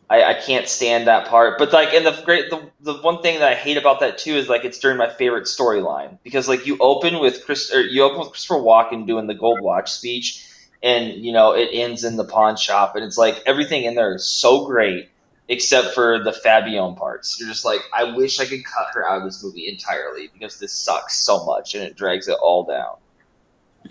I, 0.09 0.23
I 0.23 0.33
can't 0.35 0.67
stand 0.67 1.07
that 1.07 1.27
part. 1.27 1.57
But 1.57 1.73
like, 1.73 1.93
and 1.93 2.05
the 2.05 2.21
great 2.23 2.49
the, 2.49 2.69
the 2.81 2.93
one 2.95 3.21
thing 3.21 3.39
that 3.39 3.51
I 3.51 3.55
hate 3.55 3.77
about 3.77 3.99
that 4.01 4.17
too 4.17 4.35
is 4.35 4.47
like 4.47 4.63
it's 4.63 4.77
during 4.77 4.97
my 4.97 5.09
favorite 5.09 5.45
storyline 5.45 6.17
because 6.23 6.47
like 6.47 6.67
you 6.67 6.77
open 6.79 7.19
with 7.19 7.43
Chris 7.45 7.73
or 7.73 7.81
you 7.81 8.03
open 8.03 8.19
with 8.19 8.29
Christopher 8.29 8.55
Walken 8.55 9.07
doing 9.07 9.27
the 9.27 9.33
Gold 9.33 9.61
Watch 9.61 9.91
speech, 9.91 10.45
and 10.85 11.25
you 11.25 11.33
know 11.33 11.51
it 11.51 11.67
ends 11.73 12.05
in 12.05 12.15
the 12.15 12.23
pawn 12.23 12.55
shop, 12.55 12.95
and 12.95 13.03
it's 13.03 13.17
like 13.17 13.43
everything 13.45 13.83
in 13.83 13.95
there 13.95 14.15
is 14.15 14.23
so 14.23 14.65
great 14.65 15.09
except 15.49 15.93
for 15.93 16.23
the 16.23 16.31
Fabienne 16.31 16.97
parts. 16.97 17.37
You're 17.39 17.49
just 17.49 17.65
like, 17.65 17.81
I 17.93 18.15
wish 18.15 18.39
I 18.39 18.45
could 18.45 18.63
cut 18.63 18.87
her 18.93 19.07
out 19.07 19.19
of 19.19 19.25
this 19.25 19.43
movie 19.43 19.67
entirely 19.67 20.29
because 20.33 20.59
this 20.59 20.73
sucks 20.73 21.17
so 21.17 21.45
much 21.45 21.75
and 21.75 21.83
it 21.83 21.95
drags 21.95 22.27
it 22.27 22.37
all 22.41 22.63
down. 22.63 22.95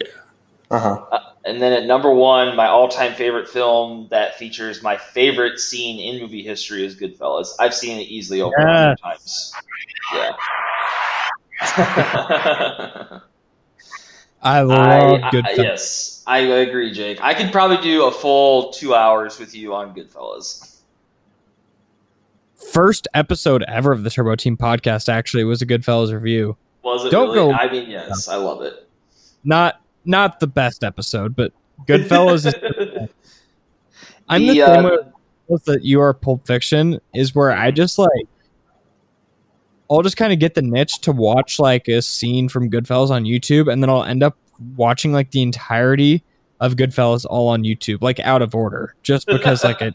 yeah 0.01 0.07
uh 0.71 0.79
huh. 0.79 1.21
And 1.45 1.61
then 1.61 1.73
at 1.73 1.85
number 1.85 2.13
one, 2.13 2.57
my 2.57 2.67
all-time 2.67 3.15
favorite 3.15 3.49
film 3.49 4.09
that 4.11 4.37
features 4.37 4.83
my 4.83 4.97
favorite 4.97 5.61
scene 5.61 6.01
in 6.01 6.21
movie 6.21 6.43
history 6.43 6.85
is 6.85 6.99
Goodfellas. 6.99 7.49
I've 7.61 7.75
seen 7.75 8.01
it 8.01 8.09
easily 8.09 8.41
over 8.41 8.57
a 8.57 8.67
hundred 8.67 8.99
times. 8.99 9.53
Yeah. 10.15 10.33
I 14.45 14.59
I, 14.59 14.63
love 14.63 15.21
I- 15.23 15.31
Goodfellas. 15.31 15.57
yes, 15.57 16.23
I 16.27 16.39
agree, 16.39 16.93
Jake. 16.93 17.19
I 17.23 17.35
could 17.35 17.51
probably 17.51 17.79
do 17.79 18.05
a 18.07 18.11
full 18.13 18.71
two 18.73 18.95
hours 18.95 19.39
with 19.39 19.55
you 19.55 19.75
on 19.75 19.95
Goodfellas. 19.95 20.71
First 22.73 23.09
episode 23.15 23.63
ever 23.65 23.93
of 23.93 24.05
the 24.05 24.11
Turbo 24.11 24.37
Team 24.37 24.57
podcast 24.57 25.09
actually 25.09 25.45
was 25.45 25.61
a 25.63 25.67
Goodfellas 25.67 26.13
review. 26.13 26.57
Was 26.83 27.05
it 27.05 27.11
Don't 27.11 27.35
really? 27.35 27.53
go- 27.53 27.59
I 27.59 27.71
mean, 27.71 27.91
yes, 27.91 28.29
I 28.29 28.37
love 28.37 28.63
it. 28.63 28.89
Not 29.45 29.81
not 30.05 30.41
the 30.41 30.47
best 30.47 30.85
episode, 30.85 31.35
but 31.37 31.53
Goodfellas 31.87 32.47
is. 32.47 32.55
I'm 34.29 34.43
the, 34.47 34.59
The, 34.61 34.67
same 34.67 34.85
uh, 34.87 34.89
way 34.91 34.97
with 35.49 35.65
that 35.65 35.85
you 35.85 36.01
are 36.01 36.15
Pulp 36.15 36.47
Fiction 36.47 37.01
is 37.15 37.35
where 37.35 37.51
I 37.53 37.71
just 37.71 37.99
like. 37.99 38.27
I'll 39.91 40.03
just 40.03 40.17
kind 40.17 40.33
of 40.33 40.39
get 40.39 40.55
the 40.55 40.63
niche 40.63 41.01
to 41.01 41.13
watch 41.13 41.59
like 41.59 41.89
a 41.89 42.01
scene 42.03 42.49
from 42.49 42.71
Goodfellas 42.71 43.11
on 43.11 43.25
YouTube, 43.25 43.71
and 43.71 43.83
then 43.83 43.91
I'll 43.91 44.05
end 44.05 44.23
up 44.23 44.37
watching 44.77 45.13
like 45.13 45.31
the 45.31 45.43
entirety 45.43 46.23
of 46.61 46.77
Goodfellas 46.77 47.27
all 47.29 47.49
on 47.49 47.63
YouTube, 47.63 48.03
like 48.03 48.21
out 48.21 48.43
of 48.43 48.55
order, 48.55 48.95
just 49.03 49.27
because 49.27 49.65
like 49.65 49.83
it 49.83 49.95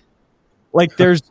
like 0.72 0.96
there's 0.96 1.22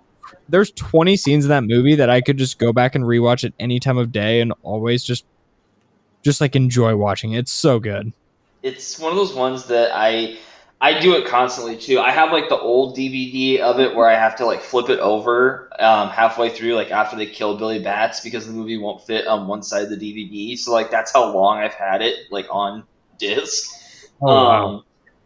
there's 0.48 0.72
20 0.72 1.16
scenes 1.18 1.45
in 1.45 1.49
that 1.49 1.64
movie 1.64 1.95
that 1.95 2.10
I 2.10 2.22
could 2.22 2.38
just 2.38 2.60
go 2.60 2.74
back 2.74 2.95
and 2.95 3.03
rewatch 3.03 3.44
at 3.44 3.53
any 3.60 3.80
time 3.80 3.98
of 3.98 4.11
day 4.11 4.41
and 4.41 4.53
always 4.64 5.03
just 5.03 5.26
just 6.24 6.41
like 6.41 6.56
enjoy 6.56 6.95
watching 6.95 7.34
it. 7.34 7.40
It's 7.40 7.52
so 7.52 7.80
good. 7.80 8.11
it's 8.61 8.99
one 8.99 9.11
of 9.11 9.18
those 9.18 9.34
ones 9.34 9.66
that 9.68 9.91
I 9.94 10.38
I 10.82 11.00
do 11.00 11.16
it 11.16 11.26
constantly 11.26 11.76
too. 11.76 12.00
I 12.00 12.12
have 12.12 12.32
like 12.32 12.48
the 12.48 12.58
old 12.58 12.96
DVD 12.96 13.60
of 13.60 13.80
it 13.80 13.94
where 13.94 14.08
I 14.08 14.16
have 14.16 14.38
to 14.38 14.46
like 14.46 14.62
flip 14.62 14.90
it 14.90 15.00
over 15.00 15.70
um, 15.78 16.10
halfway 16.10 16.50
through, 16.50 16.76
like 16.76 16.90
after 16.90 17.18
they 17.18 17.26
kill 17.26 17.58
Billy 17.58 17.80
Batts, 17.80 18.22
because 18.22 18.48
the 18.48 18.54
movie 18.54 18.78
won't 18.78 19.06
fit 19.06 19.28
on 19.28 19.48
one 19.48 19.62
side 19.62 19.84
of 19.84 19.90
the 19.90 19.98
DVD. 19.98 20.58
So 20.58 20.72
like 20.72 20.90
that's 20.90 21.12
how 21.12 21.34
long 21.34 21.58
I've 21.58 21.74
had 21.74 22.02
it 22.02 22.32
like 22.32 22.48
on 22.50 22.84
disc. 23.18 23.70
Oh, 24.22 24.28
wow. 24.28 24.68
Um, 24.68 24.84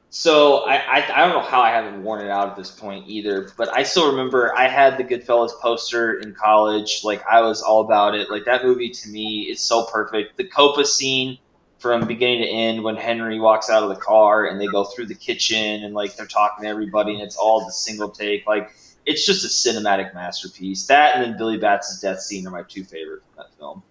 so 0.10 0.58
I, 0.58 0.76
I 0.76 1.12
I 1.16 1.26
don't 1.26 1.36
know 1.36 1.48
how 1.48 1.62
I 1.62 1.70
haven't 1.70 2.04
worn 2.04 2.24
it 2.24 2.30
out 2.30 2.50
at 2.50 2.56
this 2.56 2.72
point 2.72 3.06
either, 3.08 3.52
but 3.58 3.70
I 3.76 3.84
still 3.84 4.12
remember 4.12 4.56
I 4.56 4.68
had 4.68 4.98
the 4.98 5.04
Goodfellas 5.04 5.52
poster 5.60 6.20
in 6.20 6.34
college. 6.34 7.02
Like 7.04 7.24
I 7.28 7.42
was 7.42 7.62
all 7.62 7.82
about 7.82 8.16
it. 8.16 8.30
Like 8.30 8.46
that 8.46 8.64
movie 8.64 8.90
to 8.90 9.10
me 9.10 9.48
is 9.52 9.62
so 9.62 9.86
perfect. 9.86 10.38
The 10.38 10.46
Copa 10.46 10.86
scene 10.86 11.38
from 11.84 12.07
beginning 12.07 12.41
to 12.41 12.47
end 12.47 12.81
when 12.81 12.95
Henry 12.95 13.41
walks 13.41 13.69
out 13.69 13.84
of 13.84 13.89
the 13.89 13.97
car 13.97 14.45
and 14.45 14.60
they 14.60 14.68
go 14.68 14.85
through 14.85 15.05
the 15.05 15.14
kitchen 15.14 15.84
and 15.84 15.93
like 15.93 16.15
they're 16.15 16.26
talking 16.26 16.64
to 16.64 16.69
everybody 16.69 17.11
and 17.15 17.22
it's 17.22 17.35
all 17.35 17.65
the 17.65 17.73
single 17.73 18.10
take. 18.10 18.47
Like 18.47 18.72
it's 19.05 19.26
just 19.26 19.43
a 19.43 19.49
cinematic 19.49 20.14
masterpiece. 20.14 20.88
That 20.88 21.15
and 21.15 21.26
then 21.26 21.38
Billy 21.38 21.57
Batts' 21.57 21.99
death 21.99 22.22
scene 22.22 22.47
are 22.47 22.51
my 22.51 22.64
two 22.64 22.85
favorite 22.85 23.22
from 23.26 23.43
that 23.43 23.53
film. 23.60 23.84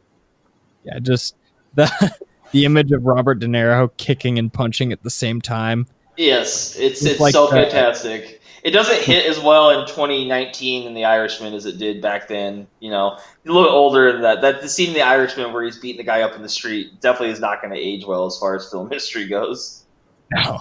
Yeah, 0.84 1.00
just 1.00 1.36
the 1.74 2.16
the 2.52 2.64
image 2.64 2.92
of 2.92 3.04
Robert 3.04 3.40
De 3.40 3.46
Niro 3.46 3.90
kicking 3.98 4.38
and 4.38 4.50
punching 4.50 4.90
at 4.90 5.02
the 5.02 5.10
same 5.10 5.42
time. 5.42 5.86
Yes, 6.16 6.74
it's 6.76 7.02
It's 7.02 7.12
it's 7.12 7.20
like 7.20 7.34
so 7.34 7.50
that. 7.50 7.70
fantastic. 7.70 8.40
It 8.62 8.70
doesn't 8.70 9.02
hit 9.02 9.26
as 9.26 9.40
well 9.40 9.70
in 9.70 9.86
2019 9.88 10.86
in 10.86 10.94
The 10.94 11.04
Irishman 11.04 11.52
as 11.52 11.66
it 11.66 11.78
did 11.78 12.00
back 12.00 12.28
then. 12.28 12.68
You 12.78 12.90
know, 12.90 13.16
he's 13.42 13.50
a 13.50 13.52
little 13.52 13.68
bit 13.68 13.72
older 13.72 14.12
than 14.12 14.22
that. 14.22 14.40
That 14.40 14.62
the 14.62 14.68
scene 14.68 14.88
in 14.88 14.94
The 14.94 15.02
Irishman 15.02 15.52
where 15.52 15.64
he's 15.64 15.78
beating 15.78 15.98
the 15.98 16.04
guy 16.04 16.22
up 16.22 16.36
in 16.36 16.42
the 16.42 16.48
street 16.48 17.00
definitely 17.00 17.30
is 17.30 17.40
not 17.40 17.60
going 17.60 17.74
to 17.74 17.78
age 17.80 18.04
well 18.06 18.24
as 18.26 18.38
far 18.38 18.54
as 18.54 18.70
film 18.70 18.88
history 18.92 19.26
goes. 19.26 19.84
No. 20.30 20.60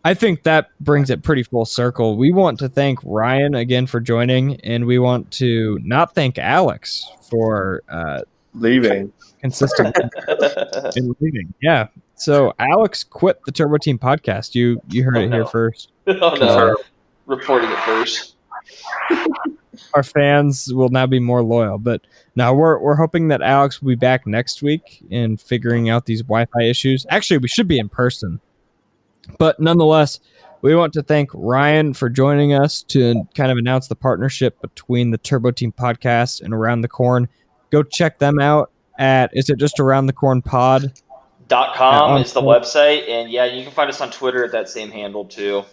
I 0.05 0.13
think 0.13 0.43
that 0.43 0.69
brings 0.79 1.09
it 1.09 1.21
pretty 1.23 1.43
full 1.43 1.65
circle. 1.65 2.15
We 2.15 2.31
want 2.31 2.59
to 2.59 2.69
thank 2.69 2.99
Ryan 3.03 3.55
again 3.55 3.87
for 3.87 3.99
joining, 3.99 4.61
and 4.61 4.85
we 4.85 4.99
want 4.99 5.29
to 5.31 5.77
not 5.83 6.15
thank 6.15 6.37
Alex 6.37 7.05
for 7.29 7.83
uh, 7.89 8.21
Leaving. 8.53 9.11
consistent 9.41 9.93
in 10.95 11.13
leaving. 11.19 11.53
Yeah. 11.61 11.87
So 12.17 12.53
Alex 12.59 13.03
quit 13.03 13.39
the 13.45 13.51
Turbo 13.51 13.77
Team 13.77 13.97
podcast. 13.99 14.55
You 14.55 14.81
you 14.89 15.03
heard 15.03 15.17
Oh, 15.17 15.21
it 15.21 15.31
here 15.31 15.45
first. 15.45 15.91
oh 16.07 16.13
no, 16.13 16.37
oh, 16.41 16.75
reporting 17.25 17.69
it 17.71 17.79
first. 17.79 18.35
Our 19.93 20.03
fans 20.03 20.73
will 20.73 20.89
now 20.89 21.05
be 21.05 21.19
more 21.19 21.43
loyal. 21.43 21.77
But 21.77 22.01
now 22.35 22.53
we're 22.53 22.79
we're 22.79 22.95
hoping 22.95 23.27
that 23.29 23.41
Alex 23.41 23.81
will 23.81 23.89
be 23.89 23.95
back 23.95 24.25
next 24.25 24.61
week 24.63 25.03
in 25.09 25.37
figuring 25.37 25.89
out 25.89 26.05
these 26.05 26.21
Wi-Fi 26.23 26.63
issues. 26.63 27.05
Actually, 27.09 27.37
we 27.37 27.47
should 27.47 27.67
be 27.67 27.77
in 27.77 27.87
person. 27.89 28.39
But 29.37 29.59
nonetheless, 29.59 30.19
we 30.61 30.73
want 30.75 30.93
to 30.93 31.03
thank 31.03 31.29
Ryan 31.33 31.93
for 31.93 32.09
joining 32.09 32.53
us 32.53 32.81
to 32.83 33.27
kind 33.35 33.51
of 33.51 33.57
announce 33.57 33.87
the 33.87 33.95
partnership 33.95 34.59
between 34.61 35.11
the 35.11 35.17
Turbo 35.19 35.51
Team 35.51 35.71
podcast 35.71 36.41
and 36.41 36.53
Around 36.53 36.81
the 36.81 36.87
Corn. 36.87 37.29
Go 37.69 37.83
check 37.83 38.17
them 38.19 38.39
out 38.39 38.71
at 38.97 39.29
is 39.33 39.49
it 39.51 39.59
just 39.59 39.79
Around 39.79 40.07
the 40.07 40.13
Corn 40.13 40.41
Pod? 40.41 40.93
Dot 41.47 41.75
com 41.75 42.11
on 42.11 42.21
is 42.21 42.33
the 42.33 42.41
Twitter. 42.41 42.59
website, 42.59 43.09
and 43.09 43.31
yeah, 43.31 43.45
you 43.45 43.63
can 43.63 43.71
find 43.71 43.89
us 43.89 44.01
on 44.01 44.11
Twitter 44.11 44.43
at 44.43 44.51
that 44.51 44.69
same 44.69 44.91
handle 44.91 45.25
too. 45.25 45.63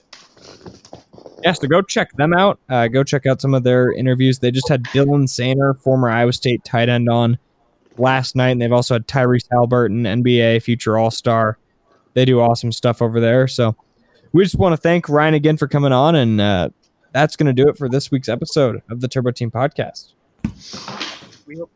Yeah, 1.43 1.53
so 1.53 1.67
go 1.67 1.83
check 1.83 2.13
them 2.17 2.33
out. 2.33 2.59
Uh, 2.69 2.89
go 2.89 3.03
check 3.03 3.27
out 3.27 3.41
some 3.41 3.55
of 3.55 3.65
their 3.65 3.93
interviews. 3.93 4.39
They 4.39 4.51
just 4.51 4.69
had 4.69 4.85
Dylan 4.85 5.25
Soehner, 5.25 5.79
former 5.81 6.09
Iowa 6.09 6.33
State 6.33 6.65
tight 6.65 6.89
end, 6.89 7.09
on 7.09 7.39
last 7.99 8.37
night, 8.37 8.51
and 8.51 8.63
they've 8.63 8.73
also 8.73 8.95
had 8.95 9.07
Tyrese 9.07 9.47
Halliburton, 9.51 10.05
NBA 10.05 10.63
future 10.63 10.97
All 10.97 11.11
Star. 11.11 11.59
They 12.15 12.25
do 12.25 12.41
awesome 12.41 12.73
stuff 12.73 13.03
over 13.03 13.21
there. 13.21 13.49
So 13.49 13.77
we 14.33 14.43
just 14.43 14.57
want 14.57 14.73
to 14.73 14.77
thank 14.77 15.09
Ryan 15.09 15.35
again 15.35 15.57
for 15.57 15.69
coming 15.69 15.93
on, 15.93 16.15
and 16.15 16.41
uh, 16.41 16.69
that's 17.13 17.37
going 17.37 17.55
to 17.55 17.63
do 17.63 17.69
it 17.69 17.77
for 17.77 17.89
this 17.89 18.11
week's 18.11 18.29
episode 18.29 18.83
of 18.89 19.01
the 19.01 19.09
Turbo 19.09 19.33
Team 19.33 19.51
Podcast. 19.51 20.13
We 21.47 21.59
hope 21.59 21.71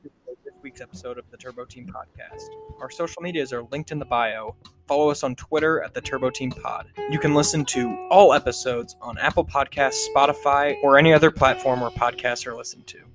episode 0.80 1.18
of 1.18 1.30
the 1.30 1.36
Turbo 1.36 1.64
Team 1.64 1.86
Podcast. 1.86 2.48
Our 2.80 2.90
social 2.90 3.22
medias 3.22 3.52
are 3.52 3.62
linked 3.64 3.90
in 3.90 3.98
the 3.98 4.04
bio. 4.04 4.56
Follow 4.86 5.10
us 5.10 5.22
on 5.22 5.34
Twitter 5.34 5.82
at 5.82 5.94
the 5.94 6.00
Turbo 6.00 6.30
Team 6.30 6.50
Pod. 6.50 6.86
You 7.10 7.18
can 7.18 7.34
listen 7.34 7.64
to 7.66 8.08
all 8.10 8.32
episodes 8.32 8.96
on 9.00 9.18
Apple 9.18 9.44
Podcasts, 9.44 10.06
Spotify, 10.14 10.76
or 10.82 10.98
any 10.98 11.12
other 11.12 11.30
platform 11.30 11.80
where 11.80 11.90
podcasts 11.90 12.46
are 12.46 12.56
listened 12.56 12.86
to. 12.88 12.98